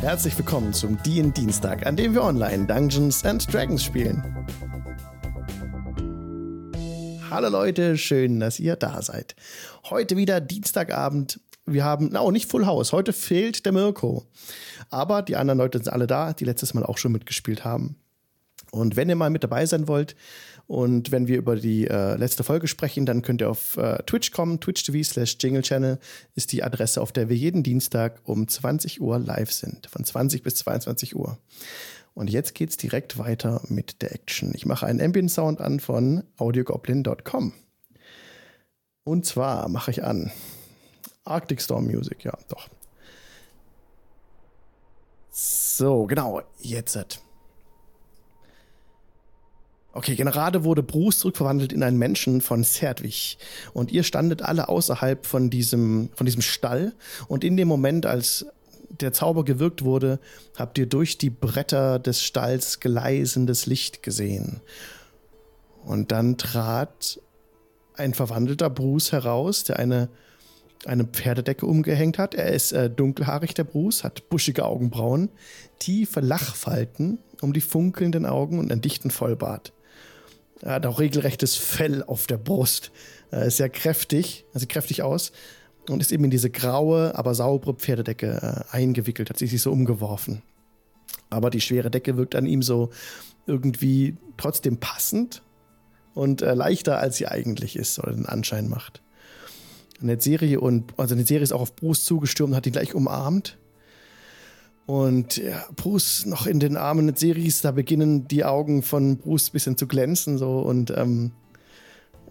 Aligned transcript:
Herzlich 0.00 0.38
willkommen 0.38 0.72
zum 0.72 1.02
DIN 1.02 1.34
Dienstag, 1.34 1.84
an 1.84 1.96
dem 1.96 2.14
wir 2.14 2.22
online 2.22 2.66
Dungeons 2.66 3.24
and 3.24 3.52
Dragons 3.52 3.82
spielen. 3.82 4.22
Hallo 7.28 7.48
Leute, 7.48 7.98
schön, 7.98 8.38
dass 8.38 8.60
ihr 8.60 8.76
da 8.76 9.02
seid. 9.02 9.34
Heute 9.90 10.16
wieder 10.16 10.40
Dienstagabend. 10.40 11.40
Wir 11.66 11.84
haben, 11.84 12.10
na, 12.12 12.20
oh, 12.20 12.30
nicht 12.30 12.48
Full 12.48 12.64
House. 12.64 12.92
Heute 12.92 13.12
fehlt 13.12 13.66
der 13.66 13.72
Mirko. 13.72 14.24
Aber 14.88 15.22
die 15.22 15.36
anderen 15.36 15.58
Leute 15.58 15.78
sind 15.78 15.92
alle 15.92 16.06
da, 16.06 16.32
die 16.32 16.44
letztes 16.44 16.74
Mal 16.74 16.84
auch 16.84 16.96
schon 16.96 17.12
mitgespielt 17.12 17.64
haben. 17.64 17.96
Und 18.70 18.96
wenn 18.96 19.08
ihr 19.08 19.16
mal 19.16 19.30
mit 19.30 19.44
dabei 19.44 19.66
sein 19.66 19.88
wollt 19.88 20.14
und 20.66 21.10
wenn 21.10 21.26
wir 21.26 21.38
über 21.38 21.56
die 21.56 21.86
äh, 21.86 22.16
letzte 22.16 22.44
Folge 22.44 22.68
sprechen, 22.68 23.06
dann 23.06 23.22
könnt 23.22 23.40
ihr 23.40 23.50
auf 23.50 23.76
äh, 23.78 24.02
Twitch 24.04 24.30
kommen. 24.32 24.60
Twitch.tv 24.60 25.02
slash 25.02 25.36
Jingle 25.40 25.62
Channel 25.62 25.98
ist 26.34 26.52
die 26.52 26.62
Adresse, 26.62 27.00
auf 27.00 27.12
der 27.12 27.28
wir 27.28 27.36
jeden 27.36 27.62
Dienstag 27.62 28.20
um 28.24 28.46
20 28.46 29.00
Uhr 29.00 29.18
live 29.18 29.50
sind. 29.50 29.86
Von 29.86 30.04
20 30.04 30.42
bis 30.42 30.56
22 30.56 31.16
Uhr. 31.16 31.38
Und 32.14 32.28
jetzt 32.28 32.54
geht's 32.54 32.76
direkt 32.76 33.16
weiter 33.16 33.62
mit 33.68 34.02
der 34.02 34.12
Action. 34.12 34.52
Ich 34.54 34.66
mache 34.66 34.86
einen 34.86 35.00
Ambient 35.00 35.30
Sound 35.30 35.60
an 35.60 35.80
von 35.80 36.24
audiogoblin.com. 36.36 37.52
Und 39.04 39.24
zwar 39.24 39.68
mache 39.68 39.90
ich 39.92 40.04
an 40.04 40.30
Arctic 41.24 41.62
Storm 41.62 41.86
Music, 41.86 42.24
ja, 42.24 42.36
doch. 42.48 42.68
So, 45.30 46.06
genau, 46.06 46.42
jetzt. 46.60 47.22
Okay, 49.98 50.14
gerade 50.14 50.62
wurde 50.62 50.84
Bruce 50.84 51.18
zurückverwandelt 51.18 51.72
in 51.72 51.82
einen 51.82 51.98
Menschen 51.98 52.40
von 52.40 52.62
Zerdwig. 52.62 53.36
Und 53.72 53.90
ihr 53.90 54.04
standet 54.04 54.42
alle 54.42 54.68
außerhalb 54.68 55.26
von 55.26 55.50
diesem, 55.50 56.10
von 56.14 56.24
diesem 56.24 56.40
Stall. 56.40 56.92
Und 57.26 57.42
in 57.42 57.56
dem 57.56 57.66
Moment, 57.66 58.06
als 58.06 58.46
der 59.00 59.12
Zauber 59.12 59.44
gewirkt 59.44 59.82
wurde, 59.82 60.20
habt 60.56 60.78
ihr 60.78 60.86
durch 60.86 61.18
die 61.18 61.30
Bretter 61.30 61.98
des 61.98 62.22
Stalls 62.22 62.78
gleisendes 62.78 63.66
Licht 63.66 64.04
gesehen. 64.04 64.60
Und 65.84 66.12
dann 66.12 66.38
trat 66.38 67.20
ein 67.96 68.14
verwandelter 68.14 68.70
Bruce 68.70 69.10
heraus, 69.10 69.64
der 69.64 69.80
eine, 69.80 70.10
eine 70.84 71.06
Pferdedecke 71.06 71.66
umgehängt 71.66 72.18
hat. 72.18 72.36
Er 72.36 72.52
ist 72.52 72.70
äh, 72.70 72.88
dunkelhaarig, 72.88 73.52
der 73.52 73.64
Bruce, 73.64 74.04
hat 74.04 74.28
buschige 74.28 74.64
Augenbrauen, 74.64 75.28
tiefe 75.80 76.20
Lachfalten 76.20 77.18
um 77.40 77.52
die 77.52 77.60
funkelnden 77.60 78.26
Augen 78.26 78.60
und 78.60 78.70
einen 78.70 78.80
dichten 78.80 79.10
Vollbart. 79.10 79.72
Er 80.62 80.72
hat 80.72 80.86
auch 80.86 80.98
regelrechtes 80.98 81.56
Fell 81.56 82.02
auf 82.02 82.26
der 82.26 82.38
Brust. 82.38 82.90
Er 83.30 83.44
ist 83.44 83.58
sehr 83.58 83.68
kräftig, 83.68 84.44
sieht 84.54 84.68
kräftig 84.68 85.02
aus 85.02 85.32
und 85.88 86.00
ist 86.00 86.12
eben 86.12 86.24
in 86.24 86.30
diese 86.30 86.50
graue, 86.50 87.16
aber 87.16 87.34
saubere 87.34 87.74
Pferdedecke 87.74 88.66
äh, 88.72 88.76
eingewickelt, 88.76 89.30
hat 89.30 89.38
sich 89.38 89.60
so 89.60 89.70
umgeworfen. 89.70 90.42
Aber 91.30 91.50
die 91.50 91.60
schwere 91.60 91.90
Decke 91.90 92.16
wirkt 92.16 92.34
an 92.34 92.46
ihm 92.46 92.62
so 92.62 92.90
irgendwie 93.46 94.16
trotzdem 94.36 94.78
passend 94.78 95.42
und 96.14 96.42
äh, 96.42 96.54
leichter, 96.54 96.98
als 96.98 97.16
sie 97.16 97.28
eigentlich 97.28 97.76
ist 97.76 97.98
oder 97.98 98.12
den 98.12 98.26
Anschein 98.26 98.68
macht. 98.68 99.02
Eine 100.00 100.20
Serie 100.20 100.60
und 100.60 100.98
also 100.98 101.14
eine 101.14 101.26
Serie 101.26 101.42
ist 101.42 101.52
auch 101.52 101.60
auf 101.60 101.76
Bruce 101.76 102.04
zugestürmt, 102.04 102.54
hat 102.54 102.66
ihn 102.66 102.72
gleich 102.72 102.94
umarmt 102.94 103.58
und 104.88 105.36
ja, 105.36 105.66
Bruce 105.76 106.24
noch 106.24 106.46
in 106.46 106.60
den 106.60 106.78
Armen 106.78 107.08
des 107.08 107.20
Series, 107.20 107.60
da 107.60 107.72
beginnen 107.72 108.26
die 108.26 108.46
Augen 108.46 108.82
von 108.82 109.18
Bruce 109.18 109.50
ein 109.50 109.52
bisschen 109.52 109.76
zu 109.76 109.86
glänzen. 109.86 110.38
So, 110.38 110.60
und 110.60 110.90
ähm, 110.96 111.32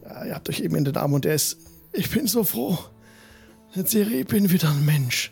ja, 0.03 0.25
ihr 0.25 0.33
habt 0.33 0.49
euch 0.49 0.61
eben 0.61 0.75
in 0.75 0.83
den 0.83 0.97
Armen 0.97 1.14
und 1.14 1.27
er 1.27 1.36
ist, 1.36 1.59
ich 1.94 2.09
bin 2.09 2.25
so 2.25 2.44
froh. 2.44 2.80
Serie, 3.75 4.22
ich 4.22 4.25
bin 4.25 4.49
wieder 4.49 4.72
ein 4.72 4.83
Mensch. 4.83 5.31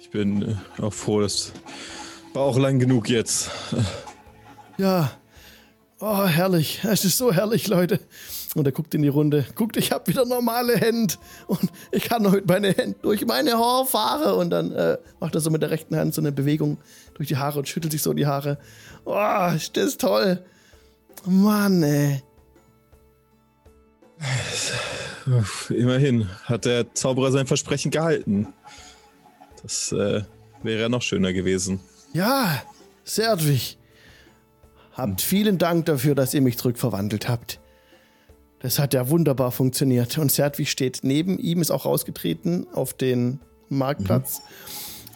Ich 0.00 0.10
bin 0.10 0.42
äh, 0.42 0.82
auch 0.82 0.92
froh, 0.92 1.20
das 1.20 1.52
war 2.32 2.42
auch 2.42 2.58
lang 2.58 2.80
genug 2.80 3.08
jetzt. 3.08 3.52
Ja. 4.78 5.12
Oh, 6.00 6.26
herrlich. 6.26 6.80
Es 6.82 7.04
ist 7.04 7.18
so 7.18 7.32
herrlich, 7.32 7.68
Leute. 7.68 8.00
Und 8.54 8.66
er 8.66 8.72
guckt 8.72 8.94
in 8.94 9.02
die 9.02 9.08
Runde. 9.08 9.46
Guckt, 9.54 9.76
ich 9.76 9.92
habe 9.92 10.08
wieder 10.08 10.24
normale 10.24 10.76
Hände. 10.76 11.14
Und 11.46 11.70
ich 11.92 12.04
kann 12.04 12.28
heute 12.28 12.46
meine 12.46 12.72
Hände 12.72 12.96
durch 13.00 13.24
meine 13.24 13.52
Haare 13.52 13.86
fahren. 13.86 14.34
Und 14.34 14.50
dann 14.50 14.72
äh, 14.72 14.98
macht 15.20 15.34
er 15.34 15.40
so 15.40 15.50
mit 15.50 15.62
der 15.62 15.70
rechten 15.70 15.96
Hand 15.96 16.14
so 16.14 16.20
eine 16.20 16.32
Bewegung 16.32 16.78
durch 17.14 17.28
die 17.28 17.36
Haare 17.36 17.60
und 17.60 17.68
schüttelt 17.68 17.92
sich 17.92 18.02
so 18.02 18.12
die 18.12 18.26
Haare. 18.26 18.58
Oh, 19.04 19.50
ist 19.54 19.76
das 19.76 19.96
toll. 19.96 20.42
Mann, 21.26 21.82
ey. 21.82 22.22
Immerhin 25.68 26.28
hat 26.44 26.64
der 26.64 26.92
Zauberer 26.94 27.30
sein 27.30 27.46
Versprechen 27.46 27.90
gehalten. 27.90 28.48
Das 29.62 29.92
äh, 29.92 30.22
wäre 30.62 30.80
ja 30.80 30.88
noch 30.88 31.02
schöner 31.02 31.32
gewesen. 31.32 31.80
Ja, 32.12 32.62
Serdwig. 33.04 33.78
Habt 34.92 35.20
vielen 35.20 35.58
Dank 35.58 35.86
dafür, 35.86 36.14
dass 36.14 36.34
ihr 36.34 36.42
mich 36.42 36.58
zurückverwandelt 36.58 37.28
habt. 37.28 37.60
Das 38.60 38.78
hat 38.78 38.94
ja 38.94 39.08
wunderbar 39.08 39.52
funktioniert. 39.52 40.18
Und 40.18 40.30
Sertwig 40.30 40.70
steht 40.70 41.00
neben 41.02 41.38
ihm, 41.38 41.60
ist 41.60 41.70
auch 41.70 41.86
rausgetreten 41.86 42.66
auf 42.72 42.92
den 42.92 43.40
Marktplatz. 43.68 44.42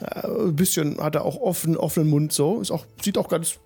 Mhm. 0.01 0.07
Äh, 0.07 0.27
ein 0.49 0.57
bisschen 0.57 0.99
hat 0.99 1.15
er 1.15 1.25
auch 1.25 1.37
offen, 1.37 1.77
offenen 1.77 2.09
Mund 2.09 2.33
so. 2.33 2.61
Ist 2.61 2.71
auch, 2.71 2.87
sieht 3.03 3.19
auch 3.19 3.29
ganz 3.29 3.59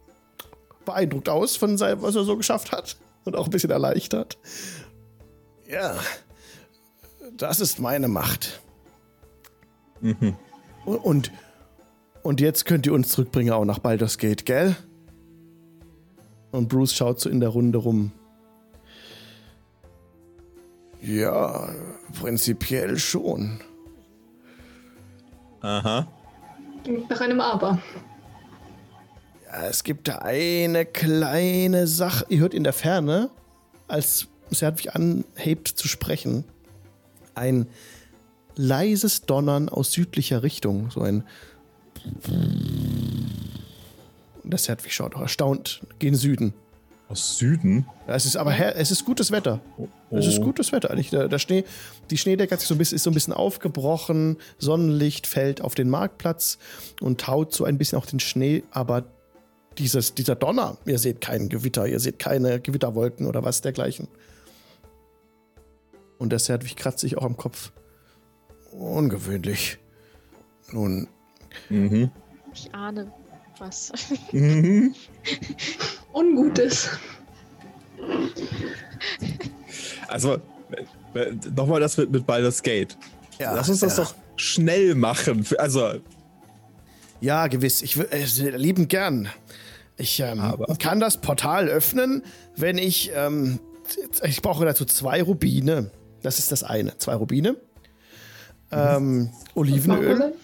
beeindruckt 0.85 1.29
aus 1.29 1.57
von 1.57 1.79
seinem, 1.79 2.03
was 2.03 2.17
er 2.17 2.25
so 2.25 2.37
geschafft 2.37 2.73
hat. 2.73 2.97
Und 3.25 3.37
auch 3.37 3.45
ein 3.45 3.51
bisschen 3.51 3.71
erleichtert. 3.71 4.39
Ja, 5.71 5.97
das 7.37 7.61
ist 7.61 7.79
meine 7.79 8.09
Macht. 8.09 8.61
Mhm. 10.01 10.37
Und, 10.85 11.31
und 12.23 12.41
jetzt 12.41 12.65
könnt 12.65 12.87
ihr 12.87 12.95
uns 12.95 13.09
zurückbringen 13.09 13.53
auch 13.53 13.65
nach 13.65 13.79
Baldur's 13.79 14.19
Gate, 14.19 14.47
gell? 14.47 14.77
Und 16.51 16.69
Bruce 16.69 16.95
schaut 16.95 17.21
so 17.21 17.29
in 17.29 17.41
der 17.41 17.51
Runde 17.51 17.79
rum. 17.79 18.13
Ja, 21.01 21.69
prinzipiell 22.19 22.99
schon. 22.99 23.61
Aha. 25.61 26.09
Nach 27.09 27.21
einem 27.21 27.41
Aber. 27.41 27.79
Ja, 29.47 29.67
es 29.67 29.85
gibt 29.85 30.09
da 30.09 30.19
eine 30.19 30.85
kleine 30.85 31.87
Sache. 31.87 32.27
Ihr 32.29 32.41
hört 32.41 32.55
in 32.55 32.65
der 32.65 32.73
Ferne, 32.73 33.31
als 33.87 34.29
Serdwig 34.51 34.95
anhebt 34.95 35.69
zu 35.69 35.89
sprechen, 35.89 36.45
ein 37.35 37.67
leises 38.57 39.23
Donnern 39.23 39.69
aus 39.69 39.93
südlicher 39.93 40.43
Richtung. 40.43 40.91
So 40.91 41.01
ein. 41.03 41.25
Das 44.45 44.65
Serdwig 44.65 44.95
schaut 44.95 45.15
auch 45.15 45.21
erstaunt 45.21 45.83
gen 45.99 46.15
Süden. 46.15 46.55
Aus 47.09 47.39
Süden? 47.39 47.87
Ja, 48.07 48.15
es 48.17 48.27
ist 48.27 48.37
aber 48.37 48.53
her 48.53 48.77
es 48.77 48.91
ist 48.91 49.07
gutes 49.07 49.31
Wetter. 49.31 49.61
Oh. 49.79 49.89
Es 50.11 50.27
ist 50.27 50.43
gutes 50.43 50.73
Wetter 50.73 50.91
eigentlich. 50.91 51.09
Der, 51.09 51.29
der, 51.29 51.39
Schnee, 51.39 51.65
die 52.11 52.19
Schneedecke 52.19 52.53
hat 52.53 52.61
sich 52.61 52.69
so 52.69 52.75
ein 52.75 52.79
bisschen, 52.79 52.97
ist 52.97 53.05
so 53.05 53.11
ein 53.11 53.15
bisschen 53.15 53.33
aufgebrochen. 53.33 54.37
Sonnenlicht 54.59 55.27
fällt 55.27 55.63
auf 55.63 55.75
den 55.75 55.89
Marktplatz 55.89 56.59
und 57.01 57.21
taut 57.21 57.55
so 57.55 57.65
ein 57.65 57.79
bisschen 57.79 57.99
auch 57.99 58.05
den 58.05 58.21
Schnee. 58.21 58.63
Aber 58.71 59.05
dieses, 59.79 60.15
dieser 60.15 60.35
Donner, 60.35 60.77
ihr 60.85 60.99
seht 60.99 61.23
kein 61.23 61.49
Gewitter, 61.49 61.87
ihr 61.87 61.99
seht 61.99 62.19
keine 62.19 62.61
Gewitterwolken 62.61 63.27
oder 63.27 63.43
was 63.43 63.63
dergleichen. 63.63 64.09
Und 66.19 66.31
der 66.31 66.41
Serdwig 66.41 66.77
kratzt 66.77 66.99
sich 66.99 67.17
auch 67.17 67.25
am 67.25 67.39
Kopf. 67.39 67.73
Ungewöhnlich. 68.73 69.79
Nun. 70.73 71.09
Mhm. 71.71 72.11
Ich 72.53 72.75
ahne 72.75 73.11
was. 73.59 73.93
Mhm. 74.33 74.95
Ungutes. 76.19 76.91
Also, 80.09 80.39
nochmal 81.55 81.81
das 81.81 81.97
mit, 81.97 82.11
mit 82.11 82.27
Baldur's 82.27 82.63
Gate. 82.63 82.97
Ja, 83.39 83.55
Lass 83.55 83.69
uns 83.69 83.81
das 83.81 83.97
ja. 83.97 84.05
doch 84.05 84.15
schnell 84.37 84.95
machen. 84.95 85.47
Also. 85.59 86.01
Ja, 87.21 87.47
gewiss. 87.47 87.83
Ich 87.83 87.97
äh, 87.97 88.25
lieben 88.57 88.89
gern. 88.89 89.29
Ich 89.97 90.21
ähm, 90.21 90.43
kann 90.79 91.01
das 91.01 91.19
Portal 91.19 91.69
öffnen, 91.69 92.23
wenn 92.57 92.79
ich. 92.79 93.11
Ähm, 93.15 93.61
ich 94.23 94.43
brauche 94.43 94.65
dazu 94.65 94.85
zwei 94.85 95.23
Rubine. 95.23 95.91
Das 96.23 96.39
ist 96.39 96.53
das 96.53 96.65
eine. 96.65 96.99
Zwei 96.99 97.15
Rubine. 97.15 97.57
Ähm, 98.71 99.31
Olivenöl. 99.55 100.35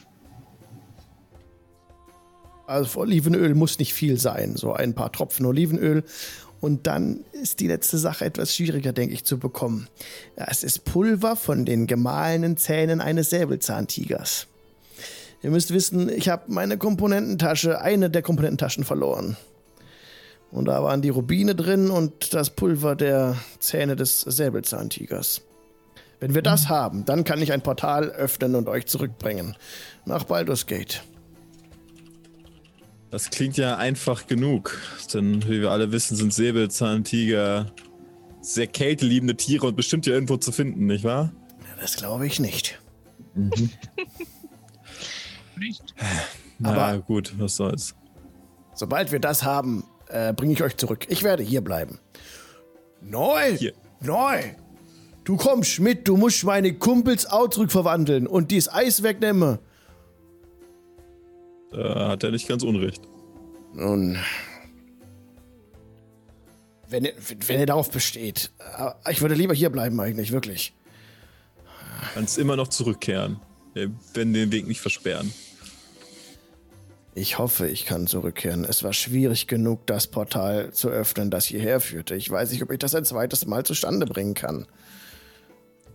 Also 2.67 3.01
Olivenöl 3.01 3.55
muss 3.55 3.79
nicht 3.79 3.95
viel 3.95 4.19
sein, 4.19 4.57
so 4.57 4.73
ein 4.73 4.95
paar 4.95 5.13
Tropfen 5.13 5.45
Olivenöl. 5.47 6.05
Und 6.61 6.87
dann 6.87 7.25
ist 7.33 7.61
die 7.61 7.67
letzte 7.67 7.99
Sache 7.99 8.25
etwas 8.25 8.57
schwieriger, 8.57 8.93
denke 8.93 9.13
ich, 9.15 9.25
zu 9.25 9.39
bekommen. 9.39 9.89
Es 10.35 10.65
ist 10.65 10.85
Pulver 10.87 11.37
von 11.37 11.67
den 11.67 11.87
gemahlenen 11.87 12.57
Zähnen 12.57 13.03
eines 13.03 13.29
Säbelzahntigers. 13.29 14.47
Ihr 15.43 15.51
müsst 15.51 15.75
wissen, 15.75 16.09
ich 16.09 16.31
habe 16.31 16.45
meine 16.47 16.79
Komponententasche, 16.79 17.83
eine 17.83 18.09
der 18.09 18.23
Komponententaschen 18.23 18.85
verloren. 18.85 19.37
Und 20.51 20.67
da 20.67 20.83
waren 20.83 21.03
die 21.03 21.11
Rubine 21.11 21.55
drin 21.55 21.91
und 21.91 22.33
das 22.33 22.49
Pulver 22.49 22.97
der 22.97 23.37
Zähne 23.59 23.95
des 23.95 24.23
Säbelzahntigers. 24.23 25.43
Wenn 26.19 26.35
wir 26.35 26.41
das 26.41 26.71
haben, 26.71 27.05
dann 27.05 27.25
kann 27.25 27.43
ich 27.43 27.53
ein 27.53 27.61
Portal 27.61 28.09
öffnen 28.09 28.55
und 28.55 28.69
euch 28.69 28.87
zurückbringen. 28.87 29.55
Nach 30.07 30.25
Baldur's 30.25 30.67
Gate. 30.67 31.03
Das 33.15 33.31
klingt 33.31 33.57
ja 33.57 33.77
einfach 33.77 34.27
genug. 34.27 34.77
Denn 35.15 35.45
wie 35.45 35.61
wir 35.61 35.71
alle 35.71 35.93
wissen, 35.93 36.17
sind 36.17 36.35
Säbelzahntiger 36.35 37.71
sehr 38.41 38.67
kälteliebende 38.67 39.37
Tiere 39.37 39.69
und 39.69 39.77
bestimmt 39.77 40.05
ja 40.07 40.15
irgendwo 40.15 40.37
zu 40.37 40.51
finden, 40.51 40.87
nicht 40.87 41.05
wahr? 41.05 41.31
Das 41.81 41.95
glaube 41.95 42.27
ich 42.27 42.41
nicht. 42.41 42.83
Mhm. 43.37 43.53
nicht? 45.61 45.95
Na 46.59 46.73
Aber 46.73 47.03
gut, 47.03 47.39
was 47.39 47.55
soll's. 47.55 47.95
Sobald 48.75 49.13
wir 49.13 49.21
das 49.21 49.45
haben, 49.45 49.85
äh, 50.09 50.33
bringe 50.33 50.53
ich 50.53 50.65
euch 50.65 50.77
zurück. 50.77 51.07
Ich 51.09 51.23
werde 51.23 51.45
hier 51.45 51.61
bleiben. 51.61 52.01
Neu! 53.01 53.57
Hier. 53.57 53.75
Neu! 54.01 54.43
Du 55.23 55.37
kommst 55.37 55.79
mit, 55.79 56.09
du 56.09 56.17
musst 56.17 56.43
meine 56.43 56.75
Kumpels 56.75 57.27
auch 57.27 57.47
zurückverwandeln 57.47 58.27
und 58.27 58.51
dieses 58.51 58.73
Eis 58.73 59.05
wegnehmen. 59.05 59.61
Da 61.75 62.09
hat 62.09 62.23
er 62.23 62.31
nicht 62.31 62.47
ganz 62.47 62.63
unrecht. 62.63 63.03
Nun. 63.73 64.17
Wenn, 66.89 67.09
wenn 67.47 67.61
er 67.61 67.67
darauf 67.67 67.91
besteht. 67.91 68.53
Ich 69.11 69.21
würde 69.21 69.35
lieber 69.35 69.55
hier 69.55 69.71
bleiben, 69.71 69.99
eigentlich, 70.01 70.31
wirklich. 70.31 70.75
Kannst 72.15 72.39
immer 72.39 72.55
noch 72.55 72.69
zurückkehren. 72.69 73.41
Wir 73.73 73.91
werden 74.13 74.33
den 74.33 74.53
Weg 74.53 74.69
nicht 74.69 74.81
versperren. 74.81 75.33
Ich 77.17 77.39
hoffe, 77.39 77.69
ich 77.69 77.87
kann 77.87 78.07
zurückkehren. 78.07 78.65
Es 78.65 78.85
war 78.85 78.93
schwierig 78.93 79.47
genug, 79.49 79.87
das 79.87 80.07
Portal 80.07 80.73
zu 80.73 80.89
öffnen, 80.89 81.31
das 81.31 81.47
hierher 81.47 81.81
führte. 81.81 82.15
Ich 82.15 82.31
weiß 82.31 82.53
nicht, 82.53 82.63
ob 82.63 82.71
ich 82.71 82.79
das 82.79 82.95
ein 82.95 83.05
zweites 83.05 83.47
Mal 83.47 83.65
zustande 83.65 84.07
bringen 84.07 84.35
kann. 84.35 84.67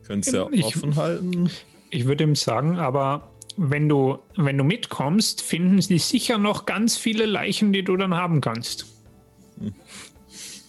Könntest 0.08 0.36
ja 0.36 0.44
offen 0.44 0.96
halten. 0.96 1.50
Ich 1.90 2.06
würde 2.06 2.24
ihm 2.24 2.36
sagen, 2.36 2.80
aber 2.80 3.32
wenn 3.58 3.90
du, 3.90 4.20
wenn 4.36 4.58
du 4.58 4.64
mitkommst, 4.64 5.42
finden 5.42 5.82
sie 5.82 6.00
sicher 6.00 6.38
noch 6.38 6.66
ganz 6.66 6.98
viele 6.98 7.26
Leichen, 7.26 7.74
die 7.74 7.84
du 7.84 7.98
dann 7.98 8.14
haben 8.14 8.42
kannst. 8.42 8.86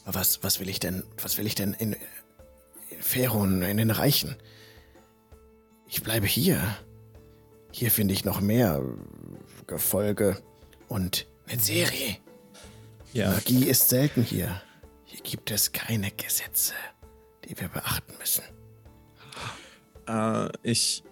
Was, 0.05 0.43
was 0.43 0.61
will 0.61 0.69
ich 0.69 0.81
denn, 0.81 1.05
was 1.23 1.39
will 1.39 1.47
ich 1.47 1.55
denn 1.55 1.75
in, 1.75 1.93
in 1.93 3.03
Ferun, 3.03 3.63
in 3.63 3.77
den 3.77 3.91
Reichen? 3.91 4.37
Ich 5.87 6.03
bleibe 6.03 6.27
hier. 6.27 6.77
Hier 7.73 7.91
finde 7.91 8.15
ich 8.15 8.25
noch 8.25 8.41
mehr 8.41 8.83
Gefolge 9.67 10.43
und 10.89 11.27
eine 11.47 11.61
Serie. 11.61 12.17
Ja. 13.13 13.31
Magie 13.31 13.69
ist 13.69 13.89
selten 13.89 14.23
hier. 14.23 14.61
Hier 15.05 15.21
gibt 15.21 15.51
es 15.51 15.73
keine 15.73 16.11
Gesetze, 16.13 16.75
die 17.45 17.59
wir 17.59 17.69
beachten 17.69 18.13
müssen. 18.19 18.45
Äh, 20.09 20.49
ich 20.63 21.05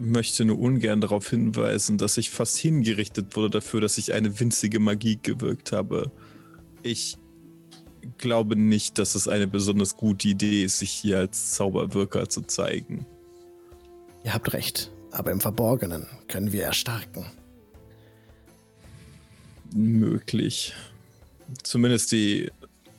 möchte 0.00 0.44
nur 0.44 0.58
ungern 0.58 1.00
darauf 1.00 1.28
hinweisen, 1.30 1.98
dass 1.98 2.16
ich 2.16 2.30
fast 2.30 2.56
hingerichtet 2.58 3.36
wurde 3.36 3.50
dafür, 3.50 3.80
dass 3.80 3.98
ich 3.98 4.12
eine 4.12 4.40
winzige 4.40 4.80
Magie 4.80 5.18
gewirkt 5.22 5.72
habe. 5.72 6.10
Ich 6.82 7.18
glaube 8.18 8.56
nicht, 8.56 8.98
dass 8.98 9.14
es 9.14 9.28
eine 9.28 9.46
besonders 9.46 9.96
gute 9.96 10.28
Idee 10.28 10.64
ist, 10.64 10.78
sich 10.78 10.90
hier 10.90 11.18
als 11.18 11.52
Zauberwirker 11.52 12.28
zu 12.28 12.42
zeigen. 12.42 13.06
Ihr 14.24 14.34
habt 14.34 14.52
recht, 14.52 14.90
aber 15.10 15.30
im 15.30 15.40
Verborgenen 15.40 16.06
können 16.28 16.52
wir 16.52 16.64
erstarken 16.64 17.26
möglich. 19.74 20.74
Zumindest 21.62 22.12
die 22.12 22.50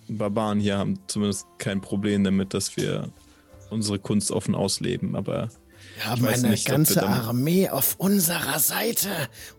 Barbaren 0.07 0.59
hier 0.59 0.77
haben 0.77 0.99
zumindest 1.07 1.47
kein 1.57 1.81
Problem 1.81 2.23
damit, 2.23 2.53
dass 2.53 2.75
wir 2.77 3.09
unsere 3.69 3.99
Kunst 3.99 4.31
offen 4.31 4.55
ausleben, 4.55 5.15
aber 5.15 5.49
wir 5.95 6.05
haben 6.05 6.25
eine 6.25 6.49
nicht, 6.49 6.67
ganze 6.67 7.03
Armee 7.03 7.69
auf 7.69 7.95
unserer 7.97 8.59
Seite. 8.59 9.09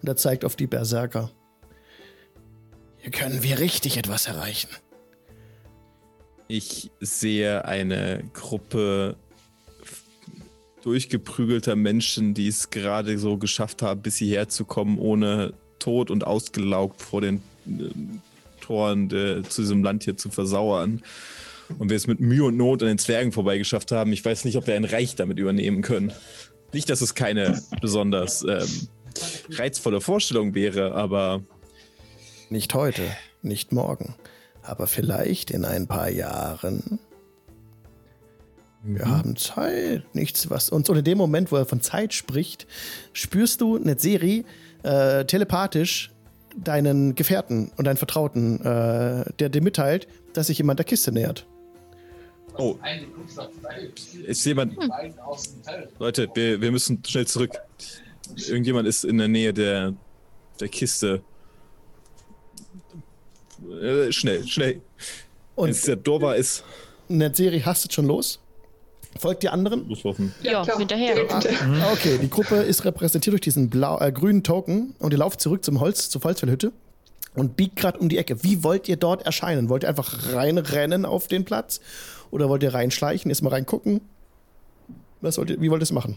Und 0.00 0.08
er 0.08 0.16
zeigt 0.16 0.44
auf 0.44 0.56
die 0.56 0.66
Berserker. 0.66 1.30
Hier 2.98 3.10
können 3.10 3.42
wir 3.42 3.58
richtig 3.58 3.96
etwas 3.96 4.26
erreichen. 4.26 4.68
Ich 6.48 6.90
sehe 7.00 7.64
eine 7.64 8.24
Gruppe 8.32 9.16
durchgeprügelter 10.82 11.76
Menschen, 11.76 12.34
die 12.34 12.48
es 12.48 12.70
gerade 12.70 13.18
so 13.18 13.38
geschafft 13.38 13.82
haben, 13.82 14.02
bis 14.02 14.16
hierher 14.16 14.48
zu 14.48 14.64
kommen, 14.64 14.98
ohne 14.98 15.54
tot 15.78 16.10
und 16.10 16.26
ausgelaugt 16.26 17.00
vor 17.00 17.20
den 17.20 17.42
äh, 17.66 17.90
Toren 18.60 19.08
de, 19.08 19.42
zu 19.42 19.62
diesem 19.62 19.82
Land 19.82 20.04
hier 20.04 20.16
zu 20.16 20.30
versauern. 20.30 21.02
Und 21.78 21.90
wir 21.90 21.96
es 21.96 22.06
mit 22.06 22.20
Mühe 22.20 22.44
und 22.44 22.56
Not 22.56 22.82
an 22.82 22.88
den 22.88 22.98
Zwergen 22.98 23.32
vorbeigeschafft 23.32 23.92
haben, 23.92 24.12
ich 24.12 24.24
weiß 24.24 24.44
nicht, 24.44 24.56
ob 24.56 24.66
wir 24.66 24.74
ein 24.74 24.84
Reich 24.84 25.16
damit 25.16 25.38
übernehmen 25.38 25.82
können. 25.82 26.12
Nicht, 26.72 26.88
dass 26.88 27.00
es 27.00 27.14
keine 27.14 27.62
besonders 27.80 28.42
ähm, 28.42 28.88
reizvolle 29.50 30.00
Vorstellung 30.00 30.54
wäre, 30.54 30.94
aber. 30.94 31.42
Nicht 32.50 32.74
heute, 32.74 33.02
nicht 33.42 33.72
morgen, 33.72 34.14
aber 34.62 34.86
vielleicht 34.86 35.50
in 35.50 35.64
ein 35.64 35.86
paar 35.86 36.10
Jahren. 36.10 36.98
Wir 38.82 39.06
mhm. 39.06 39.10
haben 39.10 39.36
Zeit, 39.36 40.02
nichts 40.14 40.50
was 40.50 40.70
uns. 40.70 40.88
Und 40.88 40.96
in 40.96 41.04
dem 41.04 41.18
Moment, 41.18 41.52
wo 41.52 41.56
er 41.56 41.66
von 41.66 41.80
Zeit 41.80 42.14
spricht, 42.14 42.66
spürst 43.12 43.60
du 43.60 43.76
Serie, 43.98 44.44
äh, 44.82 45.24
telepathisch 45.24 46.10
deinen 46.56 47.14
Gefährten 47.14 47.70
und 47.76 47.86
deinen 47.86 47.96
Vertrauten, 47.96 48.60
äh, 48.60 49.24
der 49.38 49.48
dir 49.48 49.62
mitteilt, 49.62 50.06
dass 50.34 50.48
sich 50.48 50.58
jemand 50.58 50.78
der 50.78 50.84
Kiste 50.84 51.12
nähert. 51.12 51.46
Oh. 52.58 52.76
Ist 54.26 54.44
jemand. 54.44 54.76
Hm. 54.76 54.92
Leute, 55.98 56.28
wir, 56.34 56.60
wir 56.60 56.70
müssen 56.70 57.02
schnell 57.04 57.26
zurück. 57.26 57.52
Irgendjemand 58.48 58.88
ist 58.88 59.04
in 59.04 59.18
der 59.18 59.28
Nähe 59.28 59.52
der, 59.52 59.94
der 60.60 60.68
Kiste. 60.68 61.22
Äh, 63.82 64.12
schnell, 64.12 64.46
schnell. 64.46 64.80
Und 65.54 65.68
Wenn 65.68 65.70
es 65.72 65.82
der 65.82 65.96
Dorba 65.96 66.34
ist. 66.34 66.64
Netzeri 67.08 67.60
hastet 67.60 67.92
schon 67.92 68.06
los. 68.06 68.40
Folgt 69.18 69.42
die 69.42 69.48
anderen? 69.48 69.88
Loslaufen. 69.88 70.34
Ja, 70.42 70.62
ja 70.64 70.78
hinterher. 70.78 71.16
Ah, 71.30 71.92
okay, 71.92 72.18
die 72.20 72.30
Gruppe 72.30 72.56
ist 72.56 72.84
repräsentiert 72.84 73.32
durch 73.32 73.42
diesen 73.42 73.68
blau, 73.68 74.00
äh, 74.00 74.10
grünen 74.10 74.42
Token 74.42 74.94
und 74.98 75.12
ihr 75.12 75.18
lauft 75.18 75.40
zurück 75.40 75.64
zum 75.64 75.80
Holz, 75.80 76.08
zur 76.08 76.22
Holzfellhütte 76.22 76.72
und 77.34 77.56
biegt 77.56 77.76
gerade 77.76 77.98
um 77.98 78.08
die 78.08 78.18
Ecke. 78.18 78.42
Wie 78.42 78.64
wollt 78.64 78.88
ihr 78.88 78.96
dort 78.96 79.24
erscheinen? 79.24 79.68
Wollt 79.68 79.84
ihr 79.84 79.90
einfach 79.90 80.32
reinrennen 80.32 81.04
auf 81.04 81.28
den 81.28 81.44
Platz? 81.44 81.80
Oder 82.32 82.48
wollt 82.48 82.62
ihr 82.62 82.74
reinschleichen, 82.74 83.30
erstmal 83.30 83.52
reingucken? 83.52 84.00
Was 85.20 85.38
wollt 85.38 85.50
ihr, 85.50 85.60
wie 85.60 85.70
wollt 85.70 85.82
ihr 85.82 85.84
es 85.84 85.92
machen? 85.92 86.16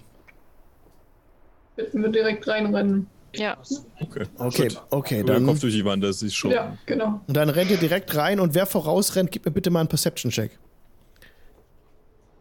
Wir 1.75 2.09
direkt 2.09 2.47
reinrennen. 2.47 3.07
Ja. 3.35 3.57
Okay, 3.99 4.25
okay, 4.37 4.69
okay 4.91 5.23
dann. 5.23 5.45
Kopf 5.45 5.59
durch 5.59 5.73
die 5.73 5.83
Wand, 5.83 6.01
das 6.05 6.21
ist 6.23 6.33
schon. 6.33 6.51
Ja, 6.51 6.77
genau. 6.85 7.19
Und 7.27 7.35
dann 7.35 7.49
rennt 7.49 7.69
ihr 7.69 7.75
direkt 7.75 8.15
rein 8.15 8.39
und 8.39 8.55
wer 8.55 8.65
vorausrennt, 8.65 9.29
gib 9.29 9.45
mir 9.45 9.51
bitte 9.51 9.69
mal 9.69 9.81
einen 9.81 9.89
Perception-Check. 9.89 10.57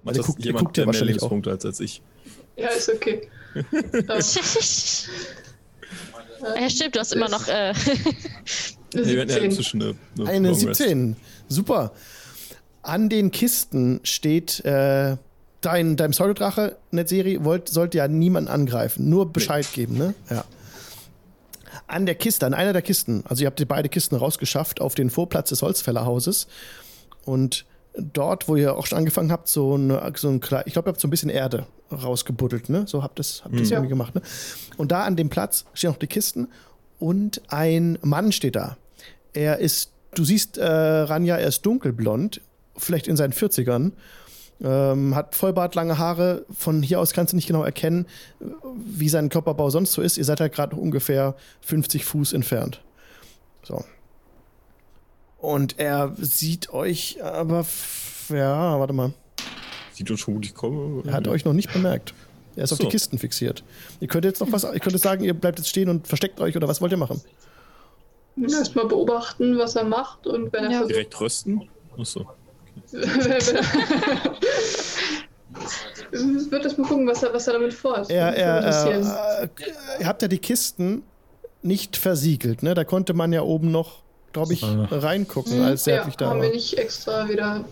Das 0.04 0.18
guckt, 0.18 0.44
jemand, 0.44 0.66
guckt 0.66 0.76
ja 0.76 0.86
wahrscheinlich 0.86 1.16
mehr 1.16 1.22
Lebenspunkte 1.22 1.50
als, 1.50 1.66
als 1.66 1.80
ich. 1.80 2.00
Ja, 2.56 2.68
ist 2.68 2.88
okay. 2.88 3.28
ja, 6.56 6.70
stimmt, 6.70 6.94
du 6.94 7.00
hast 7.00 7.12
immer 7.12 7.28
noch. 7.28 7.48
Äh 7.48 7.72
nee, 8.94 9.14
ja 9.14 9.22
inzwischen 9.38 9.82
eine, 9.82 9.96
eine, 10.18 10.30
eine 10.30 10.54
17. 10.54 11.16
Super. 11.48 11.92
An 12.84 13.08
den 13.08 13.30
Kisten 13.30 14.00
steht 14.02 14.64
äh, 14.64 15.16
dein, 15.62 15.96
dein 15.96 16.10
Pseudodrache, 16.10 16.76
wollt, 16.92 17.68
sollte 17.68 17.98
ja 17.98 18.08
niemand 18.08 18.48
angreifen, 18.48 19.08
nur 19.08 19.32
Bescheid 19.32 19.66
nee. 19.70 19.74
geben, 19.74 19.96
ne? 19.96 20.14
Ja. 20.28 20.44
An 21.86 22.06
der 22.06 22.14
Kiste, 22.14 22.46
an 22.46 22.54
einer 22.54 22.72
der 22.72 22.82
Kisten, 22.82 23.24
also 23.26 23.42
ihr 23.42 23.46
habt 23.46 23.58
die 23.58 23.64
beide 23.64 23.88
Kisten 23.88 24.16
rausgeschafft 24.16 24.80
auf 24.80 24.94
den 24.94 25.10
Vorplatz 25.10 25.48
des 25.48 25.62
Holzfällerhauses 25.62 26.46
und 27.24 27.64
dort, 27.96 28.48
wo 28.48 28.56
ihr 28.56 28.76
auch 28.76 28.86
schon 28.86 28.98
angefangen 28.98 29.32
habt, 29.32 29.48
so, 29.48 29.74
eine, 29.74 30.12
so 30.16 30.28
ein 30.28 30.36
ich 30.36 30.72
glaube, 30.74 30.88
ihr 30.88 30.92
habt 30.92 31.00
so 31.00 31.08
ein 31.08 31.10
bisschen 31.10 31.30
Erde 31.30 31.66
rausgebuddelt, 31.90 32.68
ne? 32.68 32.84
So 32.86 33.02
habt 33.02 33.18
ihr 33.18 33.22
es 33.22 33.42
habt 33.44 33.54
mhm. 33.54 33.64
irgendwie 33.64 33.88
gemacht, 33.88 34.14
ne? 34.14 34.22
Und 34.76 34.92
da 34.92 35.04
an 35.04 35.16
dem 35.16 35.30
Platz 35.30 35.64
stehen 35.72 35.90
noch 35.90 35.98
die 35.98 36.06
Kisten 36.06 36.48
und 36.98 37.40
ein 37.48 37.98
Mann 38.02 38.32
steht 38.32 38.56
da. 38.56 38.76
Er 39.32 39.58
ist, 39.58 39.90
du 40.14 40.24
siehst, 40.24 40.58
äh, 40.58 40.66
Ranja, 40.66 41.36
er 41.36 41.48
ist 41.48 41.64
dunkelblond, 41.66 42.40
vielleicht 42.76 43.06
in 43.06 43.16
seinen 43.16 43.32
40ern. 43.32 43.92
Ähm, 44.62 45.14
hat 45.14 45.34
Vollbart, 45.34 45.74
lange 45.74 45.98
Haare. 45.98 46.46
Von 46.56 46.82
hier 46.82 47.00
aus 47.00 47.12
kannst 47.12 47.32
du 47.32 47.36
nicht 47.36 47.46
genau 47.46 47.64
erkennen, 47.64 48.06
wie 48.74 49.08
sein 49.08 49.28
Körperbau 49.28 49.70
sonst 49.70 49.92
so 49.92 50.02
ist. 50.02 50.16
Ihr 50.16 50.24
seid 50.24 50.40
halt 50.40 50.52
gerade 50.52 50.76
ungefähr 50.76 51.34
50 51.62 52.04
Fuß 52.04 52.32
entfernt. 52.32 52.80
So. 53.62 53.84
Und 55.38 55.78
er 55.78 56.14
sieht 56.18 56.72
euch 56.72 57.22
aber. 57.22 57.66
Ja, 58.30 58.78
warte 58.78 58.92
mal. 58.92 59.12
Sieht 59.92 60.10
uns 60.10 60.20
schon, 60.20 60.36
wo 60.36 60.40
ich 60.40 60.54
komme. 60.54 61.02
Er 61.06 61.12
hat 61.12 61.28
euch 61.28 61.44
noch 61.44 61.52
nicht 61.52 61.72
bemerkt. 61.72 62.14
Er 62.56 62.64
ist 62.64 62.70
so. 62.70 62.74
auf 62.74 62.78
die 62.78 62.88
Kisten 62.88 63.18
fixiert. 63.18 63.64
Ihr 64.00 64.08
könnt 64.08 64.24
jetzt 64.24 64.40
noch 64.40 64.50
was. 64.52 64.64
Ihr 64.64 64.80
könnt 64.80 64.98
sagen, 64.98 65.24
ihr 65.24 65.34
bleibt 65.34 65.58
jetzt 65.58 65.68
stehen 65.68 65.88
und 65.88 66.06
versteckt 66.06 66.40
euch 66.40 66.56
oder 66.56 66.68
was 66.68 66.80
wollt 66.80 66.92
ihr 66.92 66.98
machen? 66.98 67.20
Erstmal 68.40 68.86
beobachten, 68.86 69.58
was 69.58 69.76
er 69.76 69.84
macht 69.84 70.26
und 70.26 70.52
wenn 70.52 70.64
er 70.64 70.70
ja. 70.70 70.86
Direkt 70.86 71.20
rösten? 71.20 71.68
Achso. 71.98 72.26
Ich 76.12 76.50
würde 76.50 76.64
das 76.64 76.78
mal 76.78 76.86
gucken, 76.86 77.06
was 77.06 77.22
er, 77.22 77.32
was 77.32 77.46
er 77.46 77.54
damit 77.54 77.74
vorhat. 77.74 78.10
Er, 78.10 78.36
er, 78.36 78.56
er, 78.60 79.42
äh, 79.42 79.48
ihr 80.00 80.06
habt 80.06 80.22
ja 80.22 80.28
die 80.28 80.38
Kisten 80.38 81.02
nicht 81.62 81.96
versiegelt, 81.96 82.62
ne? 82.62 82.74
Da 82.74 82.84
konnte 82.84 83.14
man 83.14 83.32
ja 83.32 83.42
oben 83.42 83.70
noch, 83.70 84.02
glaube 84.32 84.52
ich, 84.52 84.62
reingucken, 84.64 85.62
als 85.62 85.86
er 85.86 85.96
ja, 85.96 86.12
da 86.16 86.30
haben 86.30 86.38
war. 86.38 86.46
wir 86.46 86.52
nicht 86.52 86.76
extra 86.78 87.28
wieder. 87.28 87.64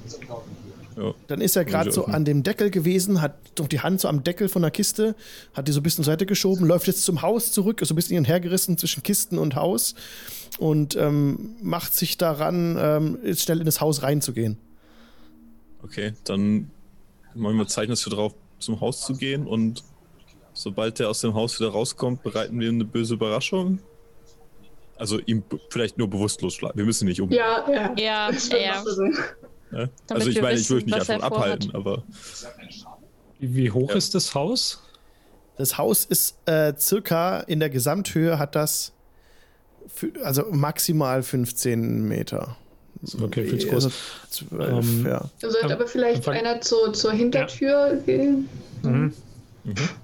Ja. 0.96 1.14
Dann 1.26 1.40
ist 1.40 1.56
er 1.56 1.64
gerade 1.64 1.90
so 1.90 2.04
an 2.04 2.24
dem 2.24 2.42
Deckel 2.42 2.70
gewesen, 2.70 3.22
hat 3.22 3.34
doch 3.54 3.68
die 3.68 3.80
Hand 3.80 4.00
so 4.00 4.08
am 4.08 4.24
Deckel 4.24 4.48
von 4.48 4.62
der 4.62 4.70
Kiste, 4.70 5.14
hat 5.54 5.68
die 5.68 5.72
so 5.72 5.80
ein 5.80 5.82
bisschen 5.82 6.04
zur 6.04 6.12
Seite 6.12 6.26
geschoben, 6.26 6.66
läuft 6.66 6.86
jetzt 6.86 7.04
zum 7.04 7.22
Haus 7.22 7.52
zurück, 7.52 7.80
ist 7.80 7.88
so 7.88 7.94
ein 7.94 7.96
bisschen 7.96 8.14
hin 8.14 8.18
und 8.24 8.28
her 8.28 8.40
gerissen 8.40 8.76
zwischen 8.76 9.02
Kisten 9.02 9.38
und 9.38 9.56
Haus 9.56 9.94
und 10.58 10.96
ähm, 10.96 11.56
macht 11.62 11.94
sich 11.94 12.18
daran, 12.18 12.76
ähm, 12.78 13.18
jetzt 13.24 13.42
schnell 13.42 13.60
in 13.60 13.66
das 13.66 13.80
Haus 13.80 14.02
reinzugehen. 14.02 14.58
Okay, 15.82 16.12
dann 16.24 16.70
machen 17.34 17.56
wir 17.56 17.66
Zeichen 17.66 17.90
dafür 17.90 18.12
drauf, 18.12 18.34
zum 18.58 18.80
Haus 18.80 19.04
zu 19.04 19.14
gehen 19.14 19.46
und 19.46 19.82
sobald 20.52 20.98
der 20.98 21.08
aus 21.10 21.20
dem 21.20 21.34
Haus 21.34 21.58
wieder 21.58 21.70
rauskommt, 21.70 22.22
bereiten 22.22 22.58
wir 22.60 22.68
ihm 22.68 22.76
eine 22.76 22.84
böse 22.84 23.14
Überraschung. 23.14 23.80
Also 24.96 25.18
ihm 25.18 25.42
vielleicht 25.70 25.98
nur 25.98 26.08
bewusstlos 26.08 26.54
schlagen. 26.54 26.78
Wir 26.78 26.84
müssen 26.84 27.08
nicht 27.08 27.20
um. 27.20 27.30
Ja, 27.30 27.64
ja. 27.68 27.94
Ja, 27.98 28.30
ja. 28.30 28.82
Damit 29.72 29.92
Also 30.10 30.28
ich 30.28 30.36
wir 30.36 30.42
meine, 30.42 30.60
ich 30.60 30.70
würde 30.70 30.84
mich 30.86 30.94
einfach 30.94 31.22
abhalten, 31.22 31.74
aber 31.74 32.04
Wie, 33.38 33.70
hoch 33.70 33.90
Ja. 33.90 33.96
ist 33.96 34.14
das 34.14 34.34
Haus? 34.34 34.82
Das 35.56 35.78
Haus 35.78 36.04
ist 36.04 36.36
äh, 36.46 36.74
circa 36.78 37.40
in 37.40 37.58
der 37.58 37.70
Gesamthöhe 37.70 38.38
hat 38.38 38.54
das 38.54 38.92
also 40.22 40.44
maximal 40.50 41.22
15 41.22 42.02
Meter. 42.06 42.56
Okay, 43.22 43.44
viel 43.44 43.58
zu 43.58 43.70
Also 43.70 43.88
groß. 43.88 43.98
12, 44.30 44.70
Ähm, 44.70 45.06
ja. 45.06 45.30
Da 45.40 45.50
sollte 45.50 45.72
aber 45.74 45.86
vielleicht 45.86 46.18
Anfang- 46.28 46.34
einer 46.36 46.60
zur, 46.60 46.92
zur 46.92 47.12
Hintertür 47.12 48.00
gehen. 48.06 48.48
Mhm. 48.82 49.12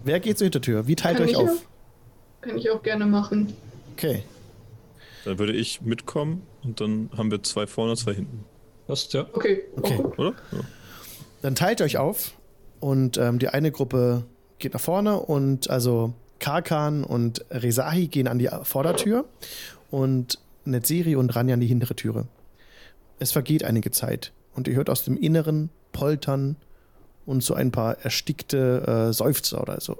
Wer 0.04 0.20
geht 0.20 0.38
zur 0.38 0.46
Hintertür? 0.46 0.86
Wie 0.86 0.96
teilt 0.96 1.18
Kann 1.18 1.26
euch 1.28 1.36
auf? 1.36 1.48
auch. 1.50 2.40
Kann 2.40 2.58
ich 2.58 2.70
auch 2.70 2.82
gerne 2.82 3.06
machen. 3.06 3.52
Okay. 3.96 4.22
dann 5.24 5.38
würde 5.38 5.52
ich 5.52 5.80
mitkommen 5.82 6.42
und 6.62 6.80
dann 6.80 7.10
haben 7.16 7.30
wir 7.30 7.42
zwei 7.42 7.66
vorne, 7.66 7.96
zwei 7.96 8.14
hinten. 8.14 8.44
Passt, 8.86 9.12
ja. 9.14 9.26
Okay. 9.32 9.62
Okay. 9.76 9.98
Oh, 10.02 10.12
Oder? 10.16 10.30
Ja. 10.52 10.58
Dann 11.42 11.54
teilt 11.54 11.82
euch 11.82 11.98
auf 11.98 12.32
und 12.80 13.18
ähm, 13.18 13.38
die 13.38 13.48
eine 13.48 13.70
Gruppe 13.72 14.24
geht 14.58 14.74
nach 14.74 14.80
vorne 14.80 15.18
und 15.20 15.68
also 15.70 16.14
Karkan 16.38 17.04
und 17.04 17.44
Rezahi 17.50 18.06
gehen 18.06 18.28
an 18.28 18.38
die 18.38 18.48
Vordertür 18.62 19.24
und 19.90 20.38
Netziri 20.64 21.16
und 21.16 21.34
Ranja 21.34 21.54
an 21.54 21.60
die 21.60 21.66
hintere 21.66 21.94
Türe. 21.96 22.26
Es 23.18 23.32
vergeht 23.32 23.64
einige 23.64 23.90
Zeit 23.90 24.32
und 24.54 24.68
ihr 24.68 24.74
hört 24.74 24.90
aus 24.90 25.04
dem 25.04 25.16
Inneren 25.16 25.70
Poltern 25.92 26.56
und 27.26 27.42
so 27.42 27.54
ein 27.54 27.72
paar 27.72 27.98
erstickte 28.00 29.08
äh, 29.08 29.12
Seufzer 29.12 29.60
oder 29.60 29.80
so. 29.80 29.98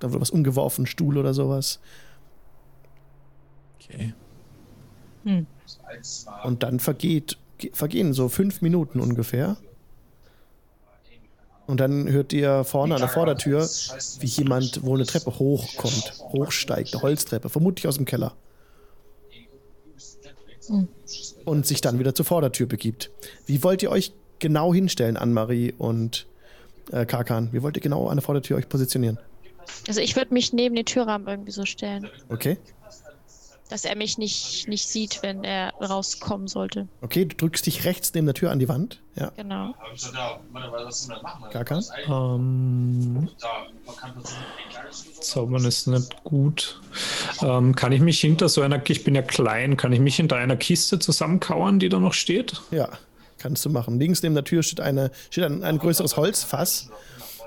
Da 0.00 0.12
wird 0.12 0.20
was 0.20 0.30
umgeworfen, 0.30 0.86
Stuhl 0.86 1.18
oder 1.18 1.34
sowas. 1.34 1.80
Okay. 3.80 4.14
Und 6.44 6.62
dann 6.62 6.80
vergeht, 6.80 7.36
ge- 7.58 7.70
vergehen 7.72 8.12
so 8.12 8.28
fünf 8.28 8.62
Minuten 8.62 9.00
ungefähr. 9.00 9.56
Und 11.66 11.80
dann 11.80 12.08
hört 12.08 12.32
ihr 12.32 12.62
vorne 12.62 12.94
an 12.94 13.00
der 13.00 13.08
Vordertür, 13.08 13.68
wie 14.20 14.26
jemand 14.26 14.84
wohl 14.84 14.98
eine 14.98 15.06
Treppe 15.06 15.36
hochkommt, 15.36 16.12
hochsteigt, 16.20 16.94
eine 16.94 17.02
Holztreppe, 17.02 17.48
vermutlich 17.48 17.88
aus 17.88 17.96
dem 17.96 18.04
Keller. 18.04 18.34
Und 21.44 21.66
sich 21.66 21.80
dann 21.80 21.98
wieder 21.98 22.14
zur 22.14 22.24
Vordertür 22.24 22.66
begibt. 22.66 23.10
Wie 23.46 23.62
wollt 23.62 23.82
ihr 23.82 23.90
euch 23.90 24.12
genau 24.38 24.74
hinstellen, 24.74 25.16
Anne-Marie 25.16 25.74
und 25.76 26.26
äh, 26.92 27.06
Karkan? 27.06 27.48
Wie 27.52 27.62
wollt 27.62 27.76
ihr 27.76 27.82
genau 27.82 28.08
an 28.08 28.16
der 28.16 28.22
Vordertür 28.22 28.56
euch 28.56 28.68
positionieren? 28.68 29.18
Also 29.88 30.00
ich 30.00 30.16
würde 30.16 30.32
mich 30.32 30.52
neben 30.52 30.74
den 30.74 30.84
Türrahmen 30.84 31.26
irgendwie 31.26 31.50
so 31.50 31.64
stellen, 31.64 32.08
Okay? 32.28 32.58
Dass 33.68 33.84
er 33.84 33.96
mich 33.96 34.18
nicht, 34.18 34.68
nicht 34.68 34.88
sieht, 34.88 35.22
wenn 35.22 35.42
er 35.44 35.72
rauskommen 35.74 36.46
sollte. 36.48 36.86
Okay, 37.02 37.24
du 37.24 37.36
drückst 37.36 37.66
dich 37.66 37.84
rechts 37.84 38.12
neben 38.14 38.26
der 38.26 38.34
Tür 38.34 38.50
an 38.50 38.58
die 38.58 38.68
Wand. 38.68 39.00
Ja, 39.16 39.32
Genau. 39.36 39.74
Karkan? 41.52 41.82
Ähm, 42.08 43.28
Zaubern 45.20 45.64
ist 45.64 45.86
nicht 45.86 46.24
gut. 46.24 46.80
Ähm, 47.42 47.74
kann 47.74 47.92
ich 47.92 48.00
mich 48.00 48.20
hinter 48.20 48.48
so 48.48 48.62
einer, 48.62 48.80
ich 48.88 49.04
bin 49.04 49.14
ja 49.14 49.22
klein, 49.22 49.76
kann 49.76 49.92
ich 49.92 50.00
mich 50.00 50.16
hinter 50.16 50.36
einer 50.36 50.56
Kiste 50.56 50.98
zusammenkauern, 50.98 51.78
die 51.78 51.88
da 51.88 51.98
noch 51.98 52.12
steht? 52.14 52.60
Ja, 52.70 52.88
kannst 53.38 53.64
du 53.64 53.70
machen. 53.70 53.98
Links 53.98 54.22
neben 54.22 54.34
der 54.34 54.44
Tür 54.44 54.62
steht, 54.62 54.80
eine, 54.80 55.10
steht 55.30 55.44
ein, 55.44 55.64
ein 55.64 55.78
größeres 55.78 56.16
Holzfass, 56.16 56.90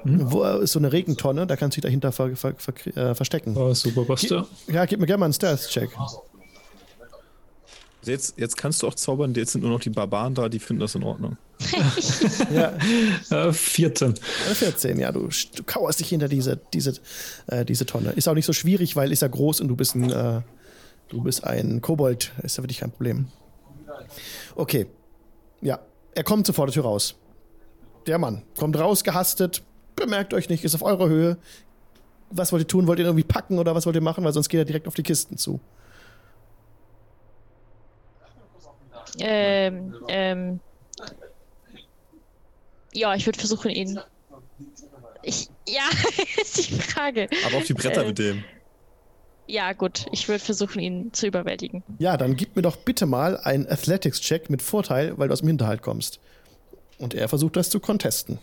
wo 0.03 0.43
äh, 0.43 0.63
ist 0.63 0.73
so 0.73 0.79
eine 0.79 0.91
Regentonne, 0.91 1.47
da 1.47 1.55
kannst 1.55 1.75
du 1.77 1.81
dich 1.81 1.87
dahinter 1.87 2.11
ver, 2.11 2.35
ver, 2.35 2.55
ver, 2.57 2.73
äh, 2.97 3.15
verstecken. 3.15 3.55
Oh, 3.55 3.73
super, 3.73 4.05
passt 4.05 4.29
ja. 4.29 4.45
Ja, 4.67 4.85
gib 4.85 4.99
mir 4.99 5.05
gerne 5.05 5.19
mal 5.19 5.25
einen 5.25 5.33
Stealth-Check. 5.33 5.89
Jetzt, 8.03 8.35
jetzt 8.37 8.55
kannst 8.55 8.81
du 8.81 8.87
auch 8.87 8.93
zaubern, 8.93 9.33
jetzt 9.35 9.51
sind 9.51 9.61
nur 9.61 9.71
noch 9.71 9.81
die 9.81 9.89
Barbaren 9.89 10.33
da, 10.33 10.47
die 10.47 10.59
finden 10.59 10.79
das 10.79 10.95
in 10.95 11.03
Ordnung. 11.03 11.37
Ja, 12.53 12.73
Äh, 13.47 13.51
14. 13.51 14.13
äh, 14.13 14.55
14, 14.55 14.99
ja, 14.99 15.11
du, 15.11 15.27
du 15.55 15.63
kauerst 15.63 15.99
dich 15.99 16.09
hinter 16.09 16.29
diese, 16.29 16.59
diese, 16.73 16.93
äh, 17.47 17.65
diese 17.65 17.85
Tonne. 17.85 18.11
Ist 18.11 18.27
auch 18.27 18.33
nicht 18.33 18.45
so 18.45 18.53
schwierig, 18.53 18.95
weil 18.95 19.11
ist 19.11 19.21
ja 19.21 19.27
groß 19.27 19.59
und 19.61 19.67
du 19.67 19.75
bist 19.75 19.95
ein, 19.95 20.09
äh, 20.09 20.41
du 21.09 21.21
bist 21.21 21.43
ein 21.43 21.81
Kobold. 21.81 22.31
Ist 22.41 22.57
ja 22.57 22.61
für 22.61 22.67
dich 22.67 22.79
kein 22.79 22.91
Problem. 22.91 23.27
Okay. 24.55 24.87
Ja, 25.61 25.79
er 26.15 26.23
kommt 26.23 26.45
zur 26.45 26.55
Vordertür 26.55 26.83
raus. 26.83 27.15
Der 28.07 28.17
Mann 28.17 28.43
kommt 28.57 28.79
raus, 28.79 29.03
gehastet, 29.03 29.61
bemerkt 29.99 30.33
euch 30.33 30.49
nicht, 30.49 30.63
ist 30.63 30.75
auf 30.75 30.81
eurer 30.81 31.07
Höhe. 31.07 31.37
Was 32.31 32.51
wollt 32.51 32.63
ihr 32.63 32.67
tun? 32.67 32.87
Wollt 32.87 32.99
ihr 32.99 33.05
ihn 33.05 33.09
irgendwie 33.09 33.27
packen 33.27 33.59
oder 33.59 33.75
was 33.75 33.85
wollt 33.85 33.95
ihr 33.95 34.01
machen? 34.01 34.23
Weil 34.23 34.33
sonst 34.33 34.49
geht 34.49 34.59
er 34.59 34.65
direkt 34.65 34.87
auf 34.87 34.93
die 34.93 35.03
Kisten 35.03 35.37
zu. 35.37 35.59
Ähm, 39.19 39.95
ähm. 40.07 40.59
Ja, 42.93 43.15
ich 43.15 43.25
würde 43.25 43.39
versuchen, 43.39 43.69
ihn. 43.71 43.99
Ich, 45.23 45.49
ja, 45.67 45.89
ist 46.41 46.57
die 46.57 46.73
Frage. 46.73 47.27
Aber 47.45 47.57
auf 47.57 47.63
die 47.65 47.73
Bretter 47.73 48.03
Äh, 48.03 48.07
mit 48.07 48.19
dem. 48.19 48.43
Ja, 49.47 49.73
gut, 49.73 50.05
ich 50.11 50.27
würde 50.27 50.43
versuchen, 50.43 50.79
ihn 50.79 51.11
zu 51.11 51.25
überwältigen. 51.25 51.83
Ja, 51.97 52.17
dann 52.17 52.35
gib 52.35 52.55
mir 52.55 52.61
doch 52.61 52.75
bitte 52.75 53.07
mal 53.07 53.35
einen 53.37 53.67
Athletics-Check 53.67 54.49
mit 54.51 54.61
Vorteil, 54.61 55.17
weil 55.17 55.27
du 55.27 55.33
aus 55.33 55.39
dem 55.39 55.47
Hinterhalt 55.47 55.81
kommst. 55.81 56.19
Und 56.99 57.15
er 57.15 57.27
versucht 57.29 57.55
das 57.55 57.71
zu 57.71 57.79
contesten. 57.79 58.37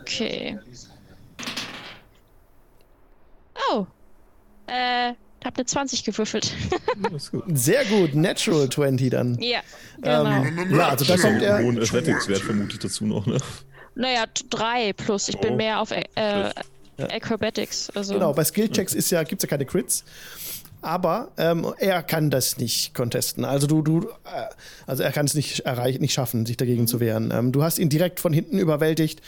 Okay. 0.00 0.58
Oh. 3.70 3.86
Äh, 4.66 5.12
hab 5.44 5.56
eine 5.56 5.66
20 5.66 6.04
gewürfelt. 6.04 6.52
Gut. 7.32 7.42
Sehr 7.54 7.84
gut, 7.86 8.14
Natural 8.14 8.68
20 8.68 9.10
dann. 9.10 9.38
ja, 9.40 9.60
genau. 10.00 10.24
Ähm, 10.26 10.70
ja, 10.76 10.88
also 10.88 11.04
da 11.04 11.16
kommt 11.16 11.42
Einen 11.42 11.64
hohen 11.66 11.76
er. 11.78 11.82
Athletics-Wert 11.82 12.40
vermutlich 12.42 12.78
dazu 12.78 13.04
noch, 13.06 13.26
ne? 13.26 13.38
Naja, 13.96 14.26
t- 14.26 14.44
drei 14.48 14.92
plus. 14.92 15.28
Ich 15.28 15.38
bin 15.38 15.54
Oh. 15.54 15.56
mehr 15.56 15.80
auf 15.80 15.90
äh, 15.90 16.04
Acrobatics. 16.96 17.90
Also, 17.90 18.14
Genau, 18.14 18.32
bei 18.32 18.44
Skillchecks 18.44 18.94
ist 18.94 19.10
ja, 19.10 19.22
gibt 19.24 19.42
es 19.42 19.50
ja 19.50 19.56
keine 19.56 19.66
Crits. 19.66 20.04
Aber 20.80 21.30
ähm, 21.38 21.72
er 21.78 22.02
kann 22.02 22.30
das 22.30 22.56
nicht 22.58 22.94
contesten. 22.94 23.44
Also 23.44 23.66
du, 23.66 23.82
du, 23.82 24.08
äh, 24.24 24.46
also 24.86 25.02
er 25.02 25.12
kann 25.12 25.26
es 25.26 25.34
nicht 25.34 25.60
erreichen, 25.60 26.00
nicht 26.00 26.12
schaffen, 26.14 26.44
sich 26.46 26.56
dagegen 26.56 26.86
zu 26.88 26.98
wehren. 27.00 27.32
Ähm, 27.32 27.52
du 27.52 27.62
hast 27.62 27.78
ihn 27.78 27.88
direkt 27.88 28.18
von 28.20 28.32
hinten 28.32 28.58
überwältigt 28.58 29.20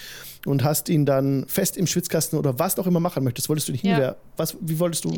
und 0.46 0.62
hast 0.64 0.88
ihn 0.88 1.06
dann 1.06 1.46
fest 1.48 1.76
im 1.76 1.86
Schwitzkasten 1.86 2.38
oder 2.38 2.58
was 2.58 2.78
auch 2.78 2.86
immer 2.86 3.00
machen 3.00 3.24
möchtest. 3.24 3.48
Wolltest 3.48 3.68
du 3.68 3.72
nicht 3.72 3.84
Ja. 3.84 3.92
hinwehr? 3.94 4.16
Was, 4.36 4.56
wie 4.60 4.78
wolltest 4.78 5.04
du? 5.04 5.14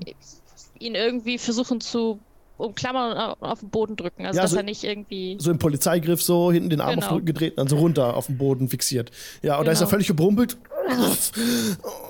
ihn 0.78 0.94
irgendwie 0.94 1.38
versuchen 1.38 1.80
zu 1.80 2.18
umklammern 2.58 3.12
und 3.12 3.18
au- 3.18 3.36
auf 3.50 3.60
den 3.60 3.70
Boden 3.70 3.96
drücken. 3.96 4.26
Also, 4.26 4.36
Ja, 4.36 4.42
dass 4.42 4.50
so- 4.52 4.56
er 4.58 4.62
nicht 4.62 4.84
irgendwie. 4.84 5.36
So 5.40 5.50
im 5.50 5.58
Polizeigriff, 5.58 6.22
so 6.22 6.52
hinten 6.52 6.68
den 6.70 6.80
Arm 6.82 6.90
auf 6.90 6.94
Genau. 6.96 7.06
den 7.08 7.14
Rücken 7.14 7.26
gedreht 7.26 7.52
und 7.52 7.56
dann 7.58 7.68
so 7.68 7.76
runter 7.76 8.14
auf 8.16 8.26
den 8.26 8.36
Boden 8.38 8.68
fixiert. 8.68 9.10
Ja, 9.42 9.58
und 9.58 9.64
da 9.66 9.72
ist 9.72 9.78
er 9.78 9.86
Genau. 9.86 9.90
völlig 9.90 10.06
gebrumpelt 10.06 10.58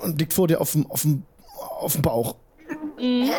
und 0.03 0.19
liegt 0.19 0.33
vor 0.33 0.47
dir 0.47 0.59
auf 0.61 0.71
dem, 0.73 0.85
auf 0.91 1.01
dem, 1.03 1.23
auf 1.79 1.93
dem 1.93 2.01
Bauch. 2.01 2.35
Wer? 2.97 3.37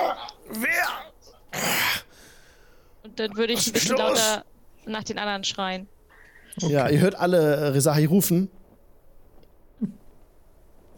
Und 3.04 3.18
dann 3.18 3.36
würde 3.36 3.52
ich 3.52 3.66
ein 3.66 3.72
bisschen 3.72 3.96
lauter 3.96 4.44
nach 4.86 5.04
den 5.04 5.18
anderen 5.18 5.44
schreien. 5.44 5.88
Ja, 6.58 6.88
ihr 6.88 7.00
hört 7.00 7.14
alle 7.14 7.74
Rezahi 7.74 8.04
rufen. 8.06 8.50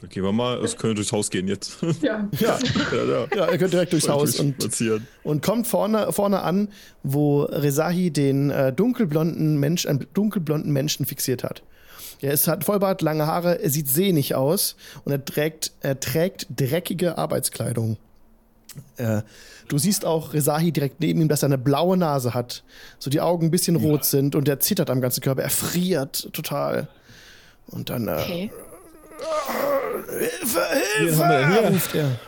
Okay, 0.02 0.23
wir 0.23 0.33
mal, 0.33 0.64
es 0.64 0.76
könnte 0.76 0.97
durchs 0.97 1.12
Haus 1.12 1.30
gehen 1.30 1.47
jetzt. 1.49 1.78
Ja. 2.02 2.28
Ja, 2.38 2.59
ja, 2.92 3.04
ja. 3.04 3.26
ja, 3.37 3.50
ihr 3.52 3.59
könnt 3.59 3.73
direkt 3.73 3.92
durchs 3.92 4.09
Haus 4.09 4.40
und, 4.40 4.61
spazieren. 4.62 5.07
und 5.23 5.42
kommt 5.42 5.66
vorne, 5.66 6.12
vorne 6.12 6.42
an, 6.42 6.69
wo 7.02 7.42
Rezahi 7.42 8.11
den 8.11 8.50
äh, 8.50 8.73
dunkelblonden 8.73 9.59
Mensch, 9.59 9.87
einen 9.87 10.07
dunkelblonden 10.14 10.73
Menschen 10.73 11.04
fixiert 11.04 11.45
hat. 11.45 11.62
Er 12.23 12.33
ist, 12.33 12.49
hat 12.49 12.64
Vollbart, 12.64 13.02
lange 13.02 13.26
Haare, 13.26 13.62
er 13.62 13.71
sieht 13.71 13.88
sehnig 13.88 14.35
aus 14.35 14.76
und 15.04 15.12
er 15.12 15.25
trägt, 15.25 15.73
er 15.80 16.00
trägt 16.00 16.47
dreckige 16.57 17.19
Arbeitskleidung. 17.19 17.97
Äh, 18.97 19.23
du 19.69 19.78
siehst 19.78 20.04
auch 20.04 20.33
Rezahi 20.33 20.73
direkt 20.73 21.00
neben 21.00 21.21
ihm, 21.21 21.28
dass 21.28 21.42
er 21.42 21.47
eine 21.47 21.59
blaue 21.59 21.97
Nase 21.97 22.35
hat. 22.35 22.62
So 22.99 23.11
die 23.11 23.21
Augen 23.21 23.47
ein 23.47 23.50
bisschen 23.50 23.76
rot 23.76 24.04
sind 24.04 24.35
und 24.35 24.49
er 24.49 24.61
zittert 24.61 24.90
am 24.90 25.00
ganzen 25.00 25.23
Körper. 25.23 25.42
Er 25.42 25.50
friert 25.50 26.33
total. 26.33 26.88
Und 27.66 27.90
dann. 27.90 28.09
Äh, 28.09 28.12
Okay. 28.21 28.50
Hilfe, 30.18 30.58
wir 31.18 31.28
denn 31.28 31.50
hier? 31.52 31.70
ruft 31.70 31.94
er. 31.94 32.20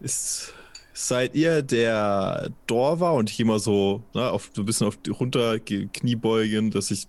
Ist, 0.00 0.52
seid 0.94 1.34
ihr 1.34 1.62
der 1.62 2.50
Dorfer 2.66 3.12
und 3.14 3.30
ich 3.30 3.40
immer 3.40 3.58
so, 3.58 4.02
ne, 4.14 4.30
auf, 4.30 4.50
so 4.54 4.62
ein 4.62 4.66
bisschen 4.66 4.86
auf 4.86 4.96
die, 4.96 5.10
runter, 5.10 5.58
ge- 5.58 5.88
Knie 5.92 6.16
beugen, 6.16 6.70
dass 6.70 6.90
ich 6.90 7.06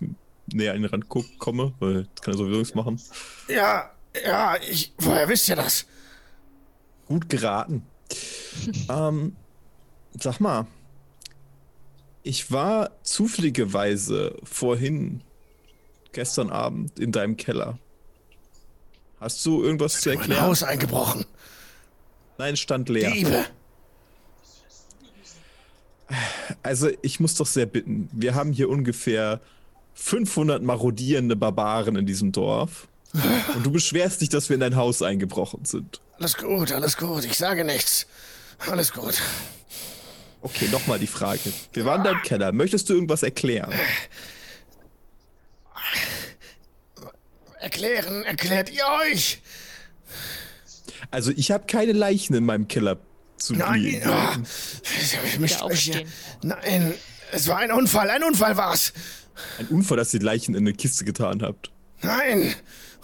näher 0.54 0.74
an 0.74 0.82
den 0.82 0.90
Rand 0.92 1.08
guck, 1.10 1.26
komme, 1.40 1.74
weil 1.80 2.08
das 2.16 2.22
kann 2.24 2.34
ja 2.34 2.38
sowieso 2.38 2.60
nichts 2.60 2.76
machen. 2.76 3.00
Ja, 3.48 3.92
ja, 4.26 4.56
ich. 4.70 4.94
Woher 4.98 5.28
wisst 5.30 5.48
ihr 5.50 5.56
das? 5.56 5.86
Gut 7.08 7.30
geraten. 7.30 7.84
ähm, 8.90 9.36
sag 10.20 10.40
mal, 10.42 10.68
ich 12.24 12.52
war 12.52 12.92
zufälligerweise 13.04 14.36
vorhin, 14.44 15.22
gestern 16.12 16.50
Abend, 16.50 17.00
in 17.00 17.12
deinem 17.14 17.38
Keller. 17.38 17.80
Hast 19.22 19.46
du 19.46 19.64
irgendwas 19.64 20.02
zu 20.02 20.10
Mein 20.10 20.18
erklären? 20.18 20.42
Haus 20.42 20.64
eingebrochen. 20.64 21.26
Nein, 22.40 22.58
stand 22.58 22.90
leer. 22.90 23.12
Diebe. 23.12 23.46
Also, 26.64 26.90
ich 27.04 27.20
muss 27.20 27.36
doch 27.36 27.46
sehr 27.46 27.68
bitten. 27.68 28.10
Wir 28.12 28.34
haben 28.34 28.52
hier 28.52 28.68
ungefähr 28.68 29.40
500 29.94 30.64
marodierende 30.64 31.36
Barbaren 31.36 31.96
in 31.96 32.08
diesem 32.08 32.32
Dorf. 32.32 32.88
Und 33.54 33.64
du 33.64 33.72
beschwerst 33.72 34.22
dich, 34.22 34.30
dass 34.30 34.50
wir 34.50 34.56
in 34.56 34.62
dein 34.62 34.76
Haus 34.76 35.04
eingebrochen 35.04 35.66
sind. 35.66 36.02
Alles 36.18 36.36
gut, 36.38 36.72
alles 36.72 36.98
gut. 36.98 37.24
Ich 37.24 37.38
sage 37.38 37.64
nichts. 37.64 38.08
Alles 38.72 38.92
gut. 38.92 39.22
Okay, 40.42 40.68
nochmal 40.72 40.98
die 40.98 41.08
Frage. 41.08 41.54
Wir 41.74 41.86
waren 41.86 42.02
in 42.02 42.06
deinem 42.06 42.22
Keller. 42.24 42.52
Möchtest 42.52 42.90
du 42.90 42.94
irgendwas 42.96 43.22
erklären? 43.22 43.72
Erklären, 47.62 48.24
erklärt 48.24 48.72
ihr 48.72 48.84
euch? 49.12 49.42
Also, 51.12 51.32
ich 51.36 51.52
habe 51.52 51.66
keine 51.68 51.92
Leichen 51.94 52.34
in 52.36 52.44
meinem 52.46 52.68
Keller 52.68 52.98
zu 53.38 53.54
Nein, 53.54 53.82
liegen. 53.82 54.08
ah, 54.10 54.36
ich 55.24 55.40
mich 55.40 55.62
aufstehen. 55.62 56.08
Nein, 56.44 56.94
es 57.32 57.48
war 57.48 57.58
ein 57.58 57.72
Unfall, 57.72 58.10
ein 58.10 58.24
Unfall 58.24 58.58
war's. 58.58 58.94
Ein 59.60 59.68
Unfall, 59.68 59.98
dass 59.98 60.14
ihr 60.14 60.20
die 60.20 60.26
Leichen 60.26 60.56
in 60.56 60.62
eine 60.64 60.74
Kiste 60.74 61.06
getan 61.06 61.42
habt. 61.42 61.72
Nein. 62.02 62.54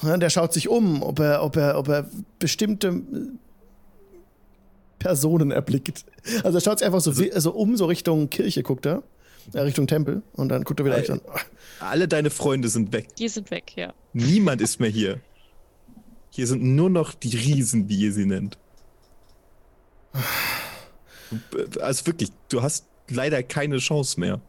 Und 0.02 0.20
der 0.20 0.30
schaut 0.30 0.54
sich 0.54 0.70
um, 0.70 1.02
ob 1.02 1.20
er, 1.20 1.44
ob 1.44 1.56
er, 1.56 1.78
ob 1.78 1.88
er 1.88 2.10
bestimmte 2.40 2.88
äh, 2.90 3.02
Personen 5.00 5.52
erblickt. 5.52 6.06
Also 6.44 6.58
er 6.58 6.62
schaut 6.62 6.80
sich 6.80 6.86
einfach 6.86 7.02
so, 7.02 7.18
wi- 7.18 7.32
so 7.36 7.52
um, 7.52 7.76
so 7.78 7.86
Richtung 7.86 8.30
Kirche 8.30 8.64
guckt 8.64 8.86
er, 8.86 9.04
Richtung 9.54 9.88
Tempel 9.88 10.24
und 10.34 10.50
dann 10.50 10.64
guckt 10.64 10.80
er 10.80 10.86
wieder 10.86 10.96
euch 10.96 11.12
an. 11.12 11.22
Alle 11.80 12.08
deine 12.08 12.30
Freunde 12.30 12.70
sind 12.70 12.92
weg. 12.92 13.16
Die 13.16 13.30
sind 13.30 13.52
weg, 13.52 13.74
ja. 13.76 13.94
Niemand 14.14 14.62
ist 14.62 14.80
mehr 14.80 14.90
hier. 14.90 15.22
Hier 16.30 16.48
sind 16.48 16.64
nur 16.64 16.90
noch 16.90 17.14
die 17.14 17.36
Riesen, 17.36 17.90
wie 17.90 17.98
ihr 17.98 18.14
sie 18.14 18.26
nennt. 18.26 18.58
Also 21.80 22.06
wirklich, 22.06 22.32
du 22.50 22.62
hast 22.62 22.86
leider 23.10 23.44
keine 23.44 23.78
Chance 23.78 24.20
mehr. 24.20 24.42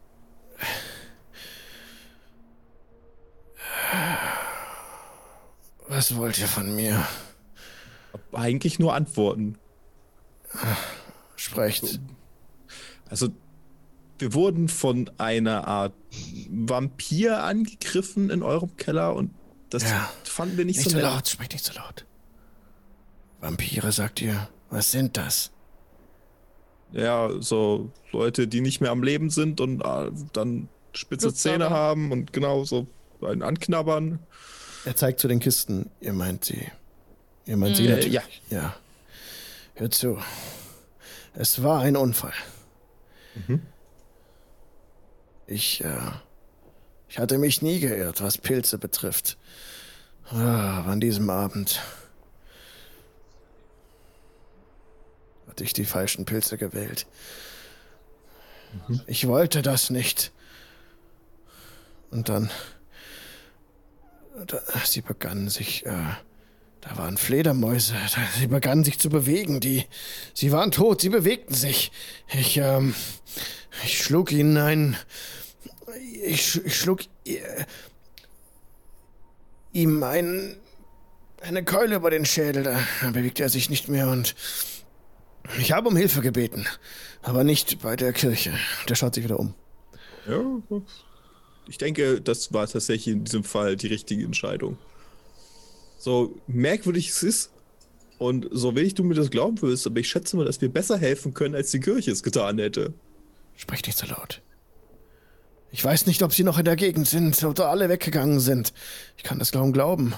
Was 5.87 6.15
wollt 6.15 6.37
ihr 6.39 6.47
von 6.47 6.75
mir? 6.75 7.05
Eigentlich 8.31 8.79
nur 8.79 8.93
Antworten. 8.93 9.57
Sprecht. 11.35 11.99
Also, 13.09 13.29
wir 14.19 14.33
wurden 14.33 14.67
von 14.69 15.09
einer 15.17 15.67
Art 15.67 15.93
Vampir 16.49 17.43
angegriffen 17.43 18.29
in 18.29 18.43
eurem 18.43 18.75
Keller 18.77 19.15
und 19.15 19.31
das 19.69 19.83
Ja. 19.83 20.09
fanden 20.23 20.57
wir 20.57 20.65
nicht, 20.65 20.77
Nicht 20.77 20.83
so 20.85 20.89
so 20.91 20.95
nett. 20.97 21.05
laut, 21.05 21.27
sprecht 21.27 21.53
nicht 21.53 21.65
so 21.65 21.73
laut. 21.73 22.05
Vampire, 23.41 23.91
sagt 23.91 24.21
ihr. 24.21 24.49
Was 24.69 24.91
sind 24.91 25.17
das? 25.17 25.51
Ja, 26.91 27.29
so 27.39 27.91
Leute, 28.11 28.47
die 28.47 28.61
nicht 28.61 28.81
mehr 28.81 28.91
am 28.91 29.03
Leben 29.03 29.29
sind 29.29 29.61
und 29.61 29.81
äh, 29.81 30.11
dann 30.33 30.67
spitze. 30.93 31.33
Zähne 31.33 31.69
haben 31.69 32.11
und 32.11 32.33
genau 32.33 32.63
so 32.65 32.87
einen 33.21 33.43
anknabbern. 33.43 34.19
Er 34.85 34.95
zeigt 34.95 35.19
zu 35.19 35.27
den 35.27 35.39
Kisten. 35.39 35.89
Ihr 36.01 36.13
meint 36.13 36.45
sie. 36.45 36.67
Ihr 37.45 37.57
meint 37.57 37.75
sie 37.77 37.83
Mhm. 37.83 37.89
natürlich. 37.89 38.13
Ja. 38.13 38.23
Ja. 38.49 38.75
Hört 39.75 39.93
zu. 39.93 40.17
Es 41.35 41.61
war 41.63 41.81
ein 41.81 41.95
Unfall. 41.95 42.33
Mhm. 43.47 43.61
Ich, 45.49 45.83
äh, 45.83 46.11
ich 47.07 47.17
hatte 47.17 47.39
mich 47.39 47.63
nie 47.63 47.79
geirrt, 47.79 48.21
was 48.21 48.37
Pilze 48.37 48.77
betrifft. 48.77 49.35
Ah, 50.29 50.77
aber 50.77 50.91
an 50.91 50.99
diesem 50.99 51.27
Abend 51.31 51.81
hatte 55.47 55.63
ich 55.63 55.73
die 55.73 55.85
falschen 55.85 56.25
Pilze 56.25 56.59
gewählt. 56.59 57.07
Ich 59.07 59.27
wollte 59.27 59.63
das 59.63 59.89
nicht. 59.89 60.31
Und 62.11 62.29
dann, 62.29 62.51
da, 64.45 64.61
sie 64.85 65.01
begannen 65.01 65.49
sich, 65.49 65.83
äh, 65.87 66.13
da 66.81 66.95
waren 66.95 67.17
Fledermäuse, 67.17 67.95
sie 68.37 68.45
begannen 68.45 68.83
sich 68.83 68.99
zu 68.99 69.09
bewegen, 69.09 69.59
die, 69.59 69.85
sie 70.35 70.51
waren 70.51 70.69
tot, 70.69 71.01
sie 71.01 71.09
bewegten 71.09 71.55
sich. 71.55 71.91
Ich, 72.31 72.57
ähm, 72.57 72.93
ich 73.83 74.03
schlug 74.03 74.31
ihnen 74.31 74.57
ein, 74.57 74.95
ich, 76.23 76.63
ich 76.65 76.75
schlug 76.75 77.01
äh, 77.25 77.39
ihm 79.73 80.03
ein, 80.03 80.55
eine 81.41 81.63
Keule 81.63 81.95
über 81.95 82.09
den 82.09 82.25
Schädel, 82.25 82.63
da, 82.63 82.79
bewegte 83.11 83.43
er 83.43 83.49
sich 83.49 83.69
nicht 83.69 83.87
mehr 83.87 84.09
und 84.09 84.35
ich 85.57 85.71
habe 85.71 85.87
um 85.87 85.95
Hilfe 85.95 86.21
gebeten, 86.21 86.67
aber 87.21 87.43
nicht 87.43 87.81
bei 87.81 87.95
der 87.95 88.13
Kirche. 88.13 88.53
Der 88.87 88.95
schaut 88.95 89.15
sich 89.15 89.23
wieder 89.23 89.39
um. 89.39 89.53
Ja, 90.27 90.41
ich 91.67 91.77
denke, 91.77 92.21
das 92.21 92.53
war 92.53 92.67
tatsächlich 92.67 93.15
in 93.15 93.23
diesem 93.23 93.43
Fall 93.43 93.75
die 93.75 93.87
richtige 93.87 94.23
Entscheidung. 94.23 94.77
So 95.97 96.39
merkwürdig 96.47 97.09
es 97.09 97.23
ist 97.23 97.51
und 98.17 98.47
so 98.51 98.75
wenig 98.75 98.95
du 98.95 99.03
mir 99.03 99.15
das 99.15 99.31
glauben 99.31 99.61
willst, 99.61 99.87
aber 99.87 99.99
ich 99.99 100.09
schätze 100.09 100.35
mal, 100.37 100.45
dass 100.45 100.61
wir 100.61 100.69
besser 100.69 100.97
helfen 100.97 101.33
können, 101.33 101.55
als 101.55 101.71
die 101.71 101.79
Kirche 101.79 102.11
es 102.11 102.23
getan 102.23 102.59
hätte. 102.59 102.93
Sprech 103.55 103.85
nicht 103.85 103.97
so 103.97 104.07
laut. 104.07 104.38
Ich 105.79 105.85
weiß 105.85 106.07
nicht, 106.07 106.21
ob 106.23 106.33
sie 106.33 106.43
noch 106.43 106.57
in 106.57 106.65
der 106.65 106.75
Gegend 106.75 107.07
sind 107.07 107.41
oder 107.41 107.69
alle 107.69 107.87
weggegangen 107.87 108.41
sind. 108.41 108.73
Ich 109.15 109.23
kann 109.23 109.39
das 109.39 109.53
kaum 109.53 109.71
glauben. 109.71 110.13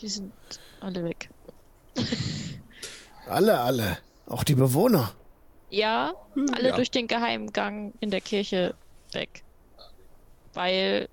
Die 0.00 0.08
sind 0.08 0.32
alle 0.80 1.04
weg. 1.04 1.30
Alle, 3.28 3.60
alle. 3.60 3.98
Auch 4.26 4.42
die 4.42 4.56
Bewohner. 4.56 5.14
Ja, 5.68 6.14
alle 6.52 6.70
ja. 6.70 6.74
durch 6.74 6.90
den 6.90 7.06
Geheimgang 7.06 7.92
in 8.00 8.10
der 8.10 8.20
Kirche 8.20 8.74
weg. 9.12 9.44
Weil. 10.54 11.08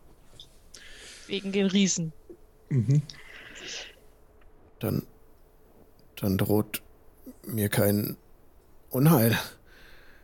Wegen 1.27 1.51
den 1.51 1.67
Riesen. 1.67 2.13
Dann, 4.79 5.03
dann 6.15 6.37
droht 6.39 6.81
mir 7.45 7.69
kein 7.69 8.17
Unheil. 8.89 9.37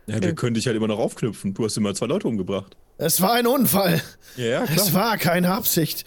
Ja, 0.06 0.20
wir 0.20 0.34
können 0.34 0.54
dich 0.54 0.66
halt 0.66 0.76
immer 0.76 0.88
noch 0.88 0.98
aufknüpfen. 0.98 1.54
Du 1.54 1.64
hast 1.64 1.76
immer 1.76 1.94
zwei 1.94 2.06
Leute 2.06 2.26
umgebracht. 2.26 2.76
Es 2.98 3.20
war 3.20 3.32
ein 3.34 3.46
Unfall. 3.46 4.02
Ja, 4.36 4.44
ja, 4.46 4.64
Es 4.64 4.94
war 4.94 5.16
keine 5.18 5.52
Absicht. 5.52 6.04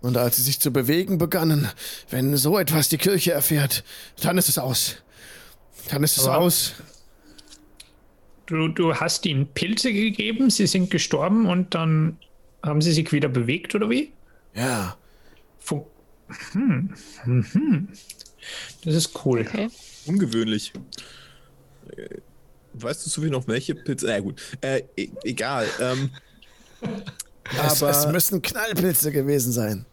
Und 0.00 0.16
als 0.16 0.36
sie 0.36 0.42
sich 0.42 0.60
zu 0.60 0.72
bewegen 0.72 1.16
begannen, 1.18 1.68
wenn 2.10 2.36
so 2.36 2.58
etwas 2.58 2.88
die 2.88 2.98
Kirche 2.98 3.32
erfährt, 3.32 3.84
dann 4.20 4.36
ist 4.36 4.48
es 4.48 4.58
aus. 4.58 4.96
Dann 5.90 6.02
ist 6.04 6.18
es 6.18 6.26
Aber- 6.26 6.38
aus. 6.38 6.72
Du, 8.46 8.68
du 8.68 8.94
hast 8.96 9.24
ihnen 9.24 9.46
Pilze 9.46 9.90
gegeben, 9.92 10.50
sie 10.50 10.66
sind 10.66 10.90
gestorben 10.90 11.46
und 11.46 11.74
dann 11.74 12.18
haben 12.62 12.82
sie 12.82 12.92
sich 12.92 13.10
wieder 13.10 13.28
bewegt, 13.28 13.74
oder 13.74 13.88
wie? 13.88 14.12
Ja. 14.54 14.98
Fun 15.58 15.84
hm. 16.52 16.94
Mhm. 17.24 17.88
Das 18.84 18.94
ist 18.94 19.24
cool. 19.24 19.40
Okay. 19.40 19.68
Ungewöhnlich. 20.06 20.72
Weißt 22.74 23.06
du 23.06 23.10
zufällig 23.10 23.32
noch 23.32 23.46
welche 23.48 23.74
Pilze? 23.74 24.06
Na 24.06 24.20
gut. 24.20 24.40
Äh, 24.60 24.82
e 24.96 25.10
egal. 25.24 25.66
Ähm, 25.80 26.10
Es, 27.62 27.82
Aber- 27.82 27.90
es 27.90 28.06
müssen 28.08 28.40
Knallpilze 28.42 29.12
gewesen 29.12 29.52
sein. 29.52 29.84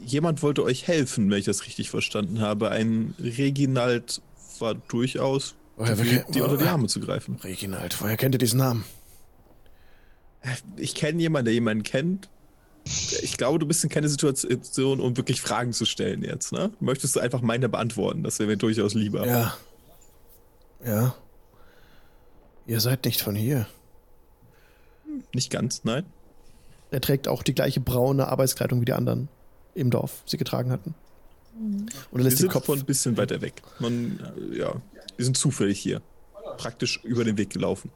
jemand 0.00 0.42
wollte 0.42 0.62
euch 0.62 0.86
helfen, 0.86 1.30
wenn 1.30 1.38
ich 1.38 1.46
das 1.46 1.64
richtig 1.66 1.88
verstanden 1.90 2.40
habe. 2.40 2.70
Ein 2.70 3.14
Reginald 3.18 4.20
war 4.58 4.74
durchaus 4.74 5.54
Woher 5.76 5.96
ke- 5.96 6.24
die 6.30 6.42
unter 6.42 6.58
die 6.58 6.64
Arme 6.64 6.88
zu 6.88 7.00
greifen. 7.00 7.36
Reginald, 7.42 7.98
woher 8.02 8.16
kennt 8.18 8.34
ihr 8.34 8.38
diesen 8.38 8.58
Namen? 8.58 8.84
Ich 10.76 10.94
kenne 10.94 11.20
jemanden, 11.22 11.46
der 11.46 11.54
jemanden 11.54 11.82
kennt. 11.84 12.28
ich 13.22 13.38
glaube, 13.38 13.58
du 13.58 13.66
bist 13.66 13.82
in 13.82 13.88
keine 13.88 14.10
Situation, 14.10 15.00
um 15.00 15.16
wirklich 15.16 15.40
Fragen 15.40 15.72
zu 15.72 15.86
stellen 15.86 16.22
jetzt, 16.22 16.52
ne? 16.52 16.70
Möchtest 16.80 17.16
du 17.16 17.20
einfach 17.20 17.40
meine 17.40 17.70
beantworten? 17.70 18.22
Das 18.22 18.38
wäre 18.38 18.50
mir 18.50 18.56
durchaus 18.58 18.92
lieber. 18.92 19.26
Ja. 19.26 19.56
Ja. 20.84 21.14
Ihr 22.66 22.80
seid 22.80 23.04
nicht 23.04 23.20
von 23.20 23.34
hier. 23.34 23.66
Nicht 25.32 25.50
ganz, 25.50 25.84
nein. 25.84 26.04
Er 26.90 27.00
trägt 27.00 27.28
auch 27.28 27.42
die 27.42 27.54
gleiche 27.54 27.80
braune 27.80 28.28
Arbeitskleidung 28.28 28.80
wie 28.80 28.84
die 28.84 28.92
anderen 28.92 29.28
im 29.74 29.90
Dorf 29.90 30.22
sie 30.26 30.36
getragen 30.36 30.70
hatten. 30.70 30.94
Und 31.56 31.88
er 32.12 32.18
Wir 32.18 32.24
lässt 32.24 32.38
den 32.38 32.42
sind 32.42 32.52
Kopf 32.52 32.68
ein 32.70 32.84
bisschen 32.84 33.16
weiter 33.16 33.40
weg. 33.40 33.62
Man, 33.78 34.20
äh, 34.52 34.58
ja, 34.58 34.74
wir 35.16 35.24
sind 35.24 35.36
zufällig 35.36 35.78
hier. 35.78 36.02
Praktisch 36.56 37.00
über 37.04 37.24
den 37.24 37.36
Weg 37.36 37.50
gelaufen. 37.50 37.90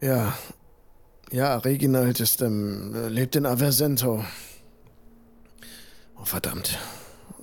Ja. 0.00 0.36
Ja, 1.30 1.56
Reginald 1.58 2.20
ist, 2.20 2.42
ähm, 2.42 2.94
lebt 3.08 3.36
in 3.36 3.46
Aversento. 3.46 4.24
Oh, 6.16 6.24
verdammt. 6.24 6.78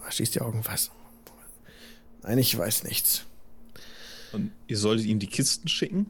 Schließt 0.10 0.36
die 0.36 0.41
Augen 0.41 0.63
fast. 0.63 0.91
Nein, 2.24 2.38
ich 2.38 2.58
weiß 2.58 2.84
nichts. 2.84 3.26
Und 4.34 4.52
ihr 4.67 4.78
solltet 4.78 5.06
ihm 5.06 5.20
die 5.20 5.28
Kisten 5.28 5.67
schicken? 5.67 6.08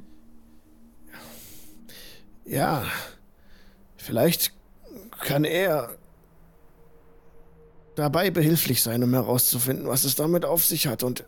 Ja. 2.45 2.86
Vielleicht 3.97 4.53
kann 5.21 5.43
er 5.43 5.95
dabei 7.95 8.31
behilflich 8.31 8.81
sein, 8.81 9.03
um 9.03 9.13
herauszufinden, 9.13 9.88
was 9.88 10.03
es 10.03 10.15
damit 10.15 10.45
auf 10.45 10.65
sich 10.65 10.88
hat. 10.88 11.03
Und 11.03 11.23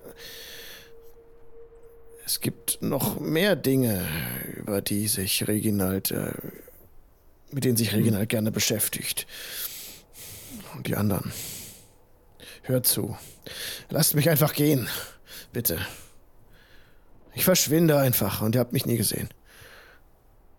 es 2.25 2.41
gibt 2.41 2.81
noch 2.81 3.19
mehr 3.19 3.55
Dinge, 3.55 4.05
über 4.55 4.81
die 4.81 5.07
sich 5.07 5.47
Reginald, 5.47 6.11
äh, 6.11 6.31
mit 7.51 7.65
denen 7.65 7.77
sich 7.77 7.93
Reginald 7.93 8.29
gerne 8.29 8.51
beschäftigt. 8.51 9.27
Und 10.75 10.87
die 10.87 10.95
anderen. 10.95 11.31
Hört 12.63 12.87
zu. 12.87 13.17
Lasst 13.89 14.15
mich 14.15 14.29
einfach 14.29 14.53
gehen. 14.53 14.87
Bitte. 15.51 15.85
Ich 17.35 17.45
verschwinde 17.45 17.97
einfach 17.97 18.41
und 18.41 18.55
ihr 18.55 18.59
habt 18.59 18.73
mich 18.73 18.85
nie 18.85 18.97
gesehen. 18.97 19.29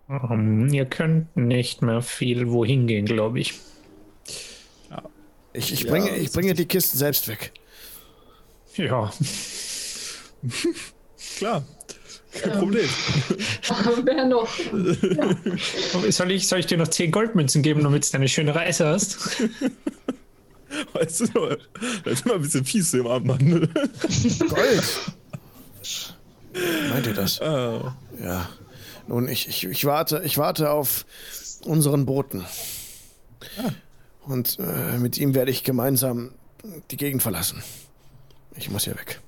Ähm, 0.09 0.69
ihr 0.73 0.85
könnt 0.87 1.37
nicht 1.37 1.83
mehr 1.83 2.03
viel 2.03 2.51
wohin 2.51 2.87
gehen, 2.87 3.07
glaube 3.07 3.41
ich. 3.41 3.55
Ich, 5.53 5.73
ich, 5.73 5.83
Ja, 5.83 5.91
bringe, 5.91 6.17
ich 6.17 6.33
bringe 6.33 6.53
die 6.55 6.67
Kisten 6.67 6.99
selbst 6.99 7.29
weg. 7.29 7.53
Ja, 8.77 9.13
Klar. 11.37 11.65
Kein 12.33 12.53
Problem. 12.53 12.89
Wer 14.05 14.25
noch? 14.27 14.49
soll 16.11 16.33
ich, 16.33 16.49
soll 16.49 16.59
ich 16.59 16.67
dir 16.67 16.79
noch 16.79 16.89
10 16.89 17.13
Goldmünzen 17.13 17.63
geben, 17.63 17.85
damit 17.85 18.13
du 18.13 18.17
eine 18.17 18.29
schöne 18.29 18.55
Reise 18.55 18.87
hast? 18.87 19.41
Weißt 20.93 21.21
du, 21.33 21.57
das 22.05 22.15
ist 22.15 22.27
immer 22.27 22.35
ein 22.35 22.43
bisschen 22.43 22.65
fies 22.65 22.93
im 22.95 23.07
Abend. 23.07 23.39
Gold! 24.49 24.85
Meint 26.91 27.07
ihr 27.07 27.15
das? 27.15 27.41
Ah, 27.41 27.97
Ja. 28.21 28.49
Nun, 29.07 29.29
ich, 29.29 29.49
ich, 29.49 29.65
ich 29.65 29.85
warte, 29.85 30.23
ich 30.25 30.39
warte 30.39 30.71
auf 30.71 31.05
unseren 31.67 32.07
Boten. 32.07 32.43
Und 34.23 34.59
äh, 34.59 34.97
mit 34.99 35.19
ihm 35.19 35.35
werde 35.35 35.51
ich 35.51 35.63
gemeinsam 35.65 36.33
die 36.91 36.97
Gegend 36.97 37.23
verlassen. 37.23 37.63
Ich 38.57 38.71
muss 38.71 38.85
hier 38.85 38.95
weg. 38.95 39.21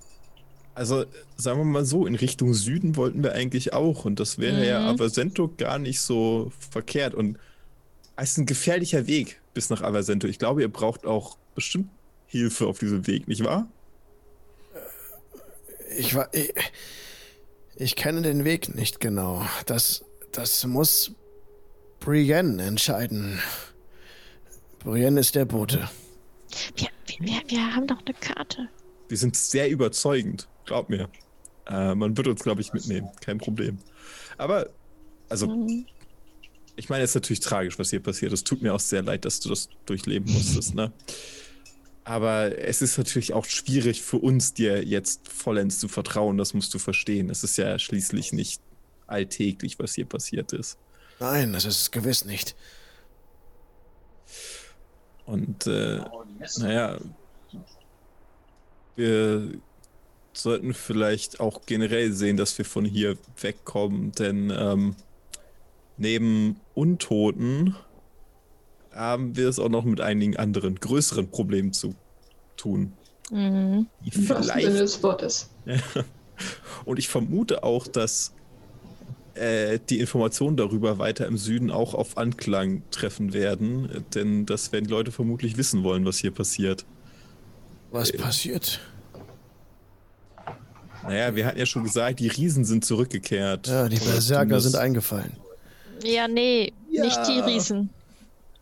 Also, 0.74 1.04
sagen 1.36 1.58
wir 1.58 1.64
mal 1.64 1.84
so, 1.84 2.06
in 2.06 2.14
Richtung 2.14 2.54
Süden 2.54 2.96
wollten 2.96 3.22
wir 3.22 3.32
eigentlich 3.32 3.72
auch. 3.74 4.04
Und 4.06 4.18
das 4.20 4.38
wäre 4.38 4.66
ja 4.66 4.88
Aversento 4.88 5.50
gar 5.58 5.78
nicht 5.78 6.00
so 6.00 6.52
verkehrt. 6.70 7.14
Und 7.14 7.38
es 8.16 8.32
ist 8.32 8.38
ein 8.38 8.46
gefährlicher 8.46 9.06
Weg 9.06 9.40
bis 9.52 9.68
nach 9.68 9.82
Aversento. 9.82 10.26
Ich 10.26 10.38
glaube, 10.38 10.62
ihr 10.62 10.68
braucht 10.72 11.04
auch 11.04 11.36
bestimmt 11.54 11.90
Hilfe 12.26 12.66
auf 12.66 12.78
diesem 12.78 13.06
Weg, 13.06 13.28
nicht 13.28 13.44
wahr? 13.44 13.68
Ich 15.98 16.14
war. 16.14 16.32
Ich, 16.32 16.52
ich 17.76 17.96
kenne 17.96 18.22
den 18.22 18.44
Weg 18.44 18.74
nicht 18.74 19.00
genau. 19.00 19.46
Das, 19.66 20.04
das 20.32 20.64
muss 20.66 21.12
Brienne 22.00 22.62
entscheiden. 22.62 23.38
Brienne 24.80 25.20
ist 25.20 25.34
der 25.34 25.44
Bote. 25.44 25.88
Wir, 26.76 26.88
wir, 27.18 27.42
wir 27.48 27.74
haben 27.74 27.86
doch 27.86 27.98
eine 28.04 28.14
Karte. 28.14 28.68
Wir 29.08 29.16
sind 29.16 29.36
sehr 29.36 29.70
überzeugend, 29.70 30.48
glaub 30.64 30.88
mir. 30.88 31.08
Äh, 31.66 31.94
man 31.94 32.16
wird 32.16 32.28
uns, 32.28 32.42
glaube 32.42 32.60
ich, 32.60 32.72
mitnehmen. 32.72 33.08
Kein 33.20 33.38
Problem. 33.38 33.78
Aber, 34.38 34.68
also, 35.28 35.46
Mhm. 35.48 35.86
ich 36.76 36.88
meine, 36.88 37.04
es 37.04 37.10
ist 37.10 37.14
natürlich 37.16 37.40
tragisch, 37.40 37.78
was 37.78 37.90
hier 37.90 38.00
passiert. 38.00 38.32
Es 38.32 38.44
tut 38.44 38.62
mir 38.62 38.74
auch 38.74 38.80
sehr 38.80 39.02
leid, 39.02 39.24
dass 39.24 39.40
du 39.40 39.48
das 39.48 39.68
durchleben 39.86 40.32
musstest, 40.32 40.74
ne? 40.74 40.92
Aber 42.06 42.56
es 42.56 42.82
ist 42.82 42.98
natürlich 42.98 43.32
auch 43.32 43.46
schwierig 43.46 44.00
für 44.00 44.18
uns, 44.18 44.54
dir 44.54 44.84
jetzt 44.84 45.26
vollends 45.26 45.80
zu 45.80 45.88
vertrauen. 45.88 46.38
Das 46.38 46.54
musst 46.54 46.72
du 46.72 46.78
verstehen. 46.78 47.30
Es 47.30 47.42
ist 47.42 47.58
ja 47.58 47.80
schließlich 47.80 48.32
nicht 48.32 48.62
alltäglich, 49.08 49.80
was 49.80 49.96
hier 49.96 50.04
passiert 50.04 50.52
ist. 50.52 50.78
Nein, 51.18 51.52
das 51.52 51.64
ist 51.64 51.80
es 51.80 51.90
gewiss 51.90 52.24
nicht. 52.24 52.54
Und, 55.24 55.66
äh, 55.66 56.04
naja, 56.58 56.98
wir 58.94 59.50
sollten 60.32 60.74
vielleicht 60.74 61.40
auch 61.40 61.62
generell 61.66 62.12
sehen, 62.12 62.36
dass 62.36 62.56
wir 62.56 62.64
von 62.64 62.84
hier 62.84 63.18
wegkommen, 63.40 64.12
denn 64.12 64.52
ähm, 64.56 64.94
neben 65.96 66.60
Untoten 66.72 67.74
haben 68.96 69.36
wir 69.36 69.48
es 69.48 69.58
auch 69.58 69.68
noch 69.68 69.84
mit 69.84 70.00
einigen 70.00 70.36
anderen 70.36 70.76
größeren 70.76 71.30
Problemen 71.30 71.72
zu 71.72 71.94
tun. 72.56 72.92
Mhm. 73.30 73.86
Wahrsten 74.00 74.42
Sinne 74.42 74.42
vielleicht, 74.42 74.80
des 74.80 75.02
Wortes. 75.02 75.50
und 76.84 76.98
ich 76.98 77.08
vermute 77.08 77.62
auch, 77.62 77.86
dass 77.86 78.32
äh, 79.34 79.78
die 79.90 80.00
Informationen 80.00 80.56
darüber 80.56 80.98
weiter 80.98 81.26
im 81.26 81.36
Süden 81.36 81.70
auch 81.70 81.94
auf 81.94 82.16
Anklang 82.16 82.82
treffen 82.90 83.32
werden, 83.32 84.04
denn 84.14 84.46
das 84.46 84.72
werden 84.72 84.86
die 84.86 84.90
Leute 84.90 85.12
vermutlich 85.12 85.56
wissen 85.56 85.82
wollen, 85.82 86.04
was 86.04 86.18
hier 86.18 86.30
passiert. 86.30 86.86
Was 87.90 88.12
passiert? 88.12 88.80
Naja, 91.02 91.36
wir 91.36 91.46
hatten 91.46 91.58
ja 91.58 91.66
schon 91.66 91.84
gesagt, 91.84 92.18
die 92.20 92.28
Riesen 92.28 92.64
sind 92.64 92.84
zurückgekehrt. 92.84 93.68
Ja, 93.68 93.88
die 93.88 93.96
Berserker 93.96 94.60
sind 94.60 94.76
eingefallen. 94.76 95.32
Ja, 96.02 96.26
nee, 96.26 96.72
Ja. 96.90 97.04
nicht 97.04 97.20
die 97.28 97.38
Riesen. 97.40 97.90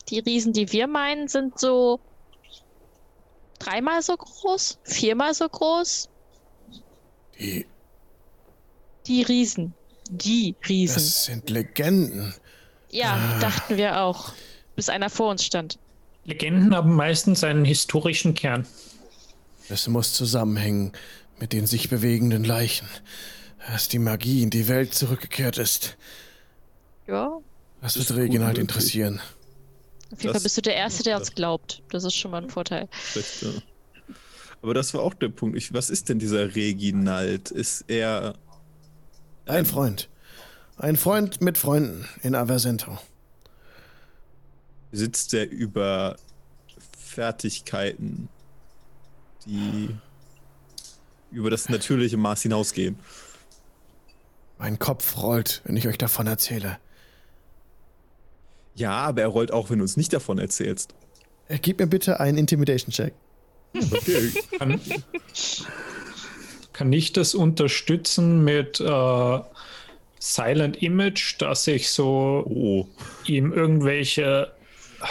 Die 0.09 0.19
Riesen, 0.19 0.53
die 0.53 0.71
wir 0.73 0.87
meinen, 0.87 1.29
sind 1.29 1.59
so 1.59 2.01
dreimal 3.59 4.03
so 4.03 4.17
groß, 4.17 4.79
viermal 4.85 5.35
so 5.35 5.49
groß. 5.49 6.09
Die, 7.38 7.67
Die 9.07 9.23
Riesen. 9.23 9.75
Die 10.11 10.55
Riesen. 10.69 10.95
das 10.95 11.25
sind 11.25 11.51
Legenden. 11.51 12.35
ja, 12.90 13.38
dachten 13.40 13.77
wir 13.77 14.03
auch. 14.03 14.33
Bis 14.77 14.88
einer 14.88 15.09
vor 15.09 15.31
uns 15.31 15.45
stand. 15.45 15.79
Legenden 16.25 16.75
haben 16.75 16.95
meistens 16.95 17.45
einen 17.45 17.64
historischen 17.64 18.35
Kern. 18.35 18.67
Es 19.69 19.88
muss 19.88 20.12
zusammenhängen 20.12 20.93
mit 21.38 21.53
den 21.53 21.67
sich 21.67 21.88
bewegenden 21.88 22.45
Leichen. 22.45 22.88
Dass 23.71 23.88
die 23.88 23.99
Magie 23.99 24.43
in 24.43 24.51
die 24.51 24.69
Welt 24.69 24.95
zurückgekehrt 24.95 25.57
ist. 25.57 25.97
Ja. 27.07 27.38
Das 27.81 27.97
ist 27.97 28.11
wird 28.11 28.19
Reginald 28.19 28.59
interessieren. 28.59 29.21
Auf 30.14 30.22
jeden 30.22 30.33
Das- 30.33 30.40
Fall 30.40 30.44
bist 30.44 30.57
du 30.57 30.62
der 30.62 30.77
Erste, 30.77 31.03
der 31.03 31.16
uns 31.18 31.33
glaubt. 31.35 31.83
Das 31.90 32.05
ist 32.05 32.14
schon 32.14 32.31
mal 32.31 32.42
ein 32.42 32.48
Vorteil. 32.50 32.88
Recht, 33.16 33.42
ja. 33.42 33.50
Aber 34.62 34.74
das 34.74 34.94
war 34.94 35.03
auch 35.03 35.12
der 35.14 35.29
Punkt. 35.29 35.57
Ich, 35.59 35.74
was 35.74 35.90
ist 35.90 36.09
denn 36.09 36.18
dieser 36.20 36.55
Reginald? 36.55 37.50
Ist 37.50 37.85
er. 37.88 38.35
Ein 39.46 39.66
Freund. 39.66 40.09
Ein 40.77 40.96
Freund 40.96 41.40
mit 41.40 41.59
Freunden 41.59 42.09
in 42.22 42.35
Aversento. 42.37 42.96
Sitzt 44.92 45.35
er 45.35 45.50
über 45.50 46.16
Fertigkeiten, 46.96 48.29
die 49.46 49.90
über 51.33 51.50
das 51.50 51.68
natürliche 51.68 52.16
Maß 52.16 52.42
hinausgehen? 52.42 52.96
Mein 54.59 54.79
Kopf 54.79 55.16
rollt, 55.18 55.61
wenn 55.64 55.77
ich 55.77 55.88
euch 55.88 55.98
davon 55.98 56.29
erzähle. 56.29 56.79
Ja, 58.74 58.92
aber 58.92 59.22
er 59.22 59.28
rollt 59.28 59.52
auch, 59.52 59.70
wenn 59.70 59.78
du 59.78 59.82
uns 59.84 59.96
nicht 59.96 60.12
davon 60.12 60.38
erzählst. 60.38 60.94
Äh, 61.48 61.58
Gib 61.60 61.78
mir 61.78 61.87
bitte 61.87 62.20
einen 62.20 62.38
Intimidation-Check. 62.38 63.12
Okay. 63.76 64.32
Kann, 64.58 64.80
kann 66.72 66.92
ich 66.92 67.12
das 67.12 67.34
unterstützen 67.34 68.44
mit 68.44 68.80
äh, 68.80 69.38
Silent 70.18 70.82
Image, 70.82 71.40
dass 71.40 71.66
ich 71.66 71.90
so 71.90 72.44
Oh. 72.46 72.87
ihm 73.26 73.52
irgendwelche 73.52 74.52
äh, 75.00 75.06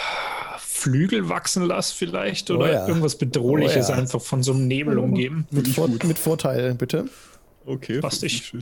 Flügel 0.58 1.28
wachsen 1.28 1.64
lasse 1.64 1.94
vielleicht 1.94 2.50
oder 2.50 2.64
Oh 2.64 2.72
ja. 2.72 2.88
irgendwas 2.88 3.16
Bedrohliches 3.16 3.88
Oh 3.88 3.92
ja. 3.92 3.98
einfach 3.98 4.20
von 4.20 4.42
so 4.42 4.52
einem 4.52 4.66
Nebel 4.66 4.98
umgeben? 4.98 5.46
Mit, 5.50 5.68
Vor 5.68 5.88
mit 5.88 6.18
Vorteil, 6.18 6.74
bitte. 6.74 7.06
Okay. 7.66 8.00
Passt, 8.00 8.22
ich- 8.24 8.52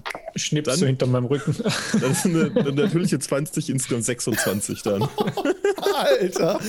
Dann- 0.65 0.77
so 0.79 0.87
hinter 0.87 1.07
meinem 1.07 1.25
Rücken. 1.27 1.55
Das 1.65 2.03
ist 2.19 2.27
eine, 2.27 2.53
eine 2.55 2.73
natürliche 2.73 3.19
20, 3.19 3.71
insgesamt 3.71 4.05
26 4.05 4.83
dann. 4.83 5.03
Alter. 5.95 6.61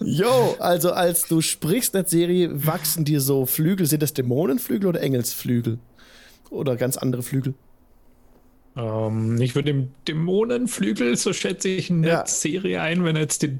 Jo, 0.00 0.56
also 0.58 0.92
als 0.92 1.26
du 1.28 1.40
sprichst 1.40 1.94
in 1.94 2.02
der 2.02 2.08
Serie, 2.08 2.66
wachsen 2.66 3.04
dir 3.04 3.20
so 3.20 3.46
Flügel. 3.46 3.86
Sind 3.86 4.02
das 4.02 4.12
Dämonenflügel 4.12 4.88
oder 4.88 5.00
Engelsflügel? 5.00 5.78
Oder 6.50 6.76
ganz 6.76 6.96
andere 6.96 7.22
Flügel? 7.22 7.54
Ähm, 8.78 9.40
ich 9.40 9.54
würde 9.56 9.72
dem 9.72 9.90
Dämonenflügel, 10.06 11.16
so 11.16 11.32
schätze 11.32 11.68
ich, 11.68 11.90
eine 11.90 12.06
Ja. 12.06 12.26
Serie 12.26 12.80
ein, 12.80 13.04
wenn 13.04 13.16
er 13.16 13.22
jetzt 13.22 13.42
die 13.42 13.58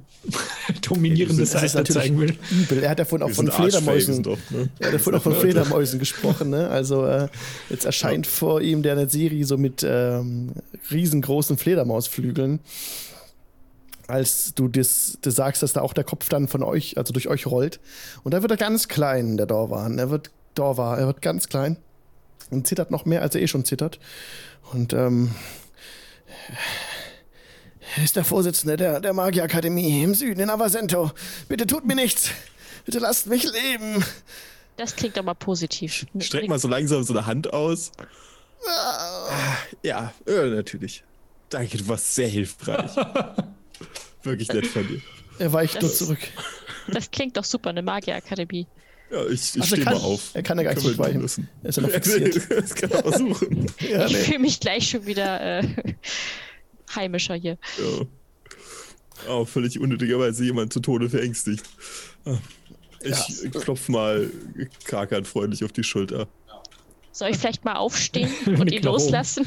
dominierende 0.88 1.44
Das 1.44 1.72
Seite 1.72 1.92
zeigen 1.92 2.20
will. 2.20 2.36
übel. 2.50 2.82
Er 2.82 2.90
hat 2.90 2.98
ja 3.00 3.04
vorhin 3.04 3.28
auch 3.28 3.34
von 3.34 3.50
Fledermäusen. 3.50 4.22
doch, 4.22 4.38
ne? 4.50 4.68
Er 4.78 4.86
hat 4.86 4.92
ja 4.92 4.98
vorhin 5.00 5.18
auch 5.18 5.24
von 5.24 5.34
Fledermäusen 5.40 5.98
gesprochen, 5.98 6.50
ne? 6.50 6.68
Also 6.68 7.04
äh, 7.04 7.28
jetzt 7.68 7.84
erscheint 7.84 8.26
vor 8.28 8.60
ihm 8.60 8.82
der 8.82 8.92
eine 8.92 9.08
Serie 9.08 9.44
so 9.44 9.56
mit 9.58 9.84
ähm, 9.86 10.52
riesengroßen 10.90 11.56
Fledermausflügeln. 11.58 12.60
Als 14.06 14.54
du 14.54 14.68
das, 14.68 15.18
das 15.20 15.34
sagst, 15.34 15.62
dass 15.62 15.74
da 15.74 15.82
auch 15.82 15.92
der 15.92 16.04
Kopf 16.04 16.28
dann 16.30 16.48
von 16.48 16.62
euch, 16.62 16.96
also 16.96 17.12
durch 17.12 17.28
euch 17.28 17.46
rollt. 17.46 17.78
Und 18.22 18.32
da 18.32 18.40
wird 18.40 18.50
er 18.50 18.56
ganz 18.56 18.88
klein, 18.88 19.36
der 19.36 19.46
Dorwan. 19.46 19.98
Er 19.98 20.10
wird 20.10 20.30
Dorwa, 20.54 20.96
er 20.96 21.06
wird 21.08 21.20
ganz 21.22 21.48
klein 21.48 21.76
und 22.50 22.66
zittert 22.66 22.90
noch 22.90 23.04
mehr, 23.04 23.22
als 23.22 23.34
er 23.34 23.42
eh 23.42 23.48
schon 23.48 23.64
zittert. 23.64 23.98
Und 24.72 24.92
ähm, 24.92 25.34
er 27.96 28.04
ist 28.04 28.16
der 28.16 28.24
Vorsitzende 28.24 28.76
der, 28.76 29.00
der 29.00 29.12
Magierakademie 29.12 30.02
im 30.02 30.14
Süden 30.14 30.40
in 30.40 30.50
Avasento. 30.50 31.10
Bitte 31.48 31.66
tut 31.66 31.86
mir 31.86 31.94
nichts. 31.94 32.30
Bitte 32.84 32.98
lasst 32.98 33.26
mich 33.26 33.44
leben. 33.44 34.04
Das 34.76 34.94
klingt 34.94 35.18
aber 35.18 35.34
positiv. 35.34 36.06
Streck 36.20 36.48
mal 36.48 36.58
so 36.58 36.68
langsam 36.68 37.02
so 37.02 37.12
eine 37.12 37.26
Hand 37.26 37.52
aus. 37.52 37.90
Ja, 39.82 40.12
ja, 40.26 40.44
natürlich. 40.46 41.02
Danke, 41.48 41.78
du 41.78 41.88
warst 41.88 42.14
sehr 42.14 42.28
hilfreich. 42.28 42.90
Wirklich 44.22 44.48
nett 44.52 44.66
von 44.66 44.86
dir. 44.86 45.00
Er 45.38 45.52
weicht 45.52 45.74
nur 45.80 45.82
Das- 45.90 45.98
zurück. 45.98 46.18
Das 46.88 47.10
klingt 47.10 47.36
doch 47.36 47.44
super, 47.44 47.70
eine 47.70 47.82
Magierakademie. 47.82 48.66
Ja, 49.10 49.26
ich, 49.26 49.54
ich 49.56 49.62
Also 49.62 49.76
stehe 49.76 49.80
er 49.80 49.84
mal 49.86 49.92
kann- 49.92 50.02
auf. 50.02 50.30
er 50.34 50.42
kann 50.42 50.58
ja 50.58 50.64
gar 50.64 50.74
nicht 50.74 50.98
weichen. 50.98 51.22
lassen. 51.22 51.48
Er 51.62 51.68
ist 51.70 51.76
ja 51.76 51.82
noch 51.82 51.90
fixiert. 51.92 52.50
Das 52.50 52.74
kann 52.74 52.90
er 52.90 53.02
versuchen. 53.02 53.66
Ja, 53.90 54.06
ich 54.06 54.12
nee. 54.12 54.18
fühle 54.18 54.38
mich 54.40 54.60
gleich 54.60 54.88
schon 54.90 55.06
wieder 55.06 55.60
äh, 55.60 55.68
heimischer 56.94 57.34
hier. 57.34 57.56
Ja. 57.78 58.06
Oh, 59.28 59.44
völlig 59.44 59.78
unnötigerweise 59.80 60.44
jemand 60.44 60.72
zu 60.72 60.80
Tode 60.80 61.08
verängstigt. 61.10 61.64
Ah. 62.24 62.36
Ich 63.02 63.50
klopf 63.52 63.88
mal 63.88 64.30
Krakan 64.84 65.24
freundlich 65.24 65.64
auf 65.64 65.72
die 65.72 65.84
Schulter. 65.84 66.28
Soll 67.18 67.30
ich 67.30 67.38
vielleicht 67.38 67.64
mal 67.64 67.74
aufstehen 67.74 68.30
und 68.46 68.70
ihn 68.70 68.84
loslassen? 68.84 69.44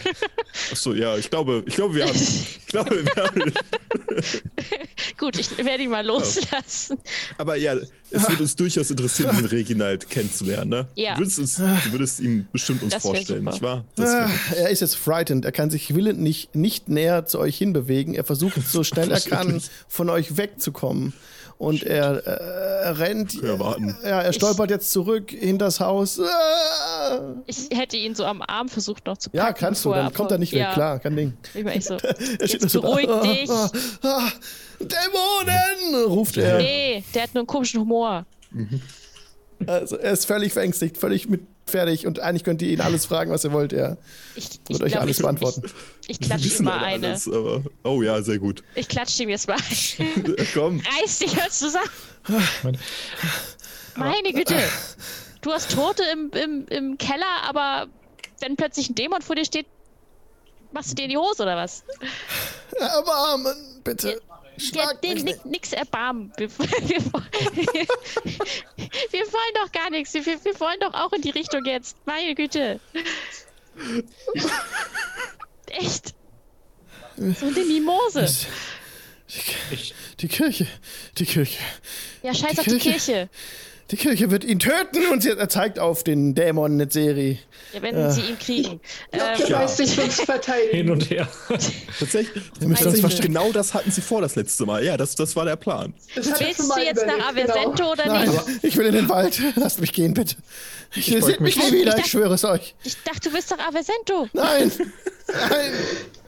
Achso, 0.73 0.93
ja, 0.93 1.15
ich 1.15 1.29
glaube, 1.29 1.63
ich 1.65 1.75
glaube, 1.75 1.95
wir 1.95 2.05
haben. 2.05 2.17
Ich 2.17 2.65
glaube, 2.67 3.05
wir 3.05 3.23
haben. 3.23 3.53
Gut, 5.17 5.39
ich 5.39 5.57
werde 5.57 5.83
ihn 5.83 5.89
mal 5.89 6.05
loslassen. 6.05 6.97
Aber 7.37 7.55
ja, 7.55 7.77
es 8.09 8.27
würde 8.27 8.43
uns 8.43 8.57
durchaus 8.57 8.91
interessieren, 8.91 9.37
den 9.37 9.45
Reginald 9.45 10.09
kennenzulernen, 10.09 10.69
ne? 10.69 10.87
Ja. 10.95 11.13
Du 11.13 11.21
würdest, 11.21 11.39
uns, 11.39 11.55
du 11.55 11.91
würdest 11.93 12.19
ihm 12.19 12.45
bestimmt 12.51 12.83
uns 12.83 12.95
vorstellen, 12.95 13.49
super. 13.49 13.51
nicht 13.51 13.61
wahr? 13.61 13.85
Ah, 13.99 14.29
er 14.53 14.69
ist 14.69 14.81
jetzt 14.81 14.97
frightened. 14.97 15.45
Er 15.45 15.53
kann 15.53 15.69
sich 15.69 15.95
willend 15.95 16.19
nicht, 16.19 16.53
nicht 16.55 16.89
näher 16.89 17.25
zu 17.25 17.39
euch 17.39 17.57
hinbewegen. 17.57 18.15
Er 18.15 18.25
versucht 18.25 18.61
so 18.67 18.83
schnell 18.83 19.11
er 19.11 19.21
kann, 19.29 19.61
von 19.87 20.09
euch 20.09 20.35
wegzukommen. 20.35 21.13
Und 21.61 21.83
er, 21.83 22.25
äh, 22.25 22.85
er 22.87 22.97
rennt. 22.97 23.33
Ja, 23.39 23.59
warten. 23.59 23.95
Ja, 24.03 24.19
er 24.23 24.33
stolpert 24.33 24.71
jetzt 24.71 24.91
zurück 24.91 25.29
hinters 25.29 25.79
Haus. 25.79 26.19
Ah! 26.19 27.35
Ich 27.45 27.69
hätte 27.71 27.97
ihn 27.97 28.15
so 28.15 28.25
am 28.25 28.41
Arm 28.41 28.67
versucht 28.67 29.05
noch 29.05 29.17
zu 29.17 29.29
packen. 29.29 29.45
Ja, 29.45 29.53
kannst 29.53 29.85
du, 29.85 29.91
dann 29.93 30.07
er 30.07 30.11
kommt 30.11 30.31
er 30.31 30.39
nicht 30.39 30.53
weg, 30.53 30.61
ja, 30.61 30.73
klar, 30.73 30.97
kein 30.97 31.15
Ding. 31.15 31.33
Ich 31.53 31.63
war 31.63 31.71
echt 31.73 31.83
so, 31.83 31.93
Er 32.39 32.47
steht 32.47 32.63
jetzt 32.63 32.73
da. 32.73 32.79
beruhig 32.79 33.07
Ah, 33.07 33.21
dich. 33.21 33.47
ah, 33.51 33.69
ah, 34.01 34.31
Dämonen! 34.79 36.05
ruft 36.11 36.37
er. 36.37 36.57
Nee, 36.57 37.03
der 37.13 37.21
hat 37.23 37.33
nur 37.35 37.41
einen 37.41 37.47
komischen 37.47 37.81
Humor. 37.81 38.25
Also, 39.67 39.97
er 39.97 40.13
ist 40.13 40.25
völlig 40.25 40.53
verängstigt, 40.53 40.97
völlig 40.97 41.29
mit 41.29 41.41
fertig 41.71 42.05
und 42.05 42.19
eigentlich 42.19 42.43
könnt 42.43 42.61
ihr 42.61 42.69
ihn 42.69 42.81
alles 42.81 43.05
fragen, 43.05 43.31
was 43.31 43.43
ihr 43.43 43.51
wollt. 43.51 43.73
Er 43.73 43.97
Ich, 44.35 44.45
ich 44.45 44.69
wird 44.69 44.83
euch 44.83 44.91
glaub, 44.91 45.03
alles 45.03 45.17
beantworten. 45.17 45.63
Ich, 46.03 46.09
ich 46.11 46.19
klatsche 46.19 46.47
ihm 46.47 46.65
mal 46.65 46.79
eine. 46.79 47.07
alles, 47.07 47.27
aber, 47.27 47.63
oh 47.83 48.01
ja, 48.01 48.21
sehr 48.21 48.39
gut. 48.39 48.63
Ich 48.75 48.87
klatsche 48.87 49.23
ihm 49.23 49.29
jetzt 49.29 49.47
mal 49.47 49.57
ein. 49.57 50.35
Komm. 50.53 50.81
Reiß 51.01 51.19
dich 51.19 51.35
mal 51.35 51.49
zusammen. 51.49 51.89
Meine 53.95 54.33
Güte. 54.33 54.55
Du 55.41 55.51
hast 55.51 55.71
Tote 55.71 56.03
im, 56.13 56.29
im, 56.31 56.67
im 56.67 56.97
Keller, 56.97 57.43
aber 57.47 57.87
wenn 58.39 58.55
plötzlich 58.55 58.89
ein 58.89 58.95
Dämon 58.95 59.21
vor 59.21 59.35
dir 59.35 59.45
steht, 59.45 59.65
machst 60.71 60.91
du 60.91 60.95
dir 60.95 61.03
in 61.03 61.09
die 61.09 61.17
Hose 61.17 61.43
oder 61.43 61.55
was? 61.55 61.83
Erbarmen, 62.77 63.55
bitte. 63.83 64.21
Ja, 64.61 64.83
Schlag 64.83 65.01
ni- 65.03 65.23
nicht. 65.23 65.45
nix 65.45 65.73
erbarmen. 65.73 66.31
Wir, 66.37 66.49
wir, 66.59 66.67
wir, 66.69 66.99
wir 69.11 69.21
wollen 69.33 69.53
doch 69.55 69.71
gar 69.71 69.89
nichts. 69.89 70.13
Wir, 70.13 70.25
wir 70.25 70.59
wollen 70.59 70.79
doch 70.79 70.93
auch 70.93 71.11
in 71.13 71.21
die 71.21 71.29
Richtung 71.31 71.65
jetzt. 71.65 71.97
Meine 72.05 72.35
Güte. 72.35 72.79
Echt. 75.67 76.13
So 77.17 77.45
eine 77.47 77.65
Mimose. 77.65 78.23
Ich, 79.71 79.93
Die 80.19 80.27
Kirche, 80.27 80.67
die 81.17 81.25
Kirche, 81.25 81.57
Ja, 82.21 82.33
scheiß 82.33 82.51
die 82.51 82.59
auf 82.59 82.65
die 82.65 82.77
Kirche. 82.79 82.89
Kirche. 82.91 83.29
Die 83.91 83.97
Kirche 83.97 84.31
wird 84.31 84.43
ihn 84.43 84.59
töten 84.59 85.05
und 85.11 85.21
sie, 85.21 85.29
er 85.31 85.49
zeigt 85.49 85.77
auf 85.79 86.03
den 86.03 86.33
Dämon 86.33 86.77
Netzeri. 86.77 87.39
Ja, 87.73 87.81
wenn 87.81 88.11
sie 88.11 88.21
ihn 88.21 88.39
kriegen. 88.39 88.79
Du 89.11 89.19
Ähm, 89.19 89.51
weißt 89.53 89.79
dich 89.79 89.99
uns 90.01 90.15
hin 90.17 90.25
verteidigen. 90.25 90.89
und 90.91 91.09
her. 91.09 91.27
Tatsächlich, 91.99 92.43
uns 92.61 92.79
tatsächlich 92.79 93.21
genau 93.21 93.51
das 93.51 93.73
hatten 93.73 93.91
sie 93.91 94.01
vor 94.01 94.21
das 94.21 94.35
letzte 94.35 94.65
Mal. 94.65 94.83
Ja, 94.83 94.97
das, 94.97 95.15
das 95.15 95.35
war 95.35 95.45
der 95.45 95.55
Plan. 95.57 95.93
Das 96.15 96.27
willst 96.39 96.39
du 96.39 96.43
jetzt 96.79 97.05
nach 97.05 97.31
überlegt, 97.31 97.35
genau. 97.35 97.53
Aversento 97.53 97.91
oder 97.91 98.05
Nein, 98.05 98.29
nicht? 98.29 98.41
ich 98.63 98.77
will 98.77 98.85
in 98.87 98.93
den 98.95 99.09
Wald. 99.09 99.41
Lasst 99.55 99.79
mich 99.81 99.93
gehen, 99.93 100.13
bitte. 100.13 100.35
Ich, 100.95 101.11
wollte 101.11 101.25
seht 101.25 101.41
mich 101.41 101.57
nie 101.57 101.71
wieder, 101.71 101.97
Ich 101.97 102.05
ich 102.05 102.11
schwöre 102.11 102.33
es 102.33 102.43
euch. 102.45 102.75
Ich 102.83 102.97
dachte, 103.03 103.29
du 103.29 103.35
bist 103.35 103.51
doch 103.51 103.59
Aversento. 103.59 104.27
Nein, 104.33 104.71
nein, 105.27 105.71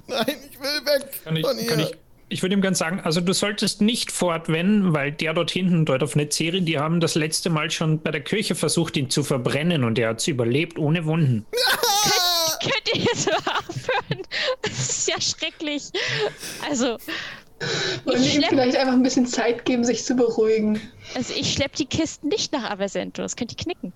nein, 0.07 0.35
ich 0.51 0.59
will 0.59 0.85
weg 0.85 1.09
Kann 1.23 1.35
ich, 1.35 1.45
von 1.45 1.57
hier. 1.57 1.67
kann 1.69 1.79
ich, 1.79 1.91
ich 2.33 2.41
würde 2.41 2.55
ihm 2.55 2.61
ganz 2.61 2.79
sagen, 2.79 2.99
also 2.99 3.21
du 3.21 3.31
solltest 3.33 3.81
nicht 3.81 4.11
fortwenden, 4.11 4.93
weil 4.93 5.11
der 5.11 5.33
dort 5.33 5.51
hinten, 5.51 5.85
dort 5.85 6.03
auf 6.03 6.15
Netzeri, 6.15 6.61
die 6.61 6.79
haben 6.79 6.99
das 6.99 7.15
letzte 7.15 7.49
Mal 7.49 7.69
schon 7.71 7.99
bei 8.01 8.11
der 8.11 8.21
Kirche 8.21 8.55
versucht, 8.55 8.97
ihn 8.97 9.09
zu 9.09 9.23
verbrennen 9.23 9.83
und 9.83 9.99
er 9.99 10.09
hat 10.09 10.19
es 10.19 10.27
überlebt 10.27 10.77
ohne 10.79 11.05
Wunden. 11.05 11.45
Könnt 12.61 12.95
ihr 12.95 13.01
jetzt 13.01 13.29
mal 13.29 13.37
aufhören? 13.37 14.23
Das 14.61 14.71
ist 14.71 15.07
ja 15.07 15.21
schrecklich. 15.21 15.83
Also, 16.67 16.97
Wollen 18.05 18.19
wir 18.19 18.27
ich 18.27 18.35
ihm 18.35 18.43
vielleicht 18.49 18.77
einfach 18.77 18.93
ein 18.93 19.03
bisschen 19.03 19.27
Zeit 19.27 19.65
geben, 19.65 19.83
sich 19.83 20.03
zu 20.03 20.15
beruhigen? 20.15 20.79
also 21.15 21.33
ich 21.37 21.53
schlepp 21.53 21.75
die 21.75 21.85
Kisten 21.85 22.29
nicht 22.29 22.51
nach 22.51 22.69
Aversento. 22.69 23.21
Das 23.21 23.35
könnt 23.35 23.51
ihr 23.51 23.57
knicken. 23.57 23.93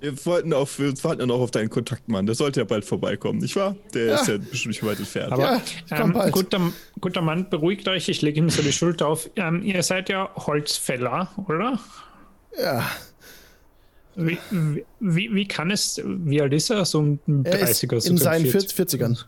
Wir 0.00 0.26
wollten 0.26 0.52
auf, 0.52 0.78
wir 0.78 0.92
warten 1.04 1.20
ja 1.20 1.26
noch 1.26 1.40
auf 1.40 1.50
deinen 1.50 1.70
Kontaktmann. 1.70 2.26
Der 2.26 2.34
sollte 2.34 2.60
ja 2.60 2.64
bald 2.64 2.84
vorbeikommen, 2.84 3.38
nicht 3.38 3.56
wahr? 3.56 3.76
Der 3.94 4.06
Ja. 4.06 4.14
ist 4.16 4.28
ja 4.28 4.36
bestimmt 4.38 4.74
nicht 4.74 4.84
weit 4.84 4.98
entfernt. 4.98 5.32
Aber 5.32 5.42
Ja, 5.42 5.62
ähm, 6.02 6.12
bald. 6.12 6.32
guter, 6.32 6.60
guter 7.00 7.22
Mann, 7.22 7.48
beruhigt 7.48 7.88
euch, 7.88 8.08
ich 8.08 8.20
lege 8.22 8.38
ihm 8.40 8.50
so 8.50 8.60
die 8.62 8.72
Schulter 8.72 9.08
auf. 9.08 9.30
Ähm, 9.36 9.62
ihr 9.62 9.82
seid 9.82 10.08
ja 10.10 10.30
Holzfäller, 10.36 11.30
oder? 11.48 11.78
Ja, 12.60 12.90
Wie, 14.18 14.38
wie, 15.00 15.34
wie 15.34 15.46
kann 15.48 15.70
es, 15.70 16.00
wie 16.04 16.40
alt 16.40 16.52
ist 16.54 16.70
er? 16.70 16.84
So 16.86 17.02
ein 17.02 17.20
er 17.44 17.58
ist 17.68 17.82
30er, 17.82 18.00
so 18.00 18.08
in 18.08 18.14
ein 18.14 18.18
seinen 18.18 18.46
40. 18.46 18.78
40ern. 18.78 19.24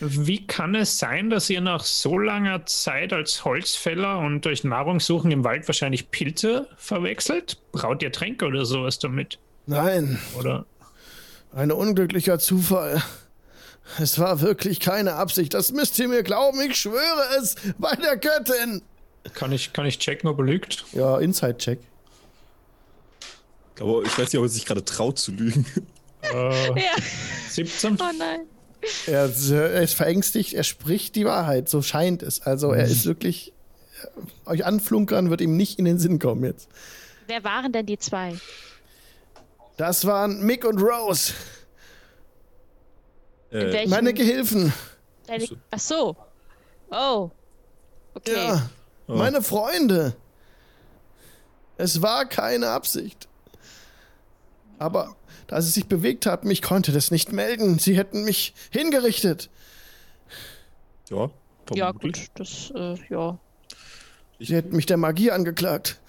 Wie 0.00 0.46
kann 0.46 0.74
es 0.74 0.98
sein, 0.98 1.28
dass 1.28 1.50
ihr 1.50 1.60
nach 1.60 1.84
so 1.84 2.18
langer 2.18 2.64
Zeit 2.64 3.12
als 3.12 3.44
Holzfäller 3.44 4.18
und 4.18 4.46
durch 4.46 4.64
Nahrungssuchen 4.64 5.30
im 5.30 5.44
Wald 5.44 5.68
wahrscheinlich 5.68 6.10
Pilze 6.10 6.68
verwechselt? 6.78 7.58
Braut 7.72 8.02
ihr 8.02 8.10
Tränke 8.12 8.46
oder 8.46 8.64
sowas 8.64 8.98
damit? 8.98 9.38
Nein, 9.68 10.18
Oder? 10.38 10.64
ein 11.52 11.70
unglücklicher 11.70 12.38
Zufall. 12.38 13.02
Es 13.98 14.18
war 14.18 14.40
wirklich 14.40 14.80
keine 14.80 15.14
Absicht. 15.14 15.54
Das 15.54 15.72
müsst 15.72 15.98
ihr 15.98 16.08
mir 16.08 16.22
glauben. 16.22 16.60
Ich 16.62 16.76
schwöre 16.76 17.38
es 17.40 17.54
bei 17.78 17.94
der 17.96 18.16
Göttin. 18.16 18.82
Kann 19.34 19.52
ich, 19.52 19.72
kann 19.72 19.86
ich 19.86 19.98
checken, 19.98 20.28
ob 20.28 20.38
er 20.38 20.44
lügt? 20.44 20.84
Ja, 20.92 21.18
Inside-Check. 21.18 21.78
Aber 23.80 24.02
ich 24.02 24.12
weiß 24.18 24.32
nicht, 24.32 24.38
ob 24.38 24.44
er 24.44 24.48
sich 24.48 24.66
gerade 24.66 24.84
traut 24.84 25.18
zu 25.18 25.32
lügen. 25.32 25.64
Äh, 26.22 26.68
Ja. 26.80 26.92
17? 27.50 27.94
Oh 28.00 28.04
nein. 28.18 28.40
Er, 29.06 29.30
er 29.50 29.82
ist 29.82 29.94
verängstigt. 29.94 30.52
Er 30.54 30.64
spricht 30.64 31.14
die 31.16 31.24
Wahrheit. 31.24 31.68
So 31.68 31.82
scheint 31.82 32.22
es. 32.22 32.42
Also 32.42 32.72
er 32.72 32.84
ist 32.86 33.04
wirklich. 33.06 33.52
Euch 34.46 34.64
anflunkern 34.64 35.30
wird 35.30 35.40
ihm 35.40 35.56
nicht 35.56 35.78
in 35.78 35.84
den 35.84 35.98
Sinn 35.98 36.18
kommen 36.18 36.44
jetzt. 36.44 36.68
Wer 37.26 37.42
waren 37.44 37.72
denn 37.72 37.86
die 37.86 37.98
zwei? 37.98 38.34
Das 39.78 40.04
waren 40.04 40.42
Mick 40.44 40.64
und 40.66 40.80
Rose, 40.82 41.32
Äh, 43.50 43.86
meine 43.86 44.12
Gehilfen. 44.12 44.74
Deine, 45.26 45.46
ach 45.70 45.78
so. 45.78 46.16
Oh. 46.90 47.30
Okay. 48.14 48.34
Ja, 48.34 48.68
meine 49.06 49.40
Freunde. 49.40 50.14
Es 51.78 52.02
war 52.02 52.26
keine 52.26 52.68
Absicht. 52.70 53.26
Aber 54.78 55.16
da 55.46 55.62
sie 55.62 55.70
sich 55.70 55.86
bewegt 55.86 56.26
haben, 56.26 56.50
ich 56.50 56.60
konnte 56.60 56.92
das 56.92 57.10
nicht 57.10 57.32
melden. 57.32 57.78
Sie 57.78 57.96
hätten 57.96 58.24
mich 58.24 58.52
hingerichtet. 58.70 59.48
Ja, 61.08 61.30
Ja, 61.72 61.86
vermutlich. 61.86 62.26
gut, 62.26 62.30
das, 62.34 62.70
äh, 62.74 62.96
ja. 63.08 63.38
Sie 64.40 64.54
hätten 64.54 64.76
mich 64.76 64.86
der 64.86 64.98
Magie 64.98 65.30
angeklagt. 65.30 66.00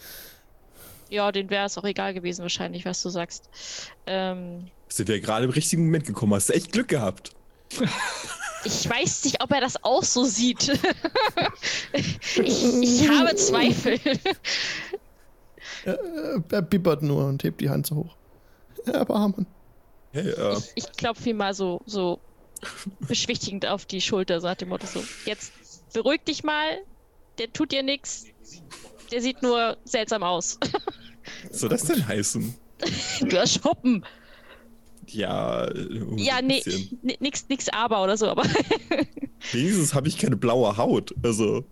Ja, 1.10 1.32
denen 1.32 1.50
wäre 1.50 1.66
es 1.66 1.78
auch 1.78 1.84
egal 1.84 2.14
gewesen, 2.14 2.42
wahrscheinlich, 2.44 2.86
was 2.86 3.02
du 3.02 3.10
sagst. 3.10 3.50
Ähm, 4.06 4.70
Sind 4.88 5.10
wir 5.10 5.20
gerade 5.20 5.46
im 5.46 5.52
richtigen 5.52 5.86
Moment 5.86 6.06
gekommen. 6.06 6.34
Hast 6.34 6.50
du 6.50 6.54
echt 6.54 6.72
Glück 6.72 6.88
gehabt. 6.88 7.32
ich 8.64 8.90
weiß 8.90 9.26
nicht, 9.26 9.42
ob 9.42 9.52
er 9.52 9.62
das 9.62 9.84
auch 9.84 10.04
so 10.04 10.24
sieht. 10.24 10.68
ich, 11.94 12.38
ich 12.44 13.10
habe 13.10 13.36
Zweifel. 13.36 14.00
Äh, 15.86 15.96
Er 16.52 16.62
bibbert 16.62 17.02
nur 17.04 17.26
und 17.26 17.44
hebt 17.44 17.62
die 17.62 17.70
Hand 17.70 17.88
so 17.88 17.96
hoch. 17.96 18.16
Erbarmen. 18.86 19.46
Hey, 20.12 20.30
äh, 20.30 20.58
Ich, 20.58 20.72
ich 20.86 20.92
klopfe 20.94 21.30
ihm 21.30 21.38
mal 21.38 21.54
so, 21.54 21.82
so 21.86 22.20
beschwichtigend 23.00 23.66
auf 23.66 23.86
die 23.86 24.02
Schulter, 24.02 24.42
sagt 24.42 24.62
dem 24.62 24.70
Motto 24.70 24.88
so: 24.88 25.04
Jetzt 25.26 25.54
beruhig 25.94 26.22
dich 26.24 26.44
mal, 26.44 26.80
der 27.38 27.52
tut 27.54 27.72
dir 27.72 27.84
nichts. 27.84 28.26
Der 29.12 29.22
sieht 29.22 29.42
nur 29.42 29.78
seltsam 29.86 30.24
aus. 30.24 30.60
was 31.50 31.60
soll 31.60 31.70
das 31.70 31.84
denn 31.84 32.08
heißen? 32.08 32.56
du 33.22 33.38
hast 33.38 33.62
Schuppen. 33.62 34.06
Ja, 35.08 35.70
Ja, 36.16 36.42
nee, 36.42 36.62
nix, 37.20 37.46
nix 37.50 37.68
aber 37.70 38.04
oder 38.04 38.16
so, 38.16 38.28
aber 38.28 38.44
Wenigstens 39.52 39.94
habe 39.94 40.08
ich 40.08 40.18
keine 40.18 40.36
blaue 40.36 40.78
Haut. 40.78 41.14
Also, 41.24 41.66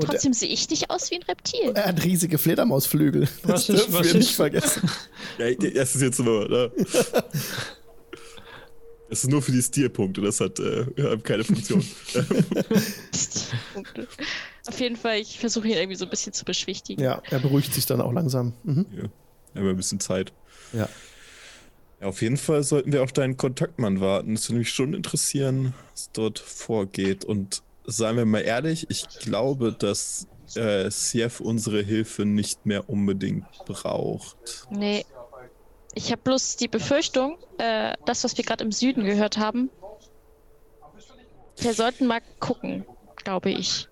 trotzdem 0.00 0.32
sehe 0.32 0.48
ich 0.48 0.68
nicht 0.68 0.90
aus 0.90 1.10
wie 1.10 1.16
ein 1.16 1.22
Reptil. 1.22 1.72
Er 1.74 1.86
hat 1.86 2.04
riesige 2.04 2.38
Fledermausflügel. 2.38 3.28
Das 3.46 3.66
dürfen 3.66 3.92
was 3.92 4.06
wir 4.06 4.14
nicht 4.14 4.34
vergessen. 4.34 4.90
ja, 5.38 5.54
das 5.54 5.94
ist 5.94 6.02
jetzt 6.02 6.18
nur, 6.18 6.48
ne? 6.48 6.72
Das 9.08 9.24
ist 9.24 9.30
nur 9.30 9.40
für 9.40 9.52
die 9.52 9.62
Stilpunkte, 9.62 10.20
das 10.20 10.40
hat 10.40 10.58
äh, 10.58 10.86
keine 11.22 11.44
Funktion. 11.44 11.82
Auf 14.68 14.80
jeden 14.80 14.96
Fall, 14.96 15.16
ich 15.18 15.38
versuche 15.40 15.66
ihn 15.66 15.74
irgendwie 15.74 15.96
so 15.96 16.04
ein 16.04 16.10
bisschen 16.10 16.34
zu 16.34 16.44
beschwichtigen. 16.44 17.02
Ja, 17.02 17.22
er 17.30 17.38
beruhigt 17.38 17.72
sich 17.72 17.86
dann 17.86 18.02
auch 18.02 18.12
langsam. 18.12 18.52
Mhm. 18.64 18.84
ja, 18.92 19.02
haben 19.54 19.64
wir 19.64 19.70
ein 19.70 19.76
bisschen 19.76 19.98
Zeit. 19.98 20.32
Ja. 20.74 20.88
Ja, 22.00 22.06
auf 22.06 22.20
jeden 22.20 22.36
Fall 22.36 22.62
sollten 22.62 22.92
wir 22.92 23.02
auf 23.02 23.12
deinen 23.12 23.38
Kontaktmann 23.38 24.00
warten. 24.00 24.34
Es 24.34 24.48
würde 24.50 24.58
mich 24.58 24.70
schon 24.70 24.92
interessieren, 24.92 25.72
was 25.90 26.10
dort 26.12 26.38
vorgeht. 26.38 27.24
Und 27.24 27.62
seien 27.86 28.16
wir 28.16 28.26
mal 28.26 28.40
ehrlich, 28.40 28.86
ich 28.90 29.08
glaube, 29.20 29.72
dass 29.72 30.26
äh, 30.54 30.90
Sief 30.90 31.40
unsere 31.40 31.82
Hilfe 31.82 32.26
nicht 32.26 32.66
mehr 32.66 32.90
unbedingt 32.90 33.46
braucht. 33.64 34.66
Nee. 34.70 35.06
Ich 35.94 36.12
habe 36.12 36.20
bloß 36.22 36.56
die 36.56 36.68
Befürchtung, 36.68 37.38
äh, 37.56 37.94
das, 38.04 38.22
was 38.22 38.36
wir 38.36 38.44
gerade 38.44 38.62
im 38.62 38.70
Süden 38.70 39.04
gehört 39.04 39.38
haben, 39.38 39.70
wir 41.56 41.72
sollten 41.72 42.06
mal 42.06 42.20
gucken, 42.38 42.84
glaube 43.24 43.50
ich. 43.50 43.87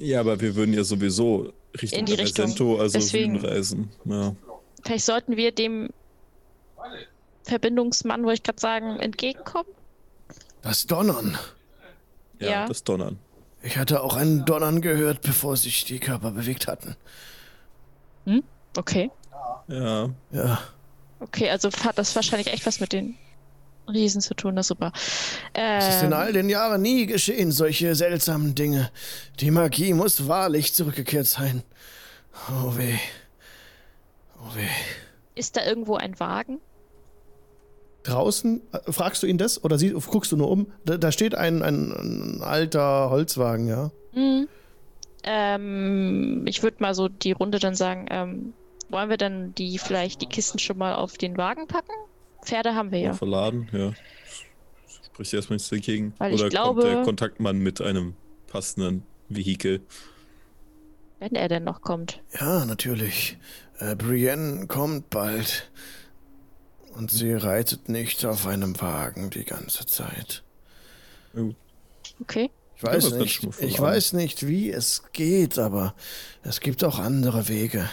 Ja, 0.00 0.20
aber 0.20 0.40
wir 0.40 0.54
würden 0.56 0.72
ja 0.72 0.82
sowieso 0.82 1.52
Richtung 1.80 2.00
In 2.00 2.06
die 2.06 2.14
Richtung. 2.14 2.46
Argento, 2.46 2.78
also 2.80 2.98
Deswegen. 2.98 3.34
Süden 3.38 3.46
reisen. 3.46 3.90
Ja. 4.06 4.34
Vielleicht 4.82 5.04
sollten 5.04 5.36
wir 5.36 5.52
dem 5.52 5.90
Verbindungsmann, 7.44 8.22
wollte 8.24 8.34
ich 8.34 8.42
gerade 8.42 8.60
sagen, 8.60 8.98
entgegenkommen. 8.98 9.68
Das 10.62 10.86
Donnern. 10.86 11.38
Ja, 12.38 12.50
Ja. 12.50 12.66
das 12.66 12.82
Donnern. 12.82 13.18
Ich 13.62 13.76
hatte 13.76 14.02
auch 14.02 14.16
ein 14.16 14.46
Donnern 14.46 14.80
gehört, 14.80 15.20
bevor 15.20 15.56
sich 15.56 15.84
die 15.84 15.98
Körper 16.00 16.30
bewegt 16.30 16.66
hatten. 16.66 16.96
Okay. 18.76 19.10
Ja. 19.68 20.08
Ja. 20.30 20.60
Okay, 21.20 21.50
also 21.50 21.68
hat 21.84 21.98
das 21.98 22.16
wahrscheinlich 22.16 22.50
echt 22.52 22.64
was 22.66 22.80
mit 22.80 22.92
den 22.94 23.16
Riesen 23.90 24.20
zu 24.20 24.34
tun, 24.34 24.56
das 24.56 24.64
ist 24.64 24.68
super. 24.68 24.92
Es 25.52 25.88
ist 25.88 26.02
in 26.02 26.08
Ähm, 26.08 26.18
all 26.18 26.32
den 26.32 26.48
Jahren 26.48 26.82
nie 26.82 27.06
geschehen, 27.06 27.52
solche 27.52 27.94
seltsamen 27.94 28.54
Dinge. 28.54 28.90
Die 29.40 29.50
Magie 29.50 29.92
muss 29.92 30.26
wahrlich 30.28 30.74
zurückgekehrt 30.74 31.26
sein. 31.26 31.62
Oh 32.48 32.76
weh. 32.76 32.98
Oh 34.38 34.56
weh. 34.56 34.68
ist 35.34 35.56
da 35.56 35.64
irgendwo 35.64 35.96
ein 35.96 36.18
Wagen? 36.18 36.60
Draußen, 38.02 38.62
äh, 38.72 38.92
fragst 38.92 39.22
du 39.22 39.26
ihn 39.26 39.36
das 39.38 39.62
oder 39.62 39.78
sie, 39.78 39.90
guckst 39.90 40.32
du 40.32 40.36
nur 40.36 40.50
um? 40.50 40.72
Da, 40.84 40.96
da 40.96 41.12
steht 41.12 41.34
ein, 41.34 41.62
ein, 41.62 41.92
ein 41.92 42.42
alter 42.42 43.10
Holzwagen, 43.10 43.66
ja. 43.68 43.90
Hm. 44.12 44.48
Ähm, 45.22 46.46
ich 46.46 46.62
würde 46.62 46.78
mal 46.80 46.94
so 46.94 47.08
die 47.08 47.32
Runde 47.32 47.58
dann 47.58 47.74
sagen, 47.74 48.06
ähm, 48.10 48.54
wollen 48.88 49.10
wir 49.10 49.18
dann 49.18 49.54
die 49.54 49.78
vielleicht 49.78 50.22
die 50.22 50.26
Kisten 50.26 50.58
schon 50.58 50.78
mal 50.78 50.94
auf 50.94 51.18
den 51.18 51.36
Wagen 51.36 51.66
packen? 51.66 51.92
Pferde 52.42 52.74
haben 52.74 52.90
wir 52.90 52.98
ja. 52.98 53.12
Verladen, 53.14 53.68
ja. 53.72 53.92
Spricht 55.04 55.34
erstmal 55.34 55.56
nichts 55.56 55.68
dagegen. 55.70 56.14
Weil 56.18 56.34
ich 56.34 56.40
Oder 56.40 56.48
glaube- 56.50 56.80
kommt 56.82 56.94
der 56.94 57.02
Kontaktmann 57.04 57.58
mit 57.58 57.80
einem 57.80 58.14
passenden 58.46 59.02
Vehikel? 59.28 59.80
Wenn 61.18 61.34
er 61.34 61.48
denn 61.48 61.64
noch 61.64 61.82
kommt. 61.82 62.22
Ja, 62.40 62.64
natürlich. 62.64 63.36
Äh, 63.78 63.94
Brienne 63.96 64.66
kommt 64.66 65.10
bald. 65.10 65.70
Und 66.94 67.10
sie 67.10 67.32
reitet 67.32 67.88
nicht 67.88 68.24
auf 68.24 68.46
einem 68.46 68.80
Wagen 68.80 69.30
die 69.30 69.44
ganze 69.44 69.86
Zeit. 69.86 70.42
Okay. 72.20 72.50
Ich 72.76 72.82
weiß 72.82 73.10
kann 73.10 73.18
nicht, 73.18 73.46
ich 73.60 73.78
weiß 73.78 74.14
nicht, 74.14 74.46
wie 74.46 74.70
es 74.70 75.04
geht, 75.12 75.58
aber 75.58 75.94
es 76.42 76.60
gibt 76.60 76.82
auch 76.82 76.98
andere 76.98 77.48
Wege. 77.48 77.88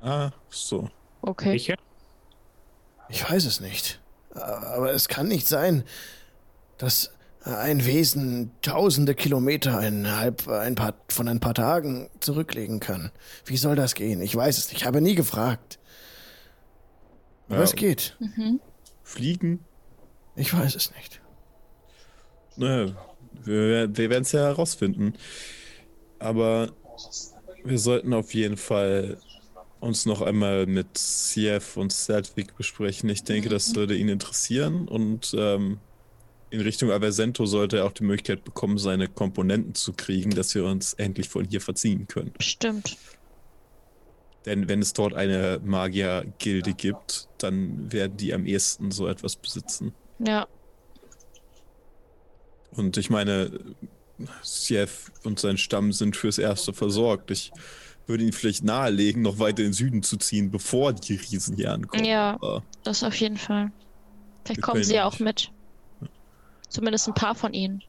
Ah, 0.00 0.30
so. 0.50 0.90
Okay. 1.22 1.52
Welche? 1.52 1.76
Ich 3.08 3.28
weiß 3.28 3.44
es 3.44 3.60
nicht. 3.60 4.00
Aber 4.34 4.92
es 4.92 5.08
kann 5.08 5.28
nicht 5.28 5.46
sein, 5.48 5.84
dass 6.78 7.10
ein 7.44 7.86
Wesen 7.86 8.50
tausende 8.60 9.14
Kilometer 9.14 9.80
innerhalb 9.86 10.48
ein 10.48 10.74
paar, 10.74 10.94
von 11.08 11.28
ein 11.28 11.38
paar 11.40 11.54
Tagen 11.54 12.10
zurücklegen 12.20 12.80
kann. 12.80 13.12
Wie 13.44 13.56
soll 13.56 13.76
das 13.76 13.94
gehen? 13.94 14.20
Ich 14.20 14.34
weiß 14.34 14.58
es 14.58 14.68
nicht. 14.68 14.78
Ich 14.82 14.86
habe 14.86 15.00
nie 15.00 15.14
gefragt. 15.14 15.78
Aber 17.48 17.58
Ja. 17.58 17.62
es 17.62 17.74
geht. 17.76 18.16
Mhm. 18.18 18.60
Fliegen? 19.04 19.64
Ich 20.34 20.52
weiß 20.52 20.74
es 20.74 20.92
nicht. 20.96 21.20
Naja, 22.56 22.92
wir, 23.44 23.96
wir 23.96 24.10
werden 24.10 24.22
es 24.22 24.32
ja 24.32 24.40
herausfinden. 24.40 25.14
Aber 26.18 26.72
wir 27.64 27.78
sollten 27.78 28.12
auf 28.12 28.34
jeden 28.34 28.56
Fall 28.56 29.18
uns 29.80 30.06
noch 30.06 30.22
einmal 30.22 30.66
mit 30.66 30.98
Siev 30.98 31.76
und 31.76 31.92
Sedwick 31.92 32.56
besprechen. 32.56 33.08
Ich 33.08 33.24
denke, 33.24 33.48
das 33.48 33.74
würde 33.74 33.96
ihn 33.96 34.08
interessieren 34.08 34.88
und 34.88 35.34
ähm, 35.38 35.78
in 36.50 36.60
Richtung 36.60 36.90
Aversento 36.90 37.44
sollte 37.46 37.78
er 37.78 37.84
auch 37.84 37.92
die 37.92 38.04
Möglichkeit 38.04 38.44
bekommen, 38.44 38.78
seine 38.78 39.08
Komponenten 39.08 39.74
zu 39.74 39.92
kriegen, 39.92 40.30
dass 40.30 40.54
wir 40.54 40.64
uns 40.64 40.94
endlich 40.94 41.28
von 41.28 41.44
hier 41.44 41.60
verziehen 41.60 42.06
können. 42.06 42.32
Stimmt. 42.40 42.96
Denn 44.44 44.68
wenn 44.68 44.80
es 44.80 44.92
dort 44.92 45.12
eine 45.14 45.60
Magier-Gilde 45.64 46.72
gibt, 46.72 47.28
dann 47.38 47.92
werden 47.92 48.16
die 48.16 48.32
am 48.32 48.46
ehesten 48.46 48.92
so 48.92 49.08
etwas 49.08 49.34
besitzen. 49.36 49.92
Ja. 50.20 50.46
Und 52.70 52.96
ich 52.96 53.10
meine, 53.10 53.50
Siev 54.42 55.10
und 55.24 55.40
sein 55.40 55.58
Stamm 55.58 55.92
sind 55.92 56.16
fürs 56.16 56.38
Erste 56.38 56.72
versorgt. 56.72 57.32
Ich 57.32 57.50
würde 58.06 58.24
ihn 58.24 58.32
vielleicht 58.32 58.64
nahelegen, 58.64 59.22
noch 59.22 59.38
weiter 59.38 59.60
in 59.60 59.68
den 59.68 59.72
Süden 59.72 60.02
zu 60.02 60.16
ziehen, 60.16 60.50
bevor 60.50 60.92
die 60.92 61.14
Riesen 61.16 61.56
hier 61.56 61.72
ankommen. 61.72 62.04
Ja. 62.04 62.34
Aber 62.34 62.62
Das 62.84 63.02
auf 63.02 63.14
jeden 63.16 63.36
Fall. 63.36 63.70
Vielleicht 64.44 64.62
kommen 64.62 64.84
sie 64.84 64.94
ja 64.94 65.04
auch 65.06 65.18
mit. 65.18 65.50
Zumindest 66.68 67.08
ein 67.08 67.14
paar 67.14 67.34
von 67.34 67.52
ihnen. 67.52 67.82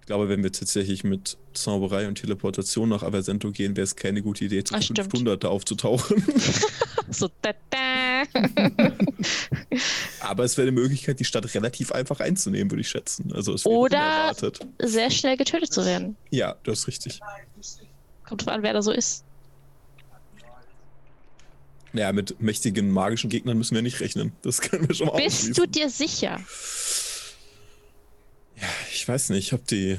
ich 0.00 0.06
glaube, 0.06 0.28
wenn 0.28 0.42
wir 0.42 0.52
tatsächlich 0.52 1.04
mit 1.04 1.36
Zauberei 1.54 2.08
und 2.08 2.16
Teleportation 2.16 2.88
nach 2.88 3.02
Aversento 3.02 3.50
gehen, 3.52 3.76
wäre 3.76 3.84
es 3.84 3.96
keine 3.96 4.22
gute 4.22 4.44
Idee, 4.46 4.64
zu 4.64 4.74
Ah, 4.74 4.80
stimmt. 4.82 5.00
500 5.00 5.44
aufzutauchen. 5.44 6.24
So, 7.10 7.28
da, 7.42 7.50
da. 7.68 8.22
Aber 10.20 10.44
es 10.44 10.56
wäre 10.56 10.68
eine 10.68 10.80
Möglichkeit, 10.80 11.20
die 11.20 11.24
Stadt 11.26 11.52
relativ 11.54 11.92
einfach 11.92 12.20
einzunehmen, 12.20 12.70
würde 12.70 12.80
ich 12.80 12.88
schätzen. 12.88 13.32
Also 13.34 13.52
es 13.52 13.66
Oder-. 13.66 14.32
Sehr 14.78 15.10
schnell 15.10 15.36
getötet 15.36 15.72
zu 15.72 15.84
werden. 15.84 16.16
Ja, 16.30 16.56
das 16.64 16.80
ist 16.80 16.86
richtig. 16.88 17.20
Kommt 18.32 18.46
drauf 18.46 18.54
an, 18.54 18.62
wer 18.62 18.72
da 18.72 18.80
so 18.80 18.92
ist. 18.92 19.24
Ja, 21.92 22.10
mit 22.14 22.40
mächtigen 22.40 22.90
magischen 22.90 23.28
Gegnern 23.28 23.58
müssen 23.58 23.74
wir 23.74 23.82
nicht 23.82 24.00
rechnen. 24.00 24.32
Das 24.40 24.62
können 24.62 24.88
wir 24.88 24.94
schon 24.94 25.08
mal 25.08 25.22
Bist 25.22 25.58
du 25.58 25.66
dir 25.66 25.90
sicher? 25.90 26.40
Ich 28.90 29.06
weiß 29.06 29.28
nicht, 29.28 29.52
ob 29.52 29.66
die 29.66 29.98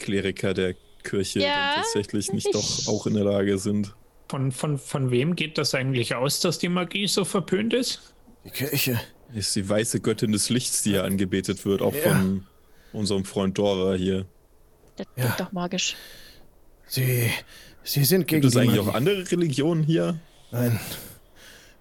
Kleriker 0.00 0.52
der 0.52 0.74
Kirche 1.04 1.38
Ja, 1.42 1.74
tatsächlich 1.76 2.32
nicht 2.32 2.46
ich- 2.48 2.52
doch 2.52 2.88
auch 2.88 3.06
in 3.06 3.14
der 3.14 3.22
Lage 3.22 3.56
sind. 3.58 3.94
Von, 4.28 4.50
von, 4.50 4.76
von 4.76 5.12
wem 5.12 5.36
geht 5.36 5.56
das 5.56 5.76
eigentlich 5.76 6.16
aus, 6.16 6.40
dass 6.40 6.58
die 6.58 6.68
Magie 6.68 7.06
so 7.06 7.24
verpönt 7.24 7.72
ist? 7.72 8.00
Die 8.44 8.50
Kirche. 8.50 9.00
Ist 9.32 9.54
die 9.54 9.68
weiße 9.68 10.00
Göttin 10.00 10.32
des 10.32 10.48
Lichts, 10.50 10.82
die 10.82 10.90
hier 10.90 11.04
angebetet 11.04 11.64
wird, 11.64 11.82
auch 11.82 11.94
Ja. 11.94 12.14
von 12.14 12.46
unserem 12.92 13.24
Freund 13.24 13.56
Dora 13.58 13.94
hier. 13.94 14.26
Das 14.96 15.06
Ja. 15.16 15.22
klingt 15.26 15.38
doch 15.40 15.52
magisch. 15.52 15.94
Sie, 16.86 17.30
sie 17.82 18.04
sind 18.04 18.26
gegen 18.26 18.42
Gibt 18.42 18.54
es 18.54 18.60
eigentlich 18.60 18.80
auch 18.80 18.94
andere 18.94 19.30
Religionen 19.30 19.82
hier? 19.82 20.18
Nein. 20.50 20.78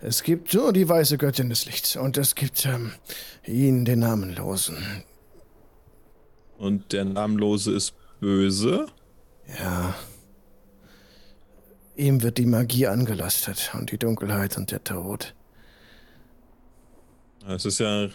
Es 0.01 0.24
gibt 0.24 0.54
nur 0.54 0.74
die 0.74 0.88
weiße 0.89 1.18
Göttin 1.18 1.49
des 1.49 1.66
Lichts 1.66 1.95
und 1.95 2.18
es 2.18 2.36
gibt 2.36 2.66
ähm, 2.66 2.91
ihn, 3.45 3.86
den 3.86 3.99
Namenlosen. 3.99 5.04
Und 6.58 6.91
der 6.91 7.06
Namenlose 7.06 7.72
ist 7.74 7.93
böse. 8.20 8.88
Ja. 9.60 9.95
Ihm 11.95 12.22
wird 12.24 12.38
die 12.38 12.45
Magie 12.45 12.88
angelastet 12.88 13.72
und 13.74 13.91
die 13.91 13.97
Dunkelheit 13.97 14.58
und 14.58 14.72
der 14.72 14.84
Tod. 14.84 15.36
Es 17.47 17.66
ist 17.66 17.80
ja 17.80 18.10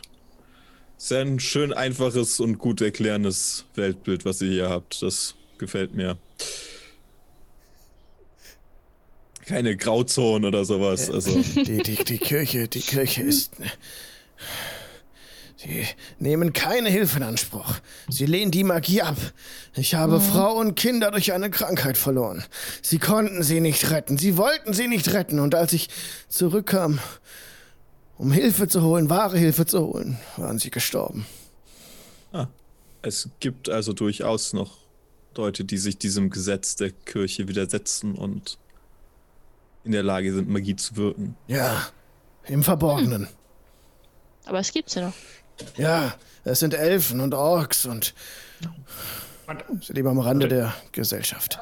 sehr 0.97 1.21
ein 1.21 1.39
schön 1.39 1.73
einfaches 1.73 2.41
und 2.41 2.59
gut 2.59 2.81
erklärendes 2.81 3.67
Weltbild, 3.75 4.25
was 4.25 4.43
ihr 4.43 4.51
hier 4.51 4.69
habt. 4.69 5.01
Das 5.01 5.37
gefällt 5.59 5.95
mir. 5.95 6.19
Keine 9.49 9.79
Grauzone 9.79 10.47
oder 10.47 10.67
sowas. 10.67 11.11
Also, 11.11 11.41
Die, 11.55 11.79
die, 11.79 12.05
die 12.05 12.19
Kirche, 12.19 12.69
die 12.69 12.81
Kirche 12.83 13.23
ist. 13.23 13.53
Sie 15.57 15.87
nehmen 16.19 16.53
keine 16.53 16.91
Hilfe 16.91 17.17
in 17.17 17.23
Anspruch. 17.23 17.75
Sie 18.11 18.27
lehnen 18.27 18.51
die 18.51 18.63
Magie 18.63 19.01
ab. 19.01 19.17
Ich 19.75 19.95
habe 19.95 20.21
Frau 20.21 20.59
und 20.59 20.75
Kinder 20.75 21.11
durch 21.11 21.33
eine 21.33 21.51
Krankheit 21.51 21.97
verloren. 21.97 22.45
Sie 22.83 22.99
konnten 22.99 23.43
sie 23.43 23.61
nicht 23.61 23.91
retten. 23.91 24.19
Sie 24.19 24.37
wollten 24.37 24.75
sie 24.75 24.87
nicht 24.87 25.15
retten. 25.15 25.41
Und 25.41 25.55
als 25.55 25.73
ich 25.73 25.89
zurückkam, 26.29 26.99
um 28.19 28.31
Hilfe 28.31 28.69
zu 28.69 28.83
holen, 28.83 29.09
wahre 29.09 29.39
Hilfe 29.39 29.65
zu 29.65 29.81
holen, 29.81 30.19
waren 30.37 30.59
sie 30.59 30.71
gestorben. 30.71 31.27
es 33.01 33.31
gibt 33.41 33.71
also 33.71 33.95
durchaus 33.95 34.53
noch 34.53 34.77
Leute, 35.37 35.65
die 35.65 35.79
sich 35.79 35.97
diesem 35.97 36.29
Gesetz 36.31 36.77
der 36.77 36.91
Kirche 36.91 37.49
widersetzen 37.49 38.15
und 38.15 38.59
in 39.89 39.93
der 39.93 40.03
Lage 40.03 40.33
sind, 40.35 40.49
Magie 40.51 40.77
zu 40.77 40.97
wirken. 40.97 41.35
Ja, 41.47 41.89
im 42.45 42.63
Verborgenen. 42.63 43.27
Aber 44.45 44.59
es 44.59 44.71
gibt 44.71 44.91
sie 44.91 45.01
noch. 45.01 45.15
Ja, 45.77 46.15
es 46.45 46.61
sind 46.61 46.75
Elfen 46.75 47.21
und 47.21 47.33
Orks 47.35 47.87
und 47.87 48.15
sie 49.81 49.93
leben 49.95 50.09
am 50.09 50.19
Rande 50.21 50.47
der 50.47 50.75
Gesellschaft. 50.93 51.59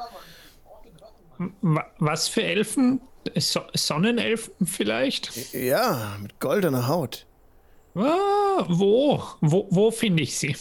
wa- 1.63 1.87
was 1.99 2.27
für 2.29 2.43
Elfen? 2.43 3.01
So 3.37 3.61
Sonnenelfen 3.75 4.67
vielleicht? 4.67 5.53
Ja, 5.55 6.17
mit 6.21 6.39
goldener 6.41 6.87
Haut. 6.89 7.27
Ah, 7.95 8.65
wo? 8.69 9.23
Wo, 9.41 9.67
wo 9.71 9.91
finde 9.91 10.23
ich 10.25 10.37
sie? 10.39 10.55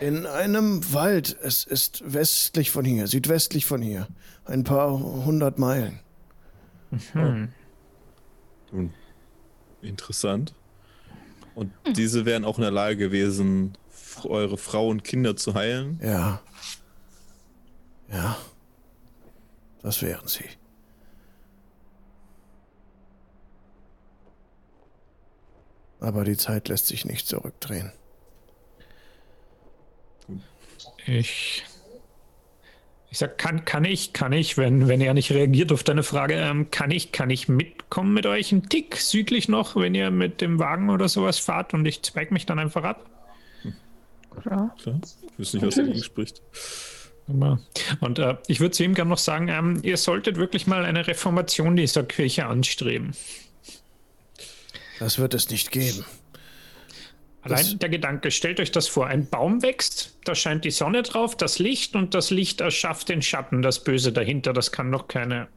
In 0.00 0.26
einem 0.26 0.92
Wald. 0.92 1.36
Es 1.42 1.64
ist 1.64 2.02
westlich 2.04 2.70
von 2.70 2.84
hier, 2.84 3.06
südwestlich 3.06 3.64
von 3.64 3.80
hier. 3.80 4.06
Ein 4.44 4.62
paar 4.64 4.90
hundert 4.92 5.58
Meilen. 5.58 6.00
Nun, 8.72 8.92
interessant. 9.82 10.54
Und 11.54 11.72
diese 11.94 12.24
wären 12.26 12.44
auch 12.44 12.58
in 12.58 12.62
der 12.62 12.70
Lage 12.70 12.96
gewesen, 12.96 13.76
eure 14.24 14.58
Frau 14.58 14.88
und 14.88 15.04
Kinder 15.04 15.36
zu 15.36 15.54
heilen. 15.54 16.00
Ja. 16.02 16.42
Ja. 18.10 18.36
Das 19.82 20.02
wären 20.02 20.26
sie. 20.26 20.44
Aber 26.00 26.24
die 26.24 26.36
Zeit 26.36 26.68
lässt 26.68 26.88
sich 26.88 27.04
nicht 27.04 27.26
zurückdrehen. 27.26 27.92
Ich. 31.06 31.64
Ich 33.16 33.20
sag, 33.20 33.38
kann, 33.38 33.64
kann 33.64 33.86
ich, 33.86 34.12
kann 34.12 34.34
ich, 34.34 34.58
wenn, 34.58 34.88
wenn 34.88 35.00
er 35.00 35.14
nicht 35.14 35.30
reagiert 35.30 35.72
auf 35.72 35.82
deine 35.82 36.02
Frage, 36.02 36.34
ähm, 36.34 36.70
kann 36.70 36.90
ich, 36.90 37.12
kann 37.12 37.30
ich 37.30 37.48
mitkommen 37.48 38.12
mit 38.12 38.26
euch 38.26 38.52
einen 38.52 38.68
Tick 38.68 38.98
südlich 38.98 39.48
noch, 39.48 39.74
wenn 39.74 39.94
ihr 39.94 40.10
mit 40.10 40.42
dem 40.42 40.58
Wagen 40.58 40.90
oder 40.90 41.08
sowas 41.08 41.38
fahrt 41.38 41.72
und 41.72 41.86
ich 41.86 42.02
zweig 42.02 42.30
mich 42.30 42.44
dann 42.44 42.58
einfach 42.58 42.84
ab? 42.84 43.08
Ja. 43.64 43.70
Klar. 44.42 44.76
Ich 45.30 45.38
wüsste 45.38 45.56
nicht, 45.56 45.66
was 45.66 45.74
dagegen 45.76 46.02
spricht. 46.02 46.42
Und 48.00 48.18
äh, 48.18 48.36
ich 48.48 48.60
würde 48.60 48.72
zu 48.72 48.84
ihm 48.84 48.92
gerne 48.92 49.08
noch 49.08 49.16
sagen, 49.16 49.48
ähm, 49.48 49.80
ihr 49.82 49.96
solltet 49.96 50.36
wirklich 50.36 50.66
mal 50.66 50.84
eine 50.84 51.06
Reformation 51.06 51.74
dieser 51.74 52.02
Kirche 52.02 52.44
anstreben. 52.44 53.12
Das 54.98 55.18
wird 55.18 55.32
es 55.32 55.48
nicht 55.48 55.70
geben. 55.70 56.04
Allein 57.46 57.64
Das- 57.64 57.78
der 57.78 57.88
Gedanke, 57.88 58.30
stellt 58.30 58.60
euch 58.60 58.70
das 58.72 58.88
vor, 58.88 59.06
ein 59.06 59.28
Baum 59.28 59.62
wächst, 59.62 60.16
da 60.24 60.34
scheint 60.34 60.64
die 60.64 60.70
Sonne 60.70 61.02
drauf, 61.02 61.36
das 61.36 61.58
Licht 61.58 61.94
und 61.94 62.14
das 62.14 62.30
Licht 62.30 62.60
erschafft 62.60 63.08
den 63.08 63.22
Schatten, 63.22 63.62
das 63.62 63.82
Böse 63.84 64.12
dahinter, 64.12 64.52
das 64.52 64.72
kann 64.72 64.90
doch 64.92 65.08
keine... 65.08 65.48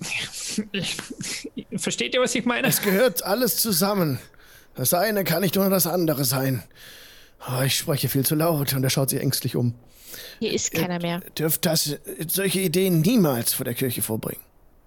Versteht 1.76 2.14
ihr, 2.14 2.20
was 2.20 2.34
ich 2.34 2.44
meine? 2.44 2.68
Es 2.68 2.80
gehört 2.82 3.22
alles 3.22 3.56
zusammen. 3.60 4.18
Das 4.74 4.94
eine 4.94 5.24
kann 5.24 5.42
nicht 5.42 5.56
ohne 5.56 5.70
das 5.70 5.86
andere 5.86 6.24
sein. 6.24 6.62
Oh, 7.48 7.62
ich 7.62 7.76
spreche 7.76 8.08
viel 8.08 8.24
zu 8.24 8.34
laut 8.34 8.72
und 8.72 8.82
er 8.82 8.90
schaut 8.90 9.10
sich 9.10 9.20
ängstlich 9.20 9.56
um. 9.56 9.74
Hier 10.38 10.52
ist 10.52 10.72
keiner 10.72 10.98
mehr. 11.00 11.20
Dürft 11.38 11.66
das 11.66 11.96
solche 12.28 12.60
Ideen 12.60 13.00
niemals 13.00 13.52
vor 13.52 13.64
der 13.64 13.74
Kirche 13.74 14.02
vorbringen. 14.02 14.40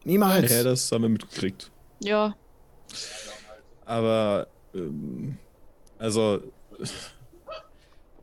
Niemals. 0.04 0.52
Ja, 0.52 0.64
das 0.64 0.92
haben 0.92 1.04
wir 1.04 1.10
mitgekriegt. 1.10 1.70
Ja. 2.02 2.36
Aber, 3.86 4.48
also, 5.98 6.42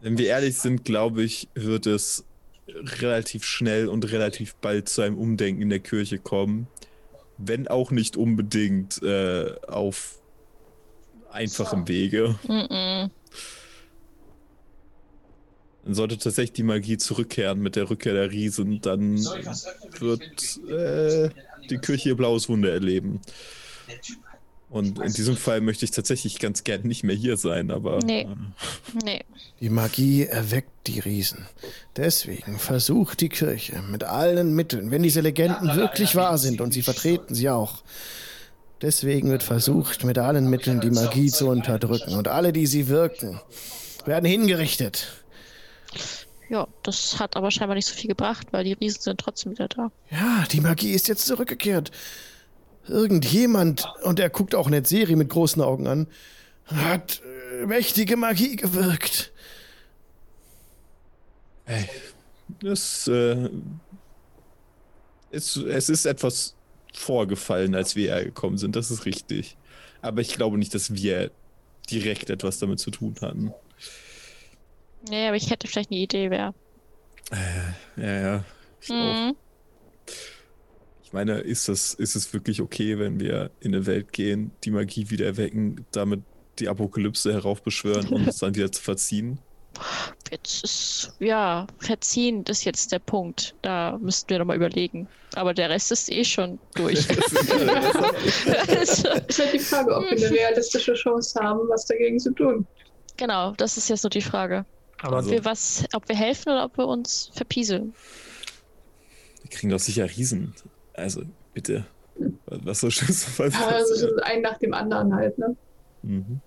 wenn 0.00 0.18
wir 0.18 0.26
ehrlich 0.26 0.56
sind, 0.58 0.84
glaube 0.84 1.22
ich, 1.22 1.48
wird 1.54 1.86
es 1.86 2.24
relativ 2.68 3.44
schnell 3.44 3.88
und 3.88 4.10
relativ 4.10 4.54
bald 4.56 4.88
zu 4.88 5.02
einem 5.02 5.18
Umdenken 5.18 5.62
in 5.62 5.70
der 5.70 5.80
Kirche 5.80 6.18
kommen. 6.18 6.68
Wenn 7.38 7.68
auch 7.68 7.90
nicht 7.90 8.16
unbedingt 8.16 9.02
äh, 9.02 9.54
auf 9.68 10.20
einfachem 11.30 11.86
Wege. 11.86 12.38
Mm-mm. 12.46 13.10
Dann 15.84 15.94
sollte 15.94 16.18
tatsächlich 16.18 16.54
die 16.54 16.62
Magie 16.64 16.96
zurückkehren 16.96 17.60
mit 17.60 17.76
der 17.76 17.88
Rückkehr 17.88 18.14
der 18.14 18.32
Riesen, 18.32 18.80
dann 18.80 19.18
wird 20.00 20.58
äh, 20.68 21.30
die 21.70 21.78
Kirche 21.78 22.08
ihr 22.08 22.16
blaues 22.16 22.48
Wunder 22.48 22.72
erleben. 22.72 23.20
Und 24.76 24.98
in 24.98 25.12
diesem 25.12 25.36
Fall 25.36 25.60
möchte 25.60 25.84
ich 25.84 25.90
tatsächlich 25.90 26.38
ganz 26.38 26.62
gern 26.64 26.82
nicht 26.82 27.02
mehr 27.02 27.16
hier 27.16 27.36
sein, 27.36 27.70
aber 27.70 28.00
Nee. 28.04 28.22
äh, 28.22 28.26
Nee. 29.04 29.24
Die 29.60 29.70
Magie 29.70 30.24
erweckt 30.26 30.70
die 30.86 31.00
Riesen. 31.00 31.46
Deswegen 31.96 32.58
versucht 32.58 33.20
die 33.20 33.28
Kirche 33.30 33.82
mit 33.90 34.04
allen 34.04 34.54
Mitteln, 34.54 34.90
wenn 34.90 35.02
diese 35.02 35.20
Legenden 35.22 35.74
wirklich 35.76 36.14
wahr 36.14 36.36
sind 36.38 36.60
und 36.60 36.72
sie 36.72 36.82
vertreten 36.82 37.34
sie 37.34 37.48
auch. 37.48 37.82
Deswegen 38.82 39.30
wird 39.30 39.42
versucht, 39.42 40.04
mit 40.04 40.18
allen 40.18 40.50
Mitteln 40.50 40.80
die 40.82 40.90
Magie 40.90 41.30
zu 41.30 41.48
unterdrücken. 41.48 42.14
Und 42.14 42.28
alle, 42.28 42.52
die 42.52 42.66
sie 42.66 42.88
wirken, 42.88 43.40
werden 44.04 44.26
hingerichtet. 44.26 45.06
Ja, 46.50 46.68
das 46.82 47.18
hat 47.18 47.36
aber 47.36 47.50
scheinbar 47.50 47.74
nicht 47.74 47.86
so 47.88 47.94
viel 47.94 48.08
gebracht, 48.08 48.48
weil 48.52 48.64
die 48.64 48.74
Riesen 48.74 49.00
sind 49.00 49.18
trotzdem 49.20 49.52
wieder 49.52 49.68
da. 49.68 49.90
Ja, 50.10 50.44
die 50.52 50.60
Magie 50.60 50.90
ist 50.92 51.08
jetzt 51.08 51.26
zurückgekehrt. 51.26 51.90
Irgendjemand, 52.88 53.88
und 54.02 54.20
er 54.20 54.30
guckt 54.30 54.54
auch 54.54 54.68
Netzeri 54.68 55.16
mit 55.16 55.28
großen 55.28 55.60
Augen 55.62 55.86
an, 55.86 56.06
hat 56.66 57.22
äh, 57.60 57.66
mächtige 57.66 58.16
Magie 58.16 58.56
gewirkt. 58.56 59.32
es, 62.62 63.08
äh, 63.08 63.50
es, 65.30 65.56
es 65.56 65.88
ist 65.88 66.06
etwas 66.06 66.54
vorgefallen, 66.92 67.74
als 67.74 67.96
wir 67.96 68.14
hergekommen 68.14 68.58
sind, 68.58 68.76
das 68.76 68.90
ist 68.90 69.04
richtig. 69.04 69.56
Aber 70.00 70.20
ich 70.20 70.34
glaube 70.34 70.58
nicht, 70.58 70.74
dass 70.74 70.94
wir 70.94 71.30
direkt 71.90 72.30
etwas 72.30 72.58
damit 72.58 72.78
zu 72.80 72.90
tun 72.90 73.16
hatten. 73.20 73.52
Nee, 75.08 75.26
aber 75.26 75.36
ich 75.36 75.50
hätte 75.50 75.68
vielleicht 75.68 75.90
eine 75.90 76.00
Idee, 76.00 76.30
wer. 76.30 76.54
Ja, 77.96 78.20
ja. 78.20 78.44
Ich 78.80 78.90
auch. 78.90 78.94
Mhm. 78.94 79.36
Ich 80.06 80.35
meine, 81.16 81.38
ist, 81.40 81.68
das, 81.68 81.94
ist 81.94 82.14
es 82.14 82.32
wirklich 82.32 82.60
okay, 82.60 82.98
wenn 82.98 83.18
wir 83.18 83.50
in 83.60 83.74
eine 83.74 83.86
Welt 83.86 84.12
gehen, 84.12 84.50
die 84.64 84.70
Magie 84.70 85.08
wieder 85.10 85.26
erwecken, 85.26 85.84
damit 85.90 86.20
die 86.58 86.68
Apokalypse 86.68 87.32
heraufbeschwören 87.32 88.06
und 88.08 88.26
uns 88.26 88.38
dann 88.38 88.54
wieder 88.54 88.70
zu 88.70 88.82
verziehen? 88.82 89.38
Jetzt 90.30 90.64
ist, 90.64 91.12
ja, 91.18 91.66
verziehen 91.78 92.44
ist 92.48 92.64
jetzt 92.64 92.92
der 92.92 92.98
Punkt. 92.98 93.54
Da 93.62 93.98
müssten 94.00 94.30
wir 94.30 94.38
nochmal 94.38 94.56
überlegen. 94.56 95.06
Aber 95.34 95.52
der 95.52 95.68
Rest 95.68 95.92
ist 95.92 96.10
eh 96.10 96.24
schon 96.24 96.58
durch. 96.74 97.06
Also, 98.68 99.08
Ist 99.10 99.38
halt 99.38 99.52
die 99.52 99.58
Frage, 99.58 99.94
ob 99.96 100.04
wir 100.04 100.12
eine 100.12 100.30
realistische 100.30 100.94
Chance 100.94 101.38
haben, 101.40 101.60
was 101.68 101.86
dagegen 101.86 102.18
zu 102.18 102.32
tun. 102.32 102.66
genau, 103.16 103.52
das 103.52 103.76
ist 103.76 103.88
jetzt 103.88 104.02
nur 104.04 104.10
die 104.10 104.22
Frage. 104.22 104.64
Aber 105.02 105.16
Also- 105.16 105.28
Ob 105.30 105.34
wir, 105.34 105.44
was, 105.44 105.84
ob 105.94 106.08
wir 106.08 106.16
helfen 106.16 106.50
oder 106.52 106.64
ob 106.64 106.76
wir 106.78 106.86
uns 106.86 107.30
verpieseln. 107.34 107.94
Wir 109.42 109.50
kriegen 109.50 109.70
doch 109.70 109.78
sicher 109.78 110.08
Riesen. 110.08 110.54
Also, 110.96 111.22
bitte. 111.54 111.86
Was 112.46 112.80
so 112.80 112.90
Schluss 112.90 113.38
was 113.38 113.54
Ja, 113.54 113.66
also 113.68 113.94
so 113.94 114.08
ein 114.22 114.42
nach 114.42 114.58
dem 114.58 114.72
anderen 114.74 115.14
halt, 115.14 115.38
ne? 115.38 115.56
mhm. 116.02 116.40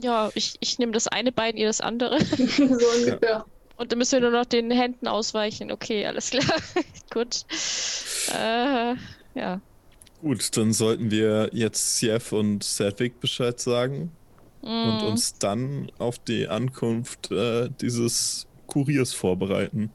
Ja, 0.00 0.30
ich, 0.34 0.56
ich 0.60 0.78
nehme 0.78 0.92
das 0.92 1.08
eine 1.08 1.32
Bein, 1.32 1.56
ihr 1.56 1.66
das 1.66 1.80
andere. 1.80 2.20
so 2.24 2.88
ungefähr. 2.96 3.44
Und 3.76 3.90
dann 3.92 3.98
müssen 3.98 4.12
wir 4.12 4.20
nur 4.30 4.38
noch 4.38 4.46
den 4.46 4.70
Händen 4.70 5.08
ausweichen. 5.08 5.72
Okay, 5.72 6.06
alles 6.06 6.30
klar. 6.30 6.44
Gut. 7.12 7.44
Äh, 8.28 8.94
Ja. 9.34 9.60
Gut, 10.20 10.56
dann 10.56 10.72
sollten 10.72 11.10
wir 11.10 11.50
jetzt 11.52 11.98
Sief 11.98 12.32
und 12.32 12.64
Sedwick 12.64 13.20
Bescheid 13.20 13.58
sagen 13.60 14.16
und 14.62 15.00
Mm, 15.00 15.04
uns 15.04 15.38
dann 15.38 15.92
auf 15.98 16.18
die 16.18 16.48
Ankunft 16.48 17.30
äh, 17.30 17.70
dieses 17.80 18.48
Kuriers 18.66 19.12
vorbereiten. 19.14 19.92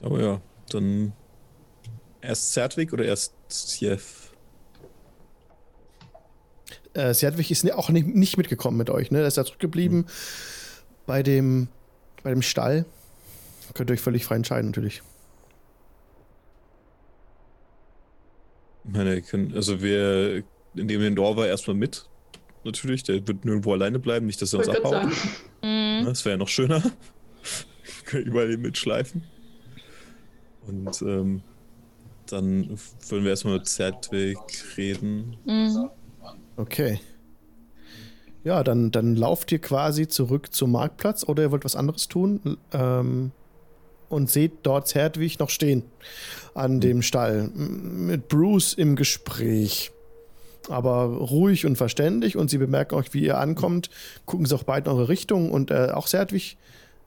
Aber 0.00 0.20
ja, 0.20 0.40
dann 0.70 1.12
erst 2.20 2.52
Sedwick 2.52 2.92
oder 2.92 3.04
erst 3.04 3.34
Sief? 3.48 4.32
Äh, 6.94 7.14
Serdwig 7.14 7.50
ist 7.50 7.62
ne- 7.64 7.76
auch 7.76 7.88
nicht, 7.90 8.06
nicht 8.08 8.36
mitgekommen 8.36 8.76
mit 8.76 8.90
euch, 8.90 9.10
ne? 9.10 9.20
Er 9.20 9.26
ist 9.28 9.36
da 9.38 9.44
zurückgeblieben 9.44 10.06
bei, 11.06 11.22
dem, 11.22 11.68
bei 12.22 12.30
dem 12.30 12.42
Stall. 12.42 12.84
Könnt 13.74 13.90
ihr 13.90 13.94
euch 13.94 14.00
völlig 14.00 14.24
frei 14.24 14.34
entscheiden, 14.36 14.70
natürlich. 14.70 15.02
Ich 18.84 18.90
meine, 18.92 19.14
wir 19.14 19.20
können, 19.22 19.54
also 19.54 19.82
wir 19.82 20.42
nehmen 20.74 21.02
den 21.02 21.16
Dorfer 21.16 21.46
erstmal 21.46 21.76
mit. 21.76 22.06
Natürlich, 22.64 23.04
der 23.04 23.26
wird 23.26 23.44
nirgendwo 23.44 23.72
alleine 23.72 23.98
bleiben, 23.98 24.26
nicht, 24.26 24.42
dass 24.42 24.52
er 24.52 24.58
uns 24.60 24.68
abhaut. 24.68 24.90
sagen. 24.92 25.12
mm, 25.62 26.04
Das 26.06 26.24
wäre 26.24 26.34
ja 26.34 26.38
noch 26.38 26.48
schöner. 26.48 26.82
Können 28.04 28.26
überall 28.26 28.56
mitschleifen. 28.56 29.24
Und 30.70 31.02
ähm, 31.02 31.42
dann 32.26 32.78
würden 33.08 33.24
wir 33.24 33.30
erstmal 33.30 33.54
mit 33.54 33.66
Zertwig 33.66 34.38
reden. 34.76 35.36
mm. 35.44 35.88
Okay. 36.56 37.00
Ja, 38.44 38.62
dann, 38.62 38.90
dann 38.90 39.16
lauft 39.16 39.52
ihr 39.52 39.58
quasi 39.58 40.08
zurück 40.08 40.52
zum 40.52 40.72
Marktplatz 40.72 41.24
oder 41.24 41.42
ihr 41.42 41.50
wollt 41.50 41.64
was 41.64 41.76
anderes 41.76 42.08
tun 42.08 42.56
ähm, 42.72 43.32
und 44.08 44.30
seht 44.30 44.52
dort 44.62 44.88
Zerdwig 44.88 45.38
noch 45.38 45.50
stehen 45.50 45.84
an 46.54 46.80
dem 46.80 47.02
Stall 47.02 47.48
mit 47.54 48.28
Bruce 48.28 48.74
im 48.74 48.96
Gespräch. 48.96 49.92
Aber 50.68 51.04
ruhig 51.04 51.66
und 51.66 51.76
verständig 51.76 52.36
und 52.36 52.48
sie 52.48 52.58
bemerken 52.58 52.94
euch, 52.94 53.12
wie 53.12 53.24
ihr 53.24 53.38
ankommt, 53.38 53.90
gucken 54.24 54.46
sie 54.46 54.54
auch 54.54 54.62
beide 54.62 54.90
in 54.90 54.96
eure 54.96 55.08
Richtung 55.08 55.50
und 55.50 55.70
äh, 55.70 55.90
auch 55.92 56.06
Zerdwig 56.06 56.56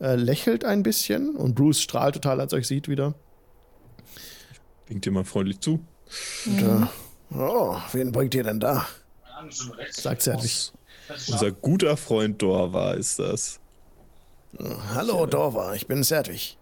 äh, 0.01 0.15
lächelt 0.15 0.65
ein 0.65 0.83
bisschen 0.83 1.35
und 1.35 1.55
Bruce 1.55 1.81
strahlt 1.81 2.15
total, 2.15 2.41
als 2.41 2.53
er 2.53 2.59
euch 2.59 2.67
sieht 2.67 2.87
wieder. 2.87 3.15
Winkt 4.93 5.05
dir 5.05 5.11
mal 5.11 5.23
freundlich 5.23 5.59
zu. 5.59 5.83
Und, 6.45 6.61
äh, 6.61 7.35
oh, 7.35 7.75
wen 7.93 8.11
bringt 8.11 8.35
ihr 8.35 8.43
denn 8.43 8.59
da? 8.59 8.85
Sagt 9.89 10.21
Zerdwig. 10.21 10.71
Unser 11.29 11.51
guter 11.51 11.97
Freund 11.97 12.39
Dorva 12.39 12.93
ist 12.93 13.17
das. 13.17 13.59
Hallo 14.93 15.25
Dorva, 15.25 15.73
ich 15.73 15.87
bin 15.87 16.03
Serdwig. 16.03 16.59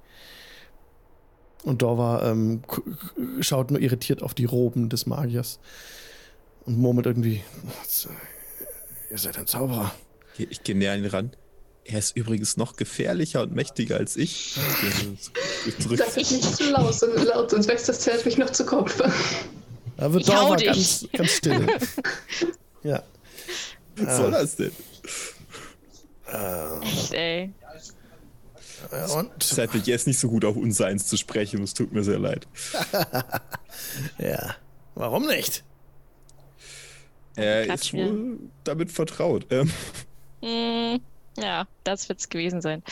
Und 1.64 1.82
Dorva 1.82 2.32
ähm, 2.32 2.62
schaut 3.42 3.70
nur 3.70 3.82
irritiert 3.82 4.24
auf 4.24 4.34
die 4.34 4.46
Roben 4.46 4.88
des 4.88 5.06
Magiers 5.06 5.60
und 6.66 6.78
murmelt 6.78 7.08
irgendwie: 7.08 7.44
"Was, 7.82 8.06
äh, 8.06 9.12
Ihr 9.12 9.18
seid 9.18 9.38
ein 9.38 9.46
Zauberer. 9.46 9.92
Ich, 10.38 10.50
ich 10.52 10.64
gehe 10.64 10.74
näher 10.78 10.94
an 10.94 11.00
ihn 11.00 11.08
ran. 11.08 11.32
Er 11.84 12.00
ist 12.00 12.16
übrigens 12.16 12.58
noch 12.58 12.76
gefährlicher 12.76 13.42
und 13.42 13.54
mächtiger 13.54 13.98
als 13.98 14.16
ich. 14.16 14.56
Sag 15.80 16.18
ich 16.18 16.32
nicht 16.32 16.56
zu 16.56 16.70
laut, 16.72 16.94
sonst, 16.94 17.24
laut, 17.24 17.50
sonst 17.50 17.68
wächst 17.68 17.90
das 17.90 18.00
Zelt 18.02 18.26
mich 18.26 18.38
noch 18.38 18.52
zu 18.52 18.66
Kopf. 18.66 19.02
Da 19.98 20.14
wird 20.14 20.24
Ich 20.24 20.30
hau 20.34 20.42
Dorva 20.42 20.56
dich. 20.58 20.68
ganz, 20.68 21.08
ganz 21.14 21.32
still. 21.32 21.68
ja. 22.84 23.04
Was 23.98 24.18
soll 24.18 24.32
das 24.32 24.56
denn? 24.56 24.72
Echt, 26.84 27.14
ey. 27.14 27.52
Äh, 28.92 29.12
Und 29.12 29.58
er 29.88 29.96
ist 29.96 30.08
nicht 30.08 30.20
so 30.20 30.30
gut 30.30 30.46
auf 30.46 30.56
uns 30.56 30.80
eins 30.82 31.08
zu 31.08 31.18
sprechen. 31.18 31.62
Es 31.64 31.74
tut 31.74 31.92
mir 31.92 32.04
sehr 32.04 32.20
leid. 32.20 32.48
ja, 34.18 34.56
warum 34.96 35.28
nicht? 35.28 35.64
Er 37.36 37.62
ist 37.62 37.66
Klatschen 37.68 38.00
wir. 38.00 38.12
wohl 38.12 38.40
damit 38.64 38.92
vertraut. 38.92 39.46
Ähm, 39.50 39.72
Mm, 40.44 40.96
ja, 41.38 41.68
das 41.84 42.08
wird's 42.10 42.30
gewesen 42.30 42.62
sein. 42.62 42.84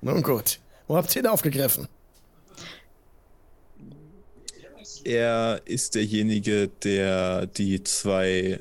Nun 0.00 0.22
gut, 0.22 0.60
wo 0.86 0.96
habt 0.96 1.14
ihr 1.16 1.22
ihn 1.22 1.26
aufgegriffen? 1.28 1.88
er 5.04 5.60
ist 5.66 5.94
derjenige, 5.94 6.66
der 6.82 7.46
die 7.46 7.82
zwei 7.84 8.58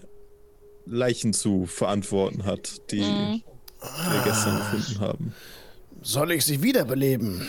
Leichen 0.86 1.34
zu 1.34 1.66
verantworten 1.66 2.46
hat, 2.46 2.92
die 2.92 3.02
Mhm. 3.02 3.42
wir 3.82 4.22
gestern 4.24 4.58
gefunden 4.58 5.00
haben. 5.00 5.34
Soll 6.04 6.32
ich 6.34 6.46
sie 6.46 6.62
wiederbeleben? 6.62 7.48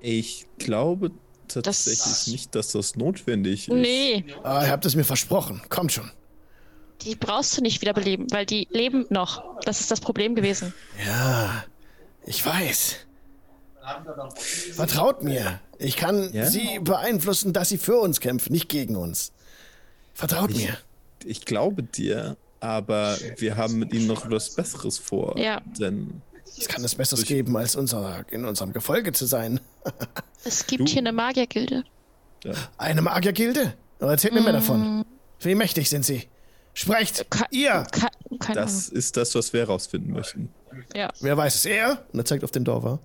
Ich 0.00 0.46
glaube 0.58 1.10
tatsächlich 1.48 1.98
Das- 1.98 2.26
nicht, 2.28 2.54
dass 2.54 2.70
das 2.72 2.94
notwendig 2.94 3.66
ist. 3.68 3.74
Nee, 3.74 4.24
Ah, 4.44 4.62
ihr 4.64 4.70
habt 4.70 4.84
es 4.86 4.94
mir 4.94 5.04
versprochen. 5.04 5.62
Kommt 5.68 5.90
schon. 5.92 6.08
Die 7.02 7.14
brauchst 7.16 7.56
du 7.56 7.62
nicht 7.62 7.80
wiederbeleben, 7.82 8.26
weil 8.30 8.46
die 8.46 8.66
leben 8.70 9.06
noch. 9.10 9.60
Das 9.62 9.80
ist 9.80 9.90
das 9.90 10.00
Problem 10.00 10.34
gewesen. 10.34 10.72
Ja, 11.06 11.64
ich 12.26 12.44
weiß. 12.44 12.96
Vertraut 14.74 15.22
mir. 15.22 15.60
Ich 15.78 15.96
kann 15.96 16.32
Ja? 16.32 16.46
sie 16.46 16.78
beeinflussen, 16.80 17.52
dass 17.52 17.68
sie 17.68 17.78
für 17.78 17.96
uns 17.98 18.20
kämpfen, 18.20 18.52
nicht 18.52 18.68
gegen 18.68 18.96
uns. 18.96 19.32
Vertraut 20.14 20.50
Ich- 20.50 20.56
mir. 20.56 20.78
Ich 21.24 21.44
glaube 21.44 21.82
dir, 21.82 22.36
aber 22.60 23.16
wir 23.38 23.56
haben 23.56 23.78
mit 23.78 23.92
ihnen 23.92 24.06
noch 24.06 24.24
etwas 24.26 24.54
Besseres 24.54 24.98
vor. 24.98 25.38
Ja. 25.38 25.60
Denn 25.78 26.22
Es 26.56 26.68
kann 26.68 26.84
es 26.84 26.94
Besseres 26.94 27.24
geben, 27.24 27.56
als 27.56 27.74
unser, 27.74 28.24
in 28.30 28.44
unserem 28.44 28.72
Gefolge 28.72 29.12
zu 29.12 29.26
sein. 29.26 29.60
Es 30.46 30.66
gibt 30.66 30.82
Du- 30.82 30.92
hier 30.92 30.98
eine 30.98 31.12
Magiergilde. 31.12 31.84
ja, 32.44 32.52
Eine 32.76 33.00
Magiergilde? 33.02 33.74
Aber 33.98 34.10
erzählt 34.12 34.34
mir 34.34 34.42
mehr 34.42 34.52
davon. 34.52 35.04
Wie 35.40 35.54
mächtig 35.54 35.88
sind 35.88 36.04
sie? 36.04 36.28
Sprecht! 36.74 37.30
Ke- 37.30 37.44
Ihr! 37.50 37.86
Keine 38.40 38.54
das 38.60 38.88
ist 38.88 39.16
das, 39.16 39.34
was 39.34 39.52
wir 39.52 39.60
herausfinden 39.60 40.12
möchten. 40.12 40.52
Ahnung. 40.70 40.84
Ja. 40.94 41.10
Wer 41.20 41.36
weiß 41.36 41.54
es? 41.54 41.66
Er? 41.66 42.04
Und 42.12 42.18
er 42.18 42.24
zeigt 42.24 42.42
auf 42.44 42.50
den 42.50 42.64
Dorfer. 42.64 42.98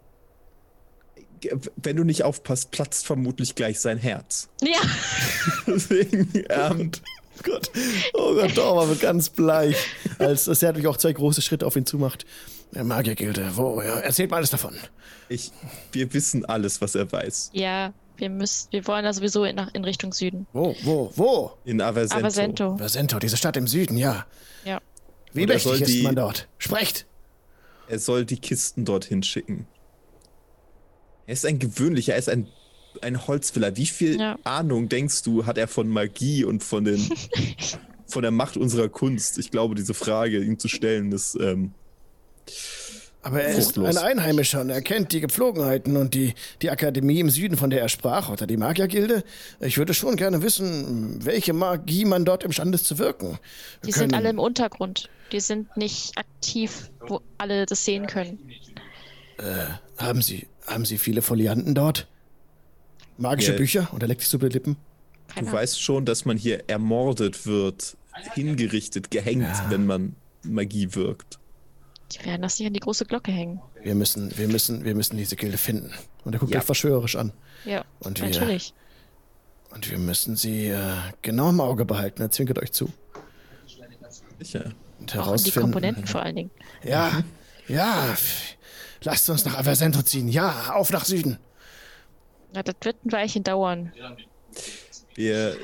Wenn 1.78 1.96
du 1.96 2.04
nicht 2.04 2.24
aufpasst, 2.24 2.72
platzt 2.72 3.06
vermutlich 3.06 3.56
gleich 3.56 3.80
sein 3.80 3.98
Herz. 3.98 4.50
Ja, 4.62 4.80
Deswegen, 5.68 6.30
ähm, 6.50 6.92
Gott. 7.44 7.72
Oh 8.14 8.34
Gott, 8.34 8.58
Dorfer 8.58 8.90
wird 8.90 9.00
ganz 9.00 9.30
bleich, 9.30 9.78
als 10.18 10.48
er 10.48 10.70
natürlich 10.70 10.88
auch 10.88 10.98
zwei 10.98 11.14
große 11.14 11.42
Schritte 11.42 11.66
auf 11.66 11.76
ihn 11.78 11.86
zumacht. 11.86 12.26
Der 12.74 12.84
Magiergilde, 12.84 13.52
wo? 13.56 13.82
Ja, 13.82 14.00
erzählt 14.00 14.30
mal 14.32 14.38
alles 14.38 14.50
davon. 14.50 14.76
ich, 15.30 15.52
wir 15.94 16.14
wissen 16.14 16.44
alles, 16.46 16.82
was 16.82 16.96
er 16.96 17.10
weiß. 17.12 17.52
ja. 17.54 17.94
Wir 18.20 18.30
müssen, 18.30 18.68
wir 18.72 18.86
wollen 18.88 19.04
da 19.04 19.14
sowieso 19.14 19.44
in, 19.46 19.58
in 19.74 19.84
Richtung 19.84 20.14
Süden. 20.14 20.46
Wo, 20.54 20.76
wo, 20.84 21.12
wo? 21.16 21.52
In 21.66 21.82
Aversento. 21.82 22.20
Aber 22.20 22.30
Sento. 22.32 22.78
Versento, 22.78 23.20
diese 23.20 23.38
Stadt 23.38 23.58
im 23.58 23.68
Süden, 23.68 23.98
ja. 23.98 24.26
Ja. 24.66 24.80
Wie 25.34 25.44
Und 25.44 25.50
mächtig 25.50 25.82
ist 25.82 25.88
die- 25.94 26.02
man 26.04 26.16
dort? 26.16 26.48
Sprecht! 26.58 27.06
Er 27.88 27.98
soll 28.00 28.26
die 28.26 28.38
Kisten 28.38 28.86
dorthin 28.86 29.24
schicken. 29.24 29.66
Er 31.26 31.34
ist 31.34 31.46
ein 31.46 31.58
gewöhnlicher, 31.60 32.14
er 32.14 32.20
ist 32.20 32.30
ein, 32.30 32.48
ein 33.02 33.28
Holzfäller. 33.28 33.76
Wie 33.78 33.86
viel 33.86 34.20
Ja. 34.20 34.38
Ahnung 34.44 34.90
denkst 34.90 35.24
du, 35.24 35.46
hat 35.46 35.58
er 35.58 35.68
von 35.68 35.88
Magie 35.88 36.44
und 36.44 36.64
von 36.64 36.84
den 36.84 37.00
von 38.08 38.22
der 38.22 38.32
Macht 38.32 38.58
unserer 38.58 38.90
Kunst? 38.90 39.38
Ich 39.38 39.50
glaube, 39.52 39.76
diese 39.76 39.94
Frage 39.94 40.40
ihm 40.44 40.60
zu 40.60 40.68
stellen, 40.68 41.12
ist 41.12 41.36
ähm, 41.40 41.74
Aber 43.22 43.42
er 43.42 43.50
ist 43.50 43.74
Fruchtlos. 43.74 43.98
ein 43.98 44.18
Einheimischer 44.18 44.62
und 44.62 44.70
er 44.70 44.82
kennt 44.82 45.12
die 45.12 45.20
Gepflogenheiten 45.20 45.98
und 45.98 46.14
die, 46.14 46.34
die 46.62 46.70
Akademie 46.70 47.20
im 47.20 47.30
Süden, 47.30 47.58
von 47.58 47.70
der 47.70 47.82
er 47.82 47.90
sprach, 47.90 48.30
oder 48.30 48.48
die 48.48 48.56
Magiergilde. 48.56 49.24
Ich 49.60 49.78
würde 49.78 49.94
schon 49.94 50.16
gerne 50.16 50.42
wissen, 50.42 51.24
welche 51.26 51.52
Magie 51.52 52.06
man 52.06 52.24
dort 52.24 52.46
imstande 52.46 52.76
ist 52.76 52.86
zu 52.86 52.98
wirken. 52.98 53.32
Wir 53.82 53.88
Die 53.88 53.92
sind 53.92 54.14
alle 54.14 54.30
im 54.30 54.40
Untergrund. 54.40 55.10
Die 55.34 55.42
sind 55.42 55.76
nicht 55.76 56.18
aktiv, 56.18 56.90
wo 57.08 57.20
alle 57.38 57.66
das 57.66 57.84
sehen 57.84 58.08
können. 58.08 58.40
Haben 59.98 60.22
Sie, 60.22 60.48
haben 60.66 60.86
Sie 60.86 60.98
viele 60.98 61.22
Folianten 61.22 61.76
dort? 61.76 62.08
Magische 63.18 63.52
Ja. 63.52 63.58
Bücher? 63.58 63.90
Und 63.92 64.02
er 64.02 64.08
leckt 64.08 64.22
sich 64.22 64.30
so 64.30 64.38
über 64.38 64.48
die 64.50 64.54
Lippen. 64.54 64.78
Du 65.28 65.34
Keine 65.36 65.52
weißt 65.52 65.82
schon, 65.82 66.06
dass 66.06 66.24
man 66.26 66.38
hier 66.38 66.64
ermordet 66.70 67.46
wird, 67.46 67.98
hingerichtet, 68.34 69.12
gehängt, 69.12 69.46
wenn 69.70 69.86
man 69.86 70.16
Magie 70.44 70.96
wirkt. 70.96 71.38
Die 72.12 72.26
werden 72.26 72.41
das 72.41 72.57
nicht 72.60 72.68
an 72.68 72.74
die 72.74 72.80
große 72.80 73.05
Glocke 73.05 73.32
hängen. 73.32 73.62
Wir 73.84 73.95
müssen, 73.95 74.36
wir 74.38 74.47
müssen, 74.47 74.84
wir 74.84 74.95
müssen 74.95 75.18
diese 75.18 75.36
Gilde 75.36 75.57
finden. 75.57 75.93
Und 76.26 76.34
er 76.34 76.39
guckt 76.39 76.51
Ja. 76.51 76.60
euch 76.60 76.66
verschwörerisch 76.66 77.16
an. 77.16 77.32
Ja, 77.66 77.86
Und 77.99 78.20
wir, 78.20 78.30
natürlich. 78.30 78.74
und 79.72 79.89
wir 79.89 79.97
müssen 79.99 80.36
sie 80.36 80.68
äh, 80.68 80.93
genau 81.22 81.49
im 81.49 81.62
Auge 81.62 81.86
behalten. 81.86 82.22
Er 82.22 82.32
zwinkert 82.32 82.57
euch 82.60 82.72
zu. 82.72 82.91
Sicher. 84.39 84.66
Und 84.99 85.10
Auch 85.12 85.12
die 85.12 85.14
herausfinden. 85.18 85.62
Komponenten 85.62 86.07
vor 86.07 86.22
allen 86.22 86.36
Dingen. 86.36 86.51
Ja, 86.84 87.24
ja. 87.68 88.16
Lasst 89.03 89.30
uns 89.30 89.45
nach 89.45 89.57
Aversento 89.57 90.01
ziehen. 90.01 90.28
Ja, 90.28 90.74
auf 90.74 90.91
nach 90.91 91.05
Süden. 91.05 91.38
Ja, 92.55 92.64
das 92.64 92.76
wird 92.82 93.05
ein 93.05 93.12
Weilchen 93.12 93.43
dauern. 93.43 93.93
Wir, 95.16 95.55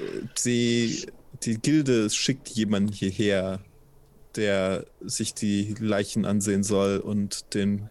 die, 0.46 1.06
die 1.44 1.58
Gilde 1.60 2.10
schickt 2.10 2.50
jemanden 2.50 2.92
hierher, 2.94 3.60
der 4.36 4.86
sich 5.02 5.34
die 5.34 5.76
Leichen 5.80 6.26
ansehen 6.26 6.64
soll 6.64 6.98
und 7.00 7.54
den 7.54 7.90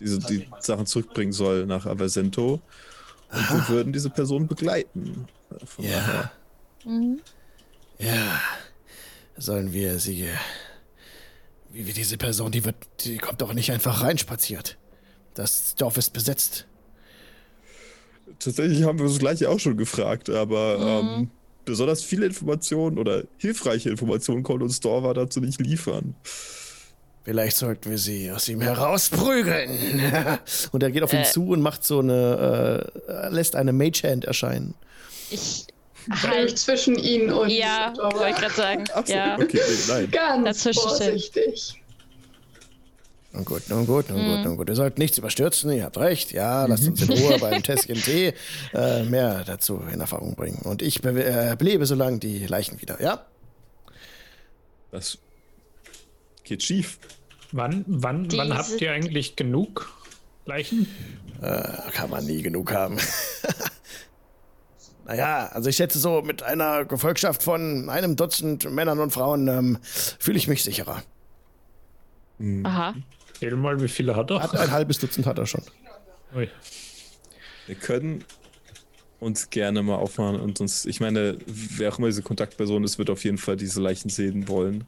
diese 0.00 0.18
die 0.18 0.48
Sachen 0.60 0.86
zurückbringen 0.86 1.32
soll 1.32 1.66
nach 1.66 1.86
Aversento. 1.86 2.60
Und 3.32 3.50
wir 3.50 3.68
würden 3.68 3.92
diese 3.92 4.10
Person 4.10 4.46
begleiten. 4.46 5.26
Von 5.64 5.84
Ja. 5.84 6.32
Mhm. 6.84 7.20
Ja. 7.98 8.40
Sollen 9.36 9.72
wir 9.72 9.98
sie. 9.98 10.22
äh, 10.24 10.34
Wie, 11.70 11.86
wie 11.86 11.92
diese 11.92 12.16
Person, 12.18 12.52
die 12.52 12.64
wird. 12.64 12.76
Die 13.00 13.18
kommt 13.18 13.40
doch 13.40 13.52
nicht 13.54 13.70
einfach 13.72 14.02
reinspaziert. 14.02 14.76
Das 15.34 15.74
Dorf 15.76 15.96
ist 15.96 16.12
besetzt. 16.12 16.66
Tatsächlich 18.38 18.82
haben 18.84 18.98
wir 18.98 19.06
das 19.06 19.18
gleiche 19.18 19.48
auch 19.50 19.58
schon 19.60 19.76
gefragt, 19.76 20.30
aber 20.30 21.02
Mhm. 21.02 21.08
ähm, 21.22 21.30
besonders 21.64 22.02
viele 22.02 22.26
Informationen 22.26 22.98
oder 22.98 23.22
hilfreiche 23.38 23.90
Informationen 23.90 24.42
konnte 24.42 24.64
uns 24.64 24.80
Dorva 24.80 25.14
dazu 25.14 25.40
nicht 25.40 25.60
liefern. 25.60 26.14
Vielleicht 27.24 27.56
sollten 27.56 27.90
wir 27.90 27.96
sie 27.98 28.30
aus 28.30 28.48
ihm 28.48 28.60
herausprügeln. 28.60 29.70
und 30.72 30.82
er 30.82 30.90
geht 30.90 31.02
auf 31.02 31.12
ihn 31.12 31.20
Äh. 31.20 31.24
zu 31.24 31.48
und 31.48 31.62
macht 31.62 31.82
so 31.84 32.00
eine. 32.00 32.90
Äh, 33.08 33.28
lässt 33.34 33.56
eine 33.56 33.72
Mage-Hand 33.72 34.26
erscheinen. 34.26 34.74
Ich 35.30 35.66
halt. 36.10 36.58
zwischen 36.58 36.96
ihnen 36.98 37.32
und 37.32 37.48
Ja, 37.48 37.94
wollte 37.96 38.28
ich 38.30 38.36
gerade 38.36 38.54
sagen. 38.54 38.84
Ja. 39.06 39.36
okay, 39.36 39.58
nee, 39.66 39.74
nein. 39.88 40.10
Ganz 40.10 40.44
Dazwischen 40.64 40.82
vorsichtig. 40.82 41.80
Nun 43.34 43.44
gut, 43.44 43.68
nun 43.68 43.84
gut, 43.84 44.10
nun 44.10 44.24
gut, 44.24 44.44
nun 44.44 44.56
gut. 44.56 44.68
Ihr 44.68 44.76
sollt 44.76 44.96
nichts 44.96 45.18
überstürzen, 45.18 45.72
ihr 45.72 45.84
habt 45.84 45.98
recht. 45.98 46.30
Ja, 46.30 46.66
lasst 46.66 46.86
uns 46.86 47.02
in 47.02 47.10
Ruhe 47.10 47.36
beim 47.40 47.64
Tässchen 47.64 48.00
Tee 48.00 48.32
äh, 48.72 49.02
mehr 49.02 49.42
dazu 49.44 49.82
in 49.92 50.00
Erfahrung 50.00 50.36
bringen. 50.36 50.58
Und 50.62 50.82
ich 50.82 51.02
be 51.02 51.10
äh, 51.24 51.56
belebe 51.58 51.84
so 51.84 51.96
lange 51.96 52.18
die 52.20 52.46
Leichen 52.46 52.80
wieder, 52.80 53.02
ja? 53.02 53.26
Das 54.92 55.18
geht 56.44 56.62
schief. 56.62 56.98
Wann, 57.50 57.84
wann, 57.88 58.30
wann 58.32 58.48
Diese- 58.50 58.54
habt 58.56 58.80
ihr 58.80 58.92
eigentlich 58.92 59.34
genug 59.34 59.92
Leichen? 60.46 60.86
Äh, 61.42 61.90
kann 61.92 62.10
man 62.10 62.24
nie 62.24 62.40
genug 62.40 62.72
haben. 62.72 62.98
naja, 65.06 65.48
also 65.52 65.68
ich 65.70 65.76
schätze 65.76 65.98
so, 65.98 66.22
mit 66.22 66.44
einer 66.44 66.84
Gefolgschaft 66.84 67.42
von 67.42 67.88
einem 67.88 68.14
Dutzend 68.14 68.70
Männern 68.70 69.00
und 69.00 69.10
Frauen 69.12 69.48
ähm, 69.48 69.78
fühle 69.82 70.38
ich 70.38 70.46
mich 70.46 70.62
sicherer. 70.62 71.02
Aha. 72.62 72.94
Zähl 73.44 73.56
mal, 73.56 73.80
wie 73.82 73.88
viele 73.88 74.16
hat 74.16 74.30
er? 74.30 74.42
Hat 74.42 74.56
ein 74.56 74.70
halbes 74.70 74.98
Dutzend 74.98 75.26
hat 75.26 75.38
er 75.38 75.46
schon. 75.46 75.62
Ui. 76.34 76.48
Wir 77.66 77.74
können 77.74 78.24
uns 79.20 79.50
gerne 79.50 79.82
mal 79.82 79.96
aufmachen 79.96 80.40
und 80.40 80.60
uns, 80.60 80.84
ich 80.84 81.00
meine, 81.00 81.38
wer 81.46 81.92
auch 81.92 81.98
immer 81.98 82.08
diese 82.08 82.22
Kontaktperson 82.22 82.84
ist, 82.84 82.98
wird 82.98 83.10
auf 83.10 83.24
jeden 83.24 83.38
Fall 83.38 83.56
diese 83.56 83.80
Leichen 83.80 84.08
sehen 84.10 84.48
wollen. 84.48 84.84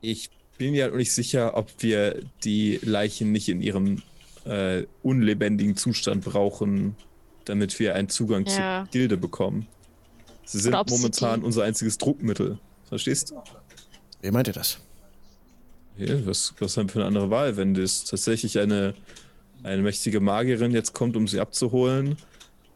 Ich 0.00 0.30
bin 0.56 0.72
mir 0.72 0.84
halt 0.84 0.92
noch 0.92 0.98
nicht 0.98 1.12
sicher, 1.12 1.56
ob 1.56 1.70
wir 1.80 2.22
die 2.44 2.78
Leichen 2.82 3.32
nicht 3.32 3.48
in 3.48 3.60
ihrem 3.60 4.02
äh, 4.44 4.84
unlebendigen 5.02 5.76
Zustand 5.76 6.24
brauchen, 6.24 6.96
damit 7.44 7.78
wir 7.78 7.94
einen 7.94 8.08
Zugang 8.08 8.46
Ja. 8.46 8.84
zur 8.84 8.90
Gilde 8.92 9.16
bekommen. 9.16 9.66
Sie 10.44 10.58
sind 10.60 10.74
sie 10.74 10.94
momentan 10.94 11.42
unser 11.42 11.64
einziges 11.64 11.98
Druckmittel. 11.98 12.58
Verstehst 12.88 13.30
du? 13.30 13.42
Wie 14.22 14.30
meint 14.30 14.46
ihr 14.48 14.54
das? 14.54 14.78
Ja, 15.98 16.26
was, 16.26 16.54
was 16.60 16.76
haben 16.76 16.88
wir 16.88 16.92
für 16.92 16.98
eine 17.00 17.06
andere 17.08 17.30
Wahl, 17.30 17.56
wenn 17.56 17.74
das 17.74 18.04
tatsächlich 18.04 18.58
eine, 18.58 18.94
eine 19.62 19.82
mächtige 19.82 20.20
Magierin 20.20 20.72
jetzt 20.72 20.92
kommt, 20.94 21.16
um 21.16 21.26
sie 21.26 21.40
abzuholen, 21.40 22.16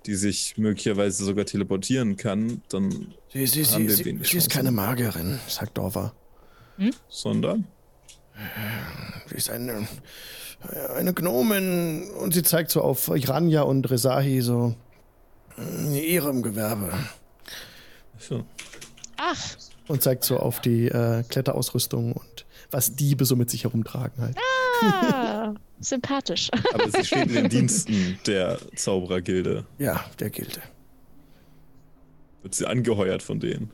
die 0.06 0.14
sich 0.16 0.58
möglicherweise 0.58 1.24
sogar 1.24 1.44
teleportieren 1.44 2.16
kann, 2.16 2.62
dann 2.68 3.14
Sie, 3.32 3.46
sie, 3.46 3.64
Haben 3.64 3.82
sie, 3.82 3.88
wir 3.88 3.94
sie, 3.96 4.04
wenig 4.04 4.28
sie 4.28 4.36
ist 4.36 4.50
keine 4.50 4.70
Magierin, 4.72 5.38
sagt 5.48 5.78
Dorva. 5.78 6.12
sondern? 7.08 7.66
Sie 9.28 9.36
ist 9.36 9.48
eine, 9.50 9.86
eine 10.96 11.14
Gnomin 11.14 12.10
und 12.18 12.34
sie 12.34 12.42
zeigt 12.42 12.70
so 12.70 12.82
auf 12.82 13.08
Iranja 13.08 13.62
und 13.62 13.90
Rezahi 13.90 14.40
so 14.42 14.74
in 15.56 15.94
ihrem 15.94 16.42
Gewerbe. 16.42 16.92
So, 18.18 18.44
Ach, 19.16 19.38
und 19.88 20.02
zeigt 20.02 20.24
so 20.24 20.38
auf 20.38 20.60
die 20.60 20.88
äh, 20.88 21.22
Kletterausrüstung 21.28 22.12
und 22.12 22.46
was 22.72 22.94
Diebe 22.96 23.24
so 23.24 23.36
mit 23.36 23.50
sich 23.50 23.64
herumtragen 23.64 24.20
halt. 24.22 24.36
ah, 24.82 25.54
sympathisch. 25.80 26.50
aber 26.74 26.90
sie 26.90 27.04
steht 27.04 27.28
in 27.28 27.34
den 27.34 27.48
Diensten 27.50 28.18
der 28.26 28.58
Zauberergilde. 28.74 29.64
Ja, 29.78 30.04
der 30.18 30.30
Gilde. 30.30 30.60
Wird 32.42 32.54
sie 32.54 32.66
angeheuert 32.66 33.22
von 33.22 33.38
denen. 33.38 33.70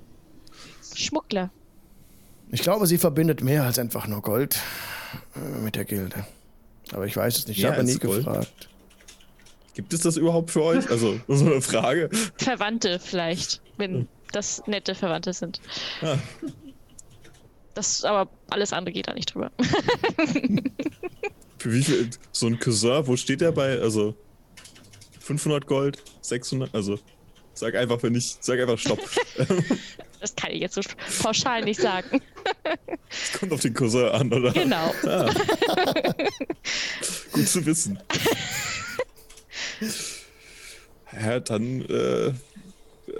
Schmuggler. 0.94 1.50
Ich 2.50 2.62
glaube, 2.62 2.86
sie 2.86 2.98
verbindet 2.98 3.42
mehr 3.42 3.64
als 3.64 3.78
einfach 3.78 4.06
nur 4.06 4.20
Gold 4.22 4.58
äh, 5.36 5.58
mit 5.60 5.76
der 5.76 5.84
Gilde. 5.84 6.26
Aber 6.92 7.06
ich 7.06 7.16
weiß 7.16 7.38
es 7.38 7.46
nicht, 7.46 7.58
ich 7.58 7.64
Mehr 7.64 7.72
habe 7.72 7.84
nie 7.84 7.96
Gold? 7.96 8.24
gefragt. 8.24 8.68
Gibt 9.74 9.92
es 9.92 10.00
das 10.00 10.16
überhaupt 10.16 10.50
für 10.50 10.62
euch? 10.62 10.90
Also, 10.90 11.20
so 11.28 11.46
eine 11.46 11.60
Frage. 11.62 12.10
Verwandte 12.36 12.98
vielleicht, 12.98 13.60
wenn 13.76 14.08
das 14.32 14.62
nette 14.66 14.94
Verwandte 14.94 15.32
sind. 15.32 15.60
Ah. 16.02 16.16
Das 17.78 18.02
aber 18.02 18.28
alles 18.50 18.72
andere 18.72 18.92
geht 18.92 19.06
da 19.06 19.14
nicht 19.14 19.32
drüber. 19.32 19.52
Für 21.58 21.72
wie 21.72 21.84
viel? 21.84 22.10
So 22.32 22.48
ein 22.48 22.58
Cousin, 22.58 23.06
wo 23.06 23.16
steht 23.16 23.40
der 23.40 23.52
bei? 23.52 23.78
Also 23.78 24.16
500 25.20 25.64
Gold, 25.64 26.02
600, 26.22 26.74
also 26.74 26.98
sag 27.54 27.76
einfach, 27.76 28.02
wenn 28.02 28.16
ich, 28.16 28.36
sag 28.40 28.58
einfach 28.58 28.78
Stopp. 28.78 28.98
Das 30.20 30.34
kann 30.34 30.50
ich 30.50 30.60
jetzt 30.60 30.74
so 30.74 30.80
pauschal 31.22 31.62
nicht 31.62 31.80
sagen. 31.80 32.20
Es 33.08 33.38
kommt 33.38 33.52
auf 33.52 33.60
den 33.60 33.72
Cousin 33.72 34.06
an, 34.06 34.32
oder? 34.32 34.50
Genau. 34.50 34.92
Ah. 35.06 35.32
Gut 37.30 37.46
zu 37.46 37.64
wissen. 37.64 38.00
Ja, 41.12 41.38
dann 41.38 41.82
äh, 41.82 42.32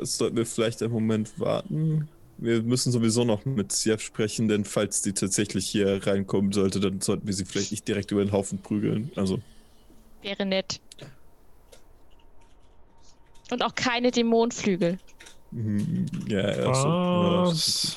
sollten 0.02 0.36
wir 0.38 0.46
vielleicht 0.46 0.82
einen 0.82 0.90
Moment 0.90 1.38
warten. 1.38 2.08
Wir 2.40 2.62
müssen 2.62 2.92
sowieso 2.92 3.24
noch 3.24 3.44
mit 3.44 3.72
Siev 3.72 4.00
sprechen, 4.00 4.46
denn 4.46 4.64
falls 4.64 5.02
die 5.02 5.12
tatsächlich 5.12 5.66
hier 5.68 6.06
reinkommen 6.06 6.52
sollte, 6.52 6.78
dann 6.78 7.00
sollten 7.00 7.26
wir 7.26 7.34
sie 7.34 7.44
vielleicht 7.44 7.72
nicht 7.72 7.86
direkt 7.88 8.12
über 8.12 8.24
den 8.24 8.30
Haufen 8.32 8.62
prügeln. 8.62 9.10
Also, 9.16 9.40
Wäre 10.22 10.46
nett. 10.46 10.80
Und 13.50 13.62
auch 13.62 13.74
keine 13.74 14.12
Dämonenflügel. 14.12 14.98
mm, 15.50 16.06
ja, 16.28 16.56
ja, 16.56 16.74
so. 16.74 16.88
Ja, 16.88 17.44
das? 17.46 17.96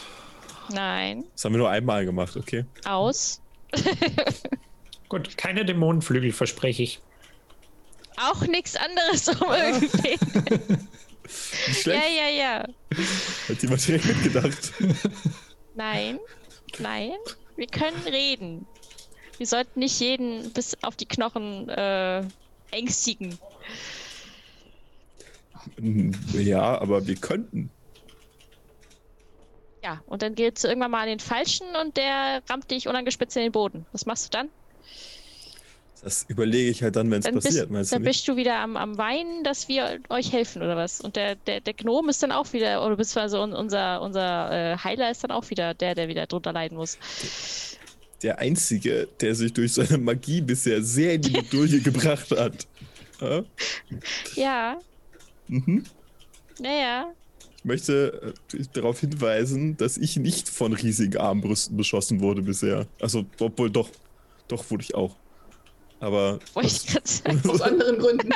Nein. 0.74 1.26
das 1.34 1.46
haben 1.46 1.54
wir 1.54 1.60
nur 1.60 1.70
einmal 1.70 2.06
gemacht, 2.06 2.36
okay? 2.36 2.66
Aus. 2.86 3.42
Gut, 5.10 5.38
keine 5.38 5.66
Dämonenflügel, 5.66 6.32
verspreche 6.32 6.84
ich. 6.84 7.02
Auch 8.18 8.42
nichts 8.48 8.76
anderes 8.76 9.28
um 9.28 9.52
irgendwie. 9.52 10.78
Nicht 11.68 11.68
ja, 11.68 11.74
schlecht. 11.74 12.18
ja, 12.18 12.30
ja. 12.30 12.68
Hat 13.50 13.62
jemand 13.62 13.88
direkt 13.88 14.06
mitgedacht. 14.06 14.74
Nein. 15.76 16.20
Nein. 16.80 17.12
Wir 17.56 17.68
können 17.68 18.02
reden. 18.08 18.66
Wir 19.38 19.48
sollten 19.48 19.80
nicht 19.80 20.00
jeden 20.00 20.52
bis 20.54 20.78
auf 20.84 20.96
die 20.96 21.06
Knochen 21.06 21.70
äh, 21.70 22.24
ängstigen. 22.72 23.38
Ja, 26.34 26.80
aber 26.80 27.08
wir 27.08 27.16
könnten. 27.16 27.70
Ja, 29.84 30.02
und 30.06 30.22
dann 30.22 30.36
geht's 30.36 30.64
irgendwann 30.64 30.92
mal 30.92 31.02
an 31.02 31.08
den 31.08 31.20
Falschen 31.20 31.76
und 31.76 31.98
der 31.98 32.44
rammt 32.50 32.70
dich 32.70 32.88
unangespitzt 32.88 33.36
in 33.36 33.44
den 33.44 33.52
Boden. 33.52 33.86
Was 33.92 34.06
machst 34.06 34.26
du 34.26 34.30
dann? 34.38 34.50
Das 36.04 36.26
überlege 36.28 36.72
ich 36.72 36.82
halt 36.82 36.96
dann, 36.96 37.12
wenn 37.12 37.20
es 37.20 37.26
bist, 37.26 37.46
passiert, 37.46 37.70
du 37.70 37.84
dann 37.84 38.04
bist 38.04 38.28
du 38.28 38.36
wieder 38.36 38.56
am, 38.58 38.76
am 38.76 38.98
Weinen, 38.98 39.44
dass 39.44 39.68
wir 39.68 40.00
euch 40.10 40.32
helfen 40.34 40.64
oder 40.64 40.76
was? 40.76 41.00
Und 41.00 41.16
der, 41.16 41.36
der, 41.36 41.62
der 41.62 41.74
Gnome 41.76 42.10
ist 42.10 42.24
dann 42.24 42.32
auch 42.32 42.52
wieder, 42.54 42.84
oder 42.84 42.96
beziehungsweise 42.96 43.40
un- 43.40 43.54
unser, 43.54 44.02
unser 44.02 44.74
äh, 44.74 44.78
Heiler 44.78 45.12
ist 45.12 45.24
dann 45.24 45.30
auch 45.32 45.48
wieder 45.52 45.76
der, 45.76 45.94
der 45.94 46.08
wieder 46.08 46.26
drunter 46.26 46.54
leiden 46.54 46.76
muss. 46.78 46.98
Der 48.24 48.40
Einzige, 48.40 49.08
der 49.20 49.36
sich 49.36 49.54
durch 49.54 49.74
seine 49.74 49.98
Magie 50.00 50.42
bisher 50.42 50.82
sehr 50.84 51.14
in 51.16 51.22
die 51.22 51.30
Bedouille 51.32 51.80
gebracht 51.84 52.32
hat. 52.32 52.68
Ja? 53.20 53.44
Ja, 54.36 54.80
Mhm. 55.48 55.84
naja. 56.60 57.12
Ich 57.58 57.66
möchte 57.66 58.34
äh, 58.54 58.64
darauf 58.74 59.02
hinweisen, 59.02 59.78
dass 59.78 59.98
ich 59.98 60.18
nicht 60.18 60.50
von 60.50 60.74
riesigen 60.74 61.18
Armbrüsten 61.20 61.78
beschossen 61.78 62.22
wurde 62.22 62.42
bisher. 62.42 62.88
Also, 63.00 63.26
obwohl 63.40 63.70
doch, 63.70 63.90
doch 64.48 64.70
wurde 64.72 64.84
ich 64.84 64.96
auch. 64.96 65.16
Aber 66.02 66.40
Wollte 66.54 66.68
ich 66.70 66.88
gerade 66.88 67.08
sagen. 67.08 67.50
Aus 67.50 67.62
anderen 67.62 67.98
Gründen. 68.00 68.30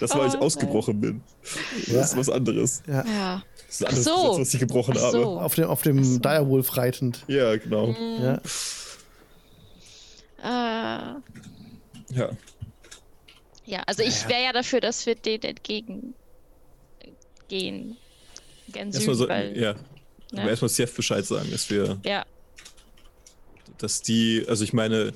das, 0.00 0.14
weil 0.14 0.28
ich 0.28 0.34
Oh, 0.34 0.38
ausgebrochen 0.38 1.00
bin. 1.00 1.22
Das 1.86 2.10
ist 2.10 2.16
was 2.16 2.28
anderes. 2.28 2.82
Ja. 2.86 3.42
Das 3.68 3.80
ist 3.80 3.86
Ach 3.86 3.92
so. 3.92 4.16
Gesetz, 4.30 4.40
was 4.40 4.54
ich 4.54 4.60
gebrochen 4.60 4.94
Ach 4.98 5.02
habe. 5.02 5.12
so. 5.12 5.40
Auf 5.40 5.54
dem, 5.54 5.64
auf 5.66 5.82
dem 5.82 6.20
Direwolf 6.20 6.76
reitend. 6.76 7.24
Ja, 7.28 7.56
genau. 7.56 7.86
Mhm. 7.88 8.22
Ja. 8.22 8.40
Äh, 10.42 11.14
Ja. 12.14 12.30
ja, 13.64 13.82
also 13.86 14.02
ich 14.02 14.28
wäre 14.28 14.42
ja 14.44 14.52
dafür, 14.52 14.80
dass 14.80 15.06
wir 15.06 15.14
den 15.14 15.42
entgegen 15.42 16.14
gehen. 17.48 17.96
Gern 18.68 18.92
Erstmal 18.92 19.14
so, 19.16 19.28
weil, 19.28 19.56
ja. 19.58 19.74
ne? 20.32 20.40
Aber 20.42 20.50
erstmal 20.50 20.68
Chef 20.68 20.94
Bescheid 20.94 21.24
sagen, 21.24 21.48
dass 21.50 21.70
wir, 21.70 21.98
ja. 22.04 22.24
dass 23.78 24.02
die, 24.02 24.44
also 24.48 24.64
ich 24.64 24.72
meine, 24.72 25.12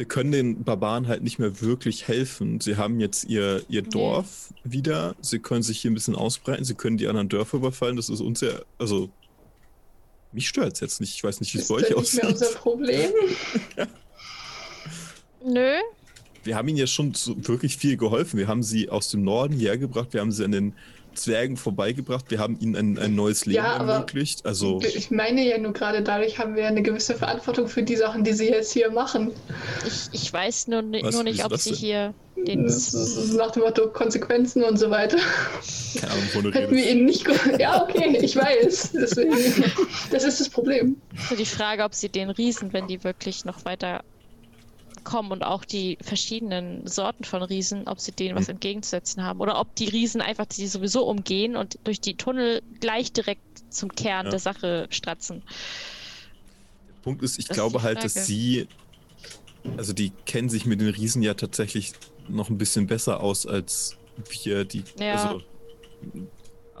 wir 0.00 0.06
können 0.06 0.32
den 0.32 0.64
Barbaren 0.64 1.08
halt 1.08 1.22
nicht 1.22 1.38
mehr 1.38 1.60
wirklich 1.60 2.08
helfen. 2.08 2.58
Sie 2.58 2.76
haben 2.78 3.00
jetzt 3.00 3.24
ihr, 3.24 3.62
ihr 3.68 3.82
Dorf 3.82 4.54
wieder. 4.64 5.14
Sie 5.20 5.40
können 5.40 5.62
sich 5.62 5.78
hier 5.78 5.90
ein 5.90 5.94
bisschen 5.94 6.14
ausbreiten. 6.16 6.64
Sie 6.64 6.74
können 6.74 6.96
die 6.96 7.06
anderen 7.06 7.28
Dörfer 7.28 7.58
überfallen. 7.58 7.96
Das 7.96 8.08
ist 8.08 8.22
uns 8.22 8.40
ja, 8.40 8.62
also 8.78 9.10
mich 10.32 10.48
stört 10.48 10.72
es 10.72 10.80
jetzt 10.80 11.00
nicht. 11.02 11.14
Ich 11.14 11.22
weiß 11.22 11.40
nicht, 11.40 11.52
wie 11.52 11.58
es 11.58 11.64
Ist 11.64 11.68
bei 11.68 11.74
euch 11.74 11.88
das 11.90 12.14
nicht 12.14 12.14
mehr 12.14 12.30
aussieht. 12.30 12.48
unser 12.48 12.58
Problem? 12.58 13.10
Nö. 15.44 15.74
Wir 16.44 16.56
haben 16.56 16.68
ihnen 16.68 16.78
ja 16.78 16.86
schon 16.86 17.12
so 17.12 17.36
wirklich 17.46 17.76
viel 17.76 17.98
geholfen. 17.98 18.38
Wir 18.38 18.48
haben 18.48 18.62
sie 18.62 18.88
aus 18.88 19.10
dem 19.10 19.22
Norden 19.22 19.52
hierher 19.52 19.76
gebracht. 19.76 20.14
Wir 20.14 20.22
haben 20.22 20.32
sie 20.32 20.46
an 20.46 20.52
den 20.52 20.72
Zwergen 21.22 21.56
vorbeigebracht. 21.56 22.26
Wir 22.30 22.38
haben 22.38 22.58
ihnen 22.60 22.76
ein, 22.76 22.98
ein 22.98 23.14
neues 23.14 23.46
Leben 23.46 23.56
Ja, 23.64 23.74
aber- 23.76 23.92
ermöglicht. 23.94 24.44
Also, 24.46 24.80
Ich 24.82 25.10
meine 25.10 25.46
ja 25.48 25.58
nur 25.58 25.72
gerade 25.72 26.02
dadurch 26.02 26.38
haben 26.38 26.54
wir 26.56 26.66
eine 26.66 26.82
gewisse 26.82 27.14
Verantwortung 27.14 27.68
für 27.68 27.82
die 27.82 27.96
Sachen, 27.96 28.24
die 28.24 28.32
sie 28.32 28.48
jetzt 28.48 28.72
hier 28.72 28.90
machen. 28.90 29.30
Ich, 29.86 30.08
ich 30.12 30.32
weiß 30.32 30.68
nur, 30.68 30.82
Was? 31.02 31.14
nur 31.14 31.22
nicht, 31.24 31.44
ob 31.44 31.56
sie 31.56 31.70
denn? 31.70 31.78
hier 31.78 32.14
den. 32.46 32.64
Das 32.64 32.94
ist 32.94 33.34
nach 33.34 33.50
dem 33.50 33.62
Motto 33.62 33.88
Konsequenzen 33.90 34.62
und 34.64 34.78
so 34.78 34.90
weiter. 34.90 35.18
keine 36.00 36.12
Ahnung, 36.12 36.24
wovon 36.26 36.44
du 36.44 36.52
Hätten 36.58 36.74
wir 36.74 36.90
ihnen 36.90 37.04
nicht. 37.04 37.26
Ja, 37.58 37.82
okay, 37.82 38.18
ich 38.20 38.34
weiß. 38.36 38.92
Deswegen, 38.92 39.32
das 40.10 40.24
ist 40.24 40.40
das 40.40 40.48
Problem. 40.48 40.96
So 41.28 41.36
die 41.36 41.44
Frage, 41.46 41.84
ob 41.84 41.94
sie 41.94 42.08
den 42.08 42.30
Riesen, 42.30 42.72
wenn 42.72 42.86
die 42.86 43.04
wirklich 43.04 43.44
noch 43.44 43.64
weiter 43.64 44.02
kommen 45.04 45.32
und 45.32 45.42
auch 45.44 45.64
die 45.64 45.98
verschiedenen 46.00 46.86
Sorten 46.86 47.24
von 47.24 47.42
Riesen, 47.42 47.86
ob 47.88 48.00
sie 48.00 48.12
denen 48.12 48.36
was 48.36 48.46
Hm. 48.46 48.54
entgegenzusetzen 48.54 49.22
haben 49.22 49.40
oder 49.40 49.58
ob 49.60 49.74
die 49.76 49.88
Riesen 49.88 50.20
einfach 50.20 50.46
die 50.46 50.66
sowieso 50.66 51.06
umgehen 51.06 51.56
und 51.56 51.78
durch 51.84 52.00
die 52.00 52.16
Tunnel 52.16 52.62
gleich 52.80 53.12
direkt 53.12 53.42
zum 53.70 53.90
Kern 53.90 54.26
Ja. 54.26 54.30
der 54.30 54.40
Sache 54.40 54.86
stratzen. 54.90 55.44
Punkt 57.02 57.22
ist, 57.22 57.38
ich 57.38 57.48
Das 57.48 57.56
ist 57.58 57.62
glaube 57.62 57.78
die 57.78 57.84
halt, 57.84 58.04
dass 58.04 58.14
sie, 58.26 58.68
also 59.76 59.92
die 59.92 60.12
kennen 60.26 60.48
sich 60.48 60.66
mit 60.66 60.80
den 60.80 60.88
Riesen 60.88 61.22
ja 61.22 61.34
tatsächlich 61.34 61.92
noch 62.28 62.50
ein 62.50 62.58
bisschen 62.58 62.86
besser 62.86 63.20
aus 63.20 63.46
als 63.46 63.96
wir, 64.28 64.64
die, 64.64 64.84
Ja. 64.98 65.12
also 65.14 65.42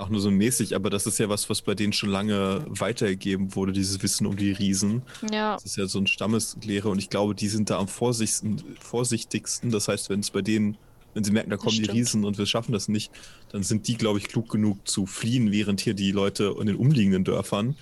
auch 0.00 0.08
nur 0.08 0.20
so 0.20 0.30
mäßig, 0.30 0.74
aber 0.74 0.90
das 0.90 1.06
ist 1.06 1.18
ja 1.18 1.28
was, 1.28 1.48
was 1.50 1.62
bei 1.62 1.74
denen 1.74 1.92
schon 1.92 2.10
lange 2.10 2.64
weitergegeben 2.68 3.54
wurde, 3.54 3.72
dieses 3.72 4.02
Wissen 4.02 4.26
um 4.26 4.36
die 4.36 4.52
Riesen. 4.52 5.02
Ja, 5.30 5.54
Das 5.54 5.64
ist 5.64 5.76
ja 5.76 5.86
so 5.86 5.98
ein 5.98 6.06
Stammeslehre 6.06 6.88
und 6.88 6.98
ich 6.98 7.10
glaube, 7.10 7.34
die 7.34 7.48
sind 7.48 7.70
da 7.70 7.78
am 7.78 7.88
vorsichtigsten. 7.88 8.62
vorsichtigsten. 8.80 9.70
Das 9.70 9.88
heißt, 9.88 10.10
wenn 10.10 10.20
es 10.20 10.30
bei 10.30 10.42
denen, 10.42 10.76
wenn 11.14 11.24
sie 11.24 11.32
merken, 11.32 11.50
da 11.50 11.56
kommen 11.56 11.76
die. 11.76 11.90
Riesen 11.90 12.24
und 12.24 12.38
wir 12.38 12.46
schaffen 12.46 12.72
das 12.72 12.88
nicht, 12.88 13.12
dann 13.50 13.62
sind 13.62 13.88
die, 13.88 13.96
glaube 13.96 14.18
ich, 14.18 14.28
klug 14.28 14.48
genug 14.48 14.86
zu 14.88 15.06
fliehen, 15.06 15.52
während 15.52 15.80
hier 15.80 15.94
die 15.94 16.12
Leute 16.12 16.54
in 16.58 16.66
den 16.66 16.76
umliegenden 16.76 17.24
Dörfern 17.24 17.76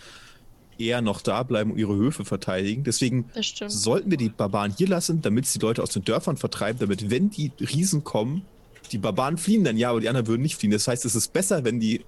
eher 0.79 1.03
noch 1.03 1.21
da 1.21 1.43
bleiben 1.43 1.73
und 1.73 1.79
ihre 1.79 1.97
Höfe 1.97 2.25
verteidigen. 2.25 2.85
Deswegen 2.85 3.27
sollten 3.67 4.11
wir 4.11 4.17
die 4.19 4.29
Barbaren 4.29 4.73
hier 4.77 4.89
lassen, 4.89 5.21
damit 5.23 5.47
sie 5.47 5.59
die 5.59 5.67
Leute 5.67 5.83
aus 5.83 5.91
den 5.91 6.05
Dörfern 6.05 6.37
vertreiben, 6.37 6.79
damit, 6.79 7.11
wenn 7.11 7.31
die 7.31 7.51
Riesen 7.61 8.05
kommen, 8.05 8.43
die 8.89 8.99
Barbaren 8.99 9.37
fliehen 9.39 9.65
dann 9.65 9.77
ja, 9.77 9.91
aber 9.91 10.01
die 10.01 10.09
anderen 10.09 10.27
würden 10.27 10.43
nicht 10.43 10.57
fliehen. 10.57 10.71
Das 10.73 10.87
heißt, 10.89 11.05
es 11.05 11.15
ist 11.15 11.33
besser, 11.33 11.65
wenn 11.65 11.81
die 11.81 12.05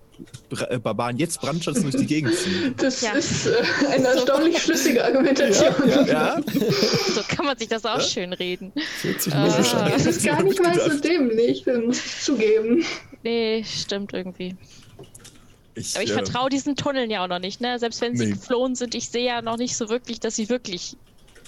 Bra- 0.51 0.71
äh, 0.71 0.79
Barbaren 0.79 1.17
jetzt 1.19 1.41
brandschatzen 1.41 1.83
durch 1.85 1.97
die 1.97 2.07
Gegend 2.07 2.35
ziehen. 2.35 2.75
Das 2.77 3.01
Ja. 3.01 3.13
ist 3.13 3.47
äh, 3.47 3.53
eine 3.91 4.07
erstaunlich 4.09 4.59
schlüssige 4.63 5.05
Argumentation. 5.05 5.75
Ja? 6.07 6.41
So 7.15 7.23
kann 7.29 7.47
man 7.47 7.57
sich 7.59 7.69
das 7.69 7.85
auch 7.85 7.99
Ja? 7.99 8.01
schön 8.05 8.33
reden. 8.33 8.73
Ah. 9.33 9.47
Das 9.91 10.07
ist 10.07 10.25
gar 10.25 10.43
nicht 10.43 10.63
mal 10.63 10.79
so 10.79 10.99
dämlich, 11.01 11.63
das 11.65 11.79
muss 11.85 11.99
ich 12.05 12.21
zugeben. 12.23 12.85
Nee, 13.23 13.65
stimmt 13.65 14.13
irgendwie. 14.13 14.57
Ich, 15.75 15.95
Aber 15.95 16.05
ich 16.05 16.11
äh, 16.11 16.15
vertraue 16.15 16.51
diesen 16.51 16.77
Tunneln 16.77 17.11
ja 17.11 17.23
auch 17.25 17.29
noch 17.29 17.39
nicht, 17.39 17.61
ne? 17.61 17.79
Selbst 17.79 18.01
wenn 18.01 18.17
sie 18.17 18.27
Nee. 18.27 18.33
geflohen 18.33 18.75
sind, 18.75 18.95
ich 18.95 19.09
sehe 19.09 19.25
ja 19.27 19.41
noch 19.43 19.57
nicht 19.57 19.77
so 19.77 19.89
wirklich, 19.89 20.21
dass 20.21 20.37
sie 20.37 20.49
wirklich 20.49 20.97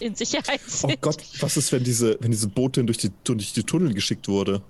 in 0.00 0.14
Sicherheit 0.14 0.60
Oh 0.82 0.88
sind. 0.88 1.00
Gott, 1.02 1.18
was 1.40 1.56
ist, 1.56 1.70
wenn 1.72 1.84
diese, 1.84 2.16
wenn 2.20 2.30
diese 2.30 2.48
Boote 2.48 2.82
durch 2.84 2.98
die, 2.98 3.10
durch 3.24 3.52
die 3.52 3.62
Tunnel 3.64 3.92
geschickt 3.94 4.28
wurde? 4.28 4.62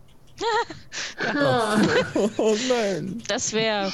Ah, 1.18 1.80
Oh 2.36 2.56
nein. 2.68 3.22
Das 3.28 3.52
wäre 3.52 3.92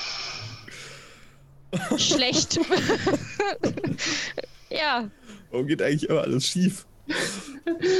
schlecht. 1.96 2.58
ja, 4.70 5.10
Warum 5.50 5.66
geht 5.66 5.82
eigentlich 5.82 6.08
immer 6.08 6.22
alles 6.22 6.46
schief? 6.46 6.86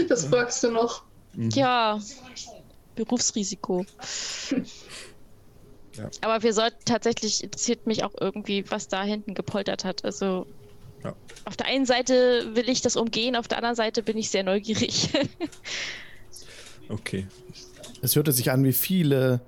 das 0.09 0.27
fragst 0.27 0.63
du 0.65 0.71
noch. 0.71 1.03
ja. 1.35 1.99
Berufsrisiko. 2.95 3.85
Ja. 5.97 6.11
Aber 6.21 6.43
wir 6.43 6.53
sollten 6.53 6.85
tatsächlich, 6.85 7.43
interessiert 7.45 7.87
mich 7.87 8.03
auch 8.05 8.13
irgendwie, 8.21 8.65
was 8.71 8.89
da 8.89 9.03
hinten 9.05 9.35
gepoltert 9.35 9.85
hat. 9.85 10.05
Also 10.05 10.47
Ja. 11.05 11.15
auf 11.45 11.57
der 11.57 11.67
einen 11.67 11.87
Seite 11.87 12.51
will 12.55 12.69
ich 12.69 12.81
das 12.83 12.97
umgehen, 12.97 13.37
auf 13.37 13.47
der 13.49 13.59
anderen 13.59 13.77
Seite 13.77 14.03
bin 14.03 14.19
ich 14.19 14.31
sehr 14.31 14.43
neugierig. 14.43 15.11
Okay. 16.91 17.27
Es 18.03 18.17
hörte 18.17 18.33
sich 18.33 18.51
an 18.51 18.65
wie 18.65 18.73
viele 18.73 19.41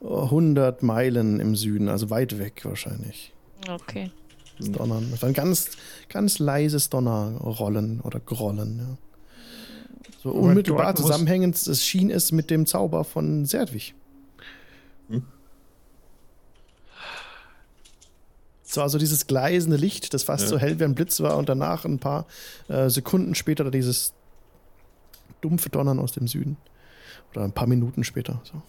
hundert 0.00 0.82
Meilen 0.82 1.40
im 1.40 1.56
Süden, 1.56 1.88
also 1.88 2.10
weit 2.10 2.38
weg 2.38 2.64
wahrscheinlich. 2.64 3.32
okay. 3.68 4.10
Das 4.58 4.72
Donnern. 4.72 5.08
Das 5.12 5.22
war 5.22 5.28
ein 5.28 5.34
ganz, 5.34 5.70
ganz 6.08 6.40
leises 6.40 6.90
Donnerrollen 6.90 8.00
oder 8.00 8.18
Grollen. 8.18 8.78
Ja. 8.78 8.96
So 10.20 10.30
Moment, 10.30 10.48
unmittelbar 10.48 10.96
zusammenhängend 10.96 11.54
es 11.64 11.84
schien 11.84 12.10
es 12.10 12.32
mit 12.32 12.50
dem 12.50 12.66
Zauber 12.66 13.04
von 13.04 13.44
Serdwig. 13.44 13.94
Hm. 15.08 15.22
Es 18.66 18.76
war 18.76 18.84
also 18.84 18.98
dieses 18.98 19.28
gleisende 19.28 19.76
Licht, 19.76 20.12
das 20.12 20.24
fast 20.24 20.44
Ja. 20.44 20.48
so 20.48 20.58
hell 20.58 20.78
wie 20.80 20.84
ein 20.84 20.94
Blitz 20.96 21.20
war 21.20 21.36
und 21.36 21.48
danach 21.48 21.84
ein 21.84 22.00
paar 22.00 22.26
äh, 22.66 22.90
Sekunden 22.90 23.34
später 23.36 23.70
dieses 23.70 24.12
dumpfe 25.40 25.70
Donnern 25.70 26.00
aus 26.00 26.12
dem 26.12 26.26
Süden. 26.26 26.56
Oder 27.34 27.44
ein 27.44 27.52
paar 27.52 27.66
Minuten 27.66 28.04
später. 28.04 28.40
So. 28.44 28.62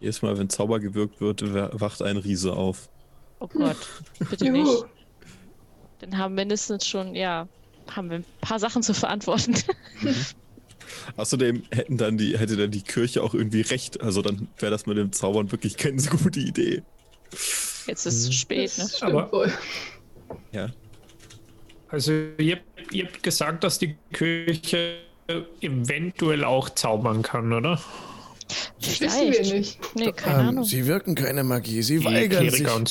Jedes 0.00 0.20
Mal, 0.22 0.36
wenn 0.36 0.48
Zauber 0.50 0.80
gewirkt 0.80 1.20
wird, 1.20 1.54
wa- 1.54 1.70
wacht 1.74 2.02
ein 2.02 2.16
Riese 2.16 2.52
auf. 2.54 2.88
Oh 3.38 3.46
Gott, 3.46 3.76
bitte 4.30 4.50
nicht. 4.50 4.84
Dann 6.00 6.18
haben 6.18 6.34
mindestens 6.34 6.86
schon, 6.86 7.14
ja, 7.14 7.46
haben 7.88 8.10
wir 8.10 8.18
ein 8.18 8.24
paar 8.40 8.58
Sachen 8.58 8.82
zu 8.82 8.94
verantworten. 8.94 9.54
Außerdem 11.16 11.62
hätten 11.70 11.96
dann 11.96 12.18
die, 12.18 12.36
hätte 12.36 12.56
dann 12.56 12.70
die 12.72 12.82
Kirche 12.82 13.22
auch 13.22 13.34
irgendwie 13.34 13.60
recht. 13.60 14.00
Also 14.00 14.22
dann 14.22 14.48
wäre 14.58 14.70
das 14.72 14.86
mit 14.86 14.96
dem 14.98 15.12
Zaubern 15.12 15.50
wirklich 15.52 15.76
keine 15.76 16.00
so 16.00 16.10
gute 16.16 16.40
Idee. 16.40 16.82
Jetzt 17.86 18.06
ist 18.06 18.14
es 18.14 18.24
zu 18.26 18.32
spät, 18.32 18.76
ne? 18.78 18.88
Aber- 19.02 19.30
wohl. 19.32 19.52
Ja. 20.50 20.70
Also 21.88 22.12
ihr, 22.38 22.60
ihr 22.90 23.04
habt 23.06 23.22
gesagt, 23.22 23.62
dass 23.64 23.78
die 23.78 23.96
Kirche 24.12 24.98
eventuell 25.60 26.44
auch 26.44 26.68
zaubern 26.70 27.22
kann, 27.22 27.52
oder? 27.52 27.80
Das 28.80 29.00
wissen 29.00 29.32
wir 29.32 29.40
nicht. 29.54 29.78
Nee, 29.94 30.12
keine 30.12 30.40
Ähm, 30.42 30.48
Ahnung. 30.48 30.64
sie 30.64 30.86
wirken 30.86 31.14
keine 31.14 31.42
Magie, 31.44 31.82
sie 31.82 31.98
Die 31.98 32.04
weigern 32.04 32.50
sich. 32.50 32.54
Kleriker 32.60 32.76
und 32.76 32.90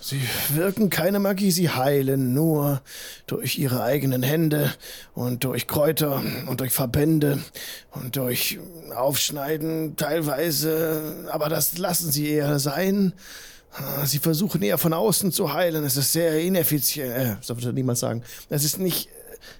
Sie 0.00 0.20
wirken 0.50 0.88
keine 0.88 1.18
Magie, 1.18 1.50
sie 1.50 1.68
heilen 1.68 2.32
nur 2.32 2.80
durch 3.26 3.58
ihre 3.58 3.82
eigenen 3.82 4.22
Hände 4.22 4.72
und 5.14 5.42
durch 5.42 5.66
Kräuter 5.66 6.22
und 6.46 6.60
durch 6.60 6.70
Verbände 6.70 7.42
und 7.90 8.14
durch 8.14 8.60
Aufschneiden 8.94 9.96
teilweise, 9.96 11.26
aber 11.32 11.48
das 11.48 11.76
lassen 11.78 12.12
sie 12.12 12.28
eher 12.28 12.60
sein. 12.60 13.14
Sie 14.04 14.20
versuchen 14.20 14.62
eher 14.62 14.78
von 14.78 14.92
außen 14.92 15.32
zu 15.32 15.52
heilen. 15.52 15.82
Es 15.82 15.96
ist 15.96 16.12
sehr 16.12 16.38
ineffizient. 16.40 17.10
Äh, 17.10 17.36
das 17.44 17.48
würde 17.48 17.72
niemand 17.72 17.98
sagen. 17.98 18.22
Es 18.48 18.62
ist 18.62 18.78
nicht. 18.78 19.08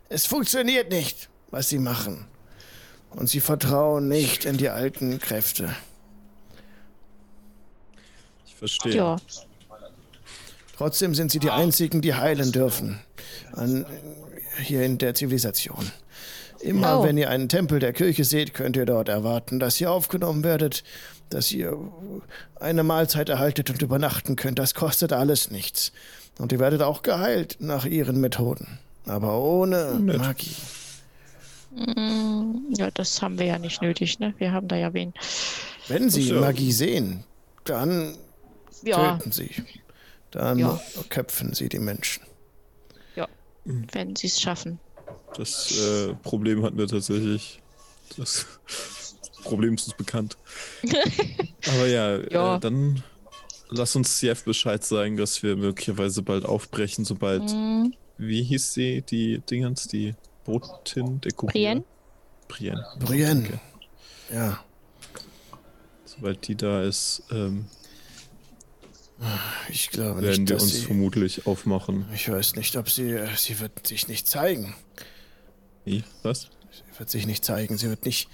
Es 0.08 0.26
funktioniert 0.26 0.92
nicht, 0.92 1.28
was 1.50 1.68
sie 1.68 1.78
machen. 1.78 2.26
Und 3.10 3.28
sie 3.28 3.40
vertrauen 3.40 4.08
nicht 4.08 4.44
in 4.44 4.56
die 4.56 4.68
alten 4.68 5.18
Kräfte. 5.20 5.74
Ich 8.46 8.54
verstehe. 8.54 8.94
Ja, 8.94 9.16
Trotzdem 10.76 11.14
sind 11.14 11.30
sie 11.32 11.38
die 11.38 11.50
einzigen, 11.50 12.02
die 12.02 12.14
heilen 12.14 12.52
dürfen. 12.52 12.98
An, 13.52 13.86
hier 14.60 14.82
in 14.82 14.98
der 14.98 15.14
Zivilisation. 15.14 15.90
Immer 16.60 17.00
Oh. 17.00 17.04
wenn 17.04 17.16
ihr 17.16 17.30
einen 17.30 17.48
Tempel 17.48 17.78
der 17.78 17.94
Kirche 17.94 18.24
seht, 18.24 18.52
könnt 18.52 18.76
ihr 18.76 18.84
dort 18.84 19.08
erwarten, 19.08 19.58
dass 19.58 19.80
ihr 19.80 19.90
aufgenommen 19.90 20.44
werdet, 20.44 20.84
dass 21.30 21.50
ihr 21.52 21.78
eine 22.60 22.82
Mahlzeit 22.82 23.30
erhaltet 23.30 23.70
und 23.70 23.80
übernachten 23.80 24.36
könnt. 24.36 24.58
Das 24.58 24.74
kostet 24.74 25.12
alles 25.14 25.50
nichts. 25.50 25.92
Und 26.38 26.52
ihr 26.52 26.58
werdet 26.58 26.82
auch 26.82 27.02
geheilt 27.02 27.56
nach 27.60 27.86
ihren 27.86 28.20
Methoden. 28.20 28.78
Aber 29.06 29.38
ohne 29.40 29.94
Nett. 29.98 30.18
Magie. 30.18 30.54
Mm, 31.76 32.72
ja, 32.74 32.90
das 32.90 33.20
haben 33.22 33.38
wir 33.38 33.46
ja 33.46 33.58
nicht 33.58 33.82
nötig, 33.82 34.18
ne? 34.18 34.34
Wir 34.38 34.52
haben 34.52 34.66
da 34.68 34.76
ja 34.76 34.92
wen. 34.94 35.12
Wenn 35.88 36.10
sie 36.10 36.22
so. 36.22 36.34
Magie 36.40 36.72
sehen, 36.72 37.24
dann 37.64 38.16
Ja, 38.82 39.16
töten 39.16 39.32
sie. 39.32 39.50
Dann 40.30 40.58
Ja. 40.58 40.80
köpfen 41.08 41.52
sie 41.54 41.68
die 41.68 41.78
Menschen. 41.78 42.22
wenn 43.92 44.14
sie 44.14 44.28
es 44.28 44.40
schaffen. 44.40 44.78
Das 45.36 45.76
äh, 45.76 46.14
Problem 46.22 46.62
hatten 46.62 46.78
wir 46.78 46.86
tatsächlich. 46.86 47.60
Das 48.16 48.46
Problem 49.42 49.74
ist 49.74 49.88
uns 49.88 49.96
bekannt. 49.96 50.36
Aber 51.66 51.86
ja, 51.88 52.16
Ja. 52.30 52.56
Äh, 52.56 52.60
dann 52.60 53.02
lass 53.68 53.96
uns 53.96 54.18
CF 54.20 54.44
Bescheid 54.44 54.84
sagen, 54.84 55.16
dass 55.16 55.42
wir 55.42 55.56
möglicherweise 55.56 56.22
bald 56.22 56.44
aufbrechen, 56.44 57.04
sobald. 57.04 57.42
Mm, 57.42 57.86
Wie 58.18 58.44
hieß 58.44 58.72
sie, 58.72 59.02
die 59.02 59.40
Dingens, 59.40 59.88
die 59.88 60.14
Botin, 60.46 61.20
der 61.20 61.32
Kurier? 61.32 61.52
Brienne? 61.52 61.84
Brienne. 62.48 62.86
Brienne. 62.98 63.60
Ja. 64.32 64.58
Sobald 66.04 66.46
die 66.48 66.54
da 66.54 66.82
ist, 66.82 67.22
ähm, 67.30 67.66
Ich 69.68 69.90
glaube 69.90 70.22
werden 70.22 70.44
nicht, 70.44 70.50
wir 70.50 70.60
uns 70.60 70.72
sie... 70.74 70.82
vermutlich 70.82 71.46
aufmachen. 71.46 72.06
Ich 72.14 72.30
weiß 72.30 72.54
nicht, 72.56 72.76
ob 72.76 72.88
sie... 72.88 73.10
äh, 73.10 73.28
Sie 73.36 73.60
wird 73.60 73.86
sich 73.86 74.08
nicht 74.08 74.28
zeigen. 74.28 74.74
Wie? 75.84 76.04
Was? 76.22 76.42
Sie 76.70 76.98
wird 76.98 77.10
sich 77.10 77.26
nicht 77.26 77.44
zeigen. 77.44 77.76
Sie 77.78 77.88
wird 77.88 78.04
nicht... 78.04 78.28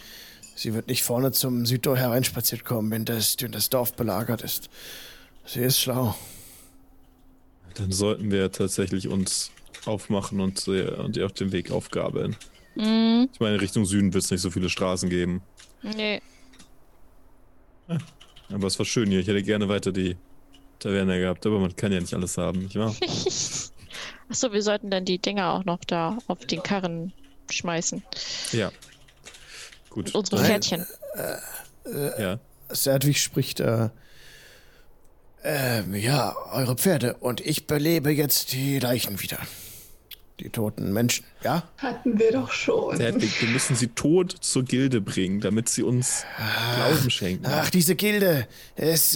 Sie 0.54 0.74
wird 0.74 0.88
nicht 0.88 1.02
vorne 1.02 1.32
zum 1.32 1.64
Südtor 1.64 1.96
hereinspaziert 1.96 2.64
kommen, 2.64 2.90
wenn 2.90 3.06
das, 3.06 3.36
wenn 3.40 3.52
das 3.52 3.70
Dorf 3.70 3.94
belagert 3.94 4.42
ist. 4.42 4.68
Sie 5.46 5.60
ist 5.60 5.80
schlau. 5.80 6.14
Dann 7.74 7.90
sollten 7.90 8.30
wir 8.30 8.52
tatsächlich 8.52 9.08
uns 9.08 9.50
aufmachen 9.84 10.40
und, 10.40 10.58
sie- 10.60 10.82
und 10.96 11.16
ihr 11.16 11.26
auf 11.26 11.32
den 11.32 11.52
Weg 11.52 11.70
aufgabeln. 11.70 12.36
Mhm. 12.74 13.28
Ich 13.32 13.40
meine, 13.40 13.60
Richtung 13.60 13.84
Süden 13.84 14.12
wird 14.14 14.24
es 14.24 14.30
nicht 14.30 14.40
so 14.40 14.50
viele 14.50 14.68
Straßen 14.68 15.08
geben. 15.10 15.42
Nee. 15.82 16.20
Aber 18.50 18.66
es 18.66 18.78
war 18.78 18.86
schön 18.86 19.10
hier. 19.10 19.20
Ich 19.20 19.26
hätte 19.26 19.42
gerne 19.42 19.68
weiter 19.68 19.92
die 19.92 20.16
Taverne 20.78 21.18
gehabt, 21.20 21.44
aber 21.46 21.58
man 21.58 21.74
kann 21.76 21.92
ja 21.92 22.00
nicht 22.00 22.14
alles 22.14 22.38
haben, 22.38 22.60
nicht 22.60 22.76
wahr? 22.76 22.94
Achso, 24.28 24.52
wir 24.52 24.62
sollten 24.62 24.90
dann 24.90 25.04
die 25.04 25.18
Dinger 25.18 25.52
auch 25.52 25.64
noch 25.64 25.80
da 25.84 26.18
auf 26.26 26.46
den 26.46 26.62
Karren 26.62 27.12
schmeißen. 27.50 28.02
Ja. 28.52 28.72
Gut. 29.90 30.14
Unsere 30.14 30.36
Nein. 30.36 30.46
Pferdchen. 30.46 30.86
Ja. 32.18 32.38
Serdwig 32.70 33.20
spricht, 33.20 33.60
äh, 33.60 33.90
ähm, 35.44 35.94
ja, 35.94 36.34
eure 36.52 36.76
Pferde. 36.76 37.14
Und 37.14 37.40
ich 37.40 37.66
belebe 37.66 38.10
jetzt 38.10 38.52
die 38.52 38.78
Leichen 38.78 39.20
wieder. 39.20 39.38
Die 40.40 40.48
toten 40.50 40.92
Menschen, 40.92 41.24
ja? 41.44 41.62
Hatten 41.78 42.18
wir 42.18 42.32
doch 42.32 42.50
schon. 42.50 42.98
Hedwig, 42.98 43.40
wir 43.42 43.48
müssen 43.50 43.76
sie 43.76 43.88
tot 43.88 44.34
zur 44.40 44.64
Gilde 44.64 45.00
bringen, 45.00 45.40
damit 45.40 45.68
sie 45.68 45.82
uns 45.82 46.24
Glauben 46.76 47.10
schenken. 47.10 47.46
Ach, 47.46 47.70
diese 47.70 47.94
Gilde. 47.94 48.48
Es. 48.74 49.12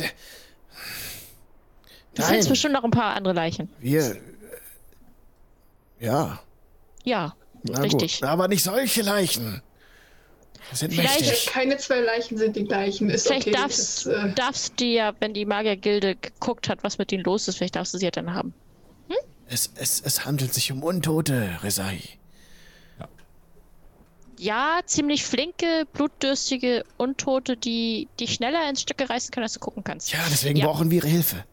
Du 2.14 2.22
findest 2.22 2.44
Nein, 2.44 2.48
bestimmt 2.50 2.74
noch 2.74 2.84
ein 2.84 2.90
paar 2.90 3.14
andere 3.14 3.34
Leichen. 3.34 3.68
wir. 3.80 4.12
äh, 4.12 4.16
Ja, 6.00 6.40
Ja, 7.04 7.34
na 7.62 7.80
richtig. 7.80 8.20
gut. 8.20 8.28
Aber 8.28 8.48
nicht 8.48 8.62
solche 8.62 9.02
Leichen. 9.02 9.62
Das 10.70 10.80
sind 10.80 10.92
Vielleicht- 10.94 11.20
mächtig. 11.20 11.46
Keine 11.46 11.76
zwei 11.78 12.00
Leichen 12.00 12.36
sind 12.38 12.56
die 12.56 12.64
gleichen. 12.64 13.08
Ist 13.08 13.26
Vielleicht 13.26 13.46
okay. 13.48 13.56
darfst, 13.56 14.06
das, 14.06 14.12
äh, 14.12 14.32
darfst 14.34 14.80
du 14.80 14.84
ja, 14.84 15.14
wenn 15.20 15.32
die 15.32 15.44
Magiergilde 15.46 16.16
geguckt 16.16 16.68
hat, 16.68 16.82
was 16.82 16.98
mit 16.98 17.10
denen 17.10 17.22
los 17.24 17.46
ist, 17.48 17.56
vielleicht 17.58 17.76
darfst 17.76 17.94
du 17.94 17.98
sie 17.98 18.04
ja 18.06 18.10
dann 18.10 18.34
haben. 18.34 18.52
Es, 19.48 19.70
es, 19.76 20.00
es 20.00 20.24
handelt 20.24 20.52
sich 20.52 20.72
um 20.72 20.82
Untote, 20.82 21.58
Resai. 21.62 22.00
Ja, 24.38 24.80
ziemlich 24.84 25.24
flinke, 25.24 25.86
blutdürstige 25.94 26.84
Untote, 26.98 27.56
die 27.56 28.06
die 28.20 28.28
schneller 28.28 28.68
ins 28.68 28.82
Stücke 28.82 29.08
reißen 29.08 29.30
können, 29.30 29.44
als 29.44 29.54
du 29.54 29.60
gucken 29.60 29.82
kannst. 29.82 30.12
Ja, 30.12 30.18
deswegen 30.30 30.58
Ja. 30.58 30.66
brauchen 30.66 30.90
wir 30.90 30.98
ihre 30.98 31.08
Hilfe. 31.08 31.44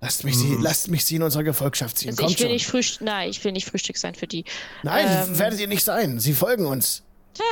Lasst 0.00 0.24
mich, 0.24 0.36
sie, 0.38 0.56
lasst 0.60 0.88
mich 0.88 1.04
sie 1.04 1.16
in 1.16 1.22
unserer 1.22 1.42
Gefolgschaft 1.44 1.98
ziehen. 1.98 2.10
Also 2.10 2.22
Kommt 2.22 2.32
ich 2.34 2.38
will 2.40 2.46
schon. 2.46 2.52
nicht 2.54 2.66
Frühstück, 2.66 3.02
nein, 3.06 3.28
ich 3.30 3.42
will 3.44 3.52
nicht 3.52 3.66
Frühstück 3.68 3.96
sein 3.98 4.14
für 4.14 4.26
die. 4.26 4.44
Nein, 4.82 5.06
Ähm. 5.28 5.38
werdet 5.38 5.60
ihr 5.60 5.66
nicht 5.68 5.84
sein. 5.84 6.18
Sie 6.20 6.32
folgen 6.34 6.66
uns. 6.66 7.02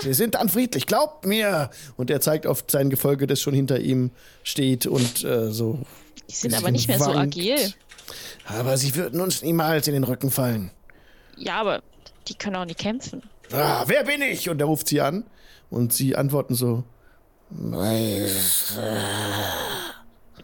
Sie 0.03 0.15
sind 0.15 0.37
dann 0.37 0.49
friedlich, 0.49 0.87
glaubt 0.87 1.27
mir. 1.27 1.71
Und 1.97 2.09
er 2.11 2.21
zeigt 2.21 2.47
auf 2.47 2.65
sein 2.69 2.89
Gefolge, 2.89 3.27
das 3.27 3.41
schon 3.41 3.53
hinter 3.55 3.81
ihm 3.81 4.11
steht 4.43 4.87
und 4.87 5.25
äh, 5.25 5.51
so. 5.51 5.81
Die 6.31 6.35
sind 6.35 6.55
aber 6.55 6.71
nicht 6.71 6.89
mehr 6.89 6.99
so 6.99 7.07
wankt. 7.07 7.37
agil. 7.37 7.75
Aber 8.47 8.77
sie 8.77 8.95
würden 8.95 9.21
uns 9.21 9.43
niemals 9.43 9.87
in 9.89 9.95
den 9.95 10.05
Rücken 10.05 10.31
fallen. 10.31 10.71
Ja, 11.37 11.61
aber 11.61 11.83
die 12.29 12.35
können 12.35 12.57
auch 12.57 12.65
nicht 12.65 12.79
kämpfen. 12.79 13.23
Ah, 13.53 13.85
wer 13.87 14.05
bin 14.05 14.23
ich? 14.23 14.49
Und 14.49 14.61
er 14.61 14.67
ruft 14.67 14.89
sie 14.89 15.01
an. 15.01 15.25
Und 15.71 15.93
sie 15.93 16.17
antworten 16.17 16.55
so. 16.55 16.85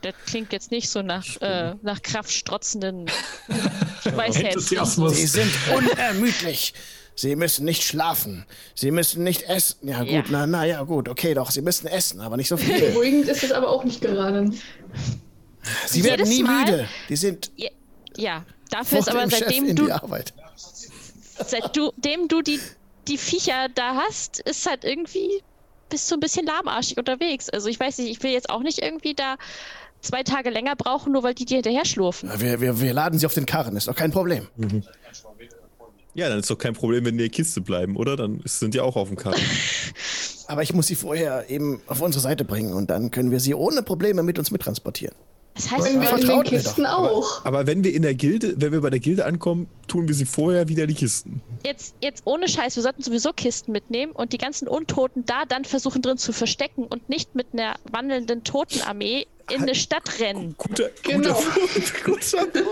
Das 0.02 0.14
klingt 0.26 0.52
jetzt 0.52 0.70
nicht 0.70 0.88
so 0.90 1.02
nach, 1.02 1.24
äh, 1.40 1.74
nach 1.82 2.02
kraftstrotzenden 2.02 3.06
Weißherzen. 4.04 5.08
Sie 5.10 5.26
sind 5.26 5.50
unermüdlich. 5.74 6.74
Sie 7.14 7.34
müssen 7.34 7.64
nicht 7.64 7.82
schlafen. 7.82 8.46
Sie 8.76 8.92
müssen 8.92 9.24
nicht 9.24 9.42
essen. 9.42 9.88
Ja, 9.88 9.98
gut, 10.00 10.08
Ja. 10.08 10.22
na, 10.30 10.46
na 10.46 10.64
ja, 10.64 10.82
gut, 10.82 11.08
okay, 11.08 11.34
doch. 11.34 11.50
Sie 11.50 11.62
müssen 11.62 11.88
essen, 11.88 12.20
aber 12.20 12.36
nicht 12.36 12.48
so 12.48 12.56
viel. 12.56 12.78
beruhigend 12.92 13.26
ist 13.28 13.42
es 13.42 13.50
aber 13.50 13.68
auch 13.68 13.82
nicht 13.82 14.00
gerade. 14.00 14.52
Sie 15.86 16.04
werden 16.04 16.26
Jedes 16.26 16.28
nie 16.38 16.42
Mal- 16.44 16.64
müde. 16.64 16.88
Die 17.08 17.16
sind 17.16 17.50
Ja, 17.56 17.68
ja, 18.16 18.44
dafür 18.70 18.98
ist 19.00 19.08
aber 19.08 19.28
seitdem 19.28 19.74
du, 19.74 19.86
die 19.86 19.92
Arbeit. 19.92 20.32
seitdem 21.46 22.28
du 22.28 22.42
die, 22.42 22.60
die 23.06 23.18
Viecher 23.18 23.68
da 23.74 23.94
hast, 23.96 24.40
ist 24.40 24.66
halt 24.68 24.84
irgendwie 24.84 25.42
bist 25.88 26.10
du 26.10 26.16
ein 26.16 26.20
bisschen 26.20 26.44
lahmarschig 26.44 26.98
unterwegs. 26.98 27.48
Also 27.48 27.68
ich 27.68 27.80
weiß 27.80 27.96
nicht, 27.98 28.10
ich 28.10 28.22
will 28.22 28.30
jetzt 28.30 28.50
auch 28.50 28.60
nicht 28.62 28.78
irgendwie 28.78 29.14
da 29.14 29.36
zwei 30.02 30.22
Tage 30.22 30.50
länger 30.50 30.76
brauchen, 30.76 31.12
nur 31.14 31.22
weil 31.22 31.34
die 31.34 31.46
dir 31.46 31.54
hinterher 31.56 31.86
schlurfen. 31.86 32.30
Wir, 32.38 32.60
wir, 32.60 32.80
wir 32.80 32.92
laden 32.92 33.18
sie 33.18 33.24
auf 33.24 33.32
den 33.34 33.46
Karren, 33.46 33.74
ist 33.74 33.88
doch 33.88 33.96
kein 33.96 34.10
Problem. 34.12 34.46
Ja, 36.14 36.28
dann 36.28 36.40
ist 36.40 36.50
doch 36.50 36.58
kein 36.58 36.74
Problem, 36.74 37.04
wenn 37.06 37.16
die 37.16 37.24
in 37.24 37.30
der 37.30 37.34
Kiste 37.34 37.60
bleiben, 37.62 37.96
oder? 37.96 38.16
Dann 38.16 38.42
sind 38.44 38.74
die 38.74 38.80
auch 38.80 38.96
auf 38.96 39.08
dem 39.08 39.16
Karren. 39.16 39.40
Aber 40.46 40.62
ich 40.62 40.74
muss 40.74 40.86
sie 40.88 40.94
vorher 40.94 41.48
eben 41.48 41.80
auf 41.86 42.00
unsere 42.00 42.22
Seite 42.22 42.44
bringen 42.44 42.72
und 42.74 42.90
dann 42.90 43.10
können 43.10 43.30
wir 43.30 43.40
sie 43.40 43.54
ohne 43.54 43.82
Probleme 43.82 44.22
mit 44.22 44.38
uns 44.38 44.50
mittransportieren. 44.50 45.14
Das 45.58 45.72
heißt, 45.72 45.84
Wenn 45.86 46.00
wir 46.00 46.12
in 46.18 46.26
den 46.28 46.42
Kisten 46.44 46.84
doch. 46.84 46.90
auch. 46.92 47.44
Aber 47.44 47.66
wenn 47.66 47.82
wir 47.82 47.92
in 47.92 48.02
der 48.02 48.14
Gilde, 48.14 48.54
wenn 48.58 48.70
wir 48.70 48.80
bei 48.80 48.90
der 48.90 49.00
Gilde 49.00 49.24
ankommen, 49.26 49.68
tun 49.88 50.06
wir 50.06 50.14
sie 50.14 50.24
vorher 50.24 50.68
wieder 50.68 50.84
in 50.84 50.88
die 50.90 50.94
Kisten. 50.94 51.42
jetzt, 51.66 51.96
jetzt 52.00 52.22
ohne 52.26 52.46
Scheiß, 52.48 52.76
wir 52.76 52.82
sollten 52.84 53.02
sowieso 53.02 53.32
Kisten 53.32 53.72
mitnehmen 53.72 54.12
und 54.12 54.32
die 54.32 54.38
ganzen 54.38 54.68
Untoten 54.68 55.24
da 55.26 55.44
dann 55.48 55.64
versuchen 55.64 56.00
drin 56.00 56.16
zu 56.16 56.32
verstecken 56.32 56.84
und 56.84 57.08
nicht 57.08 57.34
mit 57.34 57.48
einer 57.52 57.74
wandelnden 57.90 58.44
Totenarmee 58.44 59.26
in 59.50 59.62
eine 59.62 59.74
Stadt 59.74 60.20
rennen. 60.20 60.54
Guter, 60.58 60.90
Genau. 61.02 61.34
guter, 62.04 62.46
guter. 62.46 62.68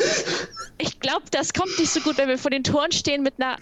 Ich 0.78 1.00
glaube, 1.00 1.24
das 1.32 1.52
kommt 1.54 1.76
nicht 1.80 1.90
so 1.90 1.98
gut, 2.00 2.18
wenn 2.18 2.28
wir 2.28 2.38
vor 2.38 2.52
den 2.52 2.62
Toren 2.62 2.92
stehen 2.92 3.24
mit 3.24 3.34
einer, 3.38 3.56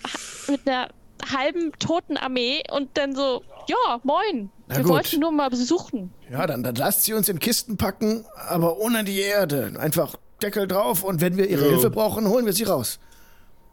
mit 0.48 0.68
einer 0.68 0.88
halben 1.32 1.72
Totenarmee 1.78 2.62
und 2.72 2.90
dann 2.98 3.14
so, 3.16 3.42
ja, 3.68 4.00
moin, 4.02 4.50
Na 4.68 4.76
wir 4.76 4.82
gut. 4.82 4.92
wollten 4.92 5.20
nur 5.20 5.30
mal 5.32 5.48
besuchen. 5.48 6.12
Ja, 6.34 6.46
dann, 6.48 6.62
dann 6.64 6.74
lasst 6.74 7.04
sie 7.04 7.12
uns 7.14 7.28
in 7.28 7.38
Kisten 7.38 7.76
packen, 7.76 8.24
aber 8.48 8.78
ohne 8.78 9.04
die 9.04 9.20
Erde. 9.20 9.72
Einfach 9.78 10.16
Deckel 10.42 10.66
drauf 10.66 11.04
und 11.04 11.20
wenn 11.20 11.36
wir 11.36 11.48
ihre 11.48 11.62
Ja. 11.64 11.70
Hilfe 11.70 11.90
brauchen, 11.90 12.26
holen 12.28 12.44
wir 12.44 12.52
sie 12.52 12.64
raus. 12.64 12.98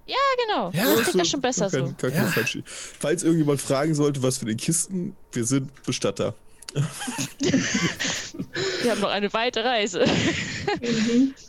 Ja, 0.05 0.15
genau. 0.45 0.69
Ja, 0.73 0.83
das 0.95 1.03
klingt 1.09 1.15
ja 1.17 1.25
schon 1.25 1.41
besser 1.41 1.69
Kein- 1.71 1.87
so. 1.87 1.93
kein- 1.97 2.13
Ja. 2.13 2.23
falsch. 2.27 2.59
Falls 2.99 3.23
irgendjemand 3.23 3.61
fragen 3.61 3.95
sollte, 3.95 4.21
was 4.21 4.37
für 4.37 4.45
den 4.45 4.57
Kisten, 4.57 5.15
wir 5.31 5.43
sind 5.45 5.71
Bestatter. 5.85 6.35
Wir 8.81 8.91
haben 8.91 9.01
noch 9.01 9.09
eine 9.09 9.33
weite 9.33 9.63
Reise. 9.63 10.05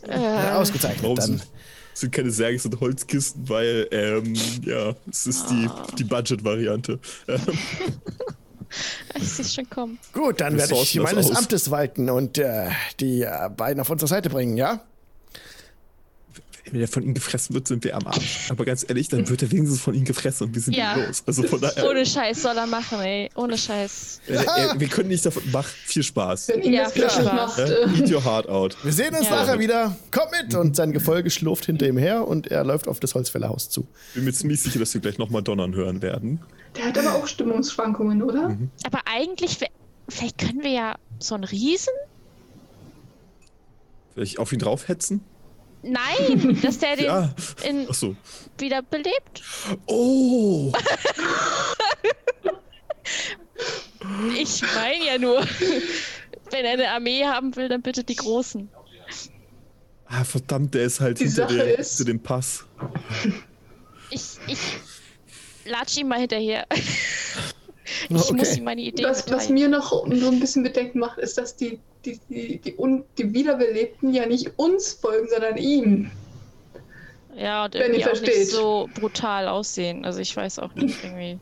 Ja, 0.09 0.59
ausgezeichnet. 0.59 1.03
Warum 1.03 1.17
Dann, 1.17 1.27
sind, 1.27 1.47
sind 1.95 2.13
keine 2.13 2.31
Särge, 2.31 2.57
es 2.57 2.63
sind 2.63 2.81
Holzkisten, 2.81 3.49
weil, 3.49 3.87
ähm, 3.91 4.35
ja, 4.65 4.95
es 5.11 5.27
ist 5.27 5.47
die, 5.51 5.67
Ah. 5.69 5.87
die 5.99 6.05
Budget-Variante. 6.05 6.99
Ich 9.15 9.29
sehe 9.33 9.45
schon 9.45 9.69
kommen. 9.69 9.99
gut, 10.13 10.41
dann 10.41 10.57
werde 10.57 10.75
ich 10.75 10.95
meines 10.99 11.31
aus. 11.31 11.37
Amtes 11.37 11.71
walten 11.71 12.09
und 12.11 12.39
äh, 12.39 12.71
die 13.01 13.23
äh, 13.23 13.51
beiden 13.55 13.81
auf 13.81 13.91
unsere 13.91 14.09
Seite 14.09 14.31
bringen, 14.31 14.57
ja? 14.57 14.81
Wenn 16.71 16.79
der 16.79 16.89
von 16.89 17.03
ihnen 17.03 17.15
gefressen 17.15 17.55
wird, 17.55 17.67
sind 17.67 17.83
wir 17.85 17.97
am 17.97 18.07
Arsch. 18.07 18.51
Aber 18.51 18.65
ganz 18.65 18.85
ehrlich, 18.89 19.09
dann 19.09 19.29
wird 19.29 19.43
er 19.43 19.51
wenigstens 19.51 19.81
von 19.81 19.95
ihnen 19.95 20.05
gefressen 20.05 20.47
und 20.47 20.55
wir 20.55 20.63
sind 20.63 20.75
Ja. 20.77 20.95
los. 20.95 21.23
Also 21.27 21.43
von 21.43 21.61
daher, 21.61 21.89
Ohne 21.91 22.07
Scheiß 22.07 22.41
soll 22.43 22.57
er 22.57 22.67
machen, 22.67 23.01
ey. 23.01 23.29
Ohne 23.35 23.59
Scheiß. 23.59 24.21
äh, 24.29 24.35
äh, 24.35 24.45
wir 24.79 24.89
können 24.89 25.09
nicht 25.09 25.27
davon, 25.27 25.43
mach 25.53 25.67
viel 25.67 26.03
Spaß. 26.05 26.49
Wenn 26.49 26.73
Ja, 26.73 26.89
glücklich 26.89 27.13
klar. 27.19 27.35
macht. 27.35 27.59
Äh, 27.59 27.87
eat 27.99 28.11
your 28.11 28.25
heart 28.25 28.49
out. 28.49 28.77
Wir 28.85 28.93
sehen 28.93 29.15
uns 29.15 29.27
Ja. 29.29 29.37
nachher 29.37 29.59
wieder. 29.59 29.97
Komm 30.13 30.29
mit! 30.41 30.55
Und 30.55 30.77
sein 30.77 30.93
Gefolge 30.93 31.31
schlurft 31.31 31.65
hinter 31.67 31.87
ihm 31.89 31.99
her 31.99 32.27
und 32.29 32.47
er 32.47 32.63
läuft 32.65 32.87
auf 32.89 33.01
das 33.01 33.15
Holzfällerhaus 33.15 33.69
zu. 33.69 33.87
Bin 34.15 34.25
mir 34.25 34.33
ziemlich 34.33 34.61
sicher, 34.63 34.79
dass 34.79 34.95
wir 34.95 35.01
gleich 35.01 35.19
nochmal 35.19 35.43
donnern 35.43 35.75
hören 35.75 36.01
werden. 36.01 36.41
der 36.77 36.85
hat 36.87 36.99
aber 36.99 37.15
auch 37.17 37.27
Stimmungsschwankungen, 37.27 38.23
oder? 38.23 38.57
Aber 38.87 39.01
eigentlich, 39.05 39.59
vielleicht 40.09 40.39
können 40.39 40.63
wir 40.63 40.71
ja 40.71 40.95
so 41.19 41.35
einen 41.35 41.45
Riesen? 41.45 41.93
Vielleicht 44.15 44.39
auf 44.39 44.53
ihn 44.53 44.59
draufhetzen? 44.59 45.23
Nein, 45.83 46.59
dass 46.63 46.79
der 46.79 46.97
den 46.97 47.05
Ja. 47.07 47.35
in, 47.65 47.89
Achso. 47.89 48.15
wieder 48.59 48.83
belebt. 48.83 49.43
Oh! 49.87 50.73
Ich 54.37 54.63
meine 54.75 55.07
ja 55.07 55.19
nur, 55.19 55.41
wenn 56.51 56.65
er 56.65 56.73
eine 56.73 56.89
Armee 56.91 57.25
haben 57.25 57.55
will, 57.57 57.69
dann 57.69 57.83
bitte 57.83 58.03
die 58.05 58.17
Großen. 58.17 58.69
Ah, 60.07 60.25
verdammt, 60.25 60.75
der 60.75 60.85
ist 60.85 61.01
halt 61.01 61.21
Die 61.21 61.25
hinter, 61.25 61.49
Sache 61.49 61.55
der, 61.57 61.79
ist- 61.79 61.97
hinter 61.99 62.13
dem 62.13 62.21
Pass. 62.23 62.65
Ich, 64.11 64.23
ich 64.47 64.59
latsch 65.65 65.97
ihm 65.99 66.09
mal 66.09 66.19
hinterher. 66.21 66.67
Ich 68.09 68.17
Okay. 68.17 68.35
muss 68.35 68.57
ihm 68.57 68.65
meine 68.65 68.81
Idee 68.83 69.05
Was, 69.05 69.31
was 69.31 69.49
mir 69.49 69.69
noch 69.69 69.91
so 69.93 70.05
ein 70.29 70.41
bisschen 70.41 70.63
Bedenken 70.63 70.99
macht, 70.99 71.19
ist, 71.19 71.39
dass 71.39 71.57
die, 71.57 71.79
die, 72.05 72.19
die, 72.29 72.59
die, 72.59 72.75
Un 72.79 73.05
die 73.19 73.33
Wiederbelebten 73.33 74.13
ja 74.13 74.27
nicht 74.27 74.53
uns 74.59 74.93
folgen, 74.95 75.29
sondern 75.31 75.57
ihm. 75.57 76.11
Ja, 77.37 77.65
und 77.65 77.75
irgendwie 77.75 78.05
auch 78.05 78.09
versteht. 78.09 78.37
nicht 78.39 78.51
so 78.51 78.89
brutal 78.95 79.49
aussehen. 79.49 80.05
Also 80.05 80.21
ich 80.21 80.37
weiß 80.37 80.59
auch 80.59 80.75
nicht 80.75 81.03
irgendwie. 81.03 81.39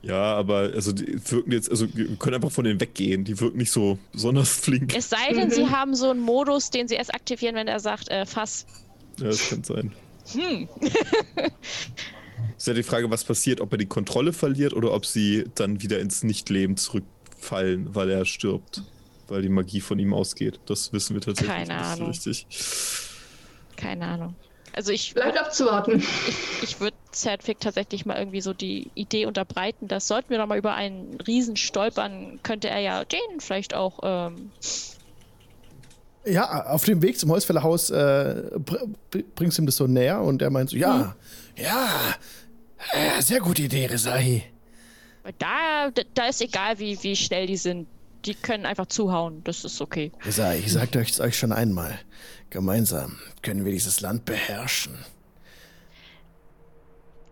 Ja, 0.00 0.36
aber 0.36 0.70
also 0.74 0.92
die 0.92 1.18
wirken 1.28 1.50
jetzt, 1.50 1.68
also 1.70 1.86
wir 1.92 2.06
können 2.16 2.36
einfach 2.36 2.52
von 2.52 2.64
denen 2.64 2.80
weggehen. 2.80 3.24
Die 3.24 3.40
wirken 3.40 3.58
nicht 3.58 3.72
so 3.72 3.98
besonders 4.12 4.50
flink. 4.50 4.94
Es 4.96 5.10
sei 5.10 5.32
denn, 5.34 5.50
sie 5.50 5.64
Mhm. 5.64 5.70
haben 5.72 5.94
so 5.96 6.10
einen 6.10 6.20
Modus, 6.20 6.70
den 6.70 6.86
sie 6.86 6.94
erst 6.94 7.12
aktivieren, 7.12 7.56
wenn 7.56 7.66
er 7.66 7.80
sagt, 7.80 8.08
äh, 8.10 8.24
Fass. 8.24 8.64
Ja, 9.18 9.24
das 9.26 9.48
kann 9.48 9.64
sein. 9.64 9.92
Hm. 10.34 10.68
Ist 12.56 12.66
ja 12.66 12.74
die 12.74 12.82
Frage, 12.82 13.10
was 13.10 13.24
passiert, 13.24 13.60
ob 13.60 13.72
er 13.72 13.78
die 13.78 13.86
Kontrolle 13.86 14.32
verliert 14.32 14.72
oder 14.74 14.92
ob 14.92 15.06
sie 15.06 15.44
dann 15.54 15.82
wieder 15.82 15.98
ins 16.00 16.22
Nichtleben 16.24 16.76
zurückfallen, 16.76 17.94
weil 17.94 18.10
er 18.10 18.24
stirbt. 18.24 18.82
Weil 19.28 19.42
die 19.42 19.48
Magie 19.50 19.80
von 19.80 19.98
ihm 19.98 20.14
ausgeht. 20.14 20.58
Das 20.66 20.92
wissen 20.92 21.14
wir 21.14 21.20
tatsächlich 21.20 21.54
Keine 21.54 21.74
nicht 21.76 21.84
so 21.86 21.92
Ahnung. 21.92 22.08
richtig. 22.08 22.46
Keine 23.76 24.06
Ahnung. 24.06 24.34
Also 24.72 24.92
ich, 24.92 25.12
Bleibt 25.14 25.38
abzuwarten. 25.38 26.02
ich 26.62 26.80
würde 26.80 26.96
Zertwig 27.10 27.58
tatsächlich 27.60 28.06
mal 28.06 28.16
irgendwie 28.16 28.40
so 28.40 28.52
die 28.54 28.90
Idee 28.94 29.26
unterbreiten, 29.26 29.88
dass 29.88 30.06
sollten 30.08 30.30
wir 30.30 30.38
noch 30.38 30.46
mal 30.46 30.58
über 30.58 30.74
einen 30.74 31.20
Riesen 31.26 31.56
stolpern, 31.56 32.38
könnte 32.42 32.68
er 32.70 32.78
ja 32.80 33.04
Jane 33.10 33.40
vielleicht 33.40 33.74
auch 33.74 33.98
ähm, 34.02 34.50
Ja, 36.24 36.66
auf 36.66 36.84
dem 36.84 37.02
Weg 37.02 37.18
zum 37.18 37.30
Holzfällerhaus 37.30 37.90
äh, 37.90 38.42
br 38.58 38.86
br- 39.10 39.22
bringst 39.34 39.58
du 39.58 39.62
ihm 39.62 39.66
das 39.66 39.76
so 39.76 39.86
näher 39.86 40.20
und 40.20 40.42
er 40.42 40.50
meint 40.50 40.70
so, 40.70 40.76
ja, 40.76 41.16
ja, 41.60 42.14
äh, 42.92 43.20
sehr 43.22 43.40
gute 43.40 43.62
Idee, 43.62 43.86
Resahi. 43.86 44.44
da, 45.38 45.90
da 46.14 46.26
ist 46.28 46.40
egal, 46.40 46.78
wie, 46.78 47.02
wie 47.02 47.16
schnell 47.16 47.46
die 47.46 47.56
sind. 47.56 47.86
Die 48.24 48.34
können 48.34 48.66
einfach 48.66 48.86
zuhauen. 48.86 49.42
Das 49.44 49.64
ist 49.64 49.80
okay. 49.80 50.10
Resahi, 50.24 50.58
ich 50.58 50.72
sagte 50.72 50.98
euch 50.98 51.20
euch 51.20 51.38
schon 51.38 51.52
einmal, 51.52 51.98
gemeinsam 52.50 53.18
können 53.42 53.64
wir 53.64 53.72
dieses 53.72 54.00
Land 54.00 54.24
beherrschen. 54.24 54.98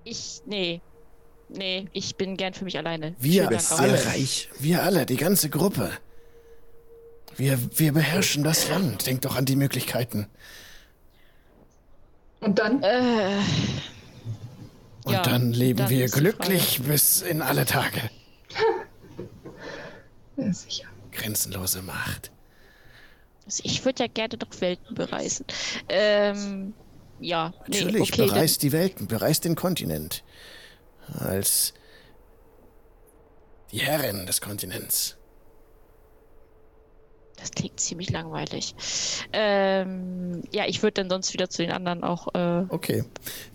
Ich, 0.05 0.41
nee. 0.47 0.81
Nee, 1.49 1.87
ich 1.93 2.17
bin 2.17 2.37
gern 2.37 2.55
für 2.55 2.65
mich 2.65 2.77
alleine. 2.77 3.15
Wir 3.19 3.49
alle, 3.49 3.99
aber- 4.01 4.15
wir 4.61 4.83
alle, 4.83 5.07
die 5.07 5.17
ganze 5.17 5.49
Gruppe. 5.49 5.91
Wir, 7.37 7.59
wir 7.79 7.93
beherrschen 7.93 8.43
das 8.45 8.69
Land. 8.69 9.07
Denkt 9.07 9.25
doch 9.25 9.37
an 9.37 9.45
die 9.45 9.57
Möglichkeiten. 9.57 10.27
Und 12.41 12.59
dann? 12.59 12.83
Äh, 12.83 13.39
Und 15.07 15.13
Ja, 15.13 15.23
dann 15.23 15.53
leben 15.53 15.79
dann 15.79 15.89
wir 15.89 16.09
glücklich 16.09 16.83
bis 16.83 17.23
in 17.23 17.41
alle 17.41 17.65
Tage. 17.65 18.11
Ja, 20.39 20.53
sicher. 20.53 20.85
Grenzenlose 21.13 21.81
Macht. 21.81 22.31
also 23.47 23.63
ich 23.65 23.83
würde 23.87 24.03
ja 24.05 24.07
gerne 24.13 24.37
noch 24.37 24.61
Welten 24.61 24.95
bereisen. 24.95 25.47
Ähm, 25.89 26.75
ja, 27.21 27.55
nee, 27.69 27.81
Natürlich, 27.81 28.13
okay. 28.13 28.27
bereist 28.27 28.63
die 28.63 28.71
Welten, 28.73 29.07
bereist 29.09 29.47
den 29.47 29.55
Kontinent. 29.55 30.25
Als 31.19 31.73
die 33.73 33.79
Herrin 33.79 34.27
des 34.27 34.43
Kontinents. 34.43 35.16
Das 37.47 37.53
klingt 37.53 37.79
ziemlich 37.79 38.11
langweilig. 38.11 38.75
Ähm, 39.33 40.43
ja, 40.53 40.65
ich 40.67 40.83
würde 40.83 40.95
dann 40.95 41.09
sonst 41.09 41.33
wieder 41.33 41.49
zu 41.49 41.63
den 41.63 41.71
anderen 41.71 42.03
auch. 42.03 42.35
Äh, 42.35 42.65
Okay. 42.71 43.05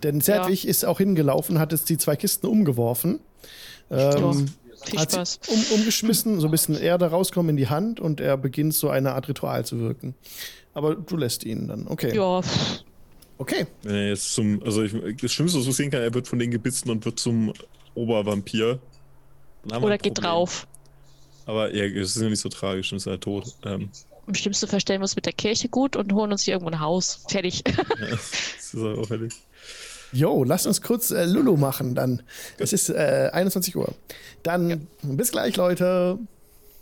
Denn 0.02 0.22
Zertwig 0.22 0.66
ist 0.66 0.86
auch 0.86 1.00
hingelaufen, 1.00 1.60
hat 1.60 1.74
jetzt 1.74 1.90
die 1.90 1.98
zwei 1.98 2.16
Kisten 2.16 2.48
umgeworfen. 2.48 3.20
Ähm, 3.90 4.48
viel 4.86 5.00
hat 5.00 5.12
Spaß. 5.12 5.40
sie 5.42 5.52
um, 5.52 5.80
umgeschmissen, 5.80 6.40
so 6.40 6.48
ein 6.48 6.52
bisschen 6.52 6.76
Erde 6.76 7.08
rauskommen 7.08 7.50
in 7.50 7.58
die 7.58 7.68
Hand 7.68 8.00
und 8.00 8.22
er 8.22 8.38
beginnt 8.38 8.74
so 8.74 8.90
eine 8.90 9.12
Art 9.12 9.28
Ritual 9.28 9.66
zu 9.66 9.80
wirken. 9.80 10.16
Aber 10.74 10.96
du 10.96 11.18
lässt 11.18 11.44
ihn 11.44 11.68
dann. 11.68 11.88
Okay. 11.88 12.16
Ja, 12.16 12.42
Okay. 13.38 13.66
Er 13.84 14.10
jetzt 14.10 14.34
zum, 14.36 14.62
also 14.64 14.84
ich, 14.84 14.94
das 15.20 15.34
Schlimmste, 15.34 15.58
was 15.58 15.66
du 15.66 15.72
sehen 15.72 15.90
kann, 15.90 16.02
er 16.02 16.14
wird 16.14 16.28
von 16.28 16.38
denen 16.38 16.52
gebissen 16.52 16.92
und 16.92 17.04
wird 17.04 17.20
zum 17.20 17.52
Obervampir. 17.96 18.80
Oder 19.82 19.98
geht 19.98 20.22
drauf. 20.22 20.68
Aber 21.46 21.74
ja, 21.74 21.86
es 21.86 22.16
ist 22.16 22.22
ja 22.22 22.30
nicht 22.30 22.40
so 22.40 22.50
tragisch, 22.50 22.90
dann 22.90 22.98
ist 22.98 23.08
er 23.08 23.20
tot. 23.20 23.56
Ähm, 23.64 23.90
Im 24.28 24.36
schlimmsten 24.36 24.68
Fall 24.68 24.80
stellen 24.80 25.02
wir 25.02 25.06
uns 25.06 25.16
mit 25.16 25.26
der 25.26 25.34
Kirche 25.34 25.70
gut 25.70 25.96
und 25.96 26.14
holen 26.14 26.32
uns 26.32 26.44
hier 26.44 26.54
irgendwo 26.54 26.72
ein 26.72 26.80
Haus. 26.80 27.26
Fertig. 27.28 27.64
ja, 27.68 27.84
das 28.10 28.74
ist 28.74 28.76
auch 28.76 29.08
fertig. 29.08 29.34
Jo, 30.14 30.44
lasst 30.44 30.68
uns 30.68 30.82
kurz 30.82 31.12
äh, 31.12 31.26
Lulu 31.26 31.56
machen 31.56 31.96
dann. 31.96 32.22
Es 32.58 32.74
ist 32.74 32.90
äh, 32.90 33.30
21 33.32 33.78
Uhr. 33.78 33.94
Dann 34.44 34.88
bis 35.04 35.32
gleich, 35.32 35.56
Leute. 35.56 36.20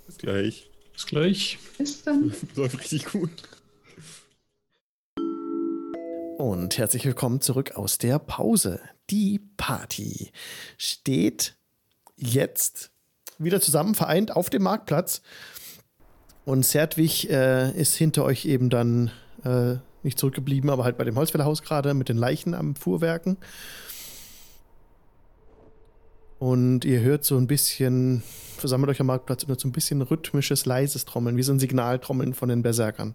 Bis 0.08 0.18
gleich. 0.18 0.70
Bis 0.94 1.06
gleich. 1.06 1.60
Bis 1.78 2.04
dann. 2.04 2.34
Läuft 2.56 2.80
richtig 2.80 3.06
gut. 3.06 3.30
Und 6.40 6.78
herzlich 6.78 7.06
willkommen 7.06 7.42
zurück 7.42 7.74
aus 7.74 8.00
der 8.00 8.18
Pause. 8.18 8.80
Die 9.10 9.40
Party 9.58 10.32
steht 10.78 11.56
jetzt 12.16 12.92
wieder 13.40 13.62
zusammen 13.62 13.96
vereint 13.96 14.36
auf 14.36 14.50
dem 14.50 14.64
Marktplatz. 14.64 15.22
Und 16.46 16.64
Zertwig 16.64 17.30
äh, 17.30 17.72
ist 17.72 17.96
hinter 17.96 18.26
euch 18.26 18.46
eben 18.46 18.70
dann 18.70 19.12
äh, 19.44 19.76
nicht 20.04 20.20
zurückgeblieben, 20.20 20.70
aber 20.70 20.84
halt 20.84 20.98
bei 20.98 21.04
dem 21.04 21.16
Holzfällerhaus 21.16 21.62
gerade 21.62 21.94
mit 21.94 22.10
den 22.10 22.18
Leichen 22.18 22.54
am 22.54 22.76
Fuhrwerken. 22.76 23.38
Und 26.40 26.86
ihr 26.86 27.02
hört 27.02 27.26
so 27.26 27.38
ein 27.38 27.48
bisschen, 27.48 28.24
versammelt 28.58 28.90
euch 28.90 29.02
am 29.02 29.08
Marktplatz, 29.08 29.44
und 29.44 29.60
so 29.60 29.68
ein 29.68 29.74
bisschen 29.74 30.02
rhythmisches, 30.02 30.66
leises 30.66 31.04
Trommeln, 31.04 31.36
wie 31.36 31.44
so 31.44 31.52
ein 31.52 31.60
Signaltrommeln 31.60 32.34
von 32.34 32.48
den 32.48 32.62
Berserkern 32.62 33.14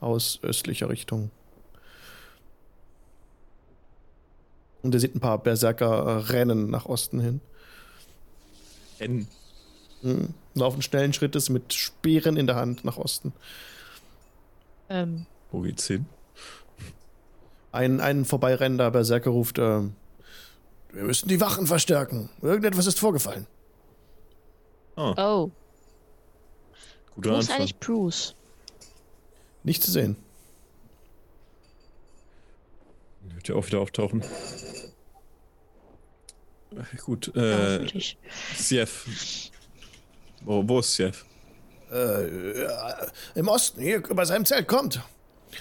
aus 0.00 0.40
östlicher 0.42 0.90
Richtung. 0.90 1.30
Und 4.82 4.94
ihr 4.94 5.00
seht 5.00 5.16
ein 5.16 5.20
paar 5.20 5.42
Berserker 5.42 5.86
äh, 5.86 6.32
rennen 6.32 6.70
nach 6.70 6.84
Osten 6.86 7.18
hin. 7.18 7.40
N. 8.98 9.26
Mhm. 10.06 10.34
Laufen 10.54 10.82
schnellen 10.82 11.12
Schrittes 11.12 11.48
mit 11.48 11.74
Speeren 11.74 12.36
in 12.36 12.46
der 12.46 12.56
Hand 12.56 12.84
nach 12.84 12.96
Osten. 12.96 13.32
ähm, 14.88 15.26
Wo 15.50 15.60
geht's 15.62 15.86
hin? 15.86 16.06
Ein, 17.72 18.00
ein 18.00 18.24
vorbeirennender 18.24 18.90
Berserker 18.90 19.30
ruft, 19.30 19.58
äh, 19.58 19.82
wir 20.92 21.02
müssen 21.02 21.28
die 21.28 21.40
Wachen 21.40 21.66
verstärken. 21.66 22.30
Irgendetwas 22.40 22.86
ist 22.86 22.98
vorgefallen. 22.98 23.46
Ah, 24.94 25.12
oh, 25.18 25.50
guter 27.16 27.32
wo 27.32 27.38
ist 27.38 27.50
eigentlich 27.50 27.78
Bruce? 27.78 28.34
Nicht 29.62 29.82
zu 29.82 29.90
sehen. 29.90 30.16
Wird 33.34 33.48
ja 33.48 33.56
auch 33.56 33.66
wieder 33.66 33.80
auftauchen. 33.80 34.24
Gut, 37.04 37.34
äh. 37.36 37.86
Sief. 38.56 39.50
Wo, 40.46 40.66
wo 40.66 40.78
ist 40.78 40.94
Sief? 40.94 41.26
Äh, 41.92 42.28
Im 43.34 43.48
Osten, 43.48 43.80
hier 43.80 43.98
über 44.08 44.24
seinem 44.24 44.44
Zelt, 44.44 44.66
kommt. 44.66 45.00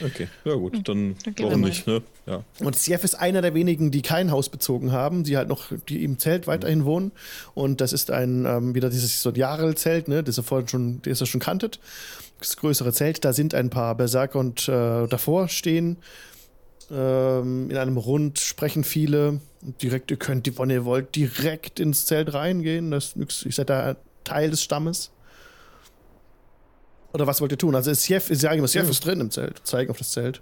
Okay, 0.04 0.28
ja 0.44 0.54
gut, 0.56 0.88
dann 0.88 1.16
dann 1.24 1.38
wir 1.38 1.46
warum 1.46 1.62
nicht, 1.62 1.88
ne? 1.88 2.02
Ja. 2.26 2.44
Und 2.60 2.76
Sief 2.76 3.04
ist 3.04 3.16
einer 3.16 3.42
der 3.42 3.54
wenigen, 3.54 3.92
die 3.92 4.02
kein 4.02 4.32
Haus 4.32 4.50
bezogen 4.50 4.92
haben, 4.92 5.24
die 5.24 5.38
halt 5.38 5.48
noch, 5.48 5.72
die 5.90 6.04
im 6.04 6.20
Zelt 6.20 6.48
weiterhin 6.48 6.86
wohnen. 6.86 7.12
Und 7.54 7.82
das 7.82 7.94
ist 7.94 8.12
ein, 8.12 8.46
ähm, 8.46 8.76
wieder 8.76 8.90
dieses 8.90 9.22
so 9.22 9.30
ein 9.30 9.36
Jarl-Zelt, 9.36 10.08
ne, 10.08 10.24
das 10.24 10.38
ihr 10.38 10.44
vorhin 10.44 10.68
schon, 10.68 11.02
das 11.02 11.22
ihr 11.22 11.26
schon 11.26 11.42
kanntet. 11.42 11.80
Das 12.40 12.58
größere 12.58 12.94
Zelt, 12.94 13.26
da 13.26 13.34
sind 13.34 13.54
ein 13.54 13.70
paar 13.70 13.96
Berserker 13.96 14.40
und 14.40 14.68
äh, 14.68 15.08
davor 15.08 15.48
stehen. 15.48 15.98
Ähm, 16.92 17.72
in 17.72 17.78
einem 17.78 17.98
Rund 17.98 18.40
sprechen 18.40 18.84
viele. 18.84 19.40
Und 19.62 19.82
direkt, 19.82 20.12
ihr 20.12 20.18
könnt, 20.18 20.60
wenn 20.60 20.70
ihr 20.70 20.86
wollt, 20.86 21.16
direkt 21.16 21.80
ins 21.80 22.06
Zelt 22.06 22.34
reingehen. 22.34 22.92
Das 22.92 23.06
ist 23.06 23.18
nix, 23.18 23.44
ihr 23.44 23.52
seid 23.52 23.70
da 23.70 23.96
Teil 24.26 24.50
des 24.50 24.62
Stammes. 24.62 25.12
Oder 27.14 27.28
was 27.28 27.40
wollt 27.40 27.52
ihr 27.52 27.58
tun? 27.58 27.76
Also 27.76 27.94
Sief, 27.94 28.24
sie 28.26 28.36
sagen 28.36 28.58
immer, 28.60 28.68
Sief 28.68 28.84
Ja. 28.84 28.90
ist 28.90 29.06
drin 29.06 29.22
im 29.22 29.32
Zelt. 29.32 29.62
Zeigen 29.66 29.90
auf 29.90 29.98
das 29.98 30.12
Zelt. 30.12 30.42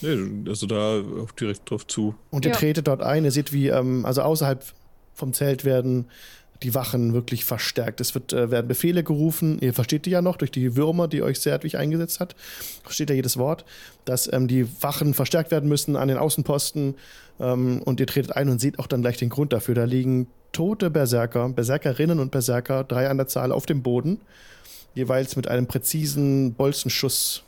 Nee, 0.00 0.48
also 0.48 0.66
da 0.66 1.00
auch 1.22 1.32
direkt 1.32 1.68
drauf 1.70 1.86
zu. 1.86 2.14
Und 2.30 2.46
ihr 2.46 2.52
Ja. 2.52 2.56
tretet 2.56 2.86
dort 2.88 3.02
ein, 3.02 3.24
ihr 3.24 3.30
seht, 3.32 3.52
wie, 3.52 3.68
ähm, 3.68 4.06
also 4.06 4.22
außerhalb 4.22 4.64
vom 5.12 5.32
Zelt 5.34 5.64
werden 5.64 6.06
die 6.62 6.74
Wachen 6.74 7.12
wirklich 7.12 7.44
verstärkt. 7.44 8.00
Es 8.00 8.14
wird, 8.14 8.32
äh, 8.32 8.50
werden 8.50 8.66
Befehle 8.66 9.04
gerufen, 9.04 9.58
ihr 9.60 9.72
versteht 9.74 10.06
die 10.06 10.10
ja 10.10 10.22
noch 10.22 10.36
durch 10.36 10.50
die 10.50 10.74
Würmer, 10.76 11.06
die 11.08 11.22
euch 11.22 11.40
Zertwig 11.40 11.76
eingesetzt 11.76 12.18
hat. 12.20 12.34
Versteht 12.82 13.10
ja 13.10 13.16
jedes 13.16 13.36
Wort, 13.36 13.64
dass 14.04 14.32
ähm, 14.32 14.48
die 14.48 14.66
Wachen 14.82 15.14
verstärkt 15.14 15.50
werden 15.52 15.68
müssen 15.68 15.94
an 15.94 16.08
den 16.08 16.16
Außenposten. 16.16 16.94
Ähm, 17.38 17.82
und 17.84 18.00
ihr 18.00 18.06
tretet 18.06 18.34
ein 18.34 18.48
und 18.48 18.60
seht 18.60 18.78
auch 18.80 18.86
dann 18.88 19.02
gleich 19.02 19.18
den 19.18 19.28
Grund 19.28 19.52
dafür. 19.52 19.74
Da 19.76 19.84
liegen 19.84 20.26
tote 20.52 20.90
Berserker, 20.90 21.48
Berserkerinnen 21.48 22.18
und 22.20 22.30
Berserker, 22.30 22.84
drei 22.84 23.08
an 23.08 23.16
der 23.16 23.26
Zahl 23.28 23.52
auf 23.52 23.66
dem 23.66 23.82
Boden, 23.82 24.20
jeweils 24.94 25.36
mit 25.36 25.48
einem 25.48 25.66
präzisen 25.66 26.54
Bolzenschuss 26.54 27.44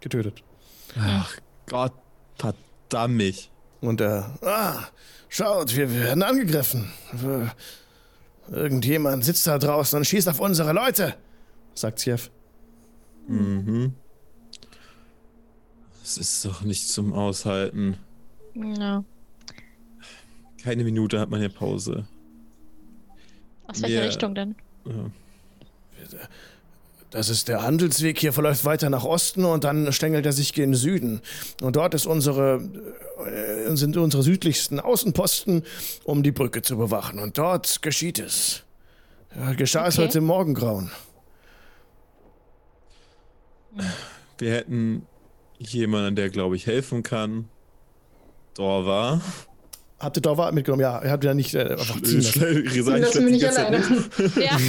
getötet. 0.00 0.42
Ach 0.98 1.36
Gott, 1.66 1.92
verdammt 2.38 3.16
mich. 3.16 3.50
Und 3.80 4.00
er, 4.00 4.38
ah, 4.42 4.84
schaut, 5.28 5.74
wir 5.76 5.92
werden 5.92 6.22
angegriffen. 6.22 6.90
Äh, 7.12 7.48
Irgendjemand 8.50 9.24
sitzt 9.24 9.46
da 9.46 9.58
draußen 9.58 9.96
und 9.98 10.04
schießt 10.04 10.28
auf 10.28 10.40
unsere 10.40 10.72
Leute, 10.72 11.14
sagt 11.74 11.98
Sief. 11.98 12.30
Mhm. 13.26 13.94
Es 16.02 16.18
ist 16.18 16.44
doch 16.44 16.60
nicht 16.62 16.86
zum 16.88 17.14
Aushalten. 17.14 17.96
Ja. 18.54 19.02
Keine 20.62 20.84
Minute 20.84 21.18
hat 21.18 21.30
man 21.30 21.40
hier 21.40 21.48
Pause. 21.48 22.06
Aus 23.66 23.82
welcher 23.82 24.00
Wir- 24.02 24.08
Richtung 24.08 24.34
denn? 24.34 24.54
Ja. 24.86 25.10
Das 27.10 27.28
ist 27.28 27.46
der 27.46 27.62
Handelsweg 27.62 28.18
hier, 28.18 28.32
verläuft 28.32 28.64
weiter 28.64 28.90
nach 28.90 29.04
Osten 29.04 29.44
und 29.44 29.62
dann 29.62 29.92
stängelt 29.92 30.26
er 30.26 30.32
sich 30.32 30.52
gen 30.52 30.74
Süden. 30.74 31.20
Und 31.62 31.76
dort 31.76 31.94
ist 31.94 32.06
unsere, 32.06 32.60
äh, 33.24 33.74
sind 33.76 33.96
unsere 33.96 34.24
südlichsten 34.24 34.80
Außenposten, 34.80 35.62
um 36.02 36.24
die 36.24 36.32
Brücke 36.32 36.62
zu 36.62 36.76
bewachen. 36.76 37.20
Und 37.20 37.38
dort 37.38 37.82
geschieht 37.82 38.18
es. 38.18 38.64
Ja, 39.36 39.52
geschah 39.52 39.86
es 39.86 39.94
Okay. 39.96 40.08
heute 40.08 40.18
im 40.18 40.24
Morgengrauen. 40.24 40.90
Wir 44.38 44.52
hätten 44.52 45.06
jemanden, 45.58 46.16
der, 46.16 46.30
glaube 46.30 46.56
ich, 46.56 46.66
helfen 46.66 47.02
kann. 47.02 47.48
Dorva. 48.54 49.20
Habt 50.04 50.18
ihr 50.18 50.22
Dorva 50.22 50.52
mitgenommen? 50.52 50.82
Ja, 50.82 50.98
er 50.98 51.10
hat 51.12 51.22
wieder 51.22 51.34
nicht 51.34 51.54
äh, 51.54 51.70
einfach 51.70 52.00
ziehen 52.02 52.20
lassen. 52.20 52.68
Schnell, 52.68 53.00
Lassen 53.00 53.24
wir 53.24 53.32
nicht 53.32 53.46
alleine. 53.46 53.82
Ja. 54.36 54.58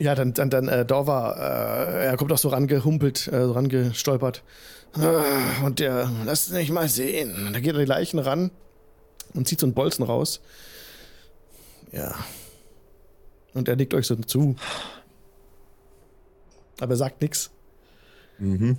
Ja, 0.00 0.14
dann, 0.14 0.32
dann, 0.32 0.48
dann 0.48 0.68
äh, 0.68 0.86
Dorva, 0.86 1.32
äh, 1.32 2.04
er 2.06 2.16
kommt 2.16 2.30
auch 2.30 2.38
so 2.38 2.50
rangehumpelt, 2.50 3.26
äh, 3.26 3.46
so 3.46 3.50
rangestolpert. 3.50 4.44
Ah, 4.92 5.64
Und 5.64 5.80
der, 5.80 6.08
lasst 6.24 6.52
mich 6.52 6.70
mal 6.70 6.88
sehen. 6.88 7.50
Da 7.52 7.58
geht 7.58 7.72
er 7.74 7.80
die 7.80 7.84
Leichen 7.84 8.20
ran 8.20 8.52
und 9.34 9.48
zieht 9.48 9.58
so 9.58 9.66
einen 9.66 9.74
Bolzen 9.74 10.04
raus. 10.04 10.40
Ja. 11.90 12.14
Und 13.54 13.66
er 13.68 13.74
nickt 13.74 13.92
euch 13.92 14.06
so 14.06 14.14
zu. 14.14 14.54
Aber 16.80 16.92
er 16.92 16.96
sagt 16.96 17.20
nichts. 17.20 17.50
Mhm. 18.38 18.78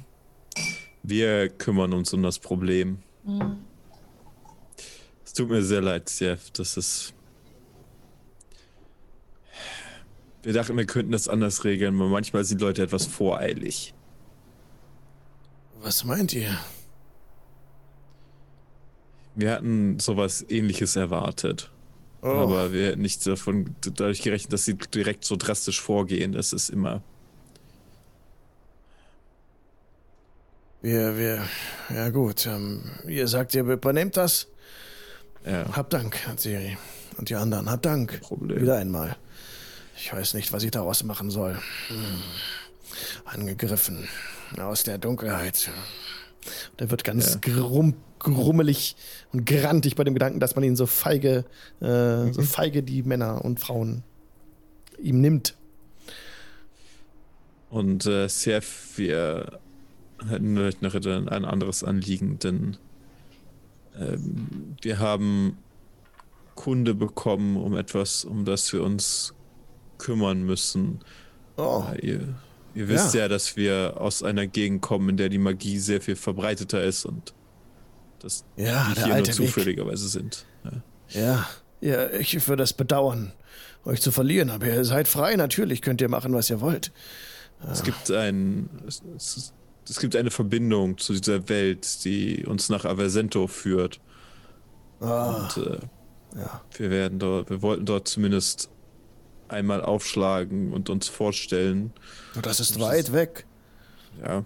Wir 1.04 1.50
kümmern 1.50 1.92
uns 1.92 2.14
um 2.14 2.24
das 2.24 2.40
Problem. 2.40 3.00
Es 3.26 3.69
tut 5.40 5.50
mir 5.50 5.64
sehr 5.64 5.82
leid, 5.82 6.12
Jeff. 6.20 6.52
Das 6.52 6.76
ist. 6.76 7.14
Wir 10.44 10.54
dachten, 10.54 10.78
wir 10.78 10.86
könnten 10.86 11.12
das 11.12 11.28
anders 11.28 11.64
regeln, 11.64 11.96
aber 11.96 12.10
manchmal 12.10 12.44
sind 12.44 12.62
Leute 12.62 12.84
etwas 12.84 13.06
voreilig. 13.06 13.94
Was 15.82 16.04
meint 16.04 16.34
ihr? 16.34 16.58
Wir 19.36 19.52
hatten 19.52 20.00
sowas 20.00 20.46
ähnliches 20.50 20.96
erwartet. 20.96 21.72
Oh, 22.22 22.28
Aber 22.28 22.74
wir 22.74 22.88
hätten 22.88 23.02
nicht 23.02 23.26
davon 23.26 23.76
dadurch 23.82 24.22
gerechnet, 24.22 24.52
dass 24.52 24.66
sie 24.66 24.76
direkt 24.76 25.24
so 25.24 25.38
drastisch 25.38 25.80
vorgehen. 25.80 26.34
Das 26.34 26.52
ist 26.52 26.70
immer. 26.70 27.02
wir, 30.82 31.18
wir, 31.18 31.46
ja 31.90 32.10
gut. 32.10 32.46
Ähm, 32.46 32.84
ihr 33.08 33.28
sagt, 33.28 33.56
ihr 33.56 33.64
übernehmt 33.64 34.18
das. 34.18 34.48
Ja, 35.46 35.66
Habt 35.76 35.94
Dank, 35.94 36.18
Siri. 36.38 36.78
Und 37.18 37.30
die 37.30 37.36
anderen, 37.36 37.70
habt 37.70 37.86
Dank. 37.86 38.22
Problem. 38.22 38.62
Wieder 38.62 38.78
einmal. 38.78 39.16
Ich 39.98 40.14
weiß 40.14 40.34
nicht, 40.34 40.54
was 40.54 40.64
ich 40.64 40.72
daraus 40.72 41.04
machen 41.04 41.30
soll. 41.30 41.56
Hm. 41.88 42.22
Angegriffen. 43.26 44.08
Aus 44.58 44.84
der 44.84 44.98
Dunkelheit. 44.98 45.70
Der 46.80 46.90
wird 46.90 47.04
ganz 47.04 47.34
Ja. 47.46 47.54
grumm, 47.54 47.96
grummelig 48.20 48.96
und 49.32 49.46
grantig 49.46 49.96
bei 49.96 50.04
dem 50.04 50.14
Gedanken, 50.14 50.40
dass 50.40 50.56
man 50.56 50.64
ihn 50.64 50.76
so 50.76 50.86
feige, 50.86 51.46
äh, 51.82 52.32
so 52.32 52.42
feige 52.42 52.82
die 52.84 53.04
Männer 53.04 53.44
und 53.44 53.60
Frauen 53.60 54.04
ihm 54.98 55.22
nimmt. 55.22 55.56
Und 57.70 58.06
äh, 58.06 58.28
Seth, 58.28 58.66
wir 58.98 59.60
hätten 60.28 60.56
vielleicht 60.56 60.82
noch 60.82 60.96
ein 60.96 61.46
anderes 61.46 61.84
Anliegen, 61.84 62.40
denn 62.40 62.78
ähm, 63.98 64.76
wir 64.82 65.00
haben 65.00 65.58
Kunde 66.56 66.94
bekommen 66.94 67.58
um 67.58 67.78
etwas, 67.78 68.26
um 68.26 68.46
das 68.46 68.72
wir 68.74 68.84
uns 68.84 69.34
kümmern 69.98 70.44
müssen. 70.44 71.00
Oh, 71.58 71.84
Äh, 71.94 72.06
ihr, 72.06 72.36
ihr 72.76 72.88
wisst 72.88 73.14
ja. 73.14 73.28
dass 73.28 73.56
wir 73.56 73.96
aus 73.98 74.24
einer 74.24 74.48
Gegend 74.48 74.82
kommen, 74.82 75.10
in 75.10 75.18
der 75.18 75.30
die 75.30 75.38
Magie 75.38 75.80
sehr 75.80 76.02
viel 76.02 76.16
verbreiteter 76.16 76.84
ist 76.84 77.06
und 77.06 77.34
dass 78.20 78.44
ja, 78.58 78.86
der 78.94 78.96
hier 78.96 79.06
nur 79.08 79.16
alte 79.16 79.30
Weg. 79.30 79.36
zufälligerweise 79.36 80.08
sind. 80.08 80.46
Ja. 80.64 80.72
Ja, 81.12 81.50
ja, 81.82 82.10
ich 82.12 82.48
würde 82.48 82.64
es 82.64 82.74
bedauern, 82.74 83.32
euch 83.86 84.02
zu 84.02 84.12
verlieren, 84.12 84.50
aber 84.50 84.68
ihr 84.68 84.86
seid 84.86 85.08
frei, 85.08 85.36
natürlich 85.36 85.82
könnt 85.82 86.02
ihr 86.02 86.10
machen, 86.10 86.34
was 86.34 86.50
ihr 86.50 86.62
wollt. 86.62 86.92
Es 87.72 87.84
gibt 87.84 88.10
ein. 88.12 88.70
Es, 88.88 89.02
es, 89.16 89.54
es 89.90 90.00
gibt 90.00 90.16
eine 90.16 90.32
Verbindung 90.32 90.98
zu 90.98 91.14
dieser 91.14 91.50
Welt, 91.50 92.04
die 92.06 92.46
uns 92.46 92.70
nach 92.70 92.86
Aversento 92.86 93.48
führt. 93.48 94.00
Ah, 95.00 95.48
Und 95.56 95.66
äh, 95.66 95.80
ja. 96.38 96.62
wir 96.78 96.90
werden 96.90 97.20
dort, 97.20 97.50
wir 97.50 97.62
wollten 97.62 97.86
dort 97.86 98.08
zumindest 98.08 98.70
einmal 99.48 99.82
aufschlagen 99.82 100.74
und 100.74 100.90
uns 100.90 101.08
vorstellen. 101.08 101.92
Das 102.42 102.60
ist 102.60 102.80
weit 102.80 103.14
weg. 103.14 103.46
Ja. 104.22 104.46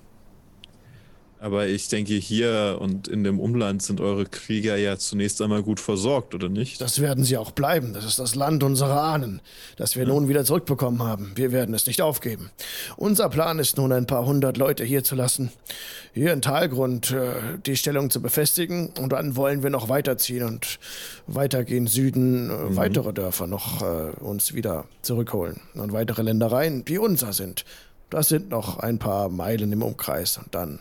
Aber 1.43 1.67
ich 1.67 1.89
denke, 1.89 2.13
hier 2.13 2.77
und 2.79 3.09
in 3.09 3.25
dem 3.25 3.37
Umland 3.37 3.83
sind 3.83 3.99
eure 3.99 4.23
Krieger 4.25 4.77
ja 4.77 4.97
zunächst 4.97 5.41
einmal 5.41 5.61
gut 5.61 5.81
versorgt, 5.81 6.33
oder 6.33 6.47
nicht? 6.47 6.79
Das 6.79 7.01
werden 7.01 7.25
sie 7.25 7.35
auch 7.35 7.51
bleiben. 7.51 7.91
Das 7.91 8.05
ist 8.05 8.17
das 8.17 8.35
Land 8.35 8.63
unserer 8.63 9.01
Ahnen, 9.01 9.41
das 9.75 9.97
wir 9.97 10.05
nun 10.05 10.29
wieder 10.29 10.45
zurückbekommen 10.45 11.03
haben. 11.03 11.33
Wir 11.35 11.51
werden 11.51 11.75
es 11.75 11.85
nicht 11.85 12.01
aufgeben. 12.01 12.49
Unser 12.95 13.27
Plan 13.27 13.59
ist 13.59 13.75
nun, 13.75 13.91
ein 13.91 14.07
paar 14.07 14.25
hundert 14.25 14.55
Leute 14.55 14.85
hier 14.85 15.03
zu 15.03 15.15
lassen, 15.15 15.51
hier 16.13 16.31
in 16.31 16.41
Talgrund 16.41 17.11
äh, 17.11 17.33
die 17.65 17.75
Stellung 17.75 18.09
zu 18.09 18.21
befestigen. 18.21 18.93
Und 18.97 19.11
dann 19.11 19.35
wollen 19.35 19.63
wir 19.63 19.69
noch 19.69 19.89
weiterziehen 19.89 20.45
und 20.45 20.79
weitergehen 21.27 21.87
Süden, 21.87 22.51
äh, 22.51 22.77
weitere 22.77 23.11
Dörfer 23.11 23.47
noch 23.47 23.81
äh, 23.81 24.11
uns 24.21 24.53
wieder 24.53 24.85
zurückholen. 25.01 25.59
Und 25.73 25.91
weitere 25.91 26.21
Ländereien, 26.21 26.85
die 26.85 26.99
unser 26.99 27.33
sind. 27.33 27.65
Das 28.09 28.29
sind 28.29 28.49
noch 28.49 28.79
ein 28.79 28.97
paar 28.97 29.27
Meilen 29.27 29.73
im 29.73 29.81
Umkreis. 29.83 30.37
Und 30.37 30.55
dann. 30.55 30.79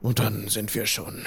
Und 0.00 0.18
dann 0.18 0.48
sind 0.48 0.74
wir 0.74 0.86
schon 0.86 1.24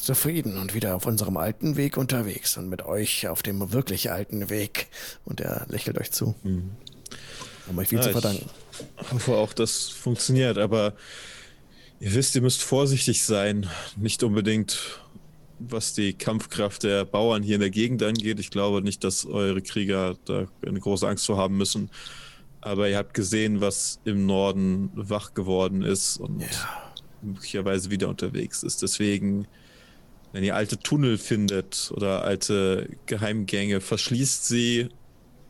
zufrieden 0.00 0.56
und 0.58 0.74
wieder 0.74 0.96
auf 0.96 1.06
unserem 1.06 1.36
alten 1.36 1.76
Weg 1.76 1.96
unterwegs 1.96 2.56
und 2.56 2.68
mit 2.68 2.84
euch 2.84 3.28
auf 3.28 3.42
dem 3.42 3.72
wirklich 3.72 4.10
alten 4.10 4.50
Weg. 4.50 4.88
Und 5.24 5.40
er 5.40 5.66
lächelt 5.68 5.98
euch 5.98 6.10
zu. 6.10 6.34
Um 6.44 7.78
euch 7.78 7.88
viel 7.88 7.98
Ja, 7.98 8.02
zu 8.02 8.08
ich- 8.10 8.12
verdanken. 8.14 8.50
hoffe 9.12 9.34
auch, 9.36 9.52
das 9.52 9.88
funktioniert, 9.88 10.58
aber 10.58 10.94
ihr 12.00 12.14
wisst, 12.14 12.34
ihr 12.34 12.42
müsst 12.42 12.62
vorsichtig 12.62 13.22
sein. 13.24 13.68
Nicht 13.96 14.22
unbedingt, 14.22 15.00
was 15.58 15.92
die 15.92 16.12
Kampfkraft 16.14 16.84
der 16.84 17.04
Bauern 17.04 17.42
hier 17.42 17.56
in 17.56 17.60
der 17.60 17.70
Gegend 17.70 18.02
angeht. 18.02 18.40
Ich 18.40 18.50
glaube 18.50 18.82
nicht, 18.82 19.04
dass 19.04 19.26
eure 19.26 19.60
Krieger 19.62 20.16
da 20.24 20.46
eine 20.66 20.80
große 20.80 21.06
Angst 21.06 21.26
vor 21.26 21.36
haben 21.36 21.56
müssen. 21.56 21.90
Aber 22.60 22.88
ihr 22.88 22.96
habt 22.96 23.14
gesehen, 23.14 23.60
was 23.60 24.00
im 24.04 24.26
Norden 24.26 24.90
wach 24.94 25.34
geworden 25.34 25.82
ist 25.82 26.16
und 26.18 26.44
möglicherweise 27.22 27.90
wieder 27.90 28.08
unterwegs 28.08 28.62
ist. 28.62 28.82
Deswegen, 28.82 29.46
wenn 30.32 30.44
ihr 30.44 30.54
alte 30.56 30.78
Tunnel 30.78 31.18
findet 31.18 31.90
oder 31.94 32.24
alte 32.24 32.88
Geheimgänge, 33.06 33.80
verschließt 33.80 34.46
sie, 34.46 34.88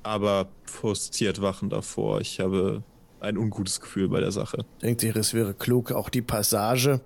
aber 0.02 0.48
postiert 0.80 1.42
Wachen 1.42 1.70
davor. 1.70 2.20
Ich 2.20 2.40
habe 2.40 2.82
ein 3.20 3.36
ungutes 3.36 3.80
Gefühl 3.80 4.08
bei 4.08 4.20
der 4.20 4.32
Sache. 4.32 4.64
Denkt 4.82 5.02
ihr, 5.02 5.16
es 5.16 5.34
wäre 5.34 5.54
klug, 5.54 5.92
auch 5.92 6.08
die 6.08 6.22
Passage 6.22 7.00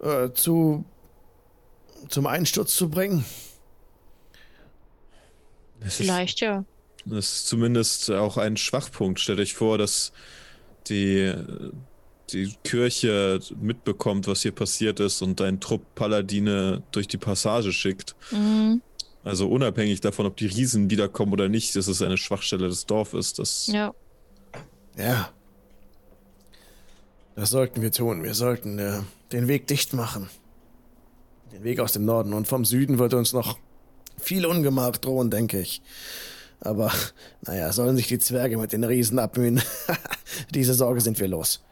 äh, 0.00 0.30
zu, 0.32 0.84
zum 2.08 2.26
Einsturz 2.26 2.74
zu 2.74 2.88
bringen? 2.88 3.24
Es 5.80 6.00
ist, 6.00 6.06
Vielleicht, 6.06 6.40
ja. 6.40 6.64
das 7.04 7.32
ist 7.32 7.46
zumindest 7.48 8.10
auch 8.10 8.36
ein 8.36 8.56
Schwachpunkt. 8.56 9.20
Stellt 9.20 9.40
euch 9.40 9.54
vor, 9.54 9.76
dass 9.76 10.12
die, 10.88 11.34
die 12.34 12.54
Kirche 12.64 13.40
mitbekommt, 13.60 14.26
was 14.26 14.42
hier 14.42 14.52
passiert 14.52 15.00
ist 15.00 15.22
und 15.22 15.40
ein 15.40 15.60
Trupp 15.60 15.94
Paladine 15.94 16.82
durch 16.90 17.08
die 17.08 17.16
Passage 17.16 17.72
schickt. 17.72 18.14
Mhm. 18.30 18.82
Also 19.22 19.48
unabhängig 19.48 20.00
davon, 20.00 20.26
ob 20.26 20.36
die 20.36 20.46
Riesen 20.46 20.90
wiederkommen 20.90 21.32
oder 21.32 21.48
nicht, 21.48 21.74
das 21.76 21.88
ist 21.88 22.02
eine 22.02 22.18
Schwachstelle 22.18 22.68
des 22.68 22.84
Dorfes. 22.86 23.32
Das 23.32 23.66
Ja. 23.68 23.94
Ja. 24.98 25.30
Das 27.36 27.50
sollten 27.50 27.82
wir 27.82 27.90
tun. 27.90 28.22
Wir 28.22 28.34
sollten 28.34 28.78
äh, 28.78 29.00
den 29.32 29.48
Weg 29.48 29.66
dicht 29.66 29.92
machen. 29.92 30.28
Den 31.52 31.64
Weg 31.64 31.80
aus 31.80 31.92
dem 31.92 32.04
Norden. 32.04 32.32
Und 32.32 32.46
vom 32.46 32.64
Süden 32.64 32.98
wird 32.98 33.14
uns 33.14 33.32
noch 33.32 33.58
viel 34.18 34.46
Ungemach 34.46 34.98
drohen, 34.98 35.30
denke 35.30 35.58
ich. 35.58 35.82
Aber, 36.60 36.92
naja, 37.42 37.72
sollen 37.72 37.96
sich 37.96 38.06
die 38.06 38.18
Zwerge 38.18 38.56
mit 38.56 38.72
den 38.72 38.84
Riesen 38.84 39.18
abmühen. 39.18 39.60
Diese 40.54 40.74
Sorge 40.74 41.00
sind 41.00 41.18
wir 41.18 41.28
los. 41.28 41.64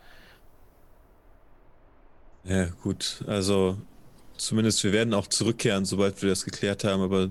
Ja, 2.44 2.66
gut. 2.82 3.22
Also, 3.26 3.78
zumindest 4.36 4.82
wir 4.84 4.92
werden 4.92 5.14
auch 5.14 5.26
zurückkehren, 5.26 5.84
sobald 5.84 6.20
wir 6.22 6.28
das 6.28 6.44
geklärt 6.44 6.84
haben, 6.84 7.02
aber 7.02 7.30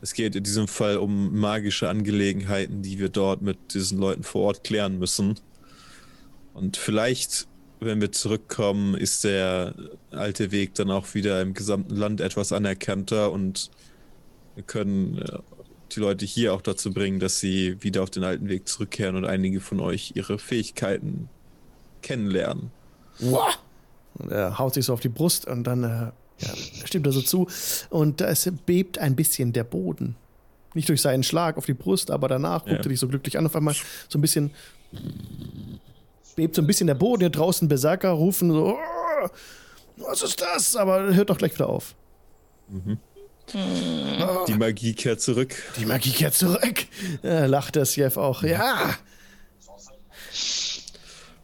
es 0.00 0.14
geht 0.14 0.36
in 0.36 0.44
diesem 0.44 0.68
Fall 0.68 0.96
um 0.96 1.38
magische 1.38 1.88
Angelegenheiten, 1.88 2.82
die 2.82 2.98
wir 2.98 3.08
dort 3.08 3.42
mit 3.42 3.74
diesen 3.74 3.98
Leuten 3.98 4.22
vor 4.22 4.42
Ort 4.42 4.64
klären 4.64 4.98
müssen. 4.98 5.40
Und 6.54 6.76
vielleicht 6.76 7.48
wenn 7.80 8.00
wir 8.00 8.12
zurückkommen, 8.12 8.94
ist 8.94 9.24
der 9.24 9.74
alte 10.10 10.50
Weg 10.50 10.74
dann 10.74 10.90
auch 10.90 11.14
wieder 11.14 11.40
im 11.40 11.54
gesamten 11.54 11.94
Land 11.94 12.20
etwas 12.20 12.52
anerkannter 12.52 13.30
und 13.30 13.70
wir 14.54 14.64
können 14.64 15.18
äh, 15.18 15.38
die 15.92 16.00
Leute 16.00 16.26
hier 16.26 16.54
auch 16.54 16.62
dazu 16.62 16.92
bringen, 16.92 17.20
dass 17.20 17.38
sie 17.40 17.82
wieder 17.82 18.02
auf 18.02 18.10
den 18.10 18.24
alten 18.24 18.48
Weg 18.48 18.68
zurückkehren 18.68 19.16
und 19.16 19.24
einige 19.24 19.60
von 19.60 19.80
euch 19.80 20.12
ihre 20.14 20.38
Fähigkeiten 20.38 21.28
kennenlernen. 22.02 22.70
Wow. 23.20 23.58
Und 24.18 24.30
er 24.32 24.58
haut 24.58 24.74
sich 24.74 24.84
so 24.86 24.92
auf 24.92 25.00
die 25.00 25.08
Brust 25.08 25.46
und 25.46 25.64
dann 25.64 25.84
äh, 25.84 25.88
ja, 26.44 26.54
stimmt 26.84 27.06
er 27.06 27.12
so 27.12 27.20
zu. 27.22 27.46
Und 27.90 28.20
es 28.20 28.50
bebt 28.66 28.98
ein 28.98 29.16
bisschen 29.16 29.52
der 29.52 29.64
Boden. 29.64 30.16
Nicht 30.74 30.88
durch 30.88 31.00
seinen 31.02 31.22
Schlag 31.22 31.56
auf 31.56 31.66
die 31.66 31.74
Brust, 31.74 32.10
aber 32.10 32.28
danach 32.28 32.60
guckt 32.64 32.72
Ja. 32.72 32.76
er 32.78 32.88
dich 32.88 33.00
so 33.00 33.08
glücklich 33.08 33.38
an. 33.38 33.46
Auf 33.46 33.56
einmal 33.56 33.74
so 34.08 34.18
ein 34.18 34.20
bisschen 34.20 34.50
bebt 36.36 36.54
so 36.54 36.62
ein 36.62 36.66
bisschen 36.66 36.86
der 36.86 36.94
Boden. 36.94 37.20
Hier 37.22 37.30
draußen 37.30 37.66
Berserker 37.68 38.10
rufen 38.10 38.50
so, 38.52 38.76
"Oh, 38.76 39.28
was 39.96 40.22
ist 40.22 40.40
das? 40.40 40.76
Aber 40.76 41.14
hört 41.14 41.30
doch 41.30 41.38
gleich 41.38 41.54
wieder 41.54 41.68
auf. 41.68 41.94
Die 44.46 44.54
Magie 44.54 44.92
kehrt 44.94 45.20
zurück. 45.20 45.54
Die 45.78 45.86
Magie 45.86 46.10
kehrt 46.10 46.34
zurück. 46.34 46.84
Äh, 47.24 47.46
lacht 47.46 47.76
der 47.76 47.86
Sjef 47.86 48.16
auch. 48.16 48.42
Ja, 48.42 48.94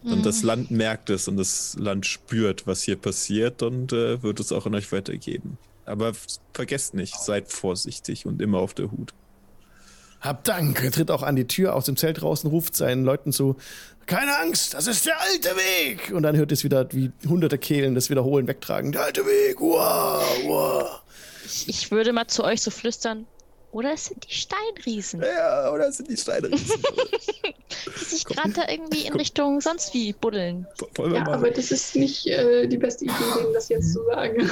Und 0.05 0.27
das 0.27 0.43
Land 0.43 0.71
merkt 0.71 1.09
es 1.11 1.29
und 1.29 1.37
das 1.37 1.77
Land 1.79 2.05
spürt, 2.05 2.67
was 2.67 2.83
hier 2.83 2.97
passiert 2.97 3.63
und 3.63 3.93
äh, 3.93 4.23
wird 4.23 4.39
es 4.39 4.53
auch 4.53 4.67
an 4.67 4.75
euch 4.75 4.93
weitergeben. 4.93 5.57
Aber 5.87 6.13
vergesst 6.53 6.95
nicht, 6.95 7.19
seid 7.19 7.51
vorsichtig 7.51 8.27
und 8.27 8.43
immer 8.43 8.59
auf 8.59 8.75
der 8.75 8.91
Hut. 8.91 9.13
hab 10.21 10.45
Dank. 10.45 10.83
Er 10.83 10.91
tritt 10.91 11.11
auch 11.11 11.23
an 11.23 11.37
die 11.37 11.47
Tür 11.47 11.75
aus 11.75 11.87
dem 11.87 11.97
Zelt 11.97 12.21
draußen, 12.21 12.49
ruft 12.51 12.77
seinen 12.77 13.05
Leuten 13.05 13.33
zu, 13.33 13.57
keine 14.07 14.39
Angst, 14.39 14.75
das 14.75 14.87
ist 14.87 15.07
der 15.07 15.19
alte 15.21 15.49
Weg. 15.57 16.13
Und 16.13 16.23
dann 16.23 16.37
hört 16.37 16.53
es 16.53 16.65
wieder, 16.65 16.87
wie 16.93 17.11
hunderte 17.27 17.57
Kehlen 17.59 17.95
das 17.95 18.11
wiederholen, 18.11 18.47
wegtragen. 18.47 18.93
Der 18.93 19.05
alte 19.05 19.25
Weg, 19.25 19.61
wow. 19.61 21.01
Ich, 21.47 21.69
ich 21.69 21.91
würde 21.91 22.13
mal 22.13 22.27
zu 22.27 22.45
euch 22.45 22.61
so 22.61 22.71
flüstern. 22.71 23.27
Oder 23.75 23.95
es 23.95 24.05
sind 24.05 24.25
die 24.31 24.33
Steinriesen, 24.33 25.21
Ja, 25.21 25.69
oder 25.73 25.91
sind 25.91 26.09
die 26.09 26.17
Steine 26.17 26.49
riesig? 26.49 26.77
die 28.01 28.05
sich 28.05 28.25
gerade 28.25 28.53
da 28.53 28.69
irgendwie 28.69 29.05
in 29.07 29.15
Richtung 29.15 29.61
sonst 29.61 29.93
wie 29.95 30.13
buddeln. 30.13 30.65
Wollen 30.95 31.11
wir 31.13 31.19
Ja, 31.19 31.25
mal. 31.25 31.35
aber 31.35 31.51
das 31.51 31.73
ist 31.73 31.97
nicht 31.97 32.25
äh, 32.29 32.69
die 32.69 32.79
beste 32.79 33.05
Idee, 33.07 33.15
denen 33.37 33.53
das 33.53 33.69
jetzt 33.69 33.93
zu 33.93 34.05
sagen. 34.05 34.49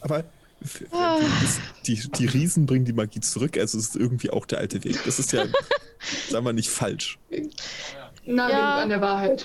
Aber 0.00 0.24
die, 1.86 1.96
die 2.16 2.26
Riesen 2.26 2.64
bringen 2.64 2.86
die 2.86 2.94
Magie 2.94 3.20
zurück, 3.20 3.58
also 3.58 3.76
es 3.76 3.88
ist 3.88 3.96
irgendwie 3.96 4.30
auch 4.30 4.46
der 4.46 4.58
alte 4.60 4.82
Weg. 4.84 4.98
Das 5.04 5.18
ist 5.18 5.32
ja, 5.32 5.44
sagen 6.30 6.46
wir 6.46 6.54
nicht 6.54 6.70
falsch. 6.70 7.18
Na, 8.24 8.50
Ja. 8.50 8.76
an 8.76 8.88
der 8.88 9.02
Wahrheit. 9.02 9.44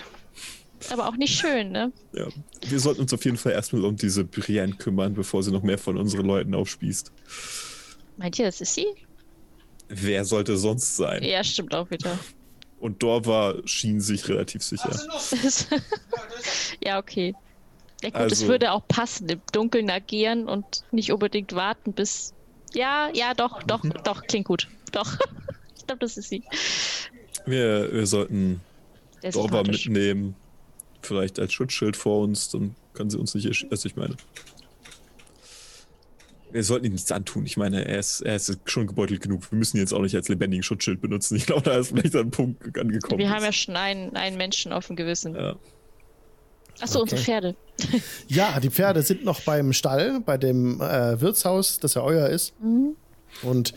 Aber 0.90 1.06
auch 1.10 1.18
nicht 1.18 1.38
schön, 1.38 1.74
ne? 1.74 1.92
Ja. 2.14 2.28
Wir 2.70 2.80
sollten 2.80 3.02
uns 3.02 3.12
auf 3.14 3.26
jeden 3.26 3.36
Fall 3.38 3.52
erstmal 3.52 3.84
um 3.84 3.98
diese 3.98 4.24
Brienne 4.24 4.74
kümmern, 4.76 5.16
bevor 5.16 5.44
sie 5.44 5.52
noch 5.52 5.64
mehr 5.64 5.78
von 5.80 5.98
unseren 5.98 6.26
Leuten 6.28 6.56
aufspießt. 6.56 7.12
Meint 8.16 8.40
ihr, 8.40 8.46
das 8.46 8.62
ist 8.62 8.74
sie? 8.74 8.86
Wer 9.90 10.26
sollte 10.26 10.58
sonst 10.58 10.96
sein? 10.98 11.24
Ja, 11.24 11.44
stimmt 11.44 11.74
auch 11.74 11.90
wieder. 11.92 12.18
Und 12.80 13.02
Dorva 13.02 13.56
schien 13.66 14.02
sich 14.02 14.28
relativ 14.30 14.62
sicher. 14.64 14.92
ja, 16.84 17.00
okay. 17.00 17.34
Ja 18.04 18.10
gut, 18.10 18.20
es 18.20 18.40
Also- 18.42 18.48
würde 18.48 18.72
auch 18.72 18.88
passen, 18.88 19.28
im 19.30 19.42
Dunkeln 19.52 19.90
agieren 19.90 20.48
und 20.48 20.84
nicht 20.92 21.12
unbedingt 21.12 21.54
warten, 21.54 21.94
bis. 21.94 22.34
Ja, 22.74 23.10
ja, 23.14 23.34
doch, 23.34 23.64
doch, 23.64 23.84
Mhm. 23.84 23.94
doch, 24.04 24.22
klingt 24.28 24.46
gut. 24.46 24.68
Doch. 24.92 25.18
ich 25.78 25.88
glaube, 25.88 26.00
das 26.00 26.18
ist 26.18 26.30
sie. 26.30 26.44
Wir, 27.46 27.92
wir 27.92 28.06
sollten 28.06 28.62
Dorva 29.32 29.64
mitnehmen. 29.64 30.36
Vielleicht 31.02 31.40
als 31.40 31.54
Schutzschild 31.54 31.96
vor 31.96 32.22
uns, 32.24 32.50
dann 32.50 32.76
kann 32.94 33.10
sie 33.10 33.18
uns 33.18 33.34
nicht 33.34 33.48
ersch- 33.48 33.66
Also 33.72 33.88
ich 33.88 33.96
meine. 33.96 34.18
Wir 36.52 36.64
sollten 36.64 36.86
ihm 36.86 36.94
nichts 36.94 37.12
antun. 37.12 37.46
Ich 37.46 37.58
meine, 37.58 37.86
er 37.86 38.00
ist, 38.00 38.22
er 38.22 38.36
ist 38.36 38.58
schon 38.66 38.88
gebeutelt 38.88 39.22
genug. 39.22 39.52
Wir 39.52 39.58
müssen 39.58 39.78
ihn 39.78 39.82
jetzt 39.82 39.94
auch 39.94 40.02
nicht 40.02 40.16
als 40.16 40.30
lebendigen 40.30 40.64
Schutzschild 40.64 41.02
benutzen. 41.02 41.36
Ich 41.36 41.46
glaube, 41.46 41.64
da 41.64 41.78
ist 41.78 41.90
vielleicht 41.90 42.16
ein 42.16 42.32
Punkt 42.32 42.78
angekommen. 42.80 43.20
Wir 43.20 43.30
haben 43.30 43.44
ja 43.44 43.52
schon 43.52 43.76
einen, 43.76 44.16
einen 44.16 44.38
Menschen 44.38 44.72
auf 44.72 44.88
dem 44.88 44.96
Gewissen. 44.96 45.36
ja. 45.36 45.56
Achso, 46.80 47.02
unsere 47.02 47.20
Okay. 47.20 47.26
Pferde. 47.32 47.56
Ja, 48.28 48.60
die 48.60 48.70
Pferde 48.70 49.02
sind 49.02 49.26
noch 49.26 49.42
beim 49.42 49.74
Stall, 49.74 50.20
bei 50.24 50.38
dem 50.38 50.80
äh, 50.80 51.20
Wirtshaus, 51.20 51.80
das 51.80 51.96
ja 51.96 52.04
euer 52.04 52.30
ist. 52.30 52.54
Und, 53.42 53.74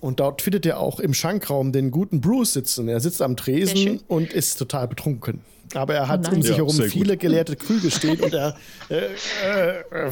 und 0.00 0.18
dort 0.18 0.40
findet 0.40 0.64
ihr 0.64 0.78
auch 0.78 1.00
im 1.00 1.12
Schankraum 1.12 1.70
den 1.70 1.90
guten 1.90 2.22
Bruce 2.22 2.54
sitzen. 2.54 2.88
Er 2.88 3.00
sitzt 3.00 3.20
am. 3.20 3.36
Tresen 3.36 4.00
und 4.08 4.32
ist 4.32 4.56
total 4.58 4.88
betrunken. 4.88 5.42
Aber 5.74 5.94
er 5.94 6.08
hat 6.08 6.20
Oh 6.20 6.30
nein. 6.30 6.36
um 6.36 6.42
sich 6.42 6.52
Ja, 6.52 6.56
herum 6.56 6.70
sehr 6.70 6.86
gut. 6.86 6.92
viele 6.94 7.16
geleerte 7.18 7.56
Krüge 7.56 7.90
stehen 7.90 8.18
und 8.20 8.32
er 8.32 8.56
äh, 8.88 8.96
äh, 9.44 9.80
äh, 10.06 10.10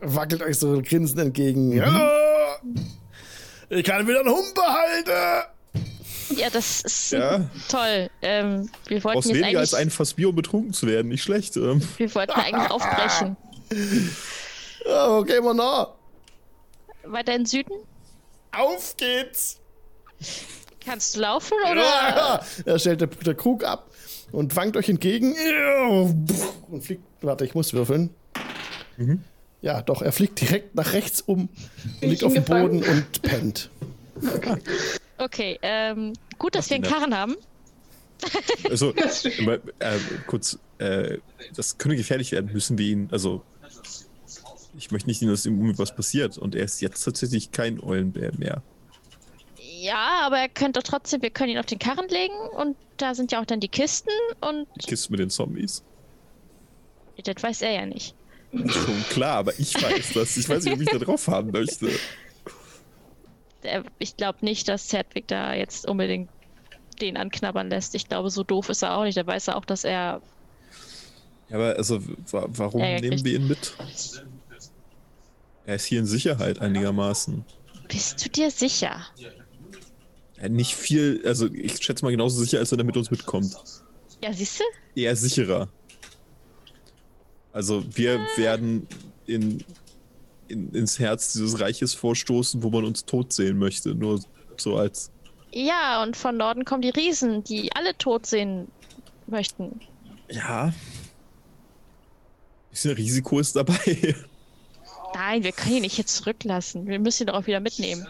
wackelt 0.00 0.42
euch 0.42 0.58
so 0.58 0.80
grinsend 0.82 1.20
entgegen. 1.20 1.68
Mhm. 1.70 1.76
Ja, 1.76 2.58
ich 3.68 3.84
kann 3.84 4.06
wieder 4.06 4.20
einen 4.20 4.30
Humpe 4.34 4.62
halten. 4.62 5.48
Ja, 6.36 6.48
das 6.50 6.82
ist 6.82 7.12
Ja. 7.12 7.48
toll. 7.68 8.08
Ähm, 8.22 8.68
wir 8.86 9.02
wollten 9.04 9.14
Brauchst 9.18 9.28
jetzt 9.30 9.38
weniger 9.40 9.58
als 9.60 9.74
eigentlich, 9.74 9.86
ein 9.86 9.90
Fass 9.90 10.14
Bier, 10.14 10.28
um 10.28 10.34
betrunken 10.36 10.72
zu 10.72 10.86
werden. 10.86 11.08
Nicht 11.08 11.22
schlecht. 11.22 11.56
Ähm, 11.56 11.82
wir 11.96 12.14
wollten 12.14 12.32
eigentlich 12.32 12.70
aufbrechen. 12.70 13.36
Ja, 14.86 15.16
okay, 15.16 15.40
mal 15.40 15.54
nach. 15.54 15.88
Weiter 17.04 17.32
in 17.34 17.40
den 17.42 17.46
Süden? 17.46 17.72
Auf 18.52 18.96
geht's. 18.96 19.58
Kannst 20.84 21.16
du 21.16 21.20
laufen 21.20 21.54
oder? 21.70 21.82
Ja, 21.82 22.40
er 22.64 22.78
stellt 22.78 23.00
der, 23.00 23.08
der 23.08 23.34
Krug 23.34 23.64
ab 23.64 23.90
und 24.32 24.54
wankt 24.56 24.76
euch 24.76 24.88
entgegen 24.88 25.34
und 26.68 26.82
fliegt. 26.84 27.02
Warte, 27.20 27.44
ich 27.44 27.54
muss 27.54 27.72
würfeln. 27.72 28.14
Ja, 29.62 29.82
doch, 29.82 30.02
er 30.02 30.12
fliegt 30.12 30.40
direkt 30.40 30.74
nach 30.74 30.92
rechts 30.92 31.20
um 31.20 31.48
liegt 32.00 32.22
ich 32.22 32.24
auf 32.24 32.32
dem? 32.32 32.44
Boden 32.44 32.82
und 32.82 33.22
pennt. 33.22 33.70
Okay, 35.18 35.58
ähm, 35.62 36.14
gut, 36.38 36.54
dass 36.54 36.66
Mach 36.66 36.70
wir 36.70 36.74
einen 36.76 36.84
Karren 36.84 37.14
haben. 37.16 37.36
also, 38.68 38.94
äh, 38.94 39.58
kurz, 40.26 40.58
äh, 40.78 41.18
das 41.54 41.78
könnte 41.78 41.96
gefährlich 41.96 42.32
werden. 42.32 42.52
Müssen 42.52 42.78
wir 42.78 42.86
ihn, 42.86 43.08
also, 43.12 43.42
ich 44.76 44.90
möchte 44.90 45.08
nicht, 45.08 45.22
dass 45.22 45.44
ihm 45.46 45.60
irgendwas 45.60 45.94
passiert. 45.94 46.38
Und 46.38 46.54
er 46.54 46.64
ist 46.64 46.80
jetzt 46.80 47.02
tatsächlich 47.02 47.52
kein 47.52 47.82
Eulenbär 47.82 48.32
mehr. 48.38 48.62
Ja, 49.80 50.20
aber 50.22 50.38
er 50.38 50.48
könnte 50.48 50.82
trotzdem, 50.82 51.22
wir 51.22 51.30
können 51.30 51.52
ihn 51.52 51.58
auf 51.58 51.66
den 51.66 51.78
Karren 51.78 52.08
legen 52.08 52.34
und 52.56 52.76
da 52.98 53.14
sind 53.14 53.32
ja 53.32 53.40
auch 53.40 53.46
dann 53.46 53.60
die 53.60 53.68
Kisten 53.68 54.10
und 54.40 54.66
Die 54.76 54.86
Kiste 54.86 55.10
mit 55.10 55.20
den 55.20 55.30
Zombies. 55.30 55.82
das 57.24 57.42
weiß 57.42 57.62
er 57.62 57.72
ja 57.72 57.86
nicht. 57.86 58.14
Schon 58.52 59.04
klar, 59.10 59.36
aber 59.38 59.58
ich 59.58 59.74
weiß 59.80 60.12
das. 60.14 60.36
Ich 60.36 60.48
weiß 60.48 60.64
nicht, 60.64 60.74
ob 60.74 60.80
ich 60.80 60.88
da 60.88 60.98
drauf 60.98 61.28
haben 61.28 61.50
möchte. 61.52 61.88
Ich 63.98 64.16
glaube 64.16 64.38
nicht, 64.42 64.68
dass 64.68 64.88
Zedwick 64.88 65.28
da 65.28 65.54
jetzt 65.54 65.86
unbedingt 65.86 66.30
den 67.00 67.16
anknabbern 67.16 67.68
lässt. 67.70 67.94
Ich 67.94 68.08
glaube, 68.08 68.30
so 68.30 68.42
doof 68.42 68.68
ist 68.70 68.82
er 68.82 68.96
auch 68.96 69.04
nicht. 69.04 69.16
Da 69.16 69.26
weiß 69.26 69.48
er 69.48 69.56
auch, 69.56 69.64
dass 69.64 69.84
er. 69.84 70.20
Ja, 71.48 71.56
aber 71.56 71.76
also, 71.76 72.00
wa 72.30 72.46
warum 72.48 72.80
nehmen 72.80 73.00
kriegt- 73.10 73.24
wir 73.24 73.34
ihn 73.34 73.48
mit? 73.48 73.74
Er 75.66 75.74
ist 75.76 75.84
hier 75.84 76.00
in 76.00 76.06
Sicherheit 76.06 76.58
einigermaßen. 76.60 77.44
Bist 77.88 78.24
du 78.24 78.30
dir 78.30 78.50
sicher? 78.50 79.00
Ja, 80.40 80.48
nicht 80.48 80.74
viel, 80.74 81.20
also 81.26 81.46
ich 81.52 81.82
schätze 81.82 82.04
mal 82.04 82.10
genauso 82.10 82.40
sicher, 82.42 82.58
als 82.58 82.72
wenn 82.72 82.78
er 82.78 82.84
mit 82.84 82.96
uns 82.96 83.10
mitkommt. 83.10 83.54
Ja, 84.22 84.32
siehst 84.32 84.60
du? 84.60 84.64
Eher 85.00 85.14
sicherer. 85.16 85.68
Also 87.52 87.84
wir 87.96 88.20
werden 88.36 88.86
in, 89.26 89.64
in, 90.48 90.72
ins 90.72 90.98
Herz 90.98 91.32
dieses 91.32 91.60
Reiches 91.60 91.94
vorstoßen, 91.94 92.62
wo 92.62 92.70
man 92.70 92.84
uns 92.84 93.04
tot 93.04 93.32
sehen 93.32 93.58
möchte. 93.58 93.94
Nur 93.94 94.20
so 94.56 94.76
als. 94.76 95.10
Ja, 95.52 96.02
und 96.02 96.16
von 96.16 96.36
Norden 96.36 96.64
kommen 96.64 96.82
die 96.82 96.90
Riesen, 96.90 97.42
die 97.42 97.72
alle 97.74 97.96
tot 97.96 98.26
sehen 98.26 98.68
möchten. 99.26 99.80
Ja. 100.30 100.72
Bisschen 102.70 102.94
Risiko 102.94 103.40
ist 103.40 103.56
dabei. 103.56 104.14
Nein, 105.14 105.42
wir 105.42 105.50
können 105.50 105.76
ihn 105.76 105.82
nicht 105.82 105.98
jetzt 105.98 106.16
zurücklassen. 106.16 106.86
Wir 106.86 107.00
müssen 107.00 107.24
ihn 107.24 107.26
doch 107.26 107.34
auch 107.34 107.46
wieder 107.46 107.58
mitnehmen. 107.58 108.06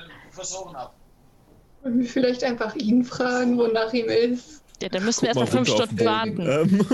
Wollen 1.83 2.01
wir 2.01 2.07
vielleicht 2.07 2.45
einfach 2.45 2.75
ihn 2.77 3.05
fragen, 3.05 3.57
wonach 3.57 3.93
ihm 3.95 4.09
ist? 4.09 4.60
Ja, 4.83 4.89
dann 4.89 5.05
müssen 5.05 5.23
wir 5.27 5.33
Guck 5.35 5.43
erstmal 5.43 5.63
mal 5.63 5.65
fünf 5.65 5.69
Stunden 5.77 5.97
Boden. 5.97 6.39
warten. 6.49 6.87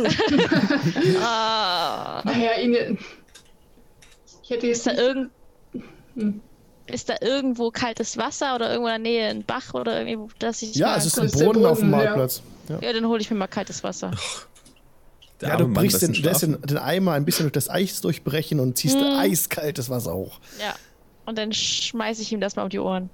Ähm, 1.07 1.17
Ah, 1.23 2.23
Naja, 2.25 2.59
ihn. 2.61 2.99
Ich 4.43 4.51
hätte 4.51 4.67
ist 4.67 4.85
jetzt 4.85 4.87
da 4.87 4.93
nicht. 4.93 5.01
irgend 5.01 5.31
Hm. 6.17 6.41
ist 6.87 7.09
da 7.11 7.15
irgendwo 7.21 7.71
kaltes 7.71 8.17
Wasser 8.17 8.55
oder 8.55 8.71
irgendwo 8.71 8.89
in 8.89 9.03
der 9.03 9.11
Nähe 9.13 9.29
ein 9.29 9.45
Bach 9.45 9.75
oder 9.75 10.01
irgendwie, 10.07 10.33
dass 10.39 10.63
ich 10.63 10.75
Ja, 10.77 10.89
mal 10.89 10.97
es 10.99 11.07
ist 11.07 11.19
ein 11.19 11.31
der 11.31 11.45
Brunnen 11.45 11.67
auf 11.67 11.81
dem 11.81 11.91
ja. 11.91 11.97
Marktplatz. 11.99 12.43
Ja. 12.69 12.79
Ja, 12.81 12.93
dann 12.93 13.07
hole 13.07 13.21
ich 13.21 13.31
mir 13.31 13.37
mal 13.37 13.47
kaltes 13.49 13.85
Wasser. 13.85 14.13
der 15.41 15.51
Ja, 15.51 15.57
du 15.57 15.69
brichst 15.69 16.01
lässt 16.03 16.43
den, 16.43 16.53
den, 16.53 16.63
den 16.63 16.79
Eimer 16.79 17.13
ein 17.13 17.25
bisschen 17.27 17.45
durch 17.45 17.53
das 17.53 17.69
Eis 17.69 18.01
durchbrechen 18.01 18.61
und 18.61 18.79
ziehst 18.79 18.97
Mm. 18.97 19.03
eiskaltes 19.19 19.91
Wasser 19.91 20.15
hoch. 20.15 20.41
Ja. 20.59 20.75
Und 21.27 21.37
dann 21.39 21.53
schmeiße 21.53 22.23
ich 22.23 22.33
ihm 22.33 22.41
das 22.41 22.57
mal 22.57 22.63
um 22.63 22.69
die 22.71 22.79
Ohren. 22.79 23.11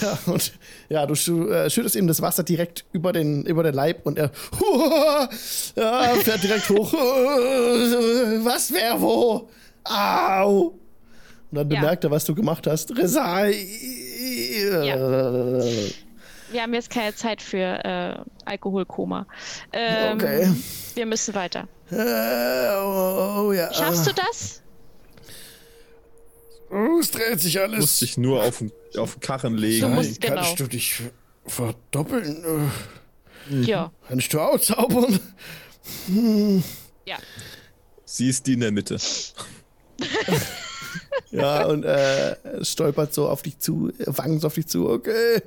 Ja, 0.00 0.18
und 0.26 0.52
ja, 0.88 1.06
du 1.06 1.14
äh, 1.48 1.70
schüttest 1.70 1.96
ihm 1.96 2.06
das 2.06 2.20
Wasser 2.22 2.42
direkt 2.42 2.84
über 2.92 3.12
den, 3.12 3.44
über 3.44 3.62
den 3.62 3.74
Leib 3.74 4.04
und 4.06 4.18
er 4.18 4.30
ja, 5.76 6.14
fährt 6.22 6.42
direkt 6.42 6.68
hoch. 6.68 6.92
Was, 8.44 8.72
wer, 8.72 9.00
wo? 9.00 9.48
Au! 9.84 10.74
Und 11.50 11.56
dann 11.56 11.70
Ja. 11.70 11.80
bemerkt 11.80 12.04
er, 12.04 12.10
was 12.12 12.24
du 12.24 12.34
gemacht 12.34 12.66
hast. 12.68 12.96
Resai! 12.96 13.52
Wir 16.52 16.62
haben 16.62 16.74
jetzt 16.74 16.90
keine 16.90 17.14
Zeit 17.14 17.40
für 17.42 17.58
äh, 17.84 18.16
Alkoholkoma. 18.44 19.26
Ähm, 19.72 20.16
Okay. 20.18 20.48
Wir 20.94 21.06
müssen 21.06 21.34
weiter. 21.34 21.66
Äh, 21.90 22.76
oh, 22.84 23.46
oh, 23.48 23.52
ja. 23.52 23.72
Schaffst 23.72 24.06
du 24.06 24.12
das? 24.12 24.62
Oh, 26.70 26.98
es 27.00 27.10
dreht 27.10 27.40
sich 27.40 27.58
alles. 27.60 27.80
Musste 27.80 28.04
ich 28.04 28.16
nur 28.16 28.42
auf 28.44 28.58
den, 28.58 28.70
auf 28.98 29.14
den 29.14 29.20
Karren 29.20 29.54
Du 29.56 29.60
legen. 29.62 29.94
musst- 29.94 30.20
genau. 30.20 30.36
Kannst 30.36 30.60
du 30.60 30.66
dich 30.66 31.00
verdoppeln? 31.46 32.70
Äh, 33.50 33.60
Ja. 33.62 33.90
Kannst 34.08 34.32
du 34.32 34.40
auch 34.40 34.58
zaubern? 34.60 35.18
Ja. 37.04 37.16
Sie 38.04 38.28
ist 38.28 38.46
die 38.46 38.52
in 38.54 38.60
der 38.60 38.72
Mitte. 38.72 38.98
Ja, 41.32 41.66
und 41.66 41.84
äh, 41.84 42.34
stolpert 42.64 43.14
so 43.14 43.28
auf 43.28 43.42
dich 43.42 43.58
zu, 43.60 43.92
wangen 44.06 44.40
so 44.40 44.48
auf 44.48 44.54
dich 44.54 44.66
zu. 44.66 44.88
Okay, 44.90 45.40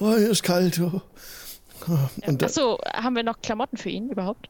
oh, 0.00 0.16
hier 0.16 0.30
ist 0.30 0.42
kalt. 0.42 0.80
Oh. 0.80 1.00
Und, 2.26 2.42
äh, 2.42 2.44
Achso, 2.44 2.78
haben 2.92 3.14
wir 3.14 3.22
noch 3.22 3.40
Klamotten 3.40 3.76
für 3.76 3.88
ihn 3.88 4.08
überhaupt? 4.10 4.48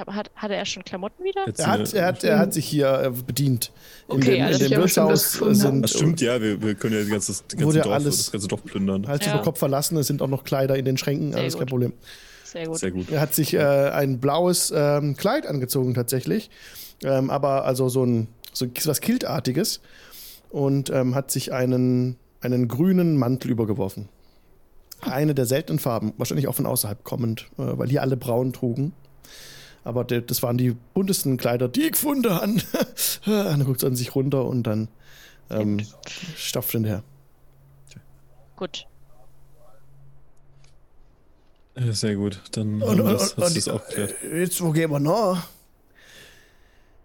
Aber 0.00 0.14
Hat, 0.14 0.30
hatte 0.34 0.54
er 0.54 0.64
schon 0.64 0.84
Klamotten 0.84 1.22
wieder? 1.24 1.44
Er, 1.58 1.66
hat, 1.66 1.92
er, 1.94 2.06
hat, 2.06 2.24
er 2.24 2.38
hat 2.38 2.54
sich 2.54 2.66
hier 2.66 3.00
äh, 3.02 3.10
bedient. 3.10 3.70
In 4.08 4.16
Okay, 4.16 4.36
dem, 4.36 4.44
alles 4.46 4.60
in 4.60 4.70
dem 4.70 4.78
Wirtshaus 4.80 5.32
gefunden 5.32 5.54
sind 5.54 5.82
Das 5.82 5.90
stimmt, 5.92 6.20
ja, 6.20 6.40
wir, 6.40 6.60
wir 6.62 6.74
können 6.74 6.94
ja 6.96 7.04
die 7.04 7.10
ganze, 7.10 7.34
die 7.52 7.56
ganze 7.56 7.80
Dorf, 7.80 7.92
alles- 7.94 8.16
das 8.16 8.32
ganze 8.32 8.48
Dorf 8.48 8.64
plündern. 8.64 9.06
Hals 9.06 9.26
Ja. 9.26 9.34
über 9.34 9.42
Kopf 9.42 9.58
verlassen. 9.58 9.96
Es 9.98 10.06
sind 10.06 10.22
auch 10.22 10.28
noch 10.28 10.44
Kleider 10.44 10.76
in 10.76 10.84
den 10.84 10.96
Schränken, 10.96 11.32
Sehr 11.32 11.40
alles 11.42 11.54
kein 11.54 11.60
gut. 11.60 11.68
Problem. 11.70 11.92
Sehr 12.44 12.66
gut. 12.66 12.78
Sehr 12.78 12.90
gut. 12.90 13.10
Er 13.10 13.20
hat 13.20 13.34
sich 13.34 13.54
äh, 13.54 13.58
ein 13.60 14.18
blaues 14.18 14.72
ähm, 14.74 15.16
Kleid 15.16 15.46
angezogen 15.46 15.94
tatsächlich, 15.94 16.50
ähm, 17.04 17.30
aber 17.30 17.64
also 17.64 17.88
so 17.88 18.04
ein 18.04 18.28
so 18.52 18.66
was 18.84 19.00
Kiltartiges 19.00 19.80
und 20.50 20.90
ähm, 20.90 21.14
hat 21.14 21.30
sich 21.30 21.52
einen, 21.52 22.16
einen 22.40 22.66
grünen 22.66 23.16
Mantel 23.16 23.50
übergeworfen. 23.52 24.08
Eine 25.02 25.34
der 25.34 25.46
seltenen 25.46 25.78
Farben, 25.78 26.12
wahrscheinlich 26.18 26.48
auch 26.48 26.54
von 26.56 26.66
außerhalb 26.66 27.04
kommend, 27.04 27.42
äh, 27.56 27.62
weil 27.78 27.88
hier 27.88 28.02
alle 28.02 28.16
braun 28.16 28.52
trugen. 28.52 28.92
Aber 29.84 30.04
de, 30.04 30.20
das 30.20 30.42
waren 30.42 30.58
die 30.58 30.76
buntesten 30.94 31.36
Kleider, 31.36 31.68
die 31.68 31.82
ich 31.82 31.92
gefunden 31.92 32.30
habe. 32.30 32.56
dann 33.24 33.64
guckt 33.64 33.82
er 33.82 33.88
an 33.88 33.96
sich 33.96 34.14
runter 34.14 34.44
und 34.44 34.64
dann 34.64 34.88
ähm, 35.50 35.80
stapft 36.36 36.72
hinterher. 36.72 37.02
Gut. 38.56 38.86
Ja, 41.78 41.92
Sehr 41.92 42.16
gut. 42.16 42.40
Dann 42.52 42.82
Und, 42.82 42.90
haben 42.90 43.00
und, 43.00 43.06
wir 43.06 43.12
das, 43.14 43.32
und, 43.34 43.44
hast 43.44 43.54
du 43.56 43.58
das 43.60 43.68
und 43.68 43.74
auch 43.74 43.86
geklärt. 43.88 44.14
jetzt, 44.34 44.60
wo 44.60 44.70
gehen 44.72 44.90
wir 44.90 45.00
noch? 45.00 45.38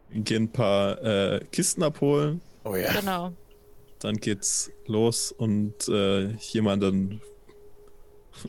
Wir 0.10 0.22
gehen 0.22 0.44
ein 0.44 0.52
paar 0.52 1.02
äh, 1.04 1.46
Kisten 1.52 1.84
abholen. 1.84 2.42
Oh 2.64 2.76
ja. 2.76 2.92
Genau. 2.94 3.32
Dann 4.00 4.18
geht's 4.18 4.70
los 4.88 5.32
und 5.32 5.88
äh, 5.88 6.32
jemanden, 6.34 7.22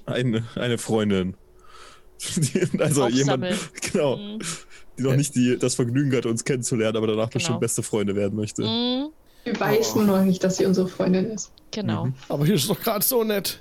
eine, 0.05 0.44
eine 0.57 0.78
Freundin. 0.78 1.36
Also 2.81 3.09
jemand, 3.09 3.47
genau, 3.93 4.17
Mhm. 4.17 4.39
die 4.99 5.03
noch 5.03 5.17
nicht 5.17 5.35
die, 5.35 5.59
das 5.59 5.75
Vergnügen 5.75 6.15
hat, 6.17 6.27
uns 6.27 6.45
kennenzulernen, 6.45 6.97
aber 6.97 7.07
danach 7.09 7.29
bestimmt 7.29 7.55
Genau. 7.55 7.61
beste 7.61 7.83
Freunde 7.83 8.15
werden 8.17 8.37
möchte. 8.37 8.63
Mhm. 8.63 9.09
Wir 9.45 9.61
weiß 9.61 9.95
nur 9.97 10.05
noch 10.05 10.25
nicht, 10.25 10.43
dass 10.43 10.57
sie 10.57 10.67
unsere 10.67 10.89
Freundin 10.89 11.31
ist. 11.31 11.53
Genau. 11.71 12.07
Mhm. 12.07 12.15
Aber 12.29 12.47
hier 12.47 12.55
ist 12.57 12.69
doch 12.69 12.81
gerade 12.81 13.05
so 13.05 13.23
nett. 13.23 13.61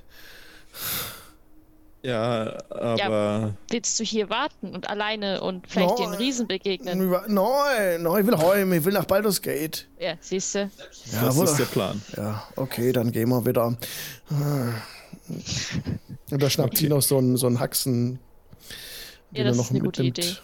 Ja, 2.02 2.58
aber 2.70 3.56
Willst 3.72 4.00
du 4.00 4.04
hier 4.04 4.30
warten 4.30 4.76
und 4.76 4.88
alleine 4.90 5.42
und 5.42 5.66
vielleicht 5.68 5.90
Nein. 5.98 6.12
den 6.12 6.14
Riesen 6.14 6.48
begegnen? 6.48 7.00
Nein, 7.28 8.04
nein, 8.04 8.22
ich 8.22 8.28
will 8.28 8.38
heim, 8.38 8.74
ich 8.74 8.86
will 8.86 8.94
nach 8.94 9.06
Baldur's 9.06 9.42
Gate. 9.42 9.88
Ja, 10.00 10.14
siehst 10.20 10.54
du? 10.54 10.60
Ja, 10.60 10.70
das 11.26 11.36
wohl. 11.36 11.46
ist 11.46 11.58
der 11.58 11.66
Plan. 11.66 12.00
Ja, 12.16 12.44
okay, 12.58 12.92
dann 12.92 13.12
gehen 13.12 13.30
wir 13.30 13.44
wieder. 13.44 13.66
Und 13.66 13.80
da 16.30 16.50
schnappt 16.50 16.78
sie 16.78 16.90
noch 16.90 17.02
so 17.02 17.18
einen, 17.18 17.38
so 17.38 17.48
einen 17.48 17.60
Haxen, 17.60 18.20
Ja, 19.38 19.44
den 19.44 19.46
er 19.46 19.50
das 19.50 19.58
noch 19.58 19.66
ist 19.66 19.72
eine 19.72 19.80
gute 19.82 20.04
mitnimmt. 20.04 20.28
Idee. 20.30 20.38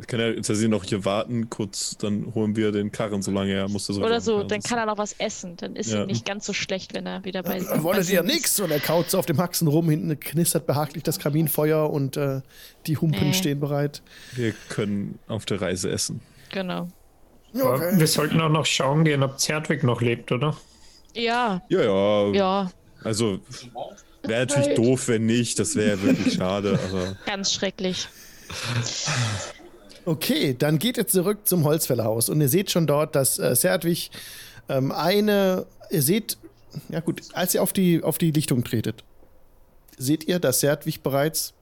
Ich 0.00 0.06
kann 0.06 0.20
ja 0.20 0.28
jetzt 0.28 0.48
noch 0.48 0.84
hier 0.84 1.04
warten, 1.04 1.50
kurz, 1.50 1.96
dann 1.98 2.32
holen 2.34 2.56
wir 2.56 2.72
den 2.72 2.90
Karren, 2.90 3.20
solange 3.22 3.52
er 3.52 3.68
muss 3.68 3.88
das 3.88 3.98
Oder 3.98 4.20
so, 4.20 4.44
dann 4.44 4.60
kann 4.62 4.78
er 4.78 4.86
noch 4.86 4.96
was 4.96 5.14
essen. 5.18 5.56
Dann 5.56 5.76
ist 5.76 5.90
Ja. 5.92 6.02
ihm 6.02 6.06
nicht 6.06 6.24
ganz 6.24 6.46
so 6.46 6.52
schlecht, 6.54 6.94
wenn 6.94 7.06
er 7.06 7.24
wieder 7.24 7.42
bei 7.42 7.58
Äh, 7.58 7.82
Wolltet 7.82 7.82
bei 7.82 7.96
ihr 7.98 8.04
sich 8.04 8.14
ist. 8.14 8.24
nix? 8.24 8.60
Und 8.60 8.70
er 8.70 8.80
kaut 8.80 9.10
so 9.10 9.18
auf 9.18 9.26
dem 9.26 9.38
Haxen 9.38 9.68
rum, 9.68 9.90
hinten 9.90 10.18
knistert 10.18 10.66
behaglich 10.66 11.02
das 11.02 11.18
Kaminfeuer 11.18 11.90
und 11.90 12.16
äh, 12.16 12.40
die 12.86 12.96
Humpen 12.96 13.28
Nee. 13.28 13.34
stehen 13.34 13.60
bereit. 13.60 14.00
Wir 14.32 14.54
können 14.70 15.18
auf 15.26 15.44
der 15.44 15.60
Reise 15.60 15.90
essen. 15.90 16.22
Genau. 16.50 16.88
Okay. 17.52 17.98
Wir 17.98 18.06
sollten 18.06 18.40
auch 18.40 18.48
noch 18.48 18.64
schauen 18.64 19.04
gehen, 19.04 19.22
ob 19.22 19.38
Zertwig 19.38 19.82
noch 19.82 20.00
lebt, 20.00 20.30
oder? 20.32 20.56
Ja, 21.14 21.60
Ja, 21.68 21.82
ja. 21.82 22.32
ja, 22.32 22.70
Also 23.02 23.40
wäre 24.22 24.46
natürlich 24.46 24.74
doof, 24.74 25.08
wenn 25.08 25.26
nicht. 25.26 25.58
Das 25.58 25.76
wäre 25.76 25.96
ja 25.96 26.02
wirklich 26.02 26.34
schade. 26.34 26.78
Aber 26.88 27.16
ganz 27.26 27.52
schrecklich. 27.52 28.08
Okay, 30.04 30.56
dann 30.58 30.78
geht 30.78 30.96
ihr 30.96 31.06
zurück 31.06 31.46
zum 31.46 31.64
Holzfällerhaus 31.64 32.28
und 32.28 32.40
ihr 32.40 32.48
seht 32.48 32.70
schon 32.70 32.86
dort, 32.86 33.14
dass 33.14 33.38
äh, 33.38 33.54
Serdwig 33.54 34.10
ähm, 34.68 34.92
eine, 34.92 35.66
ihr 35.90 36.02
seht, 36.02 36.38
ja 36.88 37.00
gut, 37.00 37.20
als 37.32 37.54
ihr 37.54 37.62
auf 37.62 37.72
die, 37.72 38.02
auf 38.02 38.18
die 38.18 38.30
Lichtung 38.30 38.64
tretet, 38.64 39.04
seht 39.98 40.24
ihr, 40.24 40.38
dass 40.38 40.60
Serdwig 40.60 41.02
bereits 41.02 41.52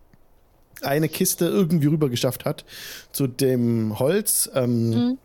eine 0.83 1.09
Kiste 1.09 1.47
irgendwie 1.47 1.89
rüber 1.89 2.09
geschafft 2.09 2.45
hat 2.45 2.65
zu 3.13 3.27
dem 3.27 3.99
Holzanhänger 3.99 5.09
ähm, 5.11 5.19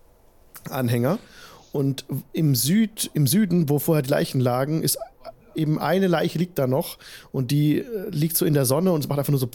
Anhänger. 0.70 1.20
und 1.72 2.06
im, 2.32 2.56
Süd, 2.56 3.12
im 3.14 3.28
Süden, 3.28 3.70
wo 3.70 3.78
vorher 3.78 4.02
die 4.02 4.10
Leichen 4.10 4.42
lagen, 4.42 4.82
ist 4.82 4.98
eben 5.56 5.80
eine 5.80 6.08
Leiche 6.08 6.38
liegt 6.40 6.58
da 6.60 6.68
noch 6.68 6.98
und 7.32 7.52
die 7.52 7.80
äh, 7.80 8.10
liegt 8.10 8.38
so 8.38 8.46
in 8.46 8.54
der 8.54 8.66
Sonne 8.66 8.92
und 8.92 9.02
es 9.04 9.08
macht 9.10 9.20
einfach 9.20 9.32
nur 9.32 9.40
so 9.40 9.50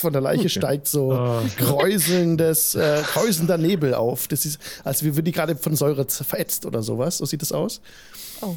von 0.00 0.12
der 0.12 0.22
Leiche 0.22 0.48
steigt 0.48 0.86
so 0.86 1.12
Ah. 1.12 1.42
kräuselndes, 1.56 2.76
äh, 2.76 3.02
kräuselnder 3.04 3.58
Nebel 3.58 3.94
auf. 3.94 4.28
Das 4.28 4.44
ist, 4.46 4.60
als 4.84 5.02
würde 5.02 5.24
die 5.24 5.32
gerade 5.32 5.56
von 5.56 5.74
Säure 5.74 6.06
verätzt 6.08 6.66
oder 6.66 6.82
sowas. 6.84 7.18
So 7.18 7.24
sieht 7.24 7.42
es 7.42 7.50
aus. 7.50 7.80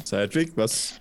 Zeitweg, 0.04 0.52
was 0.54 0.94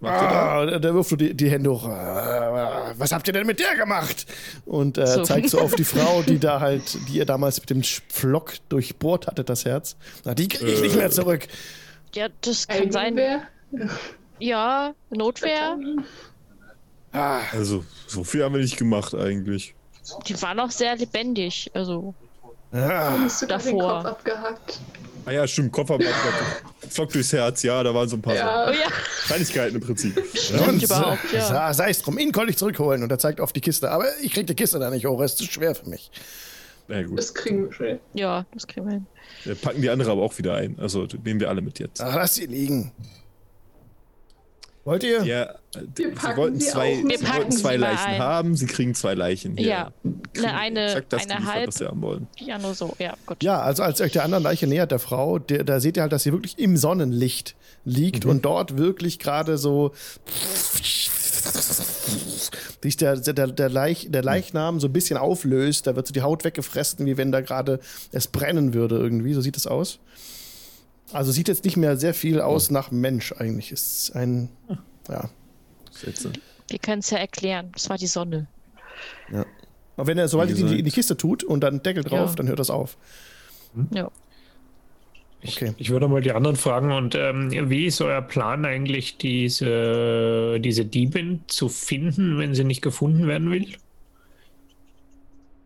macht 0.00 0.20
ihr 0.22 0.28
da? 0.28 0.58
Ah, 0.60 0.78
der 0.78 0.92
wirft 0.94 1.08
so 1.08 1.16
die, 1.16 1.32
die 1.32 1.48
Hände 1.48 1.70
hoch. 1.70 1.88
Ah, 1.88 2.92
Was 2.98 3.12
habt 3.12 3.26
ihr 3.28 3.32
denn 3.32 3.46
mit 3.46 3.58
der 3.58 3.74
gemacht? 3.76 4.26
Und 4.66 4.98
äh, 4.98 5.06
So. 5.06 5.22
zeigt 5.22 5.48
so 5.48 5.58
auf 5.58 5.74
die 5.74 5.84
Frau, 5.84 6.20
die 6.28 6.38
da 6.38 6.60
halt, 6.60 6.98
die 7.08 7.14
ihr 7.16 7.24
damals 7.24 7.58
mit 7.58 7.70
dem 7.70 7.82
Pflock 7.82 8.52
durchbohrt 8.68 9.26
hatte, 9.26 9.42
das 9.42 9.64
Herz. 9.64 9.96
Na, 10.24 10.34
die 10.34 10.48
kriege 10.48 10.70
ich 10.70 10.82
nicht 10.82 10.96
mehr 10.96 11.10
zurück. 11.10 11.48
Ja, 12.14 12.28
das 12.42 12.68
kann 12.68 12.92
sein. 12.92 13.18
Ja, 14.38 14.94
Notwehr. 15.10 15.78
Also, 17.12 17.84
so 18.06 18.24
viel 18.24 18.44
haben 18.44 18.54
wir 18.54 18.60
nicht 18.60 18.76
gemacht 18.76 19.14
eigentlich. 19.14 19.74
Die 20.26 20.40
war 20.42 20.54
noch 20.54 20.70
sehr 20.70 20.96
lebendig. 20.96 21.70
Also, 21.74 22.14
Ah, 22.72 23.16
Hast 23.20 23.42
du 23.42 23.46
da 23.46 23.58
den 23.58 23.78
Davor. 23.78 24.02
Kopf 24.02 24.06
abgehackt? 24.06 24.80
Ah 25.24 25.30
ja, 25.30 25.46
stimmt, 25.46 25.72
Koffer 25.72 25.98
Flock 26.90 27.10
durchs 27.12 27.32
Herz, 27.32 27.62
ja, 27.62 27.82
da 27.82 27.94
waren 27.94 28.08
so 28.08 28.16
ein 28.16 28.22
paar 28.22 28.34
Ja. 28.34 28.68
oh 28.68 28.72
ja, 28.72 28.88
Kleinigkeiten 29.26 29.76
im 29.76 29.80
Prinzip. 29.80 30.20
stimmt 30.34 30.82
überhaupt, 30.82 31.32
ja. 31.32 31.72
Sei 31.72 31.90
es 31.90 32.02
drum, 32.02 32.18
ihn 32.18 32.32
konnte 32.32 32.50
ich 32.50 32.58
zurückholen. 32.58 33.02
Und 33.02 33.10
er 33.10 33.18
zeigt 33.18 33.40
auf 33.40 33.52
die 33.52 33.60
Kiste. 33.60 33.90
Aber 33.90 34.04
ich 34.20 34.32
krieg 34.32 34.46
die 34.46 34.54
Kiste 34.54 34.78
da 34.78 34.90
nicht 34.90 35.06
hoch, 35.06 35.20
es 35.20 35.32
ist 35.32 35.38
zu 35.38 35.44
schwer 35.44 35.74
für 35.74 35.88
mich. 35.88 36.10
Na 36.88 37.02
gut. 37.02 37.18
Das 37.18 37.32
kriegen 37.34 37.64
wir 37.64 37.72
schon. 37.72 37.98
Ja, 38.14 38.44
das 38.52 38.66
kriegen 38.66 38.86
wir 38.86 38.92
hin. 38.94 39.06
Wir 39.44 39.54
packen 39.54 39.80
die 39.80 39.88
andere 39.90 40.10
aber 40.10 40.22
auch 40.22 40.36
wieder 40.38 40.54
ein. 40.54 40.76
Also 40.78 41.06
nehmen 41.24 41.40
wir 41.40 41.48
alle 41.48 41.60
mit 41.62 41.78
jetzt. 41.78 42.00
Ach, 42.00 42.14
lass 42.14 42.34
sie 42.34 42.46
liegen. 42.46 42.92
Wollt 44.86 45.02
ihr? 45.02 45.24
Ja, 45.24 45.52
Wir 45.96 46.10
sie 46.10 46.36
wollten 46.36 46.60
zwei, 46.60 46.94
sie 46.94 47.08
Wir 47.08 47.20
wollten 47.28 47.50
zwei 47.50 47.76
Leichen 47.76 48.06
ein. 48.06 48.18
haben, 48.20 48.54
sie 48.54 48.66
kriegen 48.66 48.94
zwei 48.94 49.14
Leichen. 49.14 49.56
Hier. 49.56 49.66
Ja, 49.66 49.92
eine, 50.36 50.54
eine, 50.54 50.86
Exakt 50.86 51.12
das 51.12 51.28
eine 51.28 51.44
halb. 51.44 51.66
was 51.66 51.74
sie 51.74 51.86
haben 51.86 52.00
wollen. 52.02 52.28
Ja, 52.38 52.56
nur 52.56 52.72
so. 52.72 52.94
Ja, 53.00 53.14
gut. 53.26 53.42
Ja, 53.42 53.60
also 53.60 53.82
als 53.82 53.98
ihr 53.98 54.06
euch 54.06 54.12
der 54.12 54.22
anderen 54.22 54.44
Leiche 54.44 54.68
nähert, 54.68 54.92
der 54.92 55.00
Frau, 55.00 55.40
der, 55.40 55.64
da 55.64 55.80
seht 55.80 55.96
ihr 55.96 56.02
halt, 56.02 56.12
dass 56.12 56.22
sie 56.22 56.30
wirklich 56.32 56.56
im 56.60 56.76
Sonnenlicht 56.76 57.56
liegt 57.84 58.24
und 58.26 58.44
dort 58.44 58.78
wirklich 58.78 59.18
gerade 59.18 59.58
so 59.58 59.92
sich 62.80 62.96
der, 62.96 63.16
der, 63.16 63.48
der, 63.48 63.68
Leich, 63.68 64.06
der 64.10 64.22
Leichnam 64.22 64.78
so 64.78 64.86
ein 64.86 64.92
bisschen 64.92 65.18
auflöst. 65.18 65.88
Da 65.88 65.96
wird 65.96 66.06
so 66.06 66.12
die 66.12 66.22
Haut 66.22 66.44
weggefressen, 66.44 67.04
wie 67.06 67.16
wenn 67.16 67.32
da 67.32 67.40
gerade 67.40 67.80
es 68.12 68.28
brennen 68.28 68.72
würde 68.72 68.96
irgendwie. 68.96 69.34
So 69.34 69.40
sieht 69.40 69.56
es 69.56 69.66
aus. 69.66 69.98
Also 71.12 71.32
sieht 71.32 71.48
jetzt 71.48 71.64
nicht 71.64 71.76
mehr 71.76 71.96
sehr 71.96 72.14
viel 72.14 72.40
aus 72.40 72.70
nach 72.70 72.90
Mensch 72.90 73.32
eigentlich. 73.32 73.72
Ist 73.72 74.10
ein, 74.14 74.48
ja. 75.08 75.30
Sätze. 75.90 76.32
Wir 76.68 76.78
können 76.78 76.98
es 77.00 77.10
ja 77.10 77.18
erklären. 77.18 77.70
Das 77.72 77.88
war 77.88 77.96
die 77.96 78.06
Sonne. 78.08 78.48
Aber 79.96 80.06
wenn 80.08 80.18
er, 80.18 80.28
sobald 80.28 80.50
ihr 80.50 80.56
die 80.56 80.78
in 80.78 80.84
die. 80.84 80.90
Kiste 80.90 81.16
tut 81.16 81.42
und 81.44 81.60
dann 81.60 81.82
Deckel 81.82 82.04
drauf, 82.04 82.30
Ja. 82.30 82.34
dann 82.36 82.48
hört 82.48 82.58
das 82.58 82.70
auf. 82.70 82.96
Ja. 83.92 84.10
Ich, 85.42 85.56
Okay. 85.62 85.74
ich 85.76 85.90
würde 85.90 86.08
mal 86.08 86.20
die 86.22 86.32
anderen 86.32 86.56
fragen. 86.56 86.92
Und 86.92 87.14
ähm, 87.14 87.50
wie 87.70 87.86
ist 87.86 88.00
euer 88.00 88.20
Plan 88.22 88.64
eigentlich, 88.64 89.16
diese, 89.16 90.58
diese 90.60 90.84
Diebin 90.84 91.42
zu 91.46 91.68
finden, 91.68 92.38
wenn 92.38 92.54
sie 92.54 92.64
nicht 92.64 92.82
gefunden 92.82 93.26
werden 93.26 93.50
will? 93.50 93.68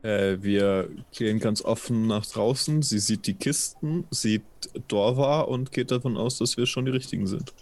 Äh, 0.02 0.38
wir 0.40 0.88
gehen 1.12 1.38
ganz 1.40 1.62
offen 1.62 2.06
nach 2.06 2.24
draußen. 2.26 2.82
Sie 2.82 2.98
sieht 2.98 3.26
die 3.26 3.34
Kisten, 3.34 4.06
sieht 4.10 4.42
Dorva 4.88 5.42
und 5.42 5.72
geht 5.72 5.90
davon 5.90 6.16
aus, 6.16 6.38
dass 6.38 6.56
wir 6.56 6.66
schon 6.66 6.86
die 6.86 6.92
richtigen 6.92 7.26
sind. 7.26 7.52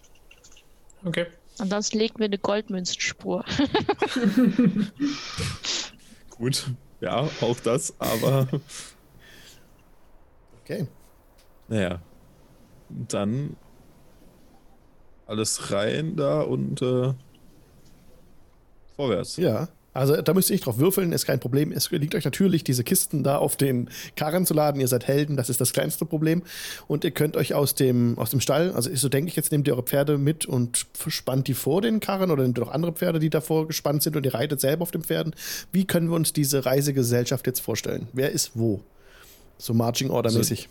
Okay. 1.04 1.26
Ansonsten 1.58 1.98
legen 1.98 2.18
wir 2.18 2.26
eine 2.26 2.38
Goldmünzspur. 2.38 3.44
Gut, 6.30 6.70
ja, 7.00 7.28
auch 7.40 7.58
das, 7.64 7.94
aber 7.98 8.46
Okay. 10.68 10.86
naja. 11.68 12.00
Dann 12.90 13.56
alles 15.26 15.70
rein 15.72 16.16
da 16.16 16.42
und 16.42 16.82
äh, 16.82 17.14
vorwärts. 18.96 19.36
Ja. 19.38 19.68
Also 19.98 20.22
da 20.22 20.32
müsst 20.32 20.48
ihr 20.48 20.54
nicht 20.54 20.64
drauf 20.64 20.78
würfeln, 20.78 21.10
ist 21.12 21.26
kein 21.26 21.40
Problem. 21.40 21.72
Es 21.72 21.90
liegt 21.90 22.14
euch 22.14 22.24
natürlich, 22.24 22.62
diese 22.62 22.84
Kisten 22.84 23.24
da 23.24 23.38
auf 23.38 23.56
den 23.56 23.90
Karren 24.14 24.46
zu 24.46 24.54
laden. 24.54 24.80
Ihr 24.80 24.86
seid 24.86 25.08
Helden, 25.08 25.36
das 25.36 25.50
ist 25.50 25.60
das 25.60 25.72
kleinste 25.72 26.04
Problem. 26.06 26.42
Und 26.86 27.02
ihr 27.02 27.10
könnt 27.10 27.36
euch 27.36 27.52
aus 27.54 27.74
dem, 27.74 28.16
aus 28.16 28.30
dem 28.30 28.40
Stall, 28.40 28.70
also 28.72 28.94
so 28.94 29.08
denke 29.08 29.28
ich, 29.28 29.34
jetzt 29.36 29.50
nehmt 29.50 29.66
ihr 29.66 29.74
eure 29.74 29.82
Pferde 29.82 30.16
mit 30.16 30.46
und 30.46 30.86
spannt 31.08 31.48
die 31.48 31.54
vor 31.54 31.82
den 31.82 31.98
Karren 31.98 32.30
oder 32.30 32.44
nehmt 32.44 32.56
ihr 32.58 32.64
noch 32.64 32.70
andere 32.70 32.92
Pferde, 32.92 33.18
die 33.18 33.28
davor 33.28 33.66
gespannt 33.66 34.04
sind 34.04 34.14
und 34.16 34.24
ihr 34.24 34.34
reitet 34.34 34.60
selber 34.60 34.82
auf 34.82 34.92
den 34.92 35.02
Pferden. 35.02 35.34
Wie 35.72 35.84
können 35.84 36.08
wir 36.10 36.14
uns 36.14 36.32
diese 36.32 36.64
Reisegesellschaft 36.64 37.46
jetzt 37.48 37.58
vorstellen? 37.60 38.06
Wer 38.12 38.30
ist 38.30 38.52
wo? 38.54 38.80
So 39.58 39.74
Marching 39.74 40.10
Order 40.10 40.30
mäßig. 40.30 40.68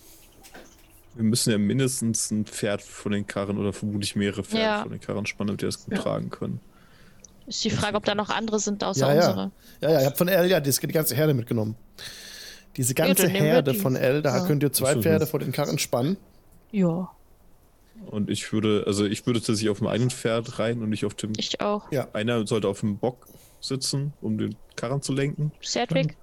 Wir 1.16 1.24
müssen 1.24 1.52
ja 1.52 1.58
mindestens 1.58 2.32
ein 2.32 2.46
Pferd 2.46 2.82
von 2.82 3.12
den 3.12 3.28
Karren 3.28 3.58
oder 3.58 3.74
vermutlich 3.74 4.16
mehrere 4.16 4.44
Pferde 4.46 4.64
Ja. 4.64 4.82
von 4.84 4.92
den 4.92 5.02
Karren 5.02 5.26
spannen, 5.26 5.48
damit 5.48 5.62
wir 5.64 5.68
das 5.68 5.84
gut 5.84 5.96
Ja. 5.96 6.02
tragen 6.02 6.30
können. 6.30 6.62
Ist 7.48 7.64
die 7.64 7.70
Frage, 7.70 7.96
ob 7.98 8.04
da 8.06 8.14
noch 8.14 8.30
andere 8.30 8.60
sind 8.60 8.84
außer 8.84 9.08
Ja, 9.08 9.14
ja. 9.22 9.28
unsere. 9.30 9.52
Ja, 9.82 9.92
ja, 9.92 10.00
ihr 10.02 10.06
habt 10.08 10.18
von 10.18 10.28
L 10.28 10.50
ja 10.50 10.60
die, 10.60 10.70
die 10.72 10.88
ganze 10.88 11.16
Herde 11.16 11.34
mitgenommen. 11.34 11.76
Diese 12.76 12.94
ganze 12.94 13.24
wir 13.24 13.30
Herde 13.30 13.72
die. 13.74 13.80
von 13.80 13.96
L, 13.96 14.22
da 14.22 14.38
Ja. 14.38 14.46
könnt 14.46 14.62
ihr 14.64 14.72
zwei 14.72 14.96
Pferde 15.02 15.26
vor 15.26 15.40
den 15.40 15.52
Karren 15.52 15.80
spannen. 15.80 16.18
Ja, 16.72 17.10
Und 18.12 18.30
ich 18.30 18.52
würde, 18.54 18.84
also 18.86 19.06
ich 19.06 19.26
würde 19.26 19.40
tatsächlich 19.40 19.70
auf 19.70 19.80
dem 19.80 19.88
einen 19.88 20.10
Pferd 20.12 20.60
rein 20.60 20.82
und 20.84 20.90
nicht 20.90 21.06
auf 21.06 21.14
dem. 21.16 21.32
ich 21.38 21.60
auch. 21.62 21.92
Ja. 21.92 22.08
Einer 22.14 22.46
sollte 22.46 22.68
auf 22.68 22.82
dem 22.82 22.98
Bock 22.98 23.28
sitzen, 23.62 24.14
um 24.22 24.38
den 24.38 24.56
Karren 24.76 25.02
zu 25.02 25.14
lenken. 25.14 25.52
Sedwick? 25.62 26.16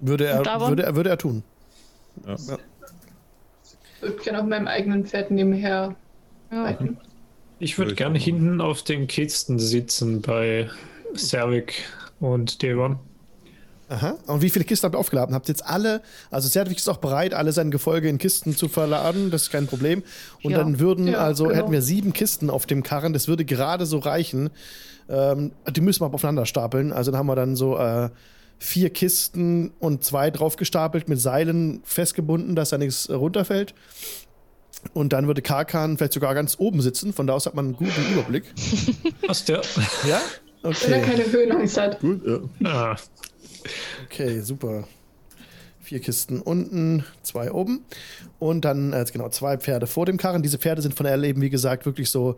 Würde 0.00 0.26
er, 0.26 0.44
würde 0.44 0.82
er, 0.84 0.96
würde 0.96 1.10
er 1.10 1.18
tun. 1.18 1.44
Ja. 2.26 2.34
Ich 2.34 4.02
würde 4.02 4.16
gerne 4.22 4.40
auf 4.40 4.46
meinem 4.46 4.66
eigenen 4.66 5.04
Pferd 5.06 5.30
nebenher 5.30 5.94
Ja. 6.50 6.62
reiten. 6.64 6.98
Ich 7.60 7.78
würde 7.78 7.94
gerne 7.94 8.18
hinten 8.18 8.60
auf 8.60 8.82
den 8.82 9.06
Kisten 9.06 9.58
sitzen 9.58 10.20
bei 10.22 10.68
Servik 11.14 11.84
und 12.20 12.62
Devon. 12.62 12.98
Aha. 13.88 14.16
Und 14.26 14.42
wie 14.42 14.50
viele 14.50 14.66
Kisten 14.66 14.84
habt 14.84 14.94
ihr 14.94 14.98
aufgeladen? 14.98 15.34
Habt 15.34 15.48
ihr 15.48 15.54
jetzt 15.54 15.64
alle, 15.64 16.02
also 16.30 16.46
Zerdwig 16.48 16.76
ist 16.76 16.88
auch 16.88 16.98
bereit, 16.98 17.32
alle 17.32 17.52
seine 17.52 17.70
Gefolge 17.70 18.08
in 18.08 18.18
Kisten 18.18 18.54
zu 18.54 18.68
verladen, 18.68 19.30
das 19.30 19.44
ist 19.44 19.50
kein 19.50 19.66
Problem. 19.66 20.02
Und 20.42 20.52
Ja. 20.52 20.58
dann 20.58 20.78
würden, 20.78 21.08
Ja, 21.08 21.18
also 21.18 21.44
genau. 21.44 21.56
hätten 21.56 21.72
wir 21.72 21.80
sieben 21.80 22.12
Kisten 22.12 22.50
auf 22.50 22.66
dem 22.66 22.82
Karren, 22.82 23.14
das 23.14 23.28
würde 23.28 23.46
gerade 23.46 23.86
so 23.86 23.98
reichen. 23.98 24.50
Ähm, 25.08 25.52
die 25.74 25.80
müssen 25.80 26.02
wir 26.02 26.06
aber 26.06 26.16
aufeinander 26.16 26.44
stapeln. 26.44 26.92
Also 26.92 27.10
dann 27.10 27.18
haben 27.18 27.26
wir 27.28 27.36
dann 27.36 27.56
so 27.56 27.78
äh, 27.78 28.10
vier 28.58 28.90
Kisten 28.90 29.72
und 29.78 30.04
zwei 30.04 30.30
draufgestapelt 30.30 31.08
mit 31.08 31.18
Seilen 31.18 31.80
festgebunden, 31.84 32.54
dass 32.56 32.68
da 32.70 32.78
nichts 32.78 33.08
runterfällt. 33.08 33.72
Und 34.94 35.12
dann 35.12 35.26
würde 35.26 35.42
Karkan 35.42 35.96
vielleicht 35.96 36.12
sogar 36.12 36.34
ganz 36.34 36.56
oben 36.58 36.80
sitzen, 36.80 37.12
von 37.12 37.26
da 37.26 37.34
aus 37.34 37.46
hat 37.46 37.54
man 37.54 37.66
einen 37.66 37.76
guten 37.76 38.12
Überblick. 38.12 38.44
Was 39.26 39.44
der? 39.44 39.62
Ja? 40.06 40.20
Wenn 40.62 40.70
er 40.72 40.98
Okay. 40.98 41.02
keine 41.02 41.32
Höhenangst 41.32 41.76
hat. 41.76 42.00
Gut, 42.00 42.22
ja. 42.26 42.40
Ah, 42.70 42.96
Okay, 44.04 44.40
super. 44.40 44.84
Vier 45.80 46.00
Kisten 46.00 46.40
unten, 46.40 47.04
zwei 47.22 47.50
oben. 47.52 47.84
Und 48.38 48.64
dann, 48.64 48.92
äh, 48.92 49.04
genau, 49.12 49.28
zwei 49.30 49.56
Pferde 49.56 49.86
vor 49.86 50.04
dem 50.06 50.16
Karren. 50.16 50.42
Diese 50.42 50.58
Pferde 50.58 50.82
sind 50.82 50.94
von 50.94 51.04
der 51.04 51.20
eben, 51.22 51.40
wie 51.42 51.50
gesagt, 51.50 51.86
wirklich 51.86 52.10
so 52.10 52.36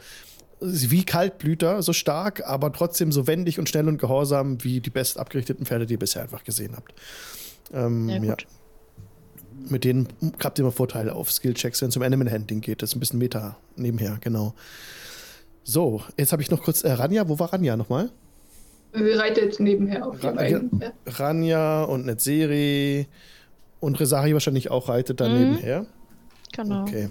wie 0.60 1.04
Kaltblüter, 1.04 1.82
so 1.82 1.92
stark, 1.92 2.42
aber 2.46 2.72
trotzdem 2.72 3.12
so 3.12 3.26
wendig 3.26 3.58
und 3.58 3.68
schnell 3.68 3.88
und 3.88 3.98
gehorsam 3.98 4.62
wie 4.62 4.80
die 4.80 4.90
best 4.90 5.18
abgerichteten 5.18 5.64
Pferde, 5.66 5.86
die 5.86 5.94
ihr 5.94 5.98
bisher 5.98 6.22
einfach 6.22 6.44
gesehen 6.44 6.74
habt. 6.76 6.92
Ähm, 7.72 8.08
Ja, 8.08 8.16
ja, 8.22 8.30
gut. 8.34 8.46
Mit 9.68 9.84
denen 9.84 10.08
habt 10.42 10.58
ihr 10.58 10.62
immer 10.62 10.72
Vorteile 10.72 11.14
auf 11.14 11.30
Skillchecks, 11.30 11.82
wenn 11.82 11.88
es 11.88 11.96
um 11.96 12.02
Animal 12.02 12.30
Handling 12.30 12.60
geht. 12.60 12.82
Das 12.82 12.90
ist 12.90 12.96
ein 12.96 13.00
bisschen 13.00 13.18
Meta 13.18 13.56
nebenher, 13.76 14.18
genau. 14.20 14.54
So, 15.64 16.02
jetzt 16.16 16.32
habe 16.32 16.42
ich 16.42 16.50
noch 16.50 16.62
kurz 16.62 16.82
äh, 16.82 16.92
Ranja. 16.92 17.28
Wo 17.28 17.38
war 17.38 17.52
Ranja 17.52 17.76
nochmal? 17.76 18.10
Wir 18.92 19.18
reitet 19.18 19.60
nebenher 19.60 20.06
auf 20.06 20.22
Ra- 20.24 20.30
dem 20.30 20.38
eigenen 20.38 20.70
Pferd. 20.80 20.94
Ranja 21.06 21.84
und 21.84 22.06
Netzeri 22.06 23.06
und 23.78 24.00
Resahi 24.00 24.32
wahrscheinlich 24.32 24.70
auch 24.70 24.88
reitet 24.88 25.20
da 25.20 25.28
Mhm. 25.28 25.34
nebenher. 25.38 25.86
Genau. 26.52 26.82
Okay. 26.82 27.10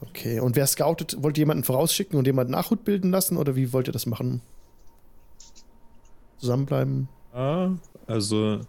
Okay. 0.00 0.40
Und 0.40 0.56
wer 0.56 0.66
scoutet, 0.66 1.22
wollt 1.22 1.36
ihr 1.36 1.42
jemanden 1.42 1.64
vorausschicken 1.64 2.18
und 2.18 2.26
jemanden 2.26 2.52
Nachhut 2.52 2.84
bilden 2.84 3.10
lassen 3.10 3.36
oder 3.36 3.56
wie 3.56 3.72
wollt 3.74 3.88
ihr 3.88 3.92
das 3.92 4.06
machen? 4.06 4.40
Zusammenbleiben? 6.38 7.08
Ah, 7.34 7.70
also 8.06 8.60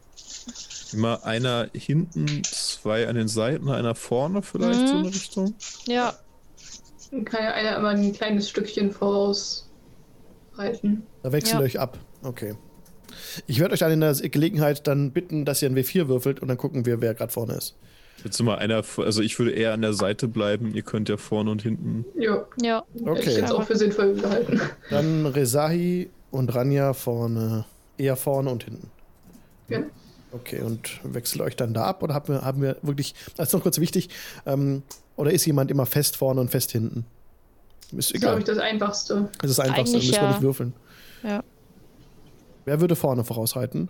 immer 0.92 1.24
einer 1.24 1.70
hinten, 1.74 2.42
zwei 2.82 3.08
an 3.08 3.16
den 3.16 3.28
Seiten, 3.28 3.70
einer 3.70 3.96
vorne 3.96 4.42
vielleicht 4.42 4.82
Mhm. 4.82 4.88
so 4.88 4.94
eine 4.98 5.08
Richtung. 5.10 5.56
Ja, 5.88 6.14
Dann 7.12 7.26
kann 7.26 7.44
ja 7.44 7.52
einer 7.52 7.76
immer 7.78 7.90
ein 7.90 8.14
kleines 8.14 8.50
Stückchen 8.50 8.92
voraus 8.92 9.70
reiten. 10.56 11.04
Da 11.24 11.32
wechselt 11.34 11.56
Ja. 11.60 11.66
euch 11.66 11.78
ab. 11.80 11.98
Okay. 12.24 12.56
Ich 13.48 13.60
werde 13.60 13.74
euch 13.74 13.80
dann 13.80 13.92
in 13.92 14.00
der 14.00 14.14
Gelegenheit 14.14 14.88
dann 14.88 15.12
bitten, 15.12 15.44
dass 15.44 15.62
ihr 15.62 15.70
ein 15.70 15.76
W4 15.76 16.08
würfelt 16.08 16.40
und 16.40 16.48
dann 16.48 16.58
gucken 16.58 16.86
wir, 16.86 17.02
wer 17.02 17.14
gerade 17.14 17.32
vorne 17.34 17.54
ist. 17.56 17.76
Jetzt 18.24 18.40
immer 18.40 18.60
einer, 18.60 18.84
also 18.98 19.22
ich 19.22 19.38
würde 19.40 19.52
eher 19.52 19.74
an 19.74 19.82
der 19.82 19.94
Seite 19.94 20.28
bleiben, 20.28 20.74
ihr 20.74 20.84
könnt 20.84 21.10
ja 21.10 21.18
vorne 21.18 21.52
und 21.52 21.62
hinten. 21.64 22.06
Ja, 22.18 22.46
ja. 22.62 22.84
hätte 22.94 23.02
ich 23.04 23.08
Okay. 23.10 23.36
jetzt 23.42 23.52
auch 23.52 23.64
für 23.64 23.76
sinnvoll 23.76 24.14
gehalten. 24.14 24.62
Dann 24.90 25.26
Resahi 25.26 26.10
und 26.30 26.54
Ranja 26.56 26.94
vorne, 26.94 27.66
eher 27.98 28.16
vorne 28.16 28.52
und 28.52 28.64
hinten. 28.64 28.90
Ja. 29.68 29.80
Okay, 30.34 30.62
und 30.62 31.00
wechselt 31.04 31.42
euch 31.42 31.56
dann 31.56 31.74
da 31.74 31.86
ab 31.86 32.04
oder 32.04 32.14
haben 32.14 32.34
wir, 32.34 32.42
haben 32.44 32.62
wir 32.62 32.78
wirklich, 32.82 33.14
das 33.36 33.50
ist 33.50 33.54
noch 33.54 33.62
kurz 33.64 33.80
wichtig, 33.80 34.10
ähm, 34.46 34.82
oder 35.18 35.32
ist 35.32 35.46
jemand 35.46 35.70
immer 35.72 35.86
fest 35.86 36.16
vorne 36.18 36.40
und 36.42 36.50
fest 36.50 36.72
hinten? 36.72 37.06
Ist 37.82 37.92
Das 37.92 38.06
ist, 38.06 38.16
egal. 38.16 38.30
glaube 38.30 38.40
ich, 38.40 38.46
das 38.46 38.58
Einfachste. 38.58 39.30
Das 39.42 39.50
ist 39.52 39.60
das 39.60 39.66
Einfachste, 39.68 39.98
Eigentlich 39.98 40.08
müssen 40.10 40.22
wir 40.22 40.24
ja. 40.24 40.30
nicht 40.32 40.42
würfeln. 40.42 40.74
Ja. 41.24 41.44
Wer 42.66 42.80
würde 42.80 42.96
vorne 42.96 43.24
vorausreiten? 43.26 43.90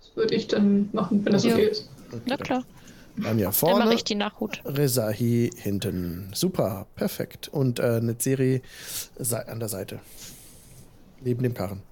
Das 0.00 0.16
würde 0.16 0.34
ich 0.34 0.48
dann 0.48 0.88
machen, 0.92 1.24
wenn 1.24 1.32
das 1.32 1.44
Ja. 1.44 1.52
okay 1.54 1.66
ist. 1.66 1.88
Na 2.26 2.36
klar. 2.36 2.64
Anja 3.18 3.44
Immer 3.46 3.52
vorne, 3.52 3.84
richtig 3.90 4.04
die 4.04 4.14
Nachhut. 4.16 4.60
Rezahi 4.64 5.50
hinten. 5.56 6.30
Super, 6.34 6.86
perfekt. 6.96 7.48
Und 7.48 7.78
äh, 7.78 7.82
eine 8.00 8.16
Serie 8.18 8.60
sei- 9.18 9.46
an 9.46 9.60
der 9.60 9.68
Seite. 9.68 10.00
Neben 11.22 11.42
dem 11.42 11.54
Karren. 11.54 11.82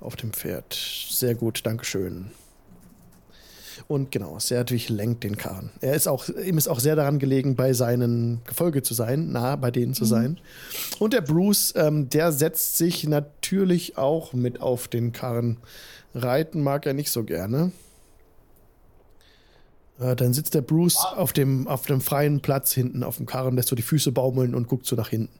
Auf 0.00 0.16
dem 0.16 0.32
Pferd. 0.32 0.74
Sehr 1.10 1.34
gut, 1.34 1.64
Dankeschön. 1.64 2.30
Und 3.88 4.10
genau, 4.10 4.38
Serdwig 4.38 4.88
lenkt 4.88 5.22
den 5.22 5.36
Karren. 5.36 5.70
Er 5.80 5.94
ist 5.94 6.08
auch, 6.08 6.28
ihm 6.28 6.58
ist 6.58 6.68
auch 6.68 6.80
sehr 6.80 6.96
daran 6.96 7.18
gelegen, 7.18 7.56
bei 7.56 7.72
seinen 7.72 8.40
Gefolge 8.44 8.82
zu 8.82 8.94
sein, 8.94 9.30
nah 9.30 9.56
bei 9.56 9.70
denen 9.70 9.94
zu 9.94 10.04
sein. 10.04 10.38
Und 10.98 11.12
der 11.12 11.20
Bruce, 11.20 11.74
ähm, 11.76 12.08
der 12.08 12.32
setzt 12.32 12.78
sich 12.78 13.06
natürlich 13.06 13.96
auch 13.98 14.32
mit 14.32 14.60
auf 14.60 14.88
den 14.88 15.12
Karren. 15.12 15.58
Reiten 16.14 16.62
mag 16.62 16.86
er 16.86 16.94
nicht 16.94 17.10
so 17.10 17.24
gerne. 17.24 17.72
Äh, 20.00 20.16
dann 20.16 20.32
sitzt 20.32 20.54
der 20.54 20.62
Bruce 20.62 20.96
auf 20.96 21.32
dem, 21.32 21.68
auf 21.68 21.86
dem 21.86 22.00
freien 22.00 22.40
Platz 22.40 22.72
hinten 22.72 23.02
auf 23.02 23.18
dem 23.18 23.26
Karren, 23.26 23.56
lässt 23.56 23.68
so 23.68 23.76
die 23.76 23.82
Füße 23.82 24.12
baumeln 24.12 24.54
und 24.54 24.68
guckt 24.68 24.86
so 24.86 24.96
nach 24.96 25.08
hinten. 25.08 25.32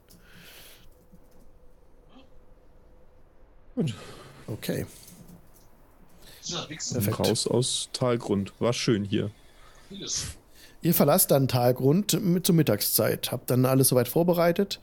Okay. 4.47 4.85
Perfekt. 6.49 7.19
Raus 7.19 7.47
aus 7.47 7.89
Talgrund. 7.93 8.53
War 8.59 8.73
schön 8.73 9.03
hier. 9.03 9.31
Ihr 10.81 10.93
verlasst 10.93 11.31
dann 11.31 11.47
Talgrund 11.47 12.21
mit 12.23 12.45
zur 12.45 12.55
Mittagszeit, 12.55 13.31
habt 13.31 13.49
dann 13.49 13.65
alles 13.65 13.89
soweit 13.89 14.07
vorbereitet 14.07 14.79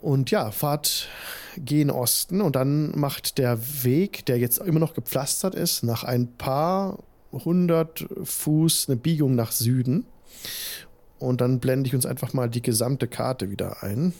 und 0.00 0.30
ja, 0.30 0.50
fahrt 0.50 1.08
gen 1.56 1.90
Osten 1.90 2.40
und 2.40 2.54
dann 2.54 2.96
macht 2.98 3.38
der 3.38 3.58
Weg, 3.82 4.26
der 4.26 4.38
jetzt 4.38 4.58
immer 4.58 4.78
noch 4.78 4.94
gepflastert 4.94 5.54
ist, 5.54 5.82
nach 5.82 6.04
ein 6.04 6.36
paar 6.36 6.98
hundert 7.32 8.06
Fuß 8.22 8.88
eine 8.88 8.96
Biegung 8.96 9.34
nach 9.34 9.52
Süden. 9.52 10.06
Und 11.18 11.40
dann 11.40 11.60
blende 11.60 11.88
ich 11.88 11.94
uns 11.94 12.04
einfach 12.04 12.34
mal 12.34 12.50
die 12.50 12.62
gesamte 12.62 13.08
Karte 13.08 13.50
wieder 13.50 13.82
ein. 13.82 14.12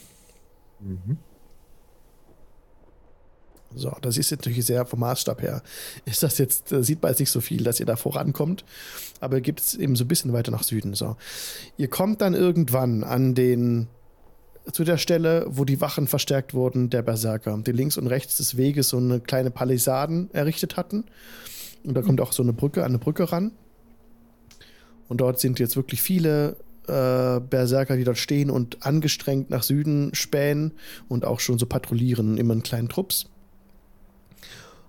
So, 3.76 3.94
das 4.00 4.16
ist 4.16 4.30
natürlich 4.30 4.64
sehr 4.64 4.86
vom 4.86 5.00
Maßstab 5.00 5.42
her. 5.42 5.62
Ist 6.06 6.22
das 6.22 6.38
jetzt, 6.38 6.72
äh, 6.72 6.82
sieht 6.82 7.02
man 7.02 7.12
jetzt 7.12 7.20
nicht 7.20 7.30
so 7.30 7.40
viel, 7.40 7.62
dass 7.62 7.78
ihr 7.78 7.86
da 7.86 7.96
vorankommt, 7.96 8.64
aber 9.20 9.40
gibt 9.40 9.60
es 9.60 9.74
eben 9.74 9.96
so 9.96 10.04
ein 10.04 10.08
bisschen 10.08 10.32
weiter 10.32 10.50
nach 10.50 10.62
Süden. 10.62 10.94
So. 10.94 11.16
Ihr 11.76 11.88
kommt 11.88 12.22
dann 12.22 12.34
irgendwann 12.34 13.04
an 13.04 13.34
den, 13.34 13.88
zu 14.72 14.82
der 14.82 14.96
Stelle, 14.96 15.46
wo 15.48 15.64
die 15.64 15.80
Wachen 15.80 16.06
verstärkt 16.06 16.54
wurden, 16.54 16.90
der 16.90 17.02
Berserker, 17.02 17.56
die 17.58 17.72
links 17.72 17.98
und 17.98 18.06
rechts 18.06 18.38
des 18.38 18.56
Weges 18.56 18.88
so 18.88 18.96
eine 18.96 19.20
kleine 19.20 19.50
Palisaden 19.50 20.30
errichtet 20.32 20.76
hatten. 20.76 21.04
Und 21.84 21.94
da 21.94 22.02
kommt 22.02 22.20
auch 22.20 22.32
so 22.32 22.42
eine 22.42 22.52
Brücke 22.52 22.82
an 22.82 22.92
eine 22.92 22.98
Brücke 22.98 23.30
ran. 23.30 23.52
Und 25.08 25.20
dort 25.20 25.38
sind 25.38 25.58
jetzt 25.58 25.76
wirklich 25.76 26.02
viele 26.02 26.56
äh, 26.88 27.40
Berserker, 27.40 27.96
die 27.96 28.04
dort 28.04 28.18
stehen 28.18 28.50
und 28.50 28.84
angestrengt 28.84 29.50
nach 29.50 29.62
Süden 29.62 30.10
spähen 30.14 30.72
und 31.08 31.24
auch 31.24 31.40
schon 31.40 31.58
so 31.58 31.66
patrouillieren, 31.66 32.38
immer 32.38 32.54
in 32.54 32.62
kleinen 32.62 32.88
Trupps. 32.88 33.26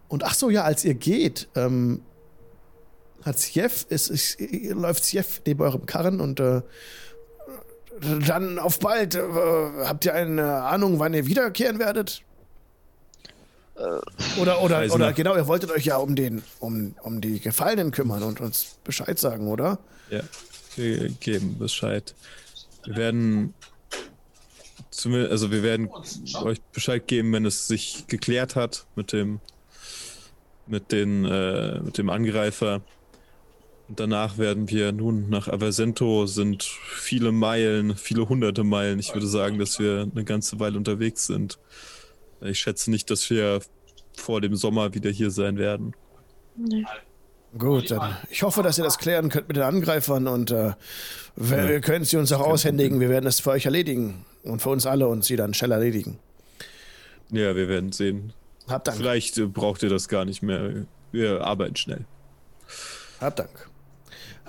Und 0.08 0.24
ach 0.24 0.34
so, 0.34 0.50
ja, 0.50 0.64
als 0.64 0.86
ihr 0.86 0.94
geht, 0.94 1.48
ähm, 1.56 2.02
hat 3.24 3.40
Sjef, 3.40 3.86
es, 3.90 4.10
es, 4.10 4.38
läuft 4.40 5.06
Sjef 5.06 5.42
neben 5.46 5.62
eurem 5.62 5.86
Karren 5.86 6.22
und 6.22 6.40
äh, 6.40 6.62
dann 8.26 8.60
auf 8.60 8.80
bald. 8.80 9.16
Äh, 9.16 9.22
habt 9.84 10.06
ihr 10.06 10.14
eine 10.14 10.64
Ahnung, 10.64 11.00
wann 11.00 11.14
ihr 11.14 11.26
wiederkehren 11.26 11.80
werdet? 11.80 12.22
Oder, 14.42 14.62
oder, 14.64 14.86
oder 14.92 14.98
nach- 14.98 15.14
genau, 15.16 15.36
ihr 15.36 15.46
wolltet 15.46 15.70
euch 15.70 15.86
ja 15.86 15.98
um 15.98 16.16
den, 16.16 16.42
um, 16.60 16.96
um 17.04 17.22
die 17.22 17.40
Gefallenen 17.40 17.92
kümmern 17.92 18.24
und 18.24 18.42
uns 18.42 18.78
Bescheid 18.84 19.20
sagen, 19.20 19.48
oder? 19.48 19.78
Ja, 20.10 20.22
wir 20.76 21.10
geben 21.10 21.60
Bescheid. 21.60 22.16
Wir 22.86 22.96
werden 22.96 23.54
also 25.06 25.52
wir 25.52 25.62
werden 25.62 25.90
euch 26.42 26.60
Bescheid 26.74 27.08
geben, 27.08 27.32
wenn 27.34 27.46
es 27.46 27.68
sich 27.68 28.06
geklärt 28.08 28.56
hat 28.56 28.88
mit 28.96 29.14
dem 29.14 29.40
mit 30.68 30.92
den 30.92 31.26
äh, 31.26 31.80
mit 31.80 31.98
dem 31.98 32.10
Angreifer. 32.10 32.82
Und 33.88 34.00
danach 34.00 34.38
werden 34.38 34.70
wir 34.70 34.92
nun 34.92 35.30
nach 35.30 35.48
Aversento 35.48 36.26
sind 36.26 36.64
viele 36.64 37.32
Meilen, 37.32 37.96
viele 37.96 38.28
hunderte 38.28 38.64
Meilen. 38.64 39.00
Ich 39.00 39.14
würde 39.14 39.28
sagen, 39.28 39.60
dass 39.60 39.80
wir 39.80 40.10
eine 40.14 40.26
ganze 40.26 40.60
Weile 40.60 40.78
unterwegs 40.78 41.26
sind. 41.26 41.58
Ich 42.42 42.60
schätze 42.60 42.92
nicht, 42.92 43.10
dass 43.10 43.30
wir 43.30 43.62
vor 44.16 44.42
dem 44.42 44.56
Sommer 44.56 44.94
wieder 44.94 45.10
hier 45.10 45.32
sein 45.32 45.58
werden. 45.58 45.94
Nee. 46.56 46.86
Gut, 47.58 47.92
dann. 47.92 48.18
Ich 48.30 48.44
hoffe, 48.44 48.62
dass 48.62 48.78
ihr 48.78 48.84
das 48.84 48.98
klären 48.98 49.30
könnt 49.30 49.48
mit 49.48 49.56
den 49.56 49.64
Angreifern 49.64 50.28
und 50.28 50.52
äh, 50.52 50.74
wir 51.36 51.70
wir 51.70 51.82
können 51.82 52.04
sie 52.04 52.18
uns 52.18 52.32
auch 52.34 52.42
aushändigen. 52.42 53.00
Wir 53.00 53.10
werden 53.10 53.26
es 53.26 53.40
für 53.40 53.52
euch 53.52 53.66
erledigen 53.66 54.26
und 54.44 54.62
für 54.62 54.70
uns 54.70 54.86
alle 54.86 55.08
und 55.08 55.24
sie 55.24 55.38
dann 55.38 55.54
schnell 55.54 55.72
erledigen. 55.72 56.20
Ja, 57.32 57.56
wir 57.56 57.70
werden 57.70 57.92
sehen. 57.92 58.34
Habt 58.68 58.88
Dank. 58.88 58.98
Vielleicht 58.98 59.38
äh, 59.38 59.46
braucht 59.46 59.84
ihr 59.84 59.90
das 59.90 60.08
gar 60.08 60.26
nicht 60.26 60.42
mehr. 60.42 60.86
Wir 61.12 61.42
arbeiten 61.42 61.76
schnell. 61.76 62.06
Habt 63.22 63.40
Dank. 63.40 63.70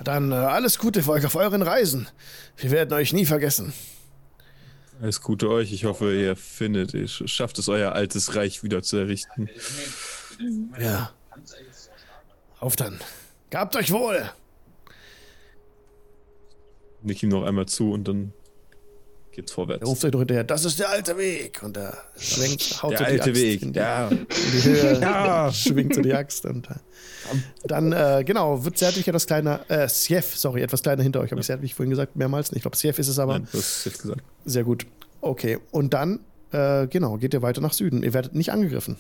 Dann 0.03 0.33
äh, 0.33 0.35
alles 0.35 0.79
Gute 0.79 1.03
für 1.03 1.13
euch 1.13 1.27
auf 1.27 1.35
euren 1.37 1.63
Reisen. 1.63 2.09
Wir 2.57 2.71
werden 2.71 2.93
euch 2.93 3.13
nie 3.13 3.27
vergessen. 3.27 3.73
Alles 5.01 5.21
Gute 5.21 5.49
euch. 5.49 5.73
Ich 5.73 5.85
hoffe, 5.85 6.15
ihr 6.15 6.35
findet, 6.37 6.95
ihr 6.95 7.07
sch- 7.07 7.29
schafft 7.29 7.59
es, 7.59 7.69
euer 7.69 7.93
altes 7.93 8.35
Reich 8.35 8.63
wieder 8.65 8.83
zu 8.83 8.97
errichten. 8.97 9.49
Ja. 10.79 11.13
Auf 12.61 12.75
dann. 12.77 12.99
Gabt 13.51 13.77
euch 13.77 13.93
wohl. 13.93 14.29
Nick 17.03 17.23
ihm 17.23 17.29
noch 17.29 17.45
einmal 17.45 17.67
zu 17.67 17.93
und 17.93 18.09
dann 18.09 18.33
geht's 19.39 19.53
Er 19.53 19.55
vorwärts. 19.55 19.87
ruft 19.87 20.05
euch 20.05 20.13
noch 20.13 20.19
hinterher. 20.21 20.45
Das 20.45 20.65
ist 20.65 20.79
der 20.79 20.91
alte 20.91 21.17
Weg. 21.17 21.63
Und 21.63 21.77
er 21.77 21.97
schwenkt, 22.19 22.83
haut 22.83 22.93
Der 22.93 22.99
so 22.99 23.05
die 23.05 23.11
alte 23.11 23.31
Axt 23.31 23.35
Weg. 23.43 23.63
In 23.63 23.73
die, 23.73 23.79
Ja. 23.79 24.09
in 24.09 24.27
die 24.27 24.63
Höhe. 24.65 25.53
Schwingt 25.53 25.95
so 25.95 26.01
die 26.03 26.13
Axt. 26.13 26.45
Und 26.45 26.69
äh, 26.69 26.75
dann, 27.65 27.93
äh, 27.93 28.25
genau, 28.27 28.65
wird 28.65 28.77
Zerdwig 28.79 29.07
etwas 29.07 29.27
kleiner. 29.27 29.61
Äh, 29.69 29.89
Sjef, 29.89 30.37
sorry, 30.37 30.63
etwas 30.63 30.83
kleiner 30.83 31.03
hinter 31.03 31.21
euch. 31.21 31.31
Habe 31.31 31.41
ich 31.41 31.47
Zerdwig 31.47 31.75
vorhin 31.75 31.91
gesagt, 31.91 32.17
mehrmals. 32.17 32.51
Ich 32.53 32.63
glaube, 32.63 32.77
Sjef 32.77 32.99
ist 32.99 33.09
es 33.09 33.19
aber. 33.19 33.35
Nein, 33.35 33.49
du 33.53 33.59
hast 33.59 33.85
jetzt 33.85 34.03
gesagt. 34.03 34.23
Sehr 34.45 34.65
gut. 34.65 34.87
Okay, 35.21 35.59
und 35.71 35.95
dann, 35.95 36.21
äh, 36.53 36.87
genau, 36.89 37.17
geht 37.17 37.35
ihr 37.35 37.43
weiter 37.43 37.61
nach 37.61 37.73
Süden. 37.73 38.03
Ihr 38.03 38.15
werdet 38.15 38.35
nicht 38.35 38.51
angegriffen. 38.53 38.97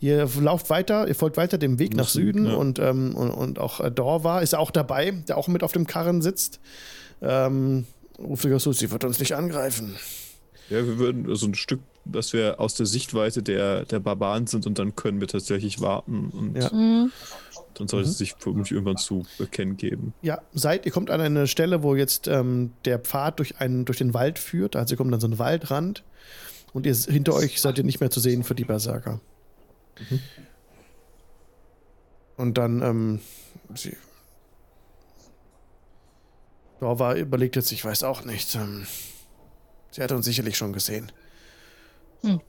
Ihr 0.00 0.26
lauft 0.40 0.70
weiter, 0.70 1.08
ihr 1.08 1.14
folgt 1.14 1.36
weiter 1.36 1.58
dem 1.58 1.78
Weg 1.78 1.94
nach 1.94 2.08
Süden 2.08 2.46
ja. 2.46 2.54
und, 2.54 2.78
ähm, 2.78 3.14
und, 3.14 3.30
und 3.30 3.58
auch 3.58 3.80
äh, 3.80 3.90
Dorva 3.90 4.40
ist 4.40 4.54
auch 4.54 4.70
dabei, 4.70 5.10
der 5.28 5.36
auch 5.36 5.46
mit 5.48 5.62
auf 5.62 5.72
dem 5.72 5.86
Karren 5.86 6.22
sitzt. 6.22 6.58
Ähm, 7.20 7.84
ruft 8.22 8.46
so, 8.60 8.72
sie 8.72 8.90
wird 8.90 9.04
uns 9.04 9.18
nicht 9.18 9.34
angreifen. 9.34 9.96
Ja, 10.68 10.86
wir 10.86 10.98
würden 10.98 11.34
so 11.34 11.46
ein 11.46 11.54
Stück, 11.54 11.80
dass 12.04 12.32
wir 12.32 12.60
aus 12.60 12.74
der 12.74 12.86
Sichtweite 12.86 13.42
der, 13.42 13.84
der 13.84 13.98
Barbaren 13.98 14.46
sind 14.46 14.66
und 14.66 14.78
dann 14.78 14.94
können 14.94 15.20
wir 15.20 15.26
tatsächlich 15.28 15.80
warten 15.80 16.30
und 16.30 16.56
Ja. 16.56 16.72
Mhm. 16.72 17.10
dann 17.74 17.88
sollte 17.88 18.08
es 18.08 18.18
sich 18.18 18.34
vermutlich 18.38 18.72
irgendwann 18.72 18.96
zu 18.96 19.24
erkennen 19.38 19.76
geben. 19.76 20.14
Ja, 20.22 20.40
seid, 20.52 20.86
ihr 20.86 20.92
kommt 20.92 21.10
an 21.10 21.20
eine 21.20 21.46
Stelle, 21.48 21.82
wo 21.82 21.96
jetzt 21.96 22.28
ähm, 22.28 22.72
der 22.84 22.98
Pfad 23.00 23.38
durch, 23.40 23.58
einen, 23.60 23.84
durch 23.84 23.98
den 23.98 24.14
Wald 24.14 24.38
führt. 24.38 24.76
Also 24.76 24.94
ihr 24.94 24.96
kommt 24.96 25.12
an 25.12 25.20
so 25.20 25.26
einen 25.26 25.38
Waldrand 25.40 26.04
und 26.72 26.86
ihr, 26.86 26.94
hinter 26.94 27.34
euch 27.34 27.60
seid 27.60 27.76
ihr 27.78 27.84
nicht 27.84 28.00
mehr 28.00 28.10
zu 28.10 28.20
sehen 28.20 28.44
für 28.44 28.54
die 28.54 28.64
Berserker. 28.64 29.20
Und 32.36 32.58
dann, 32.58 32.80
ähm, 32.82 33.20
sie. 33.74 33.96
Dorva 36.80 37.14
überlegt 37.14 37.56
jetzt, 37.56 37.70
ich 37.72 37.84
weiß 37.84 38.02
auch 38.04 38.24
nicht. 38.24 38.54
Ähm, 38.54 38.86
sie 39.90 40.02
hat 40.02 40.12
uns 40.12 40.24
sicherlich 40.24 40.56
schon 40.56 40.72
gesehen. 40.72 41.12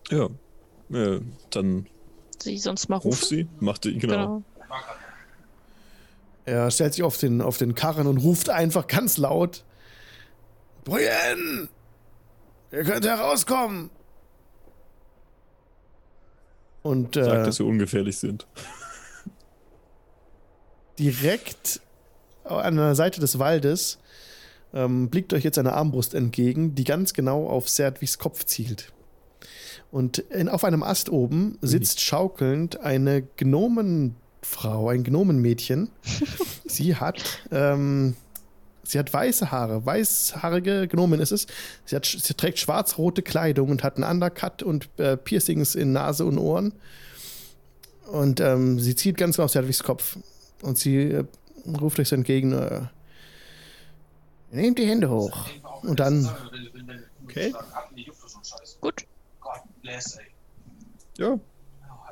Ja. 0.10 0.30
Äh, 0.92 1.22
dann 1.50 1.88
Sie 2.42 2.58
sonst 2.58 2.90
mal 2.90 2.96
ruf 2.98 3.22
rufen. 3.22 3.28
sie, 3.28 3.48
macht 3.60 3.84
die, 3.84 3.98
genau. 3.98 4.16
Genau. 4.16 4.44
Er 6.46 6.72
stellt 6.72 6.94
sich 6.96 7.04
auf 7.04 7.18
den, 7.18 7.42
auf 7.42 7.58
den 7.58 7.76
Karren 7.76 8.08
und 8.08 8.18
ruft 8.18 8.50
einfach 8.50 8.88
ganz 8.88 9.18
laut: 9.18 9.64
Brienne! 10.86 11.70
Ihr 12.72 12.84
könnt 12.84 13.06
herauskommen! 13.06 13.92
Und 16.82 17.14
Sagt, 17.16 17.28
äh, 17.28 17.44
dass 17.46 17.60
wir 17.60 17.66
ungefährlich 17.68 18.18
sind. 18.18 18.48
direkt 20.98 21.82
an 22.44 22.76
der 22.76 22.96
Seite 22.96 23.20
des 23.20 23.38
Waldes 23.38 24.00
ähm, 24.74 25.10
blickt 25.10 25.34
euch 25.34 25.44
jetzt 25.44 25.58
eine 25.58 25.74
Armbrust 25.74 26.14
entgegen, 26.14 26.76
die 26.76 26.84
ganz 26.84 27.14
genau 27.14 27.48
auf 27.48 27.70
Serdwigs 27.70 28.18
Kopf 28.18 28.46
zielt. 28.46 28.92
Und 29.92 30.20
in, 30.20 30.48
auf 30.48 30.64
einem 30.64 30.84
Ast 30.84 31.10
oben 31.10 31.58
sitzt 31.62 32.00
schaukelnd 32.00 32.80
eine 32.80 33.24
Gnomenfrau, 33.38 34.90
ein 34.90 35.04
Gnomenmädchen. 35.04 35.90
sie 36.66 36.96
hat, 36.96 37.22
ähm, 37.52 38.16
sie 38.84 38.98
hat 38.98 39.12
weiße 39.14 39.52
Haare, 39.52 39.86
weißhaarige 39.86 40.88
Gnomen 40.88 41.20
ist 41.20 41.32
es. 41.32 41.48
Sie, 41.86 41.96
hat, 41.96 42.06
sie 42.06 42.34
trägt 42.34 42.60
schwarz-rote 42.60 43.22
Kleidung 43.22 43.70
und 43.70 43.84
hat 43.84 43.98
einen 43.98 44.10
Undercut 44.10 44.64
und 44.64 44.88
äh, 44.98 45.18
Piercings 45.18 45.76
in 45.76 45.92
Nase 45.92 46.26
und 46.26 46.38
Ohren. 46.38 46.74
Und 48.10 48.40
ähm, 48.40 48.80
sie 48.80 48.96
zieht 48.96 49.18
ganz 49.18 49.36
genau 49.36 49.46
auf 49.46 49.52
Serdwigs 49.52 49.84
Kopf. 49.84 50.18
Und 50.62 50.78
sie 50.78 50.98
äh, 50.98 51.26
ruft 51.80 52.00
euch 52.00 52.10
so 52.10 52.16
entgegen, 52.16 52.54
äh, 52.54 52.82
nehmt 54.52 54.78
die 54.80 54.86
Hände 54.88 55.10
hoch. 55.10 55.48
Und 55.84 56.00
dann, 56.00 56.30
Okay. 57.24 57.54
Gut. 58.82 59.06
Ja. 61.18 61.40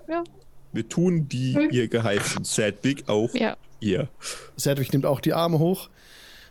Ja. 0.07 0.23
Wir 0.71 0.87
tun 0.87 1.27
die 1.27 1.57
ihr 1.71 1.87
geheißen. 1.87 2.43
Sadwig 2.45 3.09
auch 3.09 3.33
Ja. 3.33 3.57
ihr. 3.79 4.07
Serdwig 4.55 4.93
nimmt 4.93 5.05
auch 5.05 5.19
die 5.19 5.33
Arme 5.33 5.59
hoch. 5.59 5.89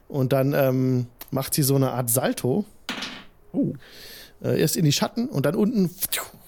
Und 0.09 0.33
dann 0.33 0.53
ähm, 0.55 1.07
macht 1.31 1.55
sie 1.55 1.63
so 1.63 1.77
eine 1.77 1.93
Art 1.93 2.11
Salto. 2.11 2.65
Oh. 3.53 3.73
Äh, 4.43 4.61
erst 4.61 4.77
in 4.77 4.85
die 4.85 4.93
Schatten 4.93 5.29
und 5.29 5.47
dann 5.47 5.55
unten 5.55 5.91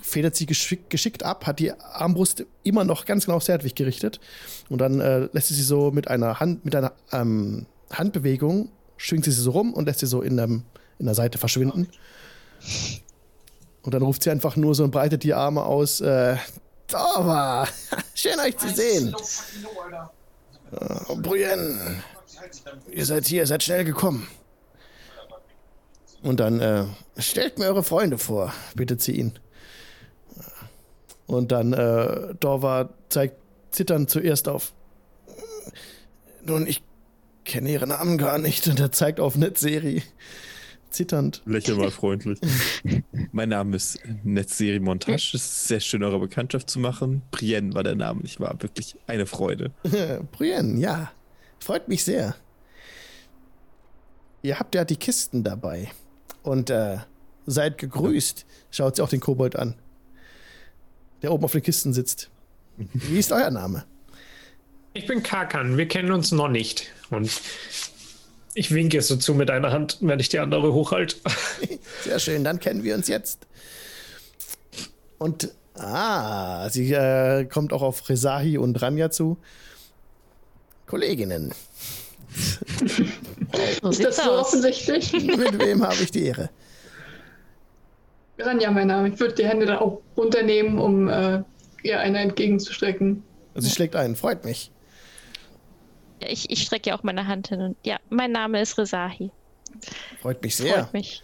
federt 0.00 0.36
sie 0.36 0.46
geschick, 0.46 0.90
geschickt 0.90 1.22
ab, 1.22 1.46
hat 1.46 1.58
die 1.58 1.72
Armbrust 1.72 2.44
immer 2.64 2.84
noch 2.84 3.04
ganz 3.04 3.26
genau 3.26 3.36
auf 3.36 3.44
Serdwig 3.44 3.74
gerichtet. 3.76 4.20
Und 4.68 4.78
dann 4.80 5.00
äh, 5.00 5.28
lässt 5.32 5.48
sie 5.48 5.54
sie 5.54 5.62
so 5.62 5.90
mit 5.90 6.08
einer 6.08 6.40
Hand, 6.40 6.64
mit 6.64 6.74
einer 6.76 6.92
ähm, 7.12 7.66
Handbewegung, 7.92 8.70
schwingt 9.00 9.24
sie 9.24 9.32
sie 9.32 9.40
so 9.40 9.52
rum 9.52 9.72
und 9.72 9.86
lässt 9.86 10.00
sie 10.00 10.06
so 10.06 10.20
in, 10.20 10.36
dem, 10.36 10.64
in 10.98 11.06
der 11.06 11.14
Seite 11.14 11.38
verschwinden. 11.38 11.88
Und 13.82 13.94
dann 13.94 14.02
ruft 14.02 14.22
sie 14.22 14.30
einfach 14.30 14.56
nur 14.56 14.74
so 14.74 14.84
und 14.84 14.90
breitet 14.90 15.24
die 15.24 15.32
Arme 15.32 15.64
aus. 15.64 16.02
Äh, 16.02 16.36
Dorva, 16.86 17.66
schön 18.14 18.38
euch 18.38 18.58
zu 18.58 18.68
sehen. 18.68 19.14
Äh, 20.72 21.16
Brienne, 21.16 22.02
ihr 22.90 23.06
seid 23.06 23.26
hier, 23.26 23.40
ihr 23.40 23.46
seid 23.46 23.62
schnell 23.62 23.84
gekommen. 23.84 24.28
Und 26.22 26.40
dann 26.40 26.60
äh, 26.60 26.84
stellt 27.16 27.58
mir 27.58 27.66
eure 27.66 27.82
Freunde 27.82 28.18
vor, 28.18 28.52
bittet 28.74 29.00
sie 29.00 29.12
ihn. 29.12 29.38
Und 31.26 31.52
dann 31.52 31.72
äh, 31.72 32.34
Dorva 32.38 32.90
zeigt 33.08 33.36
zitternd 33.70 34.10
zuerst 34.10 34.46
auf. 34.46 34.74
Nun, 36.44 36.66
ich 36.66 36.82
kenne 37.44 37.70
ihren 37.70 37.88
Namen 37.90 38.18
gar 38.18 38.38
nicht. 38.38 38.66
Und 38.68 38.80
er 38.80 38.92
zeigt 38.92 39.20
auf 39.20 39.36
Netzeri. 39.36 40.02
zitternd. 40.90 41.42
Lächel 41.46 41.76
mal 41.76 41.90
freundlich. 41.90 42.38
mein 43.32 43.48
Name 43.48 43.76
ist 43.76 43.98
Netzseri 44.24 44.80
Montage. 44.80 45.32
Es 45.34 45.34
ist 45.34 45.68
sehr 45.68 45.80
schön, 45.80 46.02
eure 46.02 46.18
Bekanntschaft 46.18 46.68
zu 46.68 46.78
machen. 46.78 47.22
Brienne 47.30 47.74
war 47.74 47.82
der 47.82 47.94
Name, 47.94 48.22
nicht 48.22 48.40
wahr? 48.40 48.56
Wirklich 48.60 48.96
eine 49.06 49.26
Freude. 49.26 49.72
Brienne, 50.32 50.78
ja. 50.80 51.12
Freut 51.60 51.88
mich 51.88 52.04
sehr. 52.04 52.34
Ihr 54.42 54.58
habt 54.58 54.74
ja 54.74 54.84
die 54.84 54.96
Kisten 54.96 55.44
dabei. 55.44 55.90
Und 56.42 56.70
äh, 56.70 56.98
seid 57.46 57.78
gegrüßt. 57.78 58.46
Schaut 58.70 58.96
sie 58.96 59.02
auch 59.02 59.08
den 59.08 59.20
Kobold 59.20 59.56
an. 59.56 59.74
Der 61.22 61.32
oben 61.32 61.44
auf 61.44 61.52
den 61.52 61.62
Kisten 61.62 61.92
sitzt. 61.92 62.30
Wie 62.78 63.18
ist 63.18 63.30
euer 63.30 63.50
Name? 63.50 63.84
Ich 64.94 65.06
bin 65.06 65.22
Kakan, 65.22 65.76
wir 65.76 65.86
kennen 65.86 66.10
uns 66.10 66.32
noch 66.32 66.48
nicht. 66.48 66.90
Und 67.10 67.30
ich 68.54 68.72
winke 68.72 69.00
so 69.02 69.16
zu 69.16 69.34
mit 69.34 69.50
einer 69.50 69.72
Hand, 69.72 69.98
wenn 70.00 70.20
ich 70.20 70.28
die 70.28 70.38
andere 70.38 70.72
hochhalte. 70.72 71.16
Sehr 72.04 72.18
schön, 72.18 72.44
dann 72.44 72.60
kennen 72.60 72.82
wir 72.82 72.94
uns 72.94 73.08
jetzt. 73.08 73.46
Und, 75.18 75.50
ah, 75.74 76.68
sie 76.70 76.92
äh, 76.92 77.44
kommt 77.44 77.72
auch 77.72 77.82
auf 77.82 78.08
Rezahi 78.08 78.58
und 78.58 78.80
Ranja 78.80 79.10
zu. 79.10 79.36
Kolleginnen. 80.86 81.52
Ist 83.88 84.04
das 84.04 84.16
so 84.16 84.32
offensichtlich? 84.32 85.12
Mit 85.12 85.58
wem 85.58 85.82
habe 85.82 86.02
ich 86.02 86.10
die 86.10 86.26
Ehre? 86.26 86.50
Ranja, 88.38 88.70
mein 88.70 88.86
Name. 88.86 89.08
Ich 89.08 89.20
würde 89.20 89.34
die 89.34 89.46
Hände 89.46 89.66
da 89.66 89.80
auch 89.80 90.00
runternehmen, 90.16 90.78
um 90.78 91.08
äh, 91.08 91.42
ihr 91.82 92.00
eine 92.00 92.20
entgegenzustrecken. 92.20 93.22
Also 93.54 93.68
sie 93.68 93.74
schlägt 93.74 93.96
ein, 93.96 94.16
freut 94.16 94.44
mich. 94.44 94.70
Ja, 96.20 96.28
ich, 96.28 96.50
ich 96.50 96.62
strecke 96.62 96.90
ja 96.90 96.98
auch 96.98 97.02
meine 97.02 97.26
Hand 97.26 97.48
hin. 97.48 97.60
Und, 97.60 97.76
ja, 97.84 97.98
mein 98.10 98.32
Name 98.32 98.60
ist 98.60 98.76
Rezahi. 98.78 99.30
Freut 100.20 100.42
mich 100.42 100.56
sehr. 100.56 100.84
Freut 100.84 100.92
mich. 100.92 101.22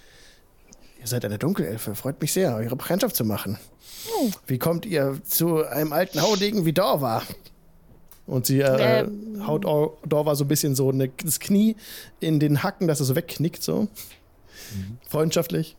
Ihr 1.00 1.06
seid 1.06 1.24
eine 1.24 1.38
Dunkelelfe. 1.38 1.94
Freut 1.94 2.20
mich 2.20 2.32
sehr, 2.32 2.54
eure 2.56 2.76
Bekanntschaft 2.76 3.14
zu 3.16 3.24
machen. 3.24 3.58
Wie 4.46 4.58
kommt 4.58 4.86
ihr 4.86 5.20
zu 5.24 5.64
einem 5.64 5.92
alten 5.92 6.22
Haudegen 6.22 6.64
wie 6.64 6.72
Dorva? 6.72 7.22
Und 8.26 8.46
sie 8.46 8.60
äh, 8.60 9.00
Ähm. 9.00 9.46
haut 9.46 9.64
Or- 9.64 9.98
Dorva 10.06 10.34
so 10.34 10.44
ein 10.44 10.48
bisschen 10.48 10.74
so 10.74 10.88
eine, 10.90 11.08
das 11.08 11.38
Knie 11.38 11.76
in 12.20 12.40
den 12.40 12.62
Hacken, 12.62 12.88
dass 12.88 12.98
er 13.00 13.06
so 13.06 13.14
wegknickt, 13.14 13.62
so. 13.62 13.88
Freundschaftlich. 15.08 15.76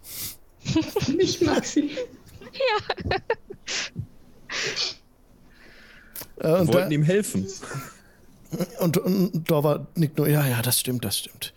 Ich 1.17 1.41
mag 1.41 1.65
sie. 1.65 1.91
Äh, 6.39 6.43
Wir 6.43 6.59
und, 6.59 6.67
wollten 6.67 6.89
da, 6.89 6.95
ihm 6.95 7.03
helfen. 7.03 7.47
Und, 8.79 8.97
und 8.97 9.49
Dorva 9.49 9.87
nickt 9.95 10.17
nur, 10.17 10.27
ja, 10.27 10.45
ja, 10.45 10.61
das 10.61 10.79
stimmt, 10.79 11.03
das 11.05 11.17
stimmt. 11.17 11.53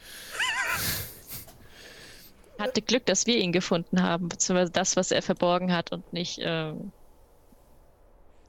Hatte 2.59 2.83
Glück, 2.83 3.07
dass 3.07 3.27
wir 3.27 3.39
ihn 3.39 3.53
gefunden 3.53 4.03
haben, 4.03 4.29
beziehungsweise 4.29 4.71
das, 4.71 4.97
was 4.97 5.11
er 5.11 5.23
verborgen 5.23 5.73
hat 5.73 5.93
und 5.93 6.13
nicht 6.13 6.39
ähm, 6.43 6.93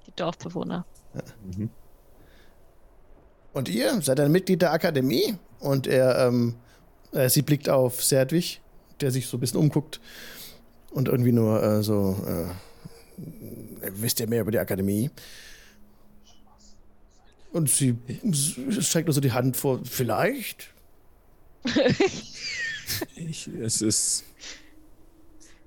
die 0.08 0.12
Dorfbewohner. 0.16 0.86
Und 3.54 3.70
ihr 3.70 4.02
seid 4.02 4.20
ein 4.20 4.32
Mitglied 4.32 4.62
der 4.62 4.74
Akademie? 4.74 5.36
Und 5.60 5.88
er, 5.88 6.28
ähm, 6.28 6.56
äh, 7.14 7.30
sie 7.30 7.42
blickt 7.42 7.70
auf 7.70 8.04
Serdwig, 8.04 8.62
der 9.00 9.12
sich 9.12 9.28
so 9.28 9.38
ein 9.38 9.40
bisschen 9.40 9.60
umguckt 9.60 10.02
und 10.92 11.08
irgendwie 11.08 11.32
nur 11.32 11.62
äh, 11.62 11.84
so, 11.84 12.18
äh, 12.28 12.50
wisst 13.94 14.20
ihr 14.20 14.28
mehr 14.28 14.42
über 14.42 14.52
die 14.52 14.60
Akademie? 14.60 15.10
Und 17.52 17.70
sie 17.70 17.98
streckt 18.80 19.08
nur 19.08 19.14
so 19.14 19.22
die 19.22 19.34
Hand 19.34 19.58
vor, 19.58 19.82
vielleicht? 19.84 20.70
Ich, 23.16 23.48
es 23.48 23.82
ist. 23.82 24.24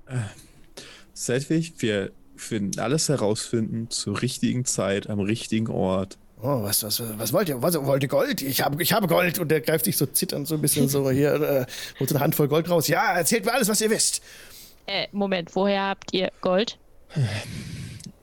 Äh, 0.07 0.17
Sedwig, 1.13 1.73
wir 1.79 2.11
finden 2.35 2.79
alles 2.79 3.09
herausfinden 3.09 3.89
zur 3.89 4.21
richtigen 4.21 4.65
Zeit, 4.65 5.09
am 5.09 5.19
richtigen 5.19 5.67
Ort. 5.67 6.17
Oh, 6.41 6.63
was, 6.63 6.83
was, 6.83 7.01
was 7.17 7.33
wollt 7.33 7.49
ihr? 7.49 7.61
Was, 7.61 7.75
wollt 7.75 8.03
ihr 8.03 8.09
Gold? 8.09 8.41
Ich 8.41 8.61
habe, 8.61 8.81
ich 8.83 8.91
habe 8.93 9.07
Gold. 9.07 9.39
Und 9.39 9.49
der 9.49 9.61
greift 9.61 9.85
sich 9.85 9.97
so 9.97 10.05
zitternd 10.05 10.47
so 10.47 10.55
ein 10.55 10.61
bisschen 10.61 10.89
so 10.89 11.09
hier, 11.09 11.33
äh, 11.35 11.65
holt 11.99 12.09
so 12.09 12.15
eine 12.15 12.23
Handvoll 12.23 12.47
Gold 12.47 12.69
raus. 12.69 12.87
Ja, 12.87 13.15
erzählt 13.15 13.45
mir 13.45 13.53
alles, 13.53 13.69
was 13.69 13.79
ihr 13.81 13.89
wisst. 13.89 14.21
Äh, 14.85 15.07
Moment, 15.11 15.55
woher 15.55 15.83
habt 15.83 16.13
ihr 16.13 16.31
Gold? 16.41 16.77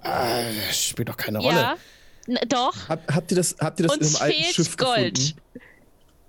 Ah, 0.02 0.42
das 0.66 0.84
spielt 0.84 1.08
doch 1.08 1.16
keine 1.16 1.38
Rolle. 1.38 1.76
Ja, 2.26 2.36
N 2.40 2.48
doch. 2.48 2.88
Hab, 2.88 3.12
habt 3.14 3.30
ihr 3.32 3.36
das, 3.36 3.56
habt 3.60 3.80
ihr 3.80 3.86
das 3.86 3.96
Uns 3.96 4.10
in 4.10 4.16
einem 4.16 4.22
alten 4.32 4.42
fehlt 4.42 4.54
Schiff 4.54 4.76
Gold. 4.76 5.14
gefunden? 5.18 5.40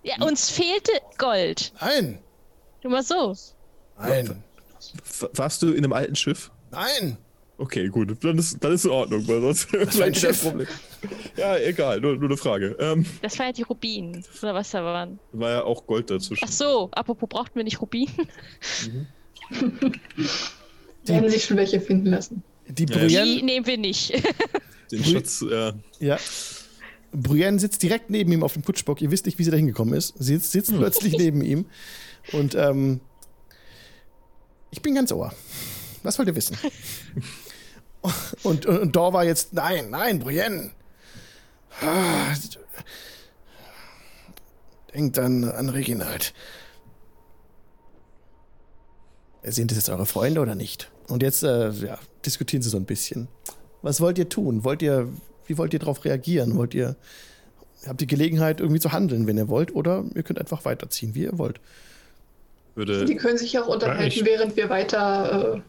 Ja, 0.04 0.22
uns 0.26 0.50
fehlte 0.50 0.92
Gold. 1.18 1.72
Nein, 1.80 2.20
Nur 2.84 2.92
mal 2.94 3.04
so. 3.04 3.36
nein, 3.98 4.44
Warst 5.34 5.62
du 5.62 5.70
in 5.72 5.78
einem 5.78 5.94
alten 5.94 6.16
Schiff? 6.16 6.52
nein. 6.72 7.18
Okay, 7.60 7.88
gut, 7.88 8.18
dann 8.24 8.38
ist, 8.40 8.58
dann 8.64 8.74
ist 8.74 8.84
in 8.84 8.90
Ordnung, 8.92 9.26
weil 9.28 9.40
sonst 9.40 9.74
ein 9.76 9.88
vielleicht 9.88 10.20
Schiff? 10.20 10.42
Problem. 10.42 10.68
Ja, 11.38 11.56
egal, 11.58 12.02
nur, 12.02 12.16
nur 12.16 12.28
eine 12.30 12.36
Frage. 12.36 12.76
Ähm, 12.80 13.06
Das 13.22 13.38
war 13.38 13.46
ja 13.46 13.52
die 13.54 13.62
Rubinen. 13.62 14.26
Oder 14.42 14.56
was 14.56 14.72
da 14.72 14.84
waren. 14.84 15.20
war 15.32 15.50
ja 15.52 15.64
auch 15.64 15.86
Gold 15.86 16.10
dazwischen. 16.10 16.44
Ach 16.46 16.52
so, 16.52 16.90
apropos, 16.92 17.30
brauchten 17.30 17.56
wir 17.56 17.64
nicht 17.64 17.80
Rubinen? 17.80 18.28
Werden 21.06 21.30
sich 21.30 21.46
schon 21.46 21.58
welche 21.58 21.80
finden 21.80 22.08
lassen. 22.08 22.44
Die 22.68 22.86
Ja, 22.86 23.24
Die 23.24 23.44
nehmen 23.44 23.66
wir 23.68 23.78
nicht. 23.78 24.12
Den 24.94 25.04
Schatz, 25.04 25.42
äh, 25.42 25.74
ja. 26.00 26.18
Brienne 27.12 27.60
sitzt 27.60 27.82
direkt 27.84 28.10
neben 28.10 28.32
ihm 28.32 28.44
auf 28.44 28.54
dem 28.54 28.64
Kutschbock. 28.64 29.02
Ihr 29.02 29.12
wisst 29.12 29.26
nicht, 29.26 29.40
wie 29.40 29.44
sie 29.44 29.52
da 29.52 29.58
hingekommen 29.58 29.94
ist. 29.94 30.14
Sie 30.18 30.36
sitzt, 30.36 30.52
sitzt 30.52 30.76
plötzlich 30.76 31.18
neben 31.18 31.42
ihm. 31.42 31.66
Und 32.32 32.56
ähm, 32.56 33.00
ich 34.72 34.82
bin 34.82 34.96
ganz 34.96 35.12
ohr. 35.12 35.34
Was 36.04 36.18
wollt 36.18 36.28
ihr 36.28 36.36
wissen? 36.36 36.58
Und, 38.44 38.66
und, 38.66 38.80
und 38.80 38.96
Dor 38.98 39.14
war 39.14 39.24
jetzt, 39.24 39.54
nein, 39.54 39.90
nein, 39.90 40.20
Brienne. 40.20 40.72
Denkt 44.94 45.18
an, 45.20 45.46
an 45.46 45.70
Reginald. 45.70 46.34
Sind 49.44 49.72
das 49.72 49.78
jetzt 49.78 49.90
eure 49.90 50.06
Freunde 50.06 50.42
oder 50.42 50.56
nicht? 50.56 50.92
Und 51.08 51.24
jetzt 51.24 51.44
äh, 51.44 51.70
ja, 51.72 51.98
diskutieren 52.26 52.62
sie 52.62 52.70
so 52.70 52.76
ein 52.78 52.84
bisschen. 52.84 53.30
Was 53.84 54.02
wollt 54.02 54.18
ihr 54.18 54.28
tun? 54.30 54.64
Wollt 54.64 54.82
ihr, 54.82 55.08
wie 55.46 55.58
wollt 55.58 55.74
ihr 55.74 55.80
darauf 55.80 56.04
reagieren? 56.06 56.56
Wollt 56.56 56.74
ihr, 56.74 56.96
habt 57.86 58.02
ihr 58.02 58.08
Gelegenheit 58.08 58.60
irgendwie 58.60 58.80
zu 58.80 58.92
handeln, 58.92 59.28
wenn 59.28 59.38
ihr 59.38 59.50
wollt, 59.50 59.76
oder 59.76 60.04
ihr 60.16 60.24
könnt 60.24 60.40
einfach 60.40 60.66
weiterziehen, 60.66 61.14
wie 61.16 61.24
ihr 61.24 61.38
wollt. 61.38 61.60
würde, 62.76 63.06
Die 63.06 63.16
können 63.16 63.38
sich 63.38 63.60
auch 63.60 63.68
unterhalten, 63.68 64.08
ich- 64.08 64.26
während 64.26 64.56
wir 64.56 64.70
weiter 64.70 65.62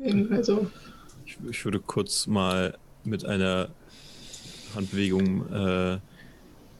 äh, 0.00 0.02
gehen. 0.02 0.32
Also, 0.32 0.66
ich, 1.26 1.36
ich 1.50 1.64
würde 1.64 1.80
kurz 1.80 2.26
mal 2.26 2.78
mit 3.04 3.24
einer 3.24 3.68
Handbewegung 4.74 5.52
äh, 5.52 5.98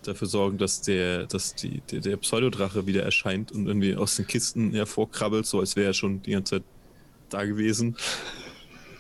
dafür 0.03 0.27
sorgen, 0.29 0.57
dass 0.59 0.81
der, 0.83 1.27
dass 1.27 1.55
die, 1.55 1.81
der, 1.91 2.01
der 2.01 2.17
Pseudodrache 2.17 2.87
wieder 2.87 3.03
erscheint 3.03 3.53
und 3.53 3.67
irgendwie 3.67 3.95
aus 3.97 4.17
den 4.17 4.27
Kisten 4.27 4.73
hervorkrabbelt, 4.73 5.47
so 5.47 5.61
als 5.61 5.77
wäre 5.77 5.89
er 5.89 5.95
schon 5.95 6.23
die 6.23 6.31
ganze 6.33 6.57
Zeit 6.57 6.65
da 7.29 7.45
gewesen. 7.45 7.97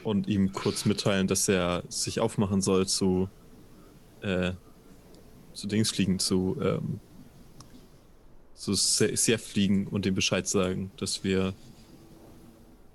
Und 0.05 0.27
ihm 0.27 0.53
kurz 0.53 0.85
mitteilen, 0.85 1.27
dass 1.29 1.49
er 1.49 1.85
sich 1.89 2.19
aufmachen 2.21 2.61
soll 2.61 2.87
zu, 2.87 3.29
äh, 4.21 4.53
zu 5.53 5.67
Dings 5.69 5.91
fliegen, 5.91 6.19
zu, 6.19 6.57
ähm, 6.61 7.01
zu 8.55 8.75
Se- 8.75 9.17
sehr 9.17 9.39
fliegen 9.39 9.87
und 9.87 10.05
dem 10.05 10.15
Bescheid 10.15 10.49
sagen, 10.49 10.91
dass 10.97 11.23
wir 11.25 11.55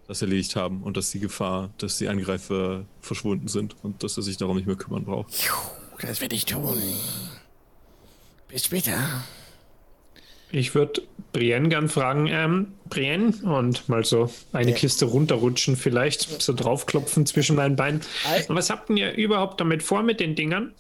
das 0.08 0.22
erledigt 0.22 0.56
haben 0.56 0.84
und 0.84 0.96
dass 0.98 1.12
die 1.12 1.20
Gefahr, 1.20 1.70
dass 1.78 1.98
die 1.98 2.08
Angreifer 2.08 2.86
verschwunden 3.02 3.48
sind 3.48 3.76
und 3.84 4.04
dass 4.04 4.18
er 4.18 4.24
sich 4.24 4.38
darum 4.38 4.56
nicht 4.56 4.66
mehr 4.68 4.78
kümmern 4.78 5.04
braucht. 5.04 5.50
Das 6.02 6.22
werde 6.22 6.36
ich 6.36 6.46
tun. 6.46 6.78
Bis 8.48 8.66
später. 8.66 9.24
Ich 10.52 10.76
würde 10.76 11.02
Brienne 11.34 11.68
gern 11.70 11.90
fragen, 11.90 12.28
ähm, 12.28 12.74
Brienne, 12.90 13.34
und 13.44 13.90
mal 13.90 14.06
so 14.06 14.30
eine 14.54 14.72
Ja. 14.72 14.76
Kiste 14.78 15.06
runterrutschen, 15.06 15.76
vielleicht 15.76 16.42
so 16.42 16.54
draufklopfen 16.54 17.26
zwischen 17.26 17.56
meinen 17.56 17.76
Beinen. 17.76 18.02
Ei. 18.30 18.46
Und 18.48 18.56
was 18.56 18.70
habt 18.70 18.90
ihr 18.90 19.14
überhaupt 19.14 19.60
damit 19.60 19.84
vor 19.84 20.04
mit 20.04 20.20
den 20.20 20.36
Dingern? 20.36 20.74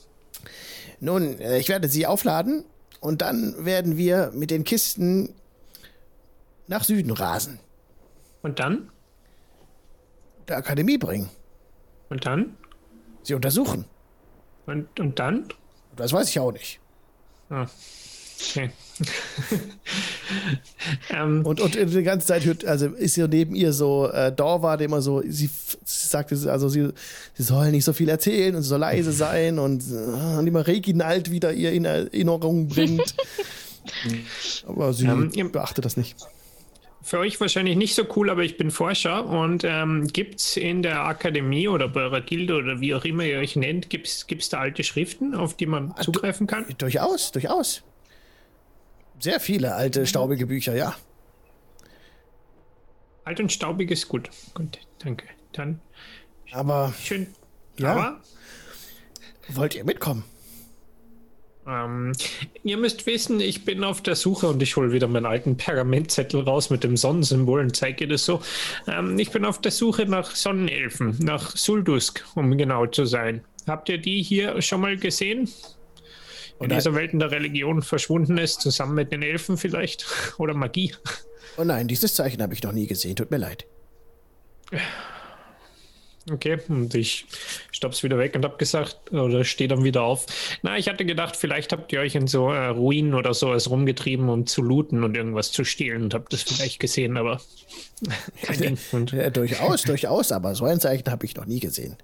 Nun, 0.99 1.39
äh, 1.39 1.59
ich 1.59 1.67
werde 1.69 1.89
sie 1.89 2.07
aufladen 2.07 2.63
und 3.01 3.21
dann 3.21 3.65
werden 3.65 3.97
wir 3.97 4.31
mit 4.33 4.51
den 4.51 4.63
Kisten 4.63 5.33
nach 6.67 6.83
Süden 6.83 7.11
rasen. 7.11 7.59
Und 8.41 8.59
dann? 8.59 8.89
Der 10.47 10.57
Akademie 10.57 10.97
bringen. 10.97 11.29
Und 12.09 12.25
dann? 12.25 12.55
Sie 13.23 13.33
untersuchen. 13.33 13.83
Und, 14.65 14.97
und 14.99 15.19
dann? 15.19 15.49
Das 15.97 16.13
weiß 16.13 16.29
ich 16.29 16.39
auch 16.39 16.51
nicht. 16.53 16.79
Ah, 17.49 17.67
okay. 18.39 18.71
ähm, 21.09 21.45
Und, 21.45 21.59
und 21.61 21.75
die 21.75 22.03
ganze 22.03 22.27
Zeit 22.27 22.45
hört, 22.45 22.65
also 22.65 22.87
ist 22.87 23.15
hier 23.15 23.27
neben 23.27 23.55
ihr 23.55 23.73
so 23.73 24.07
äh, 24.09 24.31
der 24.77 24.85
immer 24.85 25.01
so, 25.01 25.21
sie, 25.21 25.49
sie 25.85 26.07
sagt, 26.07 26.31
also 26.31 26.69
sie, 26.69 26.89
sie 27.33 27.43
soll 27.43 27.71
nicht 27.71 27.85
so 27.85 27.93
viel 27.93 28.09
erzählen 28.09 28.55
und 28.55 28.63
sie 28.63 28.69
soll 28.69 28.79
leise 28.79 29.11
sein 29.11 29.59
und, 29.59 29.83
äh, 29.89 30.37
und 30.37 30.47
immer 30.47 30.65
Reginald 30.67 31.31
wieder 31.31 31.53
ihr 31.53 31.71
in 31.71 31.85
Erinnerung 31.85 32.67
bringt. 32.67 33.15
Aber 34.67 34.93
sie 34.93 35.05
Ähm, 35.05 35.31
ihr- 35.33 35.49
beachtet 35.49 35.85
das 35.85 35.95
nicht. 35.95 36.17
für 37.01 37.19
euch 37.19 37.39
wahrscheinlich 37.39 37.77
nicht 37.77 37.95
so 37.95 38.03
cool, 38.17 38.29
aber 38.29 38.43
ich 38.43 38.57
bin 38.57 38.69
Forscher 38.69 39.25
und 39.27 39.63
ähm, 39.63 40.07
gibt 40.07 40.41
es 40.41 40.57
in 40.57 40.81
der 40.83 41.05
Akademie 41.05 41.69
oder 41.69 41.87
bei 41.87 42.01
eurer 42.01 42.19
Gilde 42.19 42.55
oder 42.55 42.81
wie 42.81 42.93
auch 42.93 43.05
immer 43.05 43.23
ihr 43.23 43.39
euch 43.39 43.55
nennt, 43.55 43.89
gibt 43.89 44.07
es 44.07 44.49
da 44.49 44.59
alte 44.59 44.83
Schriften, 44.83 45.35
auf 45.35 45.55
die 45.55 45.67
man 45.67 45.93
Ah, 45.95 46.01
zugreifen 46.01 46.47
kann? 46.47 46.65
Durchaus, 46.77 47.31
durchaus. 47.31 47.81
Sehr 49.19 49.39
viele 49.39 49.73
alte, 49.75 50.05
staubige 50.05 50.45
Bücher, 50.45 50.75
ja. 50.75 50.95
Alt 53.23 53.39
und 53.39 53.51
staubig 53.51 53.91
ist 53.91 54.07
gut. 54.07 54.29
Gut, 54.53 54.79
danke. 54.99 55.25
Dann 55.53 55.81
Aber 56.51 56.93
schön. 57.01 57.27
Ja. 57.77 57.91
Aber 57.91 58.21
wollt 59.49 59.75
ihr 59.75 59.83
mitkommen? 59.83 60.23
ähm, 61.67 62.13
ihr 62.63 62.77
müsst 62.77 63.05
wissen, 63.05 63.39
ich 63.39 63.65
bin 63.65 63.83
auf 63.83 64.01
der 64.01 64.15
Suche 64.15 64.47
und 64.47 64.63
ich 64.63 64.75
hole 64.75 64.91
wieder 64.93 65.07
meinen 65.07 65.25
alten 65.25 65.57
Pergamentzettel 65.57 66.41
raus 66.41 66.69
mit 66.69 66.83
dem 66.83 66.95
Sonnensymbol 66.95 67.59
und 67.59 67.75
zeige 67.75 68.05
ihr 68.05 68.09
das 68.09 68.25
so. 68.25 68.41
Ähm, 68.87 69.19
ich 69.19 69.31
bin 69.31 69.43
auf 69.45 69.59
der 69.59 69.71
Suche 69.71 70.05
nach 70.05 70.35
Sonnenelfen, 70.35 71.17
nach 71.19 71.55
Suldusk, 71.55 72.23
um 72.35 72.57
genau 72.57 72.85
zu 72.87 73.05
sein. 73.05 73.43
Habt 73.67 73.89
ihr 73.89 73.97
die 73.97 74.21
hier 74.23 74.61
schon 74.61 74.81
mal 74.81 74.95
gesehen? 74.95 75.49
In 76.59 76.69
dieser 76.69 76.95
Welt 76.95 77.13
in 77.13 77.19
der 77.19 77.31
Religion 77.31 77.81
verschwunden 77.81 78.37
ist, 78.37 78.61
zusammen 78.61 78.95
mit 78.95 79.11
den 79.11 79.21
Elfen 79.21 79.57
vielleicht? 79.57 80.05
Oder 80.37 80.53
Magie? 80.53 80.93
Oh 81.57 81.63
nein, 81.63 81.87
dieses 81.87 82.15
Zeichen 82.15 82.41
habe 82.41 82.53
ich 82.53 82.63
noch 82.63 82.71
nie 82.71 82.87
gesehen. 82.87 83.15
Tut 83.15 83.31
mir 83.31 83.37
leid. 83.37 83.65
Okay, 86.29 86.57
und 86.67 86.93
ich 86.93 87.25
stopp's 87.71 88.03
wieder 88.03 88.17
weg 88.17 88.35
und 88.35 88.43
hab 88.43 88.59
gesagt, 88.59 89.13
oder 89.13 89.45
stehe 89.45 89.69
dann 89.69 89.85
wieder 89.85 90.01
auf. 90.03 90.25
Na, 90.61 90.77
ich 90.77 90.89
hatte 90.89 91.05
gedacht, 91.05 91.37
vielleicht 91.37 91.71
habt 91.71 91.93
ihr 91.93 92.01
euch 92.01 92.15
in 92.15 92.27
so 92.27 92.51
äh, 92.51 92.67
Ruinen 92.67 93.13
oder 93.13 93.33
sowas 93.33 93.69
rumgetrieben, 93.69 94.27
um 94.27 94.45
zu 94.45 94.61
looten 94.61 95.05
und 95.05 95.15
irgendwas 95.15 95.53
zu 95.53 95.63
stehlen 95.63 96.03
und 96.03 96.13
habt 96.13 96.33
das 96.33 96.41
vielleicht 96.41 96.81
gesehen, 96.81 97.15
aber 97.15 97.39
kein 98.41 98.59
Ding. 98.59 98.77
Und, 98.91 99.13
Ja, 99.13 99.29
durchaus, 99.29 99.83
durchaus, 99.83 100.33
aber 100.33 100.53
so 100.53 100.65
ein 100.65 100.81
Zeichen 100.81 101.09
habe 101.09 101.25
ich 101.25 101.35
noch 101.35 101.45
nie 101.45 101.61
gesehen. 101.61 101.95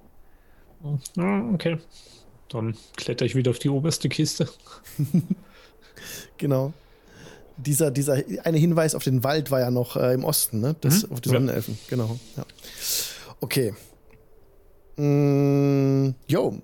okay. 1.53 1.79
Dann 2.53 2.77
kletter 2.95 3.25
ich 3.25 3.35
wieder 3.35 3.51
auf 3.51 3.59
die 3.59 3.69
oberste 3.69 4.07
Kiste. 4.09 4.47
Genau. 6.37 6.73
Dieser, 7.57 7.91
dieser 7.91 8.17
eine 8.43 8.57
Hinweis 8.57 8.95
auf 8.95 9.03
den 9.03 9.23
Wald 9.23 9.51
war 9.51 9.59
ja 9.59 9.69
noch 9.71 9.95
äh, 9.95 10.13
im 10.13 10.23
Osten, 10.25 10.59
ne? 10.59 10.75
Das, 10.81 11.03
Mhm. 11.07 11.11
Auf 11.13 11.21
die 11.21 11.29
Ja. 11.29 11.35
Sonnenelfen, 11.35 11.77
genau. 11.87 12.19
Ja. 12.35 12.45
Okay. 13.39 13.73
Mm, 14.97 16.15
jo. 16.27 16.61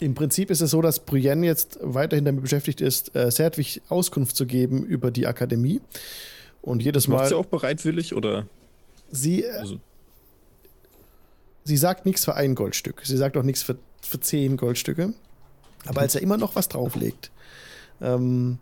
Im 0.00 0.14
Prinzip 0.14 0.50
ist 0.50 0.60
es 0.60 0.70
so, 0.70 0.80
dass 0.80 1.00
Brienne 1.00 1.44
jetzt 1.46 1.78
weiterhin 1.82 2.24
damit 2.24 2.42
beschäftigt 2.42 2.80
ist, 2.80 3.16
äh, 3.16 3.30
Serdwig 3.30 3.80
Auskunft 3.88 4.36
zu 4.36 4.46
geben 4.46 4.84
über 4.84 5.10
die 5.10 5.26
Akademie. 5.26 5.80
Und 6.62 6.82
jedes 6.82 7.08
Macht 7.08 7.22
Mal. 7.22 7.28
sie 7.28 7.34
auch 7.34 7.46
bereitwillig 7.46 8.14
oder? 8.14 8.46
Sie, 9.10 9.42
äh, 9.44 9.50
Also, 9.52 9.80
sie 11.68 11.76
sagt 11.76 12.06
nichts 12.06 12.24
für 12.24 12.34
ein 12.34 12.54
Goldstück. 12.54 13.02
Sie 13.04 13.16
sagt 13.16 13.36
auch 13.36 13.42
nichts 13.42 13.62
für, 13.62 13.76
für 14.02 14.18
zehn 14.18 14.56
Goldstücke. 14.56 15.12
Aber 15.86 16.00
als 16.00 16.14
er 16.14 16.22
immer 16.22 16.38
noch 16.38 16.56
was 16.56 16.68
drauflegt, 16.68 17.30
ähm, 18.00 18.58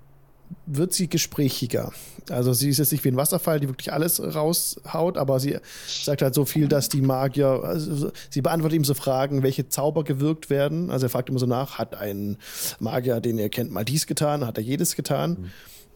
wird 0.66 0.92
sie 0.92 1.08
gesprächiger. 1.08 1.92
Also 2.28 2.52
sie 2.52 2.68
ist 2.68 2.78
jetzt 2.78 2.92
nicht 2.92 3.04
wie 3.04 3.08
ein 3.08 3.16
Wasserfall, 3.16 3.60
die 3.60 3.68
wirklich 3.68 3.92
alles 3.92 4.20
raushaut, 4.20 5.16
aber 5.16 5.38
sie 5.38 5.58
sagt 5.86 6.22
halt 6.22 6.34
so 6.34 6.44
viel, 6.44 6.68
dass 6.68 6.88
die 6.88 7.00
Magier, 7.00 7.62
also 7.62 8.10
sie 8.30 8.42
beantwortet 8.42 8.76
ihm 8.76 8.84
so 8.84 8.94
Fragen, 8.94 9.42
welche 9.42 9.68
Zauber 9.68 10.02
gewirkt 10.04 10.50
werden. 10.50 10.90
Also 10.90 11.06
er 11.06 11.10
fragt 11.10 11.28
immer 11.28 11.38
so 11.38 11.46
nach, 11.46 11.78
hat 11.78 11.94
ein 11.94 12.36
Magier, 12.80 13.20
den 13.20 13.38
ihr 13.38 13.48
kennt, 13.48 13.70
mal 13.70 13.84
dies 13.84 14.06
getan, 14.06 14.44
hat 14.46 14.58
er 14.58 14.64
jedes 14.64 14.96
getan? 14.96 15.52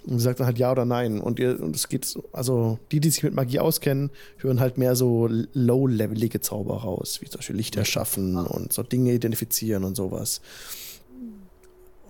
Und 0.07 0.19
sie 0.19 0.25
sagt 0.25 0.41
dann 0.41 0.47
halt 0.47 0.59
ja 0.59 0.73
oder 0.73 0.85
nein. 0.85 1.21
Und, 1.21 1.39
ihr, 1.39 1.61
und 1.61 1.77
es 1.77 1.89
geht, 1.89 2.05
so- 2.05 2.25
also 2.33 2.79
die, 2.91 3.01
die 3.01 3.11
sich 3.11 3.23
mit 3.23 3.35
Magie 3.35 3.59
auskennen, 3.61 4.11
hören 4.39 4.61
halt 4.61 4.79
mehr 4.79 4.97
so 4.97 5.29
low-levelige 5.53 6.41
Zauber 6.41 6.79
raus, 6.83 7.21
wie 7.21 7.29
zum 7.29 7.39
Beispiel 7.39 7.57
Licht 7.57 7.77
erschaffen 7.77 8.37
und 8.37 8.73
so 8.73 8.83
Dinge 8.83 9.13
identifizieren 9.13 9.85
und 9.85 9.95
sowas. 9.97 10.41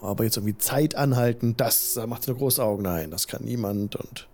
Aber 0.01 0.25
jetzt 0.25 0.37
irgendwie 0.37 0.57
Zeit 0.57 0.95
anhalten, 0.95 1.57
das 1.57 1.95
da 1.95 2.07
macht 2.07 2.27
nur 2.27 2.37
große 2.37 2.63
Augen. 2.63 2.85
Nein, 2.85 3.11
das 3.11 3.27
kann 3.27 3.45
niemand. 3.45 3.97
Und, 3.97 4.29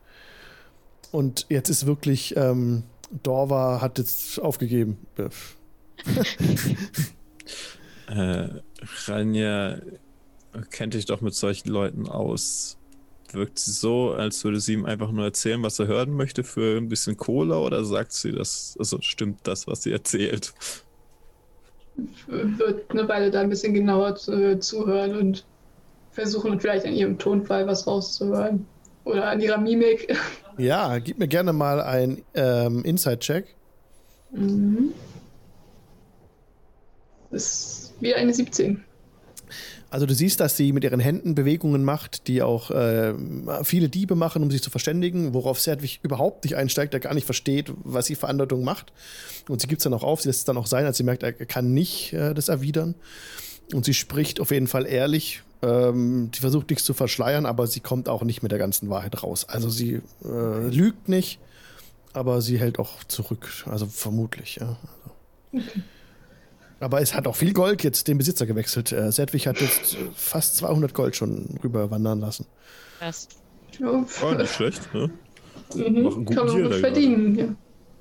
und 1.11 1.47
jetzt 1.49 1.69
ist 1.71 1.87
wirklich, 1.87 2.37
ähm, 2.37 2.85
Dorva 3.23 3.81
hat 3.81 3.99
jetzt 3.99 4.41
aufgegeben. 4.41 4.99
äh, 8.09 8.49
Ranja 9.07 9.79
kennt 10.71 10.95
dich 10.95 11.05
doch 11.07 11.21
mit 11.21 11.35
solchen 11.35 11.69
Leuten 11.69 12.09
aus. 12.09 12.76
Wirkt 13.37 13.59
sie 13.59 13.73
so, 13.73 14.13
als 14.13 14.43
würde 14.45 14.61
sie 14.61 14.73
ihm 14.73 14.87
einfach 14.87 15.13
nur 15.13 15.25
erzählen, 15.25 15.63
was 15.63 15.79
er 15.79 15.87
hören 15.87 16.13
möchte 16.13 16.43
für 16.43 16.79
ein 16.79 16.89
bisschen 16.89 17.19
Cola 17.19 17.59
oder 17.59 17.85
sagt 17.85 18.13
sie 18.15 18.33
das, 18.33 18.77
also 18.79 18.99
stimmt 19.03 19.41
das, 19.43 19.67
was 19.67 19.83
sie 19.83 19.93
erzählt? 19.93 20.55
Wird 22.27 22.91
eine 22.91 23.07
Weile 23.09 23.31
da 23.31 23.43
ein 23.43 23.51
bisschen 23.51 23.75
genauer 23.75 24.17
zu, 24.17 24.59
zuhören 24.59 25.17
und 25.17 25.45
versuchen 26.13 26.59
vielleicht 26.59 26.87
an 26.87 26.95
ihrem 26.95 27.19
Tonfall 27.19 27.67
was 27.67 27.87
rauszuhören. 27.87 28.67
Oder 29.05 29.29
an 29.29 29.41
ihrer 29.41 29.59
Mimik. 29.59 30.17
Ja, 30.59 30.99
gib 31.01 31.19
mir 31.19 31.29
gerne 31.29 31.53
mal 31.53 31.83
ein 31.83 32.23
ähm, 32.33 32.83
Inside-Check. 32.83 33.45
Mhm. 34.31 34.95
Das 37.31 37.43
ist 37.43 37.95
wie 38.01 38.15
eine 38.15 38.33
17. 38.33 38.83
Also 39.89 40.05
du 40.05 40.15
siehst, 40.15 40.41
dass 40.41 40.57
sie 40.57 40.73
mit 40.73 40.83
ihren 40.85 40.99
Händen 40.99 41.35
Bewegungen 41.35 41.85
macht, 41.85 42.27
die 42.27 42.43
auch 42.43 42.71
äh, 42.71 43.15
viele 43.63 43.89
Diebe 43.89 44.17
machen, 44.17 44.43
um 44.43 44.51
sich 44.51 44.63
zu 44.63 44.71
verständigen, 44.71 45.33
worauf 45.33 45.61
Serdwig 45.61 46.01
überhaupt 46.03 46.45
nicht 46.45 46.57
einsteigt, 46.57 46.93
der 46.93 47.01
gar 47.01 47.15
nicht 47.15 47.25
versteht, 47.25 47.73
was 47.85 48.07
sie 48.07 48.17
für 48.17 48.29
Andeutung 48.29 48.65
macht. 48.65 48.93
Und 49.49 49.61
sie 49.61 49.69
gibt 49.69 49.81
es 49.81 49.85
dann 49.85 49.95
auch 49.95 50.03
auf, 50.03 50.23
sie 50.23 50.29
lässt 50.29 50.41
es 50.41 50.45
dann 50.45 50.57
auch 50.57 50.67
sein, 50.67 50.87
als 50.87 50.97
sie 50.97 51.05
merkt, 51.05 51.23
er 51.23 51.33
kann 51.33 51.73
nicht 51.73 52.13
äh, 52.13 52.35
das 52.35 52.49
erwidern. 52.49 52.97
Und 53.73 53.85
sie 53.85 53.95
spricht 53.95 54.41
auf 54.41 54.51
jeden 54.51 54.67
Fall 54.67 54.87
ehrlich. 54.87 55.43
Ähm, 55.63 56.31
sie 56.35 56.41
versucht 56.41 56.69
nichts 56.69 56.85
zu 56.85 56.93
verschleiern, 56.93 57.47
aber 57.47 57.67
sie 57.67 57.81
kommt 57.81 58.09
auch 58.09 58.23
nicht 58.23 58.43
mit 58.43 58.53
der 58.53 58.59
ganzen 58.59 58.91
Wahrheit 58.91 59.23
raus. 59.23 59.49
Also 59.49 59.71
sie 59.71 60.01
äh, 60.25 60.69
lügt 60.69 61.09
nicht, 61.09 61.39
aber 62.13 62.43
sie 62.43 62.59
hält 62.59 62.79
auch 62.79 63.05
zurück. 63.05 63.65
Also 63.67 63.87
vermutlich, 63.87 64.57
ja. 64.57 64.77
Also. 65.53 65.65
Aber 66.79 67.01
es 67.01 67.15
hat 67.15 67.27
auch 67.27 67.37
viel 67.37 67.53
Gold 67.53 67.83
jetzt 67.85 68.07
den 68.07 68.19
Besitzer 68.19 68.47
gewechselt. 68.47 68.93
Äh, 68.93 69.11
Sedwig 69.11 69.47
hat 69.47 69.61
jetzt 69.61 69.95
äh, 69.95 69.99
fast 70.15 70.57
200 70.59 70.93
Gold 70.93 71.17
schon 71.17 71.59
rüber 71.65 71.91
wandern 71.91 72.21
lassen. 72.21 72.47
Das, 73.01 73.29
Ja, 73.79 74.05
Oh, 74.23 74.31
nicht 74.33 74.53
schlecht, 74.53 74.93
ne? 74.95 75.11
mhm. 75.75 76.03
machen 76.03 76.25
guten 76.25 76.37
Kann 76.37 76.47
man 76.47 76.63
gut 76.63 76.75
verdienen. 76.75 77.57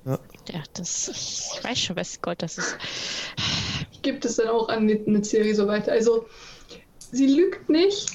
Ja. 0.05 0.19
ja, 0.51 0.63
das, 0.73 1.07
ich 1.07 1.63
weiß 1.63 1.79
schon, 1.79 1.95
was 1.95 2.21
Gold 2.21 2.41
das 2.41 2.57
ist. 2.57 2.77
Gibt 4.01 4.25
es 4.25 4.35
dann 4.35 4.49
auch 4.49 4.69
an 4.69 4.89
eine 4.89 5.23
Serie 5.23 5.55
so 5.55 5.67
weiter. 5.67 5.91
Also, 5.91 6.25
sie 7.11 7.27
lügt 7.27 7.69
nicht. 7.69 8.11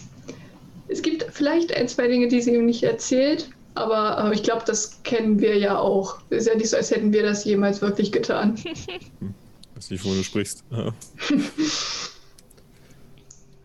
Es 0.89 1.03
gibt 1.03 1.25
vielleicht 1.31 1.75
ein, 1.75 1.89
zwei 1.89 2.07
Dinge, 2.09 2.29
die 2.29 2.43
sie 2.43 2.55
ihm 2.55 2.67
nicht 2.67 2.83
erzählt. 2.83 3.51
Aber, 3.75 4.19
aber 4.19 4.33
ich 4.33 4.43
glaube, 4.43 4.63
das 4.67 5.03
kennen 5.05 5.41
wir 5.41 5.57
ja 5.57 5.79
auch. 5.79 6.19
Es 6.31 6.43
ist 6.43 6.49
ja 6.49 6.55
nicht 6.55 6.69
so, 6.69 6.77
als 6.77 6.91
hätten 6.91 7.13
wir 7.13 7.23
das 7.23 7.45
jemals 7.45 7.81
wirklich 7.81 8.13
getan. 8.13 8.57
Weiß 9.81 9.89
nicht, 9.89 10.05
wovon 10.05 10.19
du 10.19 10.25
sprichst. 10.25 10.63
Ja. 10.71 10.93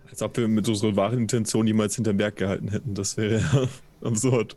Als 0.09 0.21
ob 0.21 0.37
wir 0.37 0.47
mit 0.47 0.65
unserer 0.69 0.95
wahren 0.95 1.19
Intention 1.19 1.65
niemals 1.65 1.95
hinterm 1.95 2.15
Berg 2.15 2.37
gehalten 2.37 2.69
hätten. 2.69 2.95
Das 2.95 3.17
wäre 3.17 3.41
ja 3.41 3.67
absurd. 4.07 4.55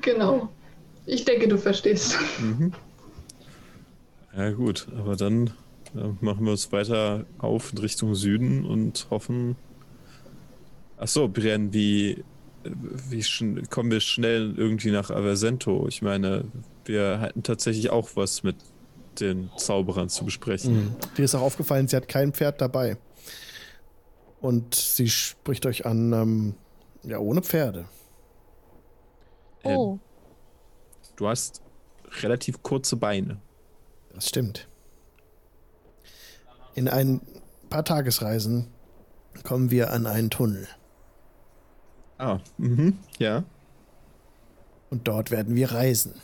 Genau. 0.00 0.48
Ich 1.06 1.24
denke, 1.24 1.48
du 1.48 1.58
verstehst. 1.58 2.16
Mhm. 2.40 2.72
Ja, 4.36 4.52
gut, 4.52 4.86
aber 4.96 5.16
dann 5.16 5.48
äh, 5.96 6.06
machen 6.20 6.44
wir 6.44 6.52
uns 6.52 6.70
weiter 6.70 7.26
auf 7.38 7.72
in 7.72 7.78
Richtung 7.78 8.14
Süden 8.14 8.64
und 8.64 9.08
hoffen. 9.10 9.56
Achso, 10.98 11.26
Brienne, 11.26 11.72
wie, 11.72 12.22
wie 12.62 13.24
kommen 13.70 13.90
wir 13.90 13.98
schnell 13.98 14.54
irgendwie 14.56 14.92
nach 14.92 15.10
Aversento? 15.10 15.88
Ich 15.88 16.00
meine, 16.00 16.44
wir 16.84 17.18
hatten 17.18 17.42
tatsächlich 17.42 17.90
auch 17.90 18.10
was 18.14 18.44
mit 18.44 18.54
den 19.20 19.50
Zauberern 19.56 20.08
zu 20.08 20.24
besprechen. 20.24 20.96
Dir 21.16 21.24
ist 21.24 21.34
auch 21.34 21.42
aufgefallen, 21.42 21.88
sie 21.88 21.96
hat 21.96 22.08
kein 22.08 22.32
Pferd 22.32 22.60
dabei. 22.60 22.96
Und 24.40 24.74
sie 24.74 25.08
spricht 25.08 25.66
euch 25.66 25.86
an, 25.86 26.12
ähm, 26.12 26.54
ja, 27.04 27.18
ohne 27.18 27.42
Pferde. 27.42 27.86
Äh, 29.62 29.74
Oh, 29.76 29.98
Du 31.16 31.28
hast 31.28 31.60
relativ 32.22 32.62
kurze 32.62 32.96
Beine. 32.96 33.40
Das 34.14 34.28
stimmt. 34.28 34.66
In 36.74 36.88
ein 36.88 37.20
paar 37.70 37.84
Tagesreisen 37.84 38.66
kommen 39.44 39.70
wir 39.70 39.90
an 39.92 40.06
einen 40.06 40.30
Tunnel. 40.30 40.66
Ah, 42.18 42.40
mhm, 42.56 42.98
ja. 43.18 43.44
Und 44.90 45.06
dort 45.06 45.30
werden 45.30 45.54
wir 45.54 45.72
reisen. 45.72 46.14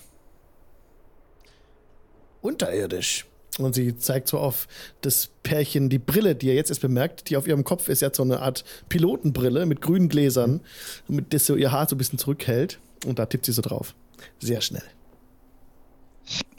Unterirdisch. 2.40 3.26
Und 3.58 3.74
sie 3.74 3.96
zeigt 3.96 4.28
so 4.28 4.38
auf 4.38 4.68
das 5.00 5.30
Pärchen 5.42 5.88
die 5.88 5.98
Brille, 5.98 6.34
die 6.36 6.46
ihr 6.46 6.54
jetzt 6.54 6.70
erst 6.70 6.80
bemerkt, 6.82 7.28
die 7.28 7.36
auf 7.36 7.48
ihrem 7.48 7.64
Kopf 7.64 7.88
ist. 7.88 8.00
Sie 8.00 8.04
hat 8.06 8.14
so 8.14 8.22
eine 8.22 8.40
Art 8.40 8.64
Pilotenbrille 8.88 9.66
mit 9.66 9.80
grünen 9.80 10.08
Gläsern, 10.08 10.60
mit 11.08 11.34
das 11.34 11.46
so 11.46 11.56
ihr 11.56 11.72
Haar 11.72 11.88
so 11.88 11.96
ein 11.96 11.98
bisschen 11.98 12.18
zurückhält. 12.18 12.78
Und 13.04 13.18
da 13.18 13.26
tippt 13.26 13.46
sie 13.46 13.52
so 13.52 13.62
drauf. 13.62 13.94
sehr 14.38 14.60
schnell. 14.60 14.82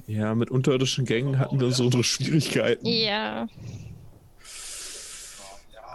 Ja, 0.07 0.34
mit 0.34 0.49
unterirdischen 0.49 1.06
Gängen 1.06 1.38
hatten 1.38 1.60
wir 1.60 1.72
so 1.72 1.85
unsere 1.85 2.03
Schwierigkeiten. 2.03 2.85
Ja. 2.85 3.47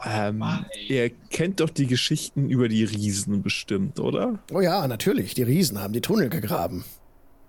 Ähm, 0.06 0.44
ihr 0.86 1.11
kennt 1.31 1.61
doch 1.61 1.70
die 1.70 1.86
Geschichten 1.86 2.51
über 2.51 2.69
die 2.69 2.85
Riesen 2.85 3.43
bestimmt, 3.43 3.98
oder? 3.98 4.39
Oh 4.52 4.61
ja, 4.61 4.86
natürlich. 4.86 5.35
Die 5.35 5.43
Riesen 5.43 5.81
haben 5.81 5.93
die 5.94 6.02
Tunnel 6.02 6.28
gegraben. 6.28 6.85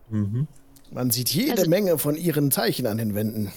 Mhm. 0.10 0.48
Man 0.96 1.12
sieht 1.12 1.30
jede 1.30 1.52
Also- 1.52 1.70
Menge 1.70 1.98
von 1.98 2.16
ihren 2.16 2.52
Zeichen 2.52 2.88
an 2.88 2.98
den 2.98 3.14
Wänden. 3.16 3.52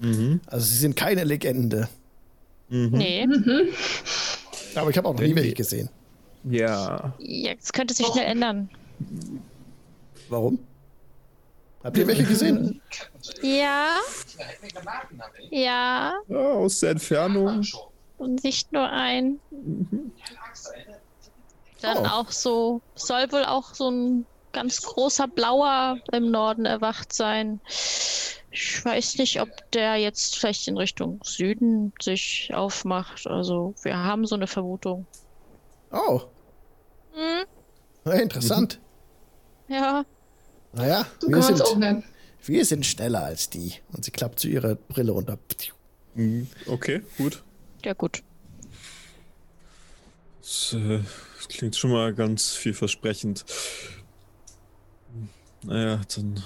Mhm. 0.00 0.40
Also 0.46 0.66
sie 0.66 0.76
sind 0.76 0.94
keine 0.94 1.24
Legende. 1.24 1.88
Mhm. 2.68 2.90
Nee. 2.92 3.26
Aber 4.76 4.90
ich 4.90 4.96
habe 4.96 5.08
auch 5.08 5.14
noch 5.14 5.20
nie 5.20 5.34
welche 5.34 5.54
gesehen. 5.54 5.88
Ja. 6.44 7.12
Jetzt 7.18 7.72
könnte 7.72 7.92
sich 7.92 8.06
schnell 8.06 8.26
ändern. 8.26 8.70
Warum? 10.28 10.60
Habt 11.82 11.98
ihr 11.98 12.06
welche 12.06 12.22
gesehen? 12.24 12.80
Ja. 13.42 13.96
Ja. 15.50 16.14
ja, 16.28 16.36
aus 16.52 16.80
der 16.80 16.90
Entfernung. 16.90 17.62
Und 18.18 18.44
nicht 18.44 18.72
nur 18.72 18.88
ein. 18.88 19.40
Dann 21.80 21.98
Oh. 21.98 22.04
auch 22.06 22.30
so, 22.30 22.80
soll 22.94 23.30
wohl 23.32 23.44
auch 23.44 23.74
so 23.74 23.90
ein 23.90 24.26
ganz 24.56 24.80
großer 24.82 25.28
Blauer 25.28 25.98
im 26.12 26.30
Norden 26.30 26.64
erwacht 26.64 27.12
sein. 27.12 27.60
Ich 28.50 28.82
weiß 28.82 29.18
nicht, 29.18 29.38
ob 29.42 29.48
der 29.72 29.96
jetzt 29.96 30.38
vielleicht 30.38 30.66
in 30.66 30.78
Richtung 30.78 31.20
Süden 31.22 31.92
sich 32.00 32.50
aufmacht. 32.54 33.26
Also 33.26 33.74
wir 33.82 33.98
haben 33.98 34.26
so 34.26 34.34
eine 34.34 34.46
Vermutung. 34.46 35.06
Oh, 35.92 36.22
Hm, 37.12 37.44
na, 38.04 38.12
interessant. 38.14 38.80
ja. 39.68 40.04
Naja, 40.72 41.06
So 41.20 41.28
wir 41.28 41.42
sind, 41.42 41.62
auch 41.62 41.76
nennen. 41.76 42.04
wir 42.42 42.64
sind 42.64 42.84
schneller 42.86 43.24
als 43.24 43.48
die. 43.50 43.74
Und 43.92 44.04
sie 44.06 44.10
klappt 44.10 44.40
zu 44.40 44.48
ihrer 44.48 44.74
Brille 44.74 45.12
runter. 45.12 45.38
Mhm. 46.14 46.48
Okay, 46.66 47.02
gut. 47.18 47.42
Ja 47.84 47.92
gut. 47.94 48.22
Das, 50.40 50.74
äh, 50.74 51.00
das 51.38 51.48
klingt 51.48 51.76
schon 51.76 51.90
mal 51.92 52.14
ganz 52.14 52.54
vielversprechend. 52.54 53.44
Naja, 55.66 56.00
dann 56.14 56.42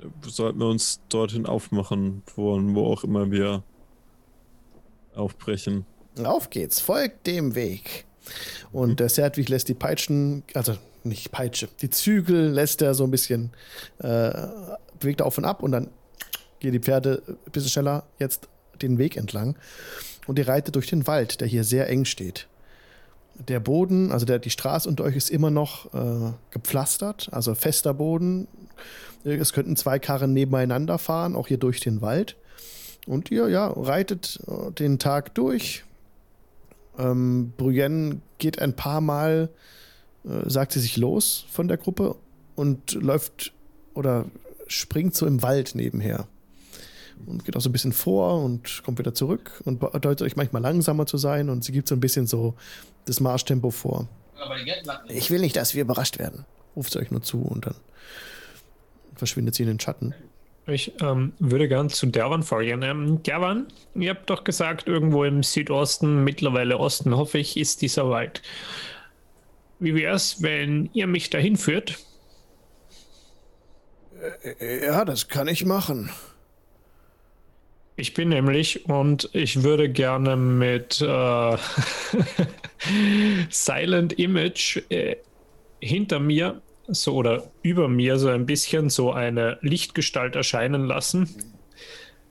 äh, 0.00 0.28
sollten 0.28 0.58
wir 0.58 0.66
uns 0.66 1.00
dorthin 1.08 1.46
aufmachen, 1.46 2.22
wo, 2.36 2.58
wo 2.74 2.92
auch 2.92 3.04
immer 3.04 3.30
wir 3.30 3.62
aufbrechen. 5.14 5.86
Auf 6.22 6.50
geht's, 6.50 6.80
folgt 6.80 7.26
dem 7.26 7.54
Weg. 7.54 8.04
Und 8.70 9.00
der 9.00 9.08
Serdwig 9.08 9.48
lässt 9.48 9.68
die 9.68 9.74
Peitschen, 9.74 10.44
also 10.54 10.76
nicht 11.02 11.32
Peitsche, 11.32 11.68
die 11.80 11.90
Zügel 11.90 12.50
lässt 12.50 12.82
er 12.82 12.94
so 12.94 13.04
ein 13.04 13.10
bisschen, 13.10 13.50
äh, 13.98 14.32
bewegt 15.00 15.22
auf 15.22 15.38
und 15.38 15.44
ab 15.44 15.62
und 15.62 15.72
dann 15.72 15.90
gehen 16.60 16.72
die 16.72 16.78
Pferde 16.78 17.22
ein 17.26 17.50
bisschen 17.50 17.70
schneller 17.70 18.04
jetzt 18.18 18.48
den 18.80 18.98
Weg 18.98 19.16
entlang. 19.16 19.56
Und 20.26 20.38
ihr 20.38 20.46
reitet 20.46 20.76
durch 20.76 20.86
den 20.86 21.06
Wald, 21.06 21.40
der 21.40 21.48
hier 21.48 21.64
sehr 21.64 21.88
eng 21.88 22.04
steht. 22.04 22.46
Der 23.34 23.60
Boden, 23.60 24.12
also 24.12 24.26
der, 24.26 24.38
die 24.38 24.50
Straße 24.50 24.88
unter 24.88 25.04
euch 25.04 25.16
ist 25.16 25.30
immer 25.30 25.50
noch 25.50 25.92
äh, 25.94 26.32
gepflastert, 26.50 27.28
also 27.32 27.54
fester 27.54 27.94
Boden. 27.94 28.46
Es 29.24 29.52
könnten 29.52 29.76
zwei 29.76 29.98
Karren 29.98 30.32
nebeneinander 30.32 30.98
fahren, 30.98 31.36
auch 31.36 31.48
hier 31.48 31.58
durch 31.58 31.80
den 31.80 32.00
Wald. 32.00 32.36
Und 33.06 33.30
ihr, 33.30 33.48
ja, 33.48 33.68
reitet 33.68 34.40
äh, 34.46 34.70
den 34.72 34.98
Tag 34.98 35.34
durch. 35.34 35.84
Ähm, 36.98 37.52
Brienne 37.56 38.20
geht 38.38 38.58
ein 38.58 38.76
paar 38.76 39.00
Mal, 39.00 39.48
äh, 40.24 40.48
sagt 40.48 40.72
sie 40.72 40.80
sich 40.80 40.96
los 40.96 41.46
von 41.50 41.68
der 41.68 41.78
Gruppe 41.78 42.16
und 42.54 42.92
läuft 42.92 43.52
oder 43.94 44.26
springt 44.66 45.14
so 45.14 45.26
im 45.26 45.42
Wald 45.42 45.74
nebenher. 45.74 46.26
Und 47.26 47.44
geht 47.44 47.56
auch 47.56 47.60
so 47.60 47.68
ein 47.68 47.72
bisschen 47.72 47.92
vor 47.92 48.42
und 48.42 48.82
kommt 48.84 48.98
wieder 48.98 49.14
zurück 49.14 49.62
und 49.64 49.80
bedeutet 49.80 50.22
euch 50.22 50.36
manchmal 50.36 50.62
langsamer 50.62 51.06
zu 51.06 51.16
sein 51.16 51.48
und 51.48 51.64
sie 51.64 51.72
gibt 51.72 51.88
so 51.88 51.94
ein 51.94 52.00
bisschen 52.00 52.26
so 52.26 52.54
das 53.04 53.20
Marschtempo 53.20 53.70
vor. 53.70 54.08
Ich 55.08 55.30
will 55.30 55.40
nicht, 55.40 55.56
dass 55.56 55.74
wir 55.74 55.82
überrascht 55.82 56.18
werden. 56.18 56.44
Ruft 56.74 56.92
sie 56.92 56.98
euch 56.98 57.10
nur 57.10 57.22
zu 57.22 57.42
und 57.42 57.66
dann 57.66 57.74
verschwindet 59.14 59.54
sie 59.54 59.62
in 59.62 59.68
den 59.68 59.80
Schatten. 59.80 60.14
Ich 60.66 60.92
ähm, 61.00 61.32
würde 61.38 61.68
gern 61.68 61.88
zu 61.88 62.06
Derwan 62.06 62.42
vorgehen. 62.42 62.82
Ähm, 62.82 63.22
Derwan, 63.22 63.66
ihr 63.94 64.10
habt 64.10 64.30
doch 64.30 64.44
gesagt, 64.44 64.86
irgendwo 64.86 65.24
im 65.24 65.42
Südosten, 65.42 66.22
mittlerweile 66.22 66.78
Osten, 66.78 67.16
hoffe 67.16 67.38
ich, 67.38 67.56
ist 67.56 67.82
dieser 67.82 68.08
Wald. 68.08 68.42
Wie 69.80 69.94
wäre 69.94 70.14
es, 70.14 70.42
wenn 70.42 70.88
ihr 70.92 71.08
mich 71.08 71.30
dahin 71.30 71.56
führt? 71.56 71.98
Ja, 74.60 75.04
das 75.04 75.26
kann 75.26 75.48
ich 75.48 75.64
machen. 75.64 76.10
Ich 77.96 78.14
bin 78.14 78.30
nämlich 78.30 78.86
und 78.88 79.28
ich 79.34 79.62
würde 79.62 79.90
gerne 79.90 80.36
mit 80.36 81.00
äh, 81.02 81.56
Silent 83.50 84.18
Image 84.18 84.78
äh, 84.88 85.16
hinter 85.80 86.18
mir 86.18 86.62
so 86.88 87.14
oder 87.14 87.50
über 87.62 87.88
mir 87.88 88.18
so 88.18 88.28
ein 88.28 88.46
bisschen 88.46 88.88
so 88.88 89.12
eine 89.12 89.58
Lichtgestalt 89.60 90.36
erscheinen 90.36 90.86
lassen. 90.86 91.28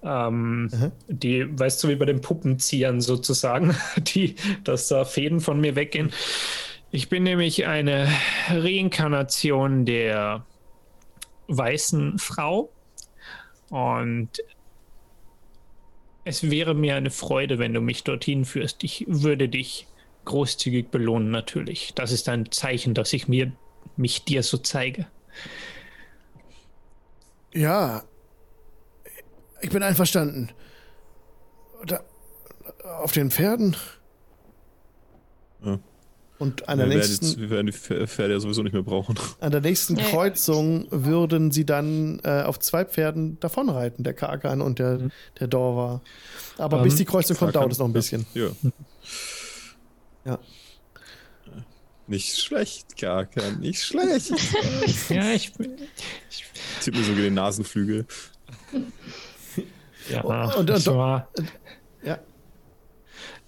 Ähm, 0.03 0.69
Die, 1.07 1.47
weißt 1.57 1.83
du, 1.83 1.89
wie 1.89 1.95
bei 1.95 2.05
den 2.05 2.21
Puppenziehern 2.21 3.01
sozusagen, 3.01 3.75
die, 3.97 4.35
dass 4.63 4.87
da 4.87 5.05
Fäden 5.05 5.39
von 5.39 5.61
mir 5.61 5.75
weggehen. 5.75 6.11
Ich 6.89 7.07
bin 7.07 7.23
nämlich 7.23 7.67
eine 7.67 8.09
Reinkarnation 8.49 9.85
der 9.85 10.45
weißen 11.47 12.17
Frau 12.17 12.71
und 13.69 14.29
es 16.23 16.49
wäre 16.49 16.73
mir 16.73 16.95
eine 16.95 17.11
Freude, 17.11 17.59
wenn 17.59 17.73
du 17.73 17.81
mich 17.81 18.03
dorthin 18.03 18.45
führst. 18.45 18.83
Ich 18.83 19.05
würde 19.07 19.49
dich 19.49 19.87
großzügig 20.25 20.89
belohnen, 20.89 21.31
natürlich. 21.31 21.93
Das 21.95 22.11
ist 22.11 22.29
ein 22.29 22.51
Zeichen, 22.51 22.93
dass 22.93 23.13
ich 23.13 23.27
mir 23.27 23.51
mich 23.97 24.23
dir 24.23 24.43
so 24.43 24.57
zeige. 24.57 25.07
Ja, 27.53 28.03
ich 29.61 29.69
bin 29.69 29.83
einverstanden. 29.83 30.51
Da, 31.85 32.01
auf 32.83 33.11
den 33.11 33.31
Pferden. 33.31 33.75
Ja. 35.63 35.79
Und 36.41 36.67
an 36.67 36.79
Wir 36.79 36.85
der 36.85 36.95
werden, 36.95 37.07
nächsten, 37.07 37.25
jetzt, 37.27 37.39
wir 37.39 37.49
werden 37.51 37.67
die 37.67 37.71
Pfer- 37.73 38.07
Pferde 38.07 38.33
ja 38.33 38.39
sowieso 38.39 38.63
nicht 38.63 38.73
mehr 38.73 38.81
brauchen. 38.81 39.15
an 39.41 39.51
der 39.51 39.61
nächsten 39.61 39.95
ja. 39.95 40.05
Kreuzung 40.05 40.87
würden 40.89 41.51
sie 41.51 41.65
dann 41.67 42.19
äh, 42.23 42.41
auf 42.41 42.57
zwei 42.59 42.83
Pferden 42.83 43.39
davonreiten, 43.39 44.03
der 44.03 44.13
Karkan 44.15 44.59
und 44.61 44.79
der, 44.79 45.11
der 45.39 45.47
Dorwa. 45.47 46.01
Aber 46.57 46.77
Ähm, 46.77 46.83
bis 46.83 46.95
die 46.95 47.05
Kreuzung 47.05 47.37
kommt, 47.37 47.55
dauert 47.55 47.71
es 47.71 47.77
noch 47.77 47.85
ein 47.85 47.93
bisschen. 47.93 48.25
Ja. 48.33 48.47
Ja. 50.25 50.39
Nicht 52.07 52.35
schlecht, 52.39 52.97
Karkan, 52.97 53.59
nicht 53.59 53.83
schlecht. 53.83 54.31
Ja, 55.09 55.31
ich. 55.33 55.51
Zieht 56.79 56.95
mir 56.95 57.03
sogar 57.03 57.21
den 57.21 57.35
Nasenflügel. 57.35 58.05
Ja, 60.09 60.21
Und- 60.21 60.55
und- 60.55 60.69
und- 60.71 60.87
war, 60.87 61.29
Ja. 62.03 62.17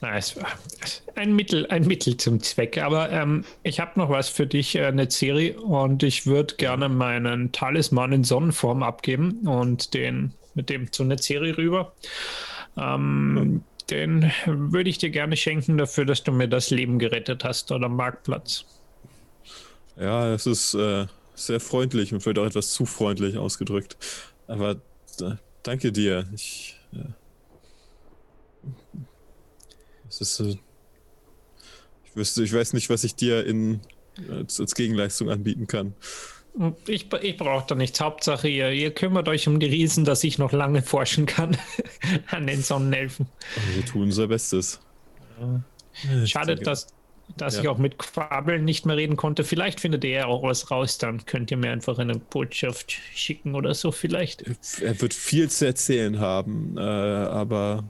Na, 0.04 0.18
es 0.18 0.36
war 0.36 0.50
ein 1.16 1.34
Mittel, 1.34 1.66
ein 1.68 1.88
Mittel 1.88 2.18
zum 2.18 2.42
Zweck. 2.42 2.78
Aber 2.78 3.10
ähm, 3.10 3.46
ich 3.64 3.80
habe 3.80 3.98
noch 3.98 4.10
was 4.10 4.28
für 4.28 4.46
dich, 4.46 4.76
äh, 4.76 4.86
eine 4.86 5.10
Serie, 5.10 5.58
und 5.60 6.04
ich 6.04 6.26
würde 6.26 6.56
gerne 6.56 6.90
meinen 6.90 7.54
Talisman 7.54 8.12
in 8.12 8.24
Sonnenform 8.26 8.84
abgeben 8.84 9.48
und 9.48 9.94
den 9.94 10.34
mit 10.56 10.70
dem 10.70 10.92
zu 10.92 11.04
einer 11.04 11.18
Serie 11.18 11.58
rüber. 11.58 11.94
Ähm, 12.78 13.64
Den 13.90 14.32
würde 14.46 14.90
ich 14.90 14.98
dir 14.98 15.10
gerne 15.10 15.38
schenken 15.38 15.78
dafür, 15.78 16.06
dass 16.06 16.24
du 16.24 16.34
mir 16.34 16.50
das 16.50 16.70
Leben 16.70 17.00
gerettet 17.00 17.46
hast 17.46 17.72
am 17.72 17.96
Marktplatz. 17.96 18.66
Ja, 19.96 20.34
es 20.34 20.46
ist 20.46 20.74
äh, 20.74 21.06
sehr 21.34 21.62
freundlich 21.62 22.14
und 22.14 22.22
vielleicht 22.22 22.40
auch 22.40 22.46
etwas 22.46 22.72
zu 22.72 22.86
freundlich 22.86 23.38
ausgedrückt. 23.38 23.96
Aber 24.48 24.72
äh, 25.22 25.36
danke 25.64 25.94
dir. 25.94 26.28
Ich. 26.36 26.78
Äh, 26.92 27.14
es 30.22 30.40
ist. 30.40 30.56
Äh, 30.56 30.58
ich, 32.06 32.16
wüsste, 32.16 32.44
ich 32.44 32.54
weiß 32.54 32.74
nicht, 32.74 32.90
was 32.90 33.04
ich 33.04 33.16
dir 33.16 33.46
in, 33.46 33.82
als, 34.30 34.60
als 34.60 34.76
Gegenleistung 34.76 35.30
anbieten 35.30 35.68
kann. 35.68 35.94
Ich, 36.86 37.12
ich 37.12 37.38
brauche 37.38 37.66
da 37.68 37.74
nichts. 37.74 38.00
Hauptsache, 38.00 38.48
ihr, 38.48 38.70
ihr 38.72 38.92
kümmert 38.94 39.28
euch 39.28 39.48
um 39.48 39.60
die 39.60 39.66
Riesen, 39.66 40.06
dass 40.06 40.24
ich 40.24 40.38
noch 40.38 40.52
lange 40.52 40.84
forschen 40.84 41.26
kann 41.26 41.58
an 42.28 42.46
den 42.46 42.62
Sonnenelfen. 42.62 43.28
Aber 43.56 43.76
wir 43.76 43.86
tun 43.86 44.02
unser 44.04 44.28
Bestes. 44.28 44.80
Ich 46.24 46.30
Schade, 46.30 46.56
dass, 46.56 46.88
dass 47.38 47.56
Ja. 47.56 47.62
ich 47.64 47.68
auch 47.70 47.80
mit 47.80 47.98
Quabeln 47.98 48.66
nicht 48.66 48.86
mehr 48.86 48.98
reden 48.98 49.16
konnte. 49.18 49.44
Vielleicht 49.44 49.80
findet 49.80 50.04
ihr 50.04 50.28
auch 50.28 50.44
was 50.44 50.70
raus, 50.70 51.00
dann 51.00 51.26
könnt 51.26 51.50
ihr 51.50 51.58
mir 51.58 51.72
einfach 51.72 51.98
eine 51.98 52.20
Botschaft 52.20 52.92
schicken 53.16 53.56
oder 53.56 53.74
so 53.74 53.92
vielleicht. 53.92 54.44
Er 54.80 55.02
wird 55.02 55.16
viel 55.16 55.50
zu 55.50 55.66
erzählen 55.66 56.20
haben, 56.20 56.78
äh, 56.78 56.82
aber 56.82 57.84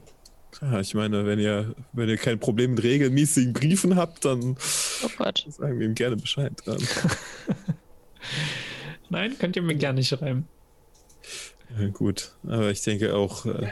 ja, 0.64 0.80
ich 0.80 0.94
meine, 0.94 1.26
wenn 1.26 1.40
ihr, 1.40 1.76
wenn 1.92 2.10
ihr 2.10 2.18
kein 2.18 2.40
Problem 2.40 2.72
mit 2.72 2.84
regelmäßigen 2.84 3.54
Briefen 3.54 3.96
habt, 3.96 4.26
dann 4.26 4.58
Oh 5.04 5.10
Gott. 5.18 5.46
sagen 5.50 5.80
wir 5.80 5.86
ihm 5.86 5.96
gerne 5.96 6.16
Bescheid. 6.16 6.54
Ähm, 6.68 6.78
Nein, 9.10 9.38
könnt 9.38 9.56
ihr 9.56 9.62
mir 9.62 9.76
gerne 9.76 10.04
schreiben. 10.04 10.48
Ja, 11.78 11.88
gut, 11.90 12.32
aber 12.48 12.72
ich 12.72 12.82
denke 12.82 13.16
auch, 13.16 13.46
äh, 13.46 13.72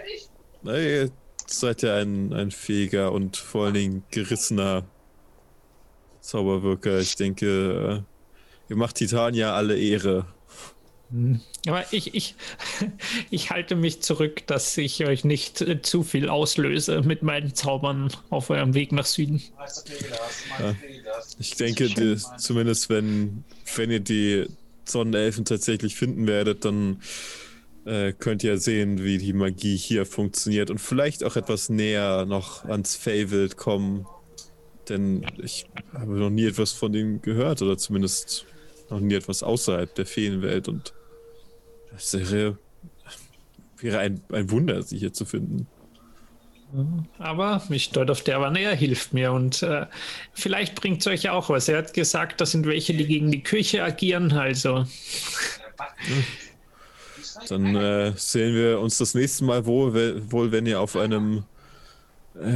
na, 0.64 0.78
ihr 0.78 1.12
seid 1.48 1.82
ja 1.82 1.96
ein, 1.96 2.34
ein 2.34 2.52
fähiger 2.52 3.12
und 3.12 3.38
vor 3.38 3.66
allen 3.66 3.74
Dingen 3.74 4.04
gerissener 4.12 4.86
Zauberwirker. 6.22 7.00
Ich 7.00 7.16
denke, 7.16 8.04
äh, 8.06 8.72
ihr 8.72 8.76
macht 8.76 8.96
Titania 8.96 9.54
alle 9.54 9.78
Ehre. 9.78 10.26
Aber 11.68 11.86
ich, 11.92 12.14
ich, 12.14 12.36
ich 13.30 13.52
halte 13.52 13.76
mich 13.76 14.02
zurück, 14.02 14.48
dass 14.48 14.78
ich 14.78 15.06
euch 15.06 15.24
nicht 15.24 15.62
äh, 15.62 15.82
zu 15.82 16.04
viel 16.04 16.30
auslöse 16.30 17.02
mit 17.02 17.22
meinen 17.22 17.54
Zaubern 17.54 18.12
auf 18.30 18.50
eurem 18.50 18.74
Weg 18.74 18.92
nach 18.92 19.06
Süden. 19.06 19.42
Ja. 20.60 20.76
Ich 21.40 21.56
denke, 21.56 21.88
die, 21.88 22.18
zumindest 22.38 22.90
wenn, 22.90 23.44
wenn 23.76 23.92
ihr 23.92 24.00
die 24.00 24.48
Sonnenelfen 24.86 25.46
tatsächlich 25.46 25.96
finden 25.96 26.28
werdet, 26.28 26.66
dann 26.66 27.02
äh, 27.86 28.14
könnt 28.14 28.44
ihr 28.44 28.58
sehen, 28.58 29.04
wie 29.04 29.18
die 29.18 29.34
Magie 29.34 29.76
hier 29.76 30.06
funktioniert 30.06 30.70
und 30.70 30.80
vielleicht 30.80 31.24
auch 31.24 31.36
etwas 31.36 31.70
näher 31.70 32.26
noch 32.26 32.66
ans 32.66 32.96
Feywild 32.96 33.58
kommen. 33.58 34.06
Denn 34.90 35.26
ich 35.42 35.66
habe 35.94 36.14
noch 36.14 36.30
nie 36.30 36.46
etwas 36.46 36.72
von 36.72 36.92
denen 36.92 37.22
gehört 37.22 37.62
oder 37.62 37.78
zumindest 37.78 38.46
noch 38.90 39.00
nie 39.00 39.14
etwas 39.14 39.44
außerhalb 39.44 39.94
der 39.96 40.06
Feenwelt 40.06 40.68
und 40.68 40.94
das 41.92 42.32
wäre, 42.32 42.58
wäre 43.78 44.00
ein, 44.00 44.22
ein 44.32 44.50
Wunder, 44.52 44.82
sie 44.84 44.98
hier 44.98 45.14
zu 45.14 45.26
finden. 45.26 45.68
Aber 47.20 47.62
mich 47.68 47.90
dort 47.90 48.10
auf 48.10 48.24
der 48.24 48.40
Wanne, 48.40 48.62
er 48.62 48.76
hilft 48.76 49.14
mir 49.14 49.34
und 49.34 49.62
äh, 49.62 49.88
vielleicht 50.34 50.76
bringt 50.76 51.02
es 51.02 51.08
euch 51.08 51.30
auch 51.30 51.50
was. 51.50 51.68
Er 51.68 51.80
hat 51.80 51.94
gesagt, 51.94 52.40
das 52.40 52.52
sind 52.52 52.66
welche, 52.66 52.94
die 52.94 53.06
gegen 53.06 53.30
die 53.30 53.44
Kirche 53.44 53.84
agieren, 53.84 54.32
also. 54.32 54.86
Dann 57.50 57.76
äh, 57.76 58.14
sehen 58.16 58.56
wir 58.56 58.80
uns 58.80 58.98
das 58.98 59.16
nächste 59.16 59.44
Mal 59.44 59.66
wohl, 59.66 60.32
wohl 60.32 60.52
wenn 60.52 60.66
ihr 60.66 60.80
auf 60.80 60.96
einem 60.96 61.44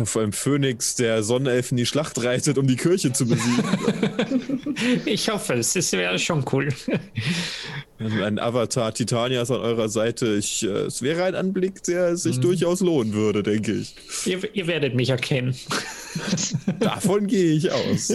vor 0.05 0.21
einem 0.21 0.31
Phönix 0.31 0.95
der 0.95 1.21
Sonnenelfen 1.21 1.75
die 1.75 1.85
Schlacht 1.85 2.23
reitet, 2.23 2.57
um 2.57 2.65
die 2.65 2.77
Kirche 2.77 3.11
zu 3.11 3.27
besiegen. 3.27 3.63
ich 5.05 5.29
hoffe 5.29 5.55
es. 5.55 5.73
Das 5.73 5.91
wäre 5.91 6.17
schon 6.17 6.45
cool. 6.53 6.69
Ein 7.99 8.39
Avatar 8.39 8.93
Titanias 8.93 9.51
an 9.51 9.59
eurer 9.59 9.89
Seite. 9.89 10.35
Ich, 10.35 10.63
äh, 10.63 10.85
es 10.85 11.01
wäre 11.01 11.25
ein 11.25 11.35
Anblick, 11.35 11.83
der 11.83 12.15
sich 12.15 12.37
mhm. 12.37 12.41
durchaus 12.41 12.79
lohnen 12.79 13.13
würde, 13.13 13.43
denke 13.43 13.73
ich. 13.73 13.95
Ihr, 14.25 14.55
ihr 14.55 14.67
werdet 14.67 14.95
mich 14.95 15.09
erkennen. 15.09 15.55
Davon 16.79 17.27
gehe 17.27 17.53
ich 17.53 17.71
aus. 17.71 18.13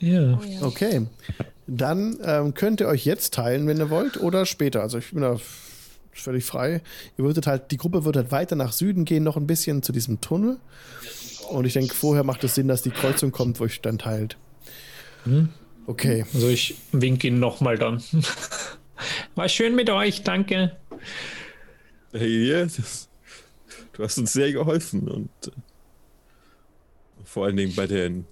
ja. 0.00 0.40
Okay. 0.62 1.06
Dann 1.68 2.18
ähm, 2.24 2.54
könnt 2.54 2.80
ihr 2.80 2.88
euch 2.88 3.04
jetzt 3.04 3.34
teilen, 3.34 3.68
wenn 3.68 3.78
ihr 3.78 3.88
wollt, 3.88 4.18
oder 4.18 4.46
später. 4.46 4.82
Also 4.82 4.98
ich 4.98 5.10
bin 5.10 5.22
da 5.22 5.38
völlig 6.12 6.44
frei. 6.44 6.82
Ihr 7.16 7.24
würdet 7.24 7.46
halt, 7.46 7.70
die 7.70 7.76
Gruppe 7.76 8.04
wird 8.04 8.16
halt 8.16 8.32
weiter 8.32 8.56
nach 8.56 8.72
Süden 8.72 9.04
gehen, 9.04 9.24
noch 9.24 9.36
ein 9.36 9.46
bisschen 9.46 9.82
zu 9.82 9.92
diesem 9.92 10.20
Tunnel. 10.20 10.58
Und 11.50 11.66
ich 11.66 11.72
denke, 11.72 11.94
vorher 11.94 12.24
macht 12.24 12.44
es 12.44 12.54
Sinn, 12.54 12.68
dass 12.68 12.82
die 12.82 12.90
Kreuzung 12.90 13.32
kommt, 13.32 13.60
wo 13.60 13.64
ich 13.64 13.80
dann 13.80 13.98
teilt. 13.98 14.36
Hm. 15.24 15.48
Okay. 15.86 16.24
Also 16.32 16.48
ich 16.48 16.76
winke 16.92 17.26
ihn 17.28 17.38
nochmal 17.38 17.76
dann. 17.76 18.02
War 19.34 19.48
schön 19.48 19.74
mit 19.74 19.90
euch, 19.90 20.22
danke. 20.22 20.76
Hey, 22.12 22.46
yes. 22.46 23.08
du 23.94 24.04
hast 24.04 24.18
uns 24.18 24.32
sehr 24.32 24.52
geholfen 24.52 25.08
und 25.08 25.30
äh, 25.46 25.50
vor 27.24 27.46
allen 27.46 27.56
Dingen 27.56 27.74
bei 27.74 27.86
den, 27.86 28.26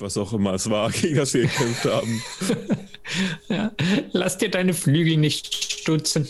was 0.00 0.16
auch 0.16 0.32
immer 0.32 0.54
es 0.54 0.68
war, 0.70 0.90
gegen 0.92 1.16
das 1.16 1.34
wir 1.34 1.42
gekämpft 1.42 1.84
haben. 1.84 2.22
ja, 3.48 3.72
lass 4.12 4.38
dir 4.38 4.50
deine 4.50 4.74
Flügel 4.74 5.16
nicht 5.16 5.54
stutzen. 5.54 6.26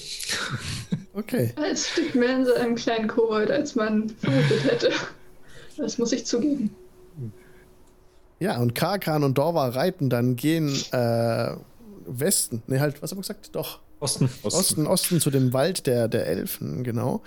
Okay. 1.12 1.52
Es 1.70 1.90
steckt 1.90 2.14
mehr 2.14 2.36
in 2.36 2.44
so 2.44 2.54
einem 2.54 2.74
kleinen 2.74 3.08
Kobold, 3.08 3.50
als 3.50 3.74
man 3.74 4.10
vermutet 4.10 4.64
hätte. 4.64 4.92
Das 5.76 5.98
muss 5.98 6.12
ich 6.12 6.26
zugeben. 6.26 6.74
Ja, 8.40 8.58
und 8.58 8.74
Karkan 8.74 9.22
und 9.22 9.38
Dorva 9.38 9.68
reiten 9.68 10.10
dann 10.10 10.36
gehen 10.36 10.74
äh, 10.92 11.54
Westen. 12.06 12.62
Ne, 12.66 12.80
halt, 12.80 13.00
was 13.00 13.10
haben 13.10 13.18
wir 13.18 13.22
gesagt? 13.22 13.54
Doch. 13.54 13.80
Osten. 14.00 14.28
Osten, 14.42 14.86
Osten 14.86 15.20
zu 15.20 15.30
dem 15.30 15.52
Wald 15.52 15.86
der, 15.86 16.08
der 16.08 16.26
Elfen, 16.26 16.84
genau. 16.84 17.22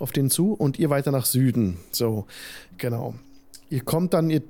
Auf 0.00 0.10
den 0.10 0.30
zu 0.30 0.52
und 0.52 0.78
ihr 0.78 0.90
weiter 0.90 1.12
nach 1.12 1.26
Süden. 1.26 1.78
So, 1.92 2.26
genau. 2.76 3.14
Ihr 3.70 3.82
kommt 3.82 4.14
dann, 4.14 4.30
ihr 4.30 4.42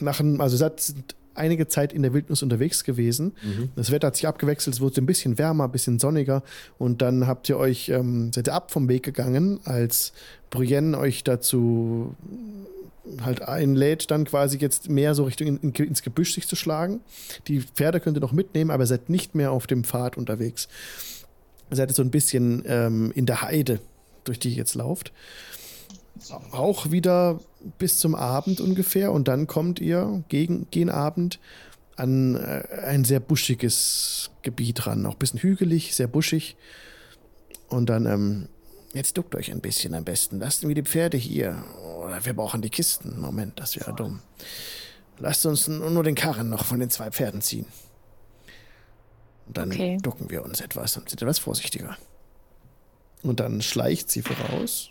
einem, 0.00 0.40
also 0.40 0.56
seid 0.56 0.94
einige 1.34 1.68
Zeit 1.68 1.92
in 1.92 2.02
der 2.02 2.12
Wildnis 2.12 2.42
unterwegs 2.42 2.84
gewesen. 2.84 3.32
Mhm. 3.42 3.70
Das 3.76 3.90
Wetter 3.90 4.08
hat 4.08 4.16
sich 4.16 4.26
abgewechselt, 4.26 4.74
es 4.74 4.80
wurde 4.80 5.00
ein 5.00 5.06
bisschen 5.06 5.38
wärmer, 5.38 5.64
ein 5.64 5.72
bisschen 5.72 5.98
sonniger 5.98 6.42
und 6.78 7.00
dann 7.00 7.26
habt 7.26 7.48
ihr 7.48 7.56
euch, 7.56 7.88
ähm, 7.88 8.32
seid 8.32 8.48
ihr 8.48 8.54
ab 8.54 8.70
vom 8.70 8.88
Weg 8.88 9.04
gegangen, 9.04 9.60
als 9.64 10.12
Brienne 10.50 10.98
euch 10.98 11.24
dazu 11.24 12.14
halt 13.22 13.42
einlädt, 13.42 14.10
dann 14.10 14.24
quasi 14.24 14.58
jetzt 14.58 14.90
mehr 14.90 15.14
so 15.14 15.24
Richtung 15.24 15.46
in, 15.46 15.56
in, 15.58 15.72
ins 15.72 16.02
Gebüsch 16.02 16.34
sich 16.34 16.46
zu 16.46 16.56
schlagen. 16.56 17.00
Die 17.46 17.60
Pferde 17.60 18.00
könnt 18.00 18.18
ihr 18.18 18.20
noch 18.20 18.32
mitnehmen, 18.32 18.70
aber 18.70 18.86
seid 18.86 19.08
nicht 19.08 19.34
mehr 19.34 19.52
auf 19.52 19.66
dem 19.66 19.84
Pfad 19.84 20.16
unterwegs. 20.16 20.68
Ihr 21.70 21.76
seid 21.76 21.94
so 21.94 22.02
ein 22.02 22.10
bisschen 22.10 22.64
ähm, 22.66 23.12
in 23.14 23.26
der 23.26 23.42
Heide, 23.42 23.80
durch 24.24 24.38
die 24.38 24.50
ihr 24.50 24.56
jetzt 24.56 24.74
lauft. 24.74 25.12
Auch 26.52 26.90
wieder 26.90 27.40
bis 27.78 27.98
zum 27.98 28.14
Abend 28.14 28.60
ungefähr 28.60 29.12
und 29.12 29.28
dann 29.28 29.46
kommt 29.46 29.80
ihr 29.80 30.24
gegen, 30.28 30.66
gegen 30.70 30.90
Abend 30.90 31.38
an 31.96 32.36
äh, 32.36 32.62
ein 32.86 33.04
sehr 33.04 33.20
buschiges 33.20 34.30
Gebiet 34.42 34.86
ran. 34.86 35.04
Auch 35.06 35.12
ein 35.12 35.18
bisschen 35.18 35.40
hügelig, 35.40 35.94
sehr 35.94 36.06
buschig. 36.06 36.56
Und 37.68 37.90
dann, 37.90 38.06
ähm, 38.06 38.48
jetzt 38.94 39.18
duckt 39.18 39.34
euch 39.34 39.50
ein 39.50 39.60
bisschen 39.60 39.94
am 39.94 40.04
besten. 40.04 40.38
Lasst 40.38 40.64
mir 40.64 40.74
die 40.74 40.82
Pferde 40.82 41.16
hier. 41.16 41.64
Oder 42.02 42.24
wir 42.24 42.34
brauchen 42.34 42.62
die 42.62 42.70
Kisten. 42.70 43.20
Moment, 43.20 43.58
das 43.58 43.76
wäre 43.76 43.94
dumm. 43.94 44.20
Lasst 45.18 45.44
uns 45.46 45.66
nur 45.66 46.04
den 46.04 46.14
Karren 46.14 46.48
noch 46.48 46.64
von 46.64 46.78
den 46.78 46.90
zwei 46.90 47.10
Pferden 47.10 47.40
ziehen. 47.40 47.66
Und 49.46 49.56
dann 49.56 49.72
okay. 49.72 49.98
ducken 50.00 50.30
wir 50.30 50.44
uns 50.44 50.60
etwas 50.60 50.96
und 50.96 51.08
sind 51.08 51.20
etwas 51.20 51.40
vorsichtiger. 51.40 51.96
Und 53.22 53.40
dann 53.40 53.60
schleicht 53.60 54.10
sie 54.10 54.22
voraus 54.22 54.90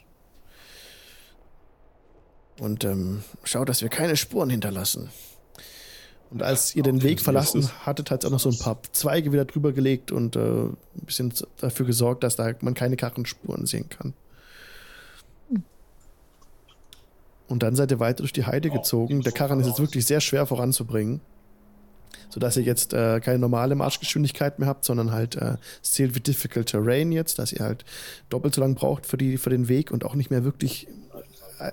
und 2.60 2.84
ähm, 2.84 3.24
schaut, 3.44 3.70
dass 3.70 3.82
wir 3.82 3.90
keine 3.90 4.16
Spuren 4.16 4.50
hinterlassen. 4.50 5.10
Und 6.30 6.44
als 6.44 6.76
ihr 6.76 6.84
den 6.84 7.04
Weg 7.04 7.22
verlassen 7.22 7.70
hattet, 7.86 8.12
hat 8.12 8.24
es 8.24 8.28
auch 8.28 8.32
noch 8.32 8.40
so 8.40 8.50
ein 8.50 8.58
paar 8.58 8.80
Zweige 8.92 9.32
wieder 9.32 9.46
drüber 9.46 9.72
gelegt 9.72 10.12
und 10.12 10.36
äh, 10.36 10.40
ein 10.40 10.76
bisschen 11.06 11.34
dafür 11.58 11.86
gesorgt, 11.86 12.24
dass 12.24 12.36
da 12.36 12.54
man 12.62 12.74
keine 12.74 12.98
Karrenspuren 12.98 13.66
sehen 13.66 13.88
kann. 13.88 14.14
Und 17.48 17.64
dann 17.64 17.76
seid 17.76 17.92
ihr 17.92 18.00
weiter 18.00 18.24
durch 18.24 18.34
die 18.34 18.46
Heide 18.46 18.70
gezogen. 18.70 19.22
Der 19.22 19.32
Karren 19.32 19.62
ist 19.62 19.68
jetzt 19.68 19.80
wirklich 19.80 20.06
sehr 20.06 20.20
schwer 20.20 20.46
voranzubringen. 20.46 21.22
Sodass 22.30 22.58
ihr 22.58 22.64
jetzt 22.64 22.94
äh, 22.94 23.22
keine 23.22 23.40
normale 23.40 23.76
Marschgeschwindigkeit 23.76 24.60
mehr 24.60 24.68
habt, 24.68 24.84
sondern 24.84 25.14
halt 25.14 25.36
äh, 25.36 25.56
es 25.82 25.94
zählt 25.94 26.14
wie 26.14 26.20
Difficult 26.20 26.68
Terrain 26.68 27.14
jetzt, 27.14 27.40
dass 27.40 27.54
ihr 27.54 27.64
halt 27.64 27.86
doppelt 28.30 28.54
so 28.54 28.60
lang 28.60 28.76
braucht 28.76 29.06
für, 29.06 29.18
die, 29.18 29.38
für 29.38 29.50
den 29.50 29.70
Weg 29.70 29.92
und 29.92 30.04
auch 30.04 30.14
nicht 30.14 30.30
mehr 30.30 30.44
wirklich 30.44 30.88
äh, 31.60 31.72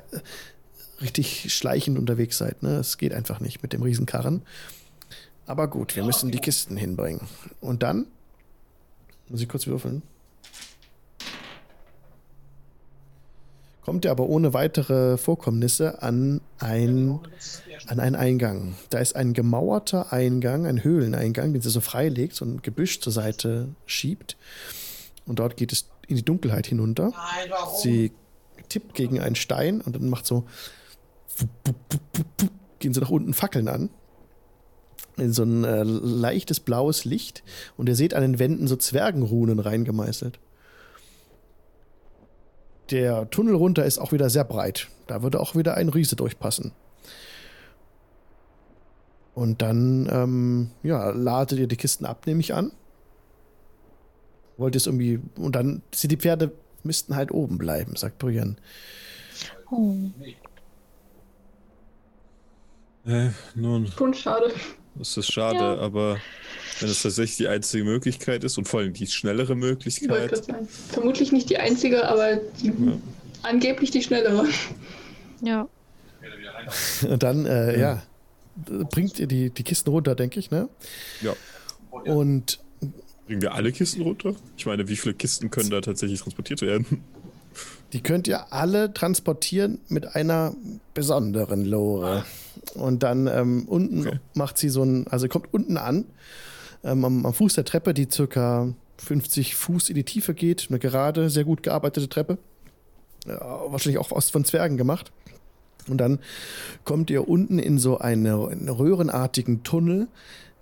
richtig 1.04 1.54
schleichend 1.54 1.98
unterwegs 1.98 2.38
seid. 2.38 2.62
Ne? 2.62 2.76
Es 2.76 2.98
geht 2.98 3.12
einfach 3.12 3.40
nicht 3.40 3.62
mit 3.62 3.72
dem 3.72 3.82
Riesenkarren. 3.82 4.42
Aber 5.46 5.68
gut, 5.68 5.94
wir 5.94 6.04
müssen 6.04 6.30
die 6.30 6.38
Kisten 6.38 6.76
hinbringen. 6.76 7.20
Und 7.60 7.82
dann 7.82 8.06
muss 9.28 9.40
ich 9.40 9.48
kurz 9.48 9.66
würfeln. 9.66 10.02
Kommt 13.82 14.06
ihr 14.06 14.10
aber 14.10 14.26
ohne 14.26 14.54
weitere 14.54 15.18
Vorkommnisse 15.18 16.02
an, 16.02 16.40
ein, 16.58 17.20
an 17.86 18.00
einen 18.00 18.16
Eingang. 18.16 18.76
Da 18.88 18.98
ist 18.98 19.14
ein 19.14 19.34
gemauerter 19.34 20.10
Eingang, 20.10 20.64
ein 20.64 20.82
Höhleneingang, 20.82 21.52
den 21.52 21.60
sie 21.60 21.68
so 21.68 21.82
freilegt, 21.82 22.34
so 22.34 22.46
ein 22.46 22.62
Gebüsch 22.62 23.00
zur 23.00 23.12
Seite 23.12 23.68
schiebt. 23.84 24.38
Und 25.26 25.38
dort 25.38 25.58
geht 25.58 25.70
es 25.70 25.90
in 26.08 26.16
die 26.16 26.24
Dunkelheit 26.24 26.66
hinunter. 26.66 27.12
Sie 27.82 28.12
tippt 28.70 28.94
gegen 28.94 29.20
einen 29.20 29.36
Stein 29.36 29.82
und 29.82 29.96
dann 29.96 30.08
macht 30.08 30.24
so 30.24 30.46
gehen 32.78 32.94
sie 32.94 33.00
nach 33.00 33.10
unten 33.10 33.34
Fackeln 33.34 33.68
an. 33.68 33.90
In 35.16 35.32
so 35.32 35.44
ein 35.44 35.64
äh, 35.64 35.84
leichtes 35.84 36.60
blaues 36.60 37.04
Licht. 37.04 37.44
Und 37.76 37.88
ihr 37.88 37.94
seht 37.94 38.14
an 38.14 38.22
den 38.22 38.38
Wänden 38.38 38.66
so 38.66 38.76
Zwergenrunen 38.76 39.60
reingemeißelt. 39.60 40.38
Der 42.90 43.30
Tunnel 43.30 43.54
runter 43.54 43.84
ist 43.84 43.98
auch 43.98 44.12
wieder 44.12 44.28
sehr 44.28 44.44
breit. 44.44 44.88
Da 45.06 45.22
würde 45.22 45.40
auch 45.40 45.54
wieder 45.54 45.76
ein 45.76 45.88
Riese 45.88 46.16
durchpassen. 46.16 46.72
Und 49.34 49.62
dann, 49.62 50.08
ähm, 50.12 50.70
ja, 50.82 51.10
ladet 51.10 51.58
ihr 51.58 51.66
die 51.66 51.76
Kisten 51.76 52.04
ab, 52.04 52.26
nehme 52.26 52.40
ich 52.40 52.54
an. 52.54 52.72
Wollt 54.56 54.74
ihr 54.74 54.78
es 54.78 54.86
irgendwie. 54.86 55.20
Und 55.36 55.56
dann 55.56 55.82
sind 55.92 56.12
die 56.12 56.16
Pferde 56.16 56.52
müssten 56.84 57.16
halt 57.16 57.32
oben 57.32 57.58
bleiben, 57.58 57.96
sagt 57.96 58.18
Brian. 58.18 58.56
Oh. 59.70 59.96
Äh, 63.06 63.30
nun. 63.54 63.86
Schon 63.86 64.14
schade. 64.14 64.52
Das 64.94 65.16
ist 65.16 65.32
schade, 65.32 65.58
Ja. 65.58 65.78
aber 65.78 66.18
wenn 66.80 66.88
es 66.88 67.02
tatsächlich 67.02 67.36
die 67.36 67.48
einzige 67.48 67.84
Möglichkeit 67.84 68.44
ist 68.44 68.58
und 68.58 68.68
vor 68.68 68.80
allem 68.80 68.92
die 68.92 69.06
schnellere 69.06 69.54
Möglichkeit. 69.54 70.42
Vermutlich 70.90 71.32
nicht 71.32 71.50
die 71.50 71.58
einzige, 71.58 72.08
aber 72.08 72.36
die, 72.62 72.72
angeblich 73.42 73.90
die 73.90 74.02
schnellere. 74.02 74.46
Ja. 75.42 75.68
Und 77.08 77.22
dann, 77.22 77.46
äh, 77.46 77.78
ja, 77.78 78.02
bringt 78.90 79.18
ihr 79.18 79.26
die, 79.26 79.50
die 79.50 79.62
Kisten 79.62 79.90
runter, 79.90 80.14
denke 80.14 80.38
ich, 80.40 80.50
ne? 80.50 80.68
ja. 81.20 81.34
Und 81.90 82.60
Bringen 83.26 83.40
wir 83.40 83.54
alle 83.54 83.72
Kisten 83.72 84.02
runter? 84.02 84.34
Ich 84.56 84.66
meine, 84.66 84.86
wie 84.88 84.96
viele 84.96 85.14
Kisten 85.14 85.50
können 85.50 85.70
da 85.70 85.80
tatsächlich 85.80 86.20
transportiert 86.20 86.60
werden? 86.60 87.02
die 87.92 88.02
könnt 88.02 88.26
ihr 88.26 88.52
alle 88.52 88.92
transportieren 88.92 89.80
mit 89.88 90.16
einer 90.16 90.54
besonderen 90.94 91.64
Lore. 91.64 92.24
Und 92.74 93.02
dann 93.02 93.26
ähm, 93.26 93.64
unten 93.66 94.00
Okay. 94.00 94.18
macht 94.34 94.58
sie 94.58 94.68
so 94.68 94.82
ein, 94.82 95.06
also 95.08 95.28
kommt 95.28 95.52
unten 95.52 95.76
an, 95.76 96.04
ähm, 96.82 97.04
am, 97.04 97.26
am 97.26 97.34
Fuß 97.34 97.54
der 97.54 97.64
Treppe, 97.64 97.94
die 97.94 98.08
circa 98.10 98.72
50 98.98 99.54
Fuß 99.54 99.88
in 99.88 99.94
die 99.96 100.04
Tiefe 100.04 100.34
geht, 100.34 100.66
eine 100.68 100.78
gerade, 100.78 101.30
sehr 101.30 101.44
gut 101.44 101.62
gearbeitete 101.62 102.08
Treppe. 102.08 102.38
Ja, 103.26 103.40
wahrscheinlich 103.68 103.98
auch 103.98 104.12
aus 104.12 104.30
von 104.30 104.44
Zwergen 104.44 104.76
gemacht. 104.76 105.10
Und 105.88 105.98
dann 105.98 106.18
kommt 106.84 107.10
ihr 107.10 107.28
unten 107.28 107.58
in 107.58 107.78
so 107.78 107.98
eine, 107.98 108.48
einen 108.48 108.68
röhrenartigen 108.68 109.62
Tunnel, 109.64 110.08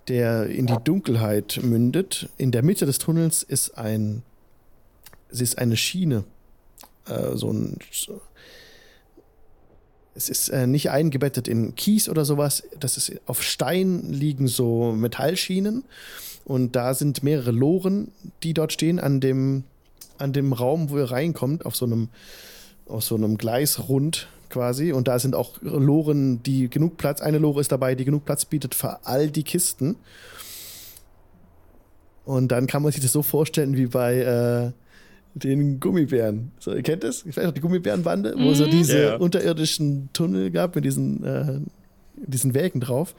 der 0.09 0.47
in 0.47 0.67
die 0.67 0.77
Dunkelheit 0.83 1.61
mündet. 1.63 2.29
In 2.37 2.51
der 2.51 2.63
Mitte 2.63 2.87
des 2.87 2.99
Tunnels 2.99 3.43
ist 3.43 3.79
ein, 3.79 4.23
es 5.29 5.41
ist 5.41 5.59
eine 5.59 5.77
Schiene, 5.77 6.25
äh, 7.07 7.37
so 7.37 7.53
ein, 7.53 7.79
es 10.15 10.29
ist 10.29 10.49
äh, 10.51 10.67
nicht 10.67 10.91
eingebettet 10.91 11.49
in 11.49 11.75
Kies 11.75 12.09
oder 12.09 12.25
sowas. 12.25 12.65
Das 12.79 12.97
ist 12.97 13.13
auf 13.27 13.43
Stein 13.43 14.13
liegen 14.13 14.47
so 14.47 14.93
Metallschienen 14.93 15.85
und 16.45 16.77
da 16.77 16.95
sind 16.95 17.23
mehrere 17.23 17.51
Loren, 17.51 18.13
die 18.43 18.55
dort 18.55 18.73
stehen 18.73 18.99
an 18.99 19.21
dem 19.21 19.65
an 20.19 20.33
dem 20.33 20.53
Raum, 20.53 20.91
wo 20.91 20.99
ihr 20.99 21.11
reinkommt, 21.11 21.67
auf 21.67 21.75
so 21.75 21.87
einem 21.87 22.09
auf 22.87 23.05
so 23.05 23.15
einem 23.15 23.39
Gleisrund 23.39 24.29
quasi. 24.51 24.93
Und 24.93 25.09
da 25.09 25.19
sind 25.19 25.35
auch 25.35 25.61
Loren, 25.63 26.43
die 26.43 26.69
genug 26.69 26.97
Platz, 26.97 27.21
eine 27.21 27.39
Lore 27.39 27.61
ist 27.61 27.73
dabei, 27.73 27.95
die 27.95 28.05
genug 28.05 28.25
Platz 28.25 28.45
bietet 28.45 28.75
für 28.75 29.05
all 29.07 29.31
die 29.31 29.43
Kisten. 29.43 29.97
Und 32.25 32.53
dann 32.53 32.67
kann 32.69 32.83
man 32.83 32.93
sich 32.93 33.01
das 33.01 33.13
so 33.13 33.23
vorstellen 33.23 33.77
wie 33.77 33.87
bei 33.87 34.19
äh, 34.19 34.73
den 35.35 35.81
Gummibären. 35.81 36.53
So, 36.59 36.75
ihr 36.75 36.83
kennt 36.83 37.05
das? 37.05 37.23
Vielleicht 37.23 37.49
auch 37.49 37.53
die 37.53 37.61
Gummibärenbande, 37.61 38.35
wo 38.39 38.53
so 38.55 38.67
Mhm. 38.67 38.71
diese 38.71 39.03
Ja. 39.03 39.17
unterirdischen 39.17 40.11
Tunnel 40.13 40.51
gab 40.51 40.75
mit 40.75 40.85
diesen, 40.85 41.25
äh, 41.25 41.61
diesen 42.17 42.55
Wägen 42.55 42.81
drauf. 42.81 43.15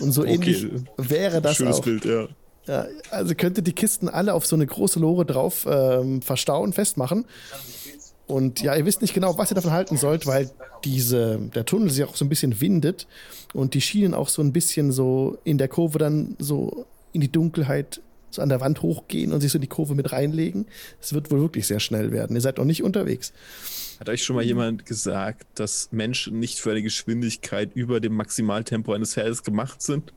Und 0.00 0.12
so 0.12 0.22
Okay. 0.22 0.34
ähnlich 0.34 0.66
wäre 0.96 1.40
das 1.40 1.56
Schönes 1.56 1.76
auch. 1.76 1.82
Bild, 1.82 2.04
ja. 2.04 2.28
Ja, 2.66 2.86
also 3.10 3.34
könnt 3.34 3.56
ihr 3.56 3.62
die 3.64 3.72
Kisten 3.72 4.08
alle 4.10 4.34
auf 4.34 4.44
so 4.44 4.54
eine 4.54 4.66
große 4.66 4.98
Lore 5.00 5.24
drauf 5.24 5.66
ähm, 5.70 6.20
verstauen, 6.20 6.72
festmachen. 6.74 7.24
Und 8.26 8.60
ja, 8.60 8.76
ihr 8.76 8.84
wisst 8.84 9.00
nicht 9.00 9.14
genau, 9.14 9.38
was 9.38 9.50
ihr 9.50 9.54
davon 9.54 9.70
halten 9.72 9.96
sollt, 9.96 10.26
weil 10.26 10.50
diese, 10.84 11.38
der 11.54 11.64
Tunnel 11.64 11.88
sich 11.90 12.04
auch 12.04 12.14
so 12.14 12.26
ein 12.26 12.28
bisschen 12.28 12.60
windet 12.60 13.06
und 13.54 13.72
die 13.72 13.80
Schienen 13.80 14.12
auch 14.12 14.28
so 14.28 14.42
ein 14.42 14.52
bisschen 14.52 14.92
so 14.92 15.38
in 15.44 15.56
der 15.56 15.68
Kurve 15.68 15.98
dann 15.98 16.36
so 16.38 16.84
in 17.12 17.22
die 17.22 17.32
Dunkelheit 17.32 18.02
so 18.30 18.42
an 18.42 18.48
der 18.48 18.60
Wand 18.60 18.82
hochgehen 18.82 19.32
und 19.32 19.40
sich 19.40 19.52
so 19.52 19.58
in 19.58 19.62
die 19.62 19.68
Kurve 19.68 19.94
mit 19.94 20.12
reinlegen. 20.12 20.66
Es 21.00 21.12
wird 21.12 21.30
wohl 21.30 21.40
wirklich 21.40 21.66
sehr 21.66 21.80
schnell 21.80 22.12
werden. 22.12 22.36
Ihr 22.36 22.42
seid 22.42 22.58
noch 22.58 22.64
nicht 22.64 22.82
unterwegs. 22.82 23.32
Hat 24.00 24.08
euch 24.08 24.22
schon 24.22 24.36
mal 24.36 24.44
jemand 24.44 24.86
gesagt, 24.86 25.46
dass 25.54 25.88
Menschen 25.90 26.38
nicht 26.38 26.60
für 26.60 26.70
eine 26.70 26.82
Geschwindigkeit 26.82 27.70
über 27.74 28.00
dem 28.00 28.14
Maximaltempo 28.14 28.92
eines 28.92 29.14
Pferdes 29.14 29.42
gemacht 29.42 29.82
sind? 29.82 30.12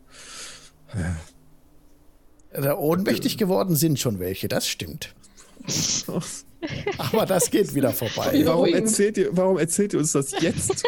Da 2.53 2.77
ohnmächtig 2.77 3.37
geworden 3.37 3.75
sind 3.75 3.99
schon 3.99 4.19
welche, 4.19 4.47
das 4.47 4.67
stimmt. 4.67 5.15
Aber 6.97 7.25
das 7.25 7.49
geht 7.49 7.73
wieder 7.73 7.91
vorbei. 7.91 8.41
Warum 8.45 8.73
erzählt, 8.73 9.17
ihr, 9.17 9.29
warum 9.31 9.57
erzählt 9.57 9.93
ihr 9.93 9.99
uns 9.99 10.11
das 10.11 10.31
jetzt? 10.41 10.83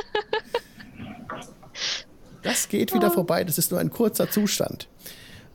Das 2.44 2.68
geht 2.68 2.94
wieder 2.94 3.10
vorbei, 3.10 3.44
das 3.44 3.58
ist 3.58 3.72
nur 3.72 3.80
ein 3.80 3.90
kurzer 3.90 4.30
Zustand. 4.30 4.90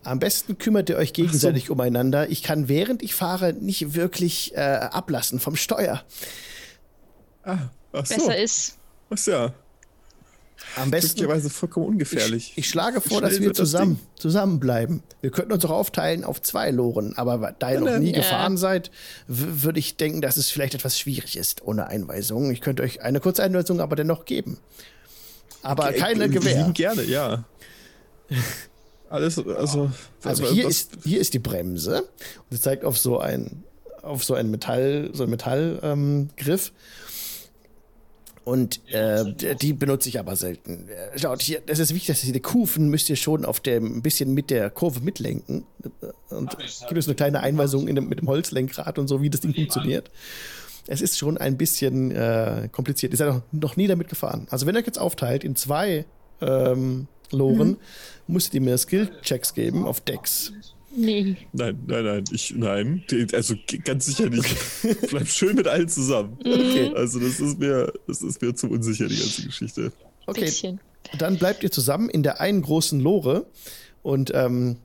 Am 0.09 0.19
besten 0.19 0.57
kümmert 0.59 0.89
ihr 0.89 0.97
euch 0.97 1.13
gegenseitig 1.13 1.69
umeinander. 1.71 2.31
Ich 2.31 2.43
kann, 2.43 2.69
während 2.69 3.03
ich 3.03 3.15
fahre, 3.15 3.53
nicht 3.53 3.95
wirklich 3.95 4.55
äh, 4.57 4.61
ablassen 4.61 5.39
vom 5.39 5.55
Steuer. 5.55 6.03
ah, 7.45 7.59
ach 7.93 8.07
so. 8.07 8.15
Besser 8.15 8.39
ist. 8.39 8.77
Ach 9.11 9.27
ja, 9.27 9.53
Am 10.77 10.91
besten. 10.91 11.09
glücklicherweise 11.17 11.51
vollkommen 11.51 11.87
ungefährlich. 11.87 12.53
Ich, 12.53 12.59
ich 12.59 12.69
schlage 12.69 13.01
vor, 13.01 13.21
dass 13.21 13.39
wir 13.41 13.49
das 13.49 13.57
zusammen, 13.59 14.01
zusammenbleiben. 14.17 15.03
Wir 15.21 15.31
könnten 15.31 15.53
uns 15.53 15.65
auch 15.65 15.71
aufteilen 15.71 16.25
auf 16.25 16.41
zwei 16.43 16.71
Loren, 16.71 17.17
aber 17.17 17.55
da 17.59 17.73
ihr 17.73 17.81
noch 17.81 17.99
nie 17.99 18.11
Ja. 18.13 18.19
gefahren 18.19 18.57
seid, 18.57 18.91
würde 19.27 19.79
ich 19.79 19.97
denken, 19.99 20.21
dass 20.21 20.37
es 20.37 20.51
vielleicht 20.51 20.75
etwas 20.75 20.99
schwierig 20.99 21.37
ist 21.37 21.63
ohne 21.63 21.87
Einweisung. 21.87 22.51
Ich 22.51 22.61
könnte 22.61 22.83
euch 22.83 23.03
eine 23.03 23.21
kurze 23.21 23.43
Einweisung 23.43 23.81
aber 23.81 23.95
dennoch 23.97 24.25
geben. 24.25 24.59
Aber 25.63 25.93
keine 25.93 26.27
Ich- 26.27 26.33
Gewehr. 26.33 26.71
gerne, 26.75 27.03
ja. 27.05 27.45
Alles, 29.11 29.39
also. 29.39 29.91
Also 30.23 30.47
hier 30.49 30.65
was- 30.67 30.71
ist, 30.73 30.99
hier 31.05 31.21
ist 31.21 31.35
die 31.35 31.39
Bremse 31.39 32.01
und 32.01 32.55
es 32.55 32.61
zeigt 32.61 32.85
auf 32.85 32.99
so 32.99 33.19
ein 33.19 33.65
auf 34.03 34.23
so 34.25 34.35
ein 34.35 34.51
Metall 34.51 35.11
so 35.13 35.25
ein 35.25 35.31
Metallgriff 35.31 36.73
ähm, 36.73 36.75
und 38.45 38.81
äh, 38.93 39.35
die 39.61 39.75
benutze 39.75 40.09
ich 40.09 40.19
aber 40.19 40.35
selten. 40.35 40.89
Äh, 40.89 41.19
Schaut 41.19 41.43
hier, 41.43 41.61
das 41.67 41.79
ist 41.79 41.93
wichtig, 41.95 42.07
dass 42.17 42.25
ihr 42.25 42.33
die 42.33 42.41
Kufen 42.41 42.89
müsst 42.89 43.11
ihr 43.11 43.17
schon 43.17 43.45
auf 43.45 43.61
dem 43.61 43.99
ein 43.99 44.03
bisschen 44.03 44.33
mit 44.33 44.49
der 44.51 44.71
Kurve 44.71 45.01
mitlenken 45.01 45.67
und 46.31 46.57
gibt 46.89 46.97
es 46.99 47.07
eine 47.07 47.15
kleine 47.15 47.41
Einweisung 47.41 47.89
in 47.89 47.97
dem, 47.97 48.09
mit 48.09 48.21
dem 48.21 48.29
Holzlenkrad 48.29 48.99
und 48.99 49.09
so, 49.09 49.21
wie 49.21 49.29
das 49.29 49.41
Ding 49.41 49.55
funktioniert. 49.55 50.11
Es 50.87 51.03
ist 51.03 51.19
schon 51.19 51.37
ein 51.37 51.59
bisschen 51.59 52.11
äh, 52.13 52.71
kompliziert. 52.73 53.13
Ihr 53.13 53.19
seid 53.19 53.29
noch, 53.29 53.43
noch 53.53 53.77
nie 53.77 53.87
damit 53.87 54.09
gefahren. 54.09 54.47
Also 54.49 54.65
wenn 54.67 54.75
ihr 54.75 54.79
euch 54.81 54.87
jetzt 54.87 54.99
aufteilt 54.99 55.45
in 55.45 55.55
zwei 55.55 56.07
ähm, 56.41 57.07
Loren, 57.31 57.77
müsstet 58.29 58.55
ihr 58.55 58.61
mir 58.61 58.79
Skill-Checks 58.79 59.55
geben 59.55 59.85
auf 59.85 60.01
Decks. 60.01 60.53
Nee. 60.95 61.37
Nein, 61.53 61.79
nein, 61.87 62.05
nein, 62.05 62.25
ich, 62.33 62.55
nein, 62.57 63.05
also 63.33 63.55
ganz 63.85 64.07
sicher 64.07 64.31
nicht. 64.31 64.49
Bleib 65.11 65.29
schön 65.29 65.55
mit 65.55 65.69
allen 65.69 65.89
zusammen. 65.89 66.37
Okay. 66.41 66.93
Also 66.95 67.21
das 67.21 67.41
ist 67.41 67.59
mir, 67.59 67.93
das 68.07 68.23
ist 68.23 68.41
mir 68.43 68.55
zu 68.55 68.69
unsicher, 68.69 69.07
die 69.07 69.17
ganze 69.17 69.43
Geschichte. 69.43 69.93
Okay, 70.27 70.47
Bisschen. 70.47 70.81
dann 71.19 71.39
bleibt 71.39 71.63
ihr 71.63 71.71
zusammen 71.71 72.09
in 72.09 72.23
der 72.23 72.41
einen 72.41 72.63
großen 72.63 73.01
Lore 73.01 73.47
und 74.03 74.33
ähm, 74.35 74.77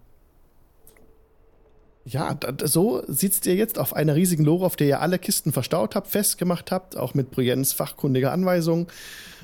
ja, 2.06 2.38
so 2.64 3.02
sitzt 3.08 3.46
ihr 3.46 3.56
jetzt 3.56 3.80
auf 3.80 3.96
einer 3.96 4.16
riesigen 4.16 4.44
Lore, 4.44 4.66
auf 4.66 4.76
der 4.76 4.88
ihr 4.88 5.02
alle 5.02 5.20
Kisten 5.20 5.54
verstaut 5.54 5.96
habt, 5.96 6.08
festgemacht 6.08 6.72
habt, 6.72 6.98
auch 6.98 7.14
mit 7.14 7.32
Briennes 7.32 7.72
fachkundiger 7.72 8.32
Anweisung. 8.32 8.88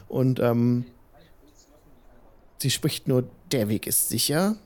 Und 0.10 0.40
ähm, 0.40 0.86
sie 2.62 2.70
spricht 2.70 3.08
nur, 3.08 3.30
der 3.52 3.70
Weg 3.70 3.88
ist 3.88 4.10
sicher 4.10 4.58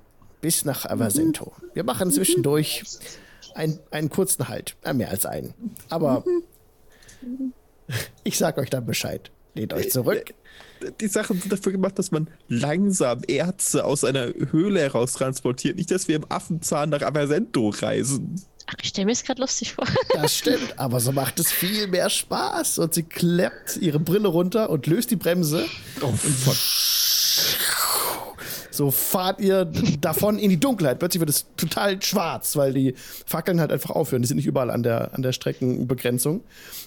bis 0.42 0.66
nach 0.66 0.86
Aversento. 0.86 1.54
Wir 1.74 1.84
machen 1.84 2.12
zwischendurch 2.12 2.84
ein, 3.56 3.80
einen 3.92 4.10
kurzen 4.10 4.50
Halt, 4.50 4.76
äh, 4.84 4.94
mehr 4.94 5.10
als 5.10 5.26
einen. 5.26 5.54
Aber 5.90 6.24
ich 8.24 8.38
sag 8.38 8.58
euch 8.58 8.70
dann 8.70 8.86
Bescheid. 8.86 9.32
Lehnt 9.56 9.74
euch 9.74 9.92
zurück. 9.92 10.34
Die 11.00 11.08
Sachen 11.08 11.40
sind 11.40 11.54
dafür 11.54 11.72
gemacht, 11.72 11.98
dass 11.98 12.12
man 12.12 12.28
langsam 12.48 13.22
Erze 13.28 13.86
aus 13.86 14.04
einer 14.04 14.34
Höhle 14.52 14.82
heraus 14.82 15.14
transportiert. 15.14 15.78
Nicht, 15.78 15.92
dass 15.92 16.08
wir 16.08 16.16
im 16.16 16.26
Affenzahn 16.30 16.90
nach 16.90 17.04
Aversento 17.04 17.70
reisen. 17.70 18.42
Ach, 18.68 18.76
ich 18.82 18.90
stelle 18.90 19.06
mir 19.06 19.12
es 19.12 19.24
gerade 19.24 19.42
lustig 19.42 19.74
vor. 19.74 19.86
Das 20.14 20.38
stimmt, 20.38 20.78
aber 20.78 21.00
so 21.00 21.12
macht 21.12 21.40
es 21.40 21.52
viel 21.52 21.88
mehr 21.88 22.10
Spaß. 22.10 22.80
Und 22.80 22.94
sie 22.94 23.04
klappt 23.04 23.78
ihre 23.78 24.00
Brille 24.00 24.28
runter 24.28 24.70
und 24.70 24.88
löst 24.88 25.12
die 25.12 25.16
Bremse. 25.16 25.66
Oh, 26.02 26.12
fuck. 26.12 26.56
So 28.72 28.90
fahrt 28.90 29.40
ihr 29.40 29.66
davon 30.02 30.40
in 30.40 30.50
die 30.50 30.60
Dunkelheit. 30.60 30.98
Plötzlich 30.98 31.20
wird 31.20 31.30
es 31.30 31.46
total 31.58 32.02
schwarz, 32.02 32.56
weil 32.56 32.74
die 32.74 32.96
Fackeln 33.26 33.60
halt 33.60 33.72
einfach 33.72 33.92
aufhören. 33.92 34.24
Die 34.24 34.28
sind 34.28 34.38
nicht 34.38 34.48
überall 34.48 34.72
an 34.72 34.82
der, 34.82 35.14
an 35.14 35.22
der 35.22 35.32
Streckenbegrenzung. 35.32 36.42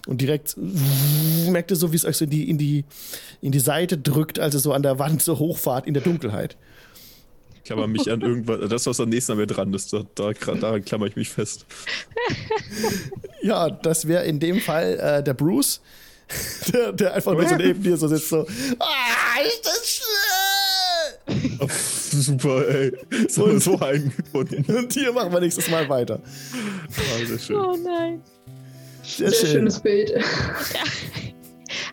Und 0.07 0.21
direkt 0.21 0.57
merkt 1.49 1.71
ihr 1.71 1.77
so, 1.77 1.93
wie 1.93 1.97
es 1.97 2.05
euch 2.05 2.17
so 2.17 2.25
in 2.25 2.31
die, 2.31 2.51
in, 2.51 2.59
die, 2.59 2.85
in 3.41 3.53
die 3.53 3.61
Seite 3.61 3.99
drückt, 3.99 4.41
als 4.41 4.55
es 4.55 4.65
so 4.65 4.73
an 4.73 4.83
der 4.83 4.99
Wand 4.99 5.23
so 5.23 5.39
hochfahrt 5.39 5.87
in 5.87 5.95
der 5.95 6.03
Dunkelheit. 6.03 6.57
Ich 7.67 7.69
klammer 7.69 7.89
mich 7.89 8.09
an 8.09 8.21
irgendwas. 8.21 8.69
Das, 8.69 8.87
was 8.87 9.01
am 9.01 9.09
nächsten 9.09 9.33
an 9.33 9.39
mir 9.39 9.49
dran 9.49 9.75
ist, 9.75 9.93
da, 9.93 10.05
da, 10.15 10.33
daran 10.33 10.85
klammer 10.85 11.07
ich 11.07 11.17
mich 11.17 11.29
fest. 11.29 11.67
Ja, 13.43 13.71
das 13.71 14.07
wäre 14.09 14.25
in 14.25 14.39
dem 14.41 14.61
Fall 14.61 14.99
äh, 14.99 15.23
der 15.23 15.35
Bruce, 15.35 15.81
der, 16.73 16.93
der 16.93 17.15
einfach 17.15 17.33
nur 17.33 17.49
so 17.49 17.55
neben 17.57 17.83
dir 17.83 17.97
so 17.97 18.09
sitzt, 18.09 18.29
so, 18.29 18.47
ah, 18.79 19.41
ist 19.45 19.65
das 19.65 20.01
schnell! 21.29 21.59
Oh, 21.61 21.69
super, 21.69 22.69
ey. 22.69 22.93
So, 23.29 23.59
so 23.59 23.79
eingebunden. 23.79 24.65
Und 24.77 24.93
hier 24.93 25.13
machen 25.13 25.33
wir 25.33 25.41
nächstes 25.41 25.69
Mal 25.69 25.89
weiter. 25.89 26.21
Sehr 27.25 27.39
schön. 27.39 27.57
Oh 27.57 27.77
nein. 27.77 28.23
Sehr, 29.03 29.31
Sehr 29.31 29.41
schön. 29.41 29.51
schönes 29.51 29.81
Bild. 29.81 30.13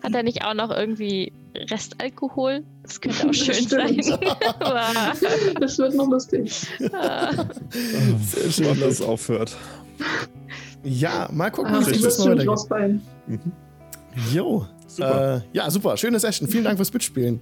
Hat 0.02 0.14
er 0.14 0.22
nicht 0.22 0.44
auch 0.44 0.54
noch 0.54 0.70
irgendwie 0.70 1.32
Restalkohol 1.54 2.64
Das 2.94 3.00
könnte 3.00 3.28
auch 3.28 3.34
schön 3.34 3.68
sein. 3.68 3.96
das 5.60 5.78
wird 5.78 5.94
noch 5.94 6.08
lustig. 6.08 6.66
Sehr 6.78 8.50
schön, 8.50 8.80
dass 8.80 8.94
es 8.94 9.00
aufhört. 9.02 9.56
Ja, 10.82 11.28
mal 11.32 11.50
gucken, 11.50 11.74
Ah, 11.74 11.82
sich 11.82 11.96
ich 11.96 12.02
das 12.02 12.16
schon 12.16 12.26
weitergeht. 12.32 12.48
rausfallen. 12.48 13.02
Jo. 14.32 14.66
Super. 14.86 15.36
Äh, 15.36 15.40
ja, 15.56 15.70
super. 15.70 15.96
Schöne 15.96 16.20
Session. 16.20 16.48
Vielen 16.48 16.64
Dank 16.64 16.76
fürs 16.76 16.92
Mitspielen. 16.92 17.40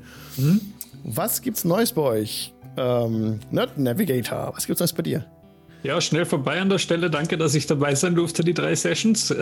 Was 1.04 1.42
gibt's 1.42 1.64
Neues 1.64 1.92
bei 1.92 2.02
euch? 2.02 2.54
Ähm, 2.76 3.40
Nerd 3.50 3.76
Navigator, 3.76 4.52
was 4.54 4.66
gibt's 4.66 4.80
Neues 4.80 4.92
bei 4.92 5.02
dir? 5.02 5.26
Ja, 5.84 6.00
schnell 6.00 6.24
vorbei 6.24 6.60
an 6.60 6.68
der 6.68 6.78
Stelle. 6.78 7.10
Danke, 7.10 7.36
dass 7.36 7.56
ich 7.56 7.66
dabei 7.66 7.96
sein 7.96 8.14
durfte, 8.14 8.44
die 8.44 8.54
drei 8.54 8.74
Sessions. 8.76 9.34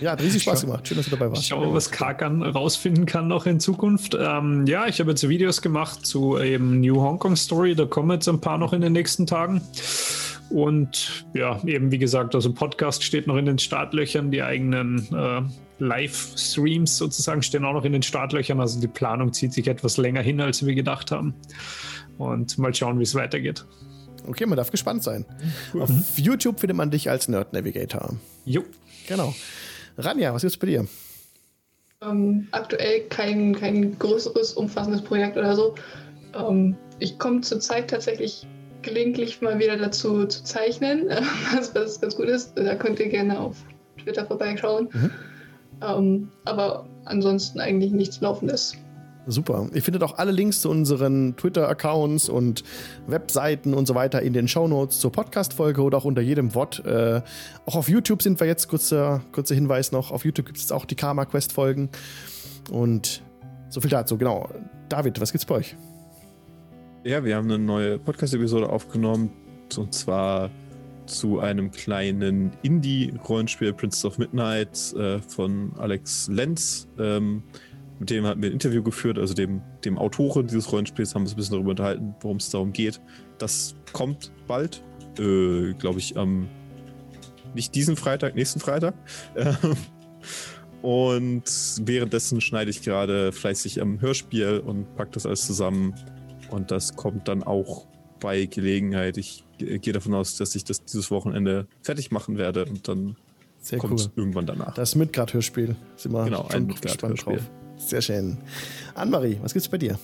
Ja, 0.00 0.12
hat 0.12 0.22
riesig 0.22 0.42
Spaß 0.42 0.60
Schau- 0.60 0.66
gemacht. 0.68 0.86
Schön, 0.86 0.96
dass 0.96 1.06
du 1.06 1.10
dabei 1.16 1.30
warst. 1.30 1.44
Schauen 1.46 1.62
wir, 1.68 1.74
was 1.74 1.90
Kakan 1.90 2.42
rausfinden 2.42 3.04
kann 3.04 3.26
noch 3.26 3.46
in 3.46 3.58
Zukunft. 3.58 4.16
Ähm, 4.18 4.64
ja, 4.66 4.86
ich 4.86 5.00
habe 5.00 5.10
jetzt 5.10 5.28
Videos 5.28 5.60
gemacht 5.60 6.06
zu 6.06 6.38
eben 6.38 6.80
New 6.80 7.00
Hong 7.00 7.18
Kong 7.18 7.34
Story. 7.34 7.74
Da 7.74 7.84
kommen 7.84 8.12
jetzt 8.12 8.28
ein 8.28 8.40
paar 8.40 8.58
noch 8.58 8.72
in 8.72 8.80
den 8.80 8.92
nächsten 8.92 9.26
Tagen. 9.26 9.60
Und 10.50 11.26
ja, 11.34 11.60
eben 11.66 11.90
wie 11.90 11.98
gesagt, 11.98 12.34
also 12.34 12.52
Podcast 12.52 13.02
steht 13.02 13.26
noch 13.26 13.36
in 13.36 13.46
den 13.46 13.58
Startlöchern. 13.58 14.30
Die 14.30 14.42
eigenen 14.42 15.06
äh, 15.12 15.42
Livestreams 15.80 16.96
sozusagen 16.96 17.42
stehen 17.42 17.64
auch 17.64 17.72
noch 17.74 17.84
in 17.84 17.92
den 17.92 18.02
Startlöchern. 18.02 18.60
Also 18.60 18.80
die 18.80 18.86
Planung 18.88 19.32
zieht 19.32 19.52
sich 19.52 19.66
etwas 19.66 19.96
länger 19.96 20.22
hin, 20.22 20.40
als 20.40 20.64
wir 20.64 20.74
gedacht 20.76 21.10
haben. 21.10 21.34
Und 22.18 22.56
mal 22.56 22.72
schauen, 22.72 22.98
wie 23.00 23.02
es 23.04 23.14
weitergeht. 23.14 23.66
Okay, 24.28 24.46
man 24.46 24.56
darf 24.56 24.70
gespannt 24.70 25.02
sein. 25.02 25.24
Auf 25.78 25.90
YouTube 26.16 26.60
findet 26.60 26.76
man 26.76 26.90
dich 26.90 27.08
als 27.08 27.28
Nerd 27.28 27.52
Navigator. 27.52 28.14
Jo. 28.44 28.62
Genau. 29.08 29.34
Ranja, 29.96 30.34
was 30.34 30.42
gibt's 30.42 30.56
bei 30.56 30.66
dir? 30.66 30.86
Ähm, 32.02 32.46
aktuell 32.52 33.00
kein, 33.08 33.54
kein 33.56 33.98
größeres, 33.98 34.52
umfassendes 34.52 35.02
Projekt 35.02 35.36
oder 35.36 35.56
so. 35.56 35.74
Ähm, 36.34 36.76
ich 36.98 37.18
komme 37.18 37.40
zurzeit 37.40 37.90
tatsächlich 37.90 38.46
gelegentlich 38.82 39.40
mal 39.40 39.58
wieder 39.58 39.76
dazu 39.76 40.26
zu 40.26 40.44
zeichnen, 40.44 41.08
was, 41.54 41.74
was 41.74 42.00
ganz 42.00 42.16
gut 42.16 42.28
ist. 42.28 42.52
Da 42.56 42.74
könnt 42.74 43.00
ihr 43.00 43.08
gerne 43.08 43.40
auf 43.40 43.56
Twitter 44.02 44.26
vorbeischauen. 44.26 44.88
Mhm. 44.92 45.10
Ähm, 45.80 46.28
aber 46.44 46.86
ansonsten 47.04 47.60
eigentlich 47.60 47.92
nichts 47.92 48.20
Laufendes. 48.20 48.74
Super. 49.30 49.68
Ihr 49.74 49.82
findet 49.82 50.02
auch 50.02 50.16
alle 50.16 50.32
Links 50.32 50.62
zu 50.62 50.70
unseren 50.70 51.36
Twitter-Accounts 51.36 52.30
und 52.30 52.64
Webseiten 53.06 53.74
und 53.74 53.86
so 53.86 53.94
weiter 53.94 54.22
in 54.22 54.32
den 54.32 54.48
Shownotes 54.48 55.00
zur 55.00 55.12
Podcast-Folge 55.12 55.82
oder 55.82 55.98
auch 55.98 56.06
unter 56.06 56.22
jedem 56.22 56.54
Wort. 56.54 56.82
Äh, 56.86 57.20
auch 57.66 57.76
auf 57.76 57.90
YouTube 57.90 58.22
sind 58.22 58.40
wir 58.40 58.46
jetzt, 58.46 58.68
kurzer, 58.68 59.20
kurzer 59.32 59.54
Hinweis 59.54 59.92
noch, 59.92 60.12
auf 60.12 60.24
YouTube 60.24 60.46
gibt 60.46 60.56
es 60.56 60.72
auch 60.72 60.86
die 60.86 60.94
Karma 60.94 61.26
Quest-Folgen. 61.26 61.90
Und 62.70 63.22
so 63.68 63.82
viel 63.82 63.90
dazu, 63.90 64.16
genau. 64.16 64.48
David, 64.88 65.20
was 65.20 65.30
gibt's 65.30 65.44
bei 65.44 65.56
euch? 65.56 65.76
Ja, 67.04 67.22
wir 67.22 67.36
haben 67.36 67.50
eine 67.50 67.58
neue 67.58 67.98
Podcast-Episode 67.98 68.70
aufgenommen 68.70 69.30
und 69.76 69.94
zwar 69.94 70.48
zu 71.04 71.40
einem 71.40 71.70
kleinen 71.70 72.52
Indie-Rollenspiel 72.62 73.74
Princess 73.74 74.06
of 74.06 74.16
Midnight 74.16 74.94
äh, 74.94 75.18
von 75.20 75.72
Alex 75.76 76.28
Lenz. 76.28 76.88
Ähm, 76.98 77.42
mit 77.98 78.10
dem 78.10 78.26
hatten 78.26 78.42
wir 78.42 78.50
ein 78.50 78.52
Interview 78.52 78.82
geführt, 78.82 79.18
also 79.18 79.34
dem, 79.34 79.60
dem 79.84 79.98
Autoren 79.98 80.46
dieses 80.46 80.70
Rollenspiels, 80.70 81.14
haben 81.14 81.22
wir 81.22 81.26
uns 81.26 81.32
ein 81.32 81.36
bisschen 81.36 81.54
darüber 81.54 81.70
unterhalten, 81.70 82.14
worum 82.20 82.36
es 82.36 82.50
darum 82.50 82.72
geht. 82.72 83.00
Das 83.38 83.74
kommt 83.92 84.32
bald, 84.46 84.82
äh, 85.18 85.72
glaube 85.74 85.98
ich, 85.98 86.16
am 86.16 86.48
nicht 87.54 87.74
diesen 87.74 87.96
Freitag, 87.96 88.34
nächsten 88.34 88.60
Freitag. 88.60 88.94
Und 90.82 91.42
währenddessen 91.82 92.40
schneide 92.40 92.70
ich 92.70 92.82
gerade 92.82 93.32
fleißig 93.32 93.80
am 93.80 94.00
Hörspiel 94.00 94.62
und 94.64 94.94
packe 94.94 95.10
das 95.12 95.26
alles 95.26 95.44
zusammen. 95.44 95.94
Und 96.50 96.70
das 96.70 96.94
kommt 96.94 97.26
dann 97.26 97.42
auch 97.42 97.86
bei 98.20 98.46
Gelegenheit. 98.46 99.16
Ich 99.16 99.44
gehe 99.58 99.92
davon 99.92 100.14
aus, 100.14 100.36
dass 100.36 100.54
ich 100.54 100.64
das 100.64 100.84
dieses 100.84 101.10
Wochenende 101.10 101.66
fertig 101.82 102.10
machen 102.10 102.38
werde 102.38 102.64
und 102.64 102.86
dann 102.86 103.16
Sehr 103.60 103.78
kommt 103.78 104.00
cool. 104.00 104.10
irgendwann 104.14 104.46
danach. 104.46 104.74
Das 104.74 104.94
Midgard-Hörspiel. 104.94 105.74
Sind 105.96 106.12
wir 106.12 106.24
Genau, 106.24 106.46
ein 106.46 106.66
Midgard-Hörspiel. 106.66 107.40
Sehr 107.78 108.02
schön. 108.02 108.36
Annemarie, 108.94 109.38
was 109.42 109.52
gibt's 109.52 109.68
bei 109.68 109.78
dir? 109.78 109.98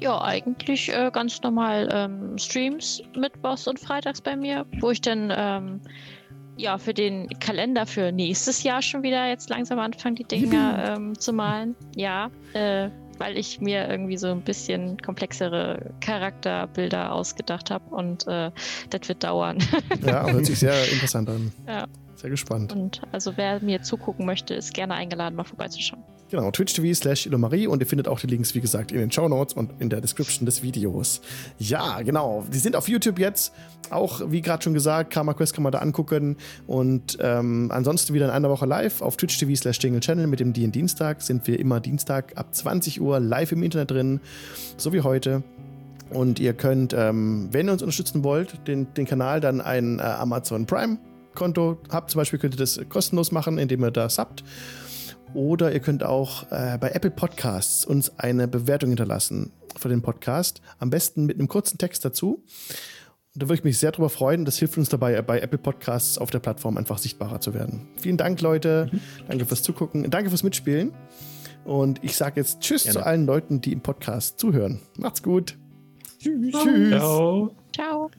Ja, 0.00 0.22
eigentlich 0.22 0.92
äh, 0.92 1.10
ganz 1.12 1.42
normal 1.42 1.88
ähm, 1.92 2.38
Streams 2.38 3.02
mittwochs 3.16 3.66
und 3.66 3.78
freitags 3.78 4.20
bei 4.20 4.36
mir, 4.36 4.64
wo 4.80 4.90
ich 4.90 5.00
dann 5.00 5.32
ähm, 5.34 5.80
ja 6.56 6.78
für 6.78 6.94
den 6.94 7.28
Kalender 7.40 7.84
für 7.86 8.12
nächstes 8.12 8.62
Jahr 8.62 8.80
schon 8.80 9.02
wieder 9.02 9.28
jetzt 9.28 9.50
langsam 9.50 9.78
anfange, 9.78 10.16
die 10.16 10.24
Dinger 10.24 10.94
ähm, 10.96 11.18
zu 11.18 11.32
malen. 11.32 11.74
Ja, 11.96 12.30
äh, 12.54 12.88
weil 13.18 13.36
ich 13.36 13.60
mir 13.60 13.86
irgendwie 13.88 14.16
so 14.16 14.28
ein 14.28 14.40
bisschen 14.40 14.96
komplexere 14.96 15.92
Charakterbilder 16.00 17.12
ausgedacht 17.12 17.70
habe 17.70 17.94
und 17.94 18.26
äh, 18.26 18.50
das 18.88 19.08
wird 19.08 19.22
dauern. 19.22 19.58
Ja, 20.06 20.26
hört 20.30 20.46
sich 20.46 20.58
sehr 20.58 20.74
interessant 20.92 21.28
an. 21.28 21.52
Ja. 21.66 21.86
Sehr 22.16 22.30
gespannt. 22.30 22.72
Und 22.72 23.02
also 23.12 23.36
wer 23.36 23.62
mir 23.62 23.82
zugucken 23.82 24.26
möchte, 24.26 24.54
ist 24.54 24.74
gerne 24.74 24.94
eingeladen, 24.94 25.36
mal 25.36 25.44
vorbeizuschauen. 25.44 26.02
Genau, 26.30 26.52
Twitch 26.52 26.74
TV 26.74 26.94
slash 26.94 27.26
Illumarie 27.26 27.66
und 27.66 27.80
ihr 27.80 27.86
findet 27.86 28.06
auch 28.06 28.20
die 28.20 28.28
Links, 28.28 28.54
wie 28.54 28.60
gesagt, 28.60 28.92
in 28.92 28.98
den 28.98 29.10
Show 29.10 29.28
Notes 29.28 29.52
und 29.54 29.72
in 29.80 29.90
der 29.90 30.00
Description 30.00 30.46
des 30.46 30.62
Videos. 30.62 31.20
Ja, 31.58 32.00
genau. 32.02 32.44
Die 32.52 32.58
sind 32.58 32.76
auf 32.76 32.88
YouTube 32.88 33.18
jetzt. 33.18 33.52
Auch, 33.90 34.20
wie 34.30 34.40
gerade 34.40 34.62
schon 34.62 34.72
gesagt, 34.72 35.12
Karma 35.12 35.34
Quest 35.34 35.54
kann 35.54 35.64
man 35.64 35.72
da 35.72 35.80
angucken. 35.80 36.36
Und 36.68 37.18
ähm, 37.20 37.70
ansonsten 37.72 38.14
wieder 38.14 38.26
in 38.26 38.30
einer 38.30 38.48
Woche 38.48 38.64
live 38.64 39.02
auf 39.02 39.16
Twitch 39.16 39.38
TV 39.38 39.56
slash 39.56 39.80
Jingle 39.80 40.00
Channel 40.00 40.28
mit 40.28 40.38
dem 40.38 40.52
DN 40.52 40.70
Dienstag. 40.70 41.20
Sind 41.20 41.48
wir 41.48 41.58
immer 41.58 41.80
Dienstag 41.80 42.36
ab 42.36 42.54
20 42.54 43.00
Uhr 43.00 43.18
live 43.18 43.50
im 43.50 43.64
Internet 43.64 43.90
drin. 43.90 44.20
So 44.76 44.92
wie 44.92 45.00
heute. 45.00 45.42
Und 46.10 46.38
ihr 46.38 46.54
könnt, 46.54 46.92
ähm, 46.92 47.48
wenn 47.50 47.68
ihr 47.68 47.72
uns 47.72 47.82
unterstützen 47.82 48.22
wollt, 48.22 48.68
den, 48.68 48.92
den 48.94 49.06
Kanal 49.06 49.40
dann 49.40 49.60
ein 49.60 49.98
äh, 49.98 50.02
Amazon 50.02 50.64
Prime 50.66 50.98
Konto 51.34 51.78
habt. 51.90 52.10
Zum 52.10 52.20
Beispiel 52.20 52.38
könnt 52.38 52.54
ihr 52.54 52.58
das 52.58 52.80
kostenlos 52.88 53.32
machen, 53.32 53.58
indem 53.58 53.84
ihr 53.84 53.90
da 53.90 54.08
subbt. 54.08 54.44
Oder 55.34 55.72
ihr 55.72 55.80
könnt 55.80 56.02
auch 56.02 56.50
äh, 56.50 56.76
bei 56.78 56.90
Apple 56.90 57.10
Podcasts 57.10 57.84
uns 57.84 58.18
eine 58.18 58.48
Bewertung 58.48 58.90
hinterlassen 58.90 59.52
für 59.76 59.88
den 59.88 60.02
Podcast. 60.02 60.60
Am 60.78 60.90
besten 60.90 61.26
mit 61.26 61.38
einem 61.38 61.48
kurzen 61.48 61.78
Text 61.78 62.04
dazu. 62.04 62.44
Und 63.32 63.42
da 63.42 63.48
würde 63.48 63.60
ich 63.60 63.64
mich 63.64 63.78
sehr 63.78 63.92
darüber 63.92 64.10
freuen. 64.10 64.44
Das 64.44 64.58
hilft 64.58 64.76
uns 64.76 64.88
dabei, 64.88 65.20
bei 65.22 65.40
Apple 65.40 65.58
Podcasts 65.58 66.18
auf 66.18 66.30
der 66.30 66.40
Plattform 66.40 66.76
einfach 66.76 66.98
sichtbarer 66.98 67.40
zu 67.40 67.54
werden. 67.54 67.88
Vielen 67.96 68.16
Dank, 68.16 68.40
Leute. 68.40 68.90
Danke 69.28 69.46
fürs 69.46 69.62
Zugucken. 69.62 70.10
Danke 70.10 70.30
fürs 70.30 70.42
Mitspielen. 70.42 70.92
Und 71.64 72.02
ich 72.02 72.16
sage 72.16 72.40
jetzt 72.40 72.60
Tschüss 72.60 72.82
Gerne. 72.84 72.98
zu 72.98 73.06
allen 73.06 73.26
Leuten, 73.26 73.60
die 73.60 73.72
im 73.72 73.82
Podcast 73.82 74.40
zuhören. 74.40 74.80
Macht's 74.98 75.22
gut. 75.22 75.56
Tschüss. 76.18 76.52
Tschüss. 76.52 76.90
Ciao. 76.90 77.54
Ciao. 77.72 78.10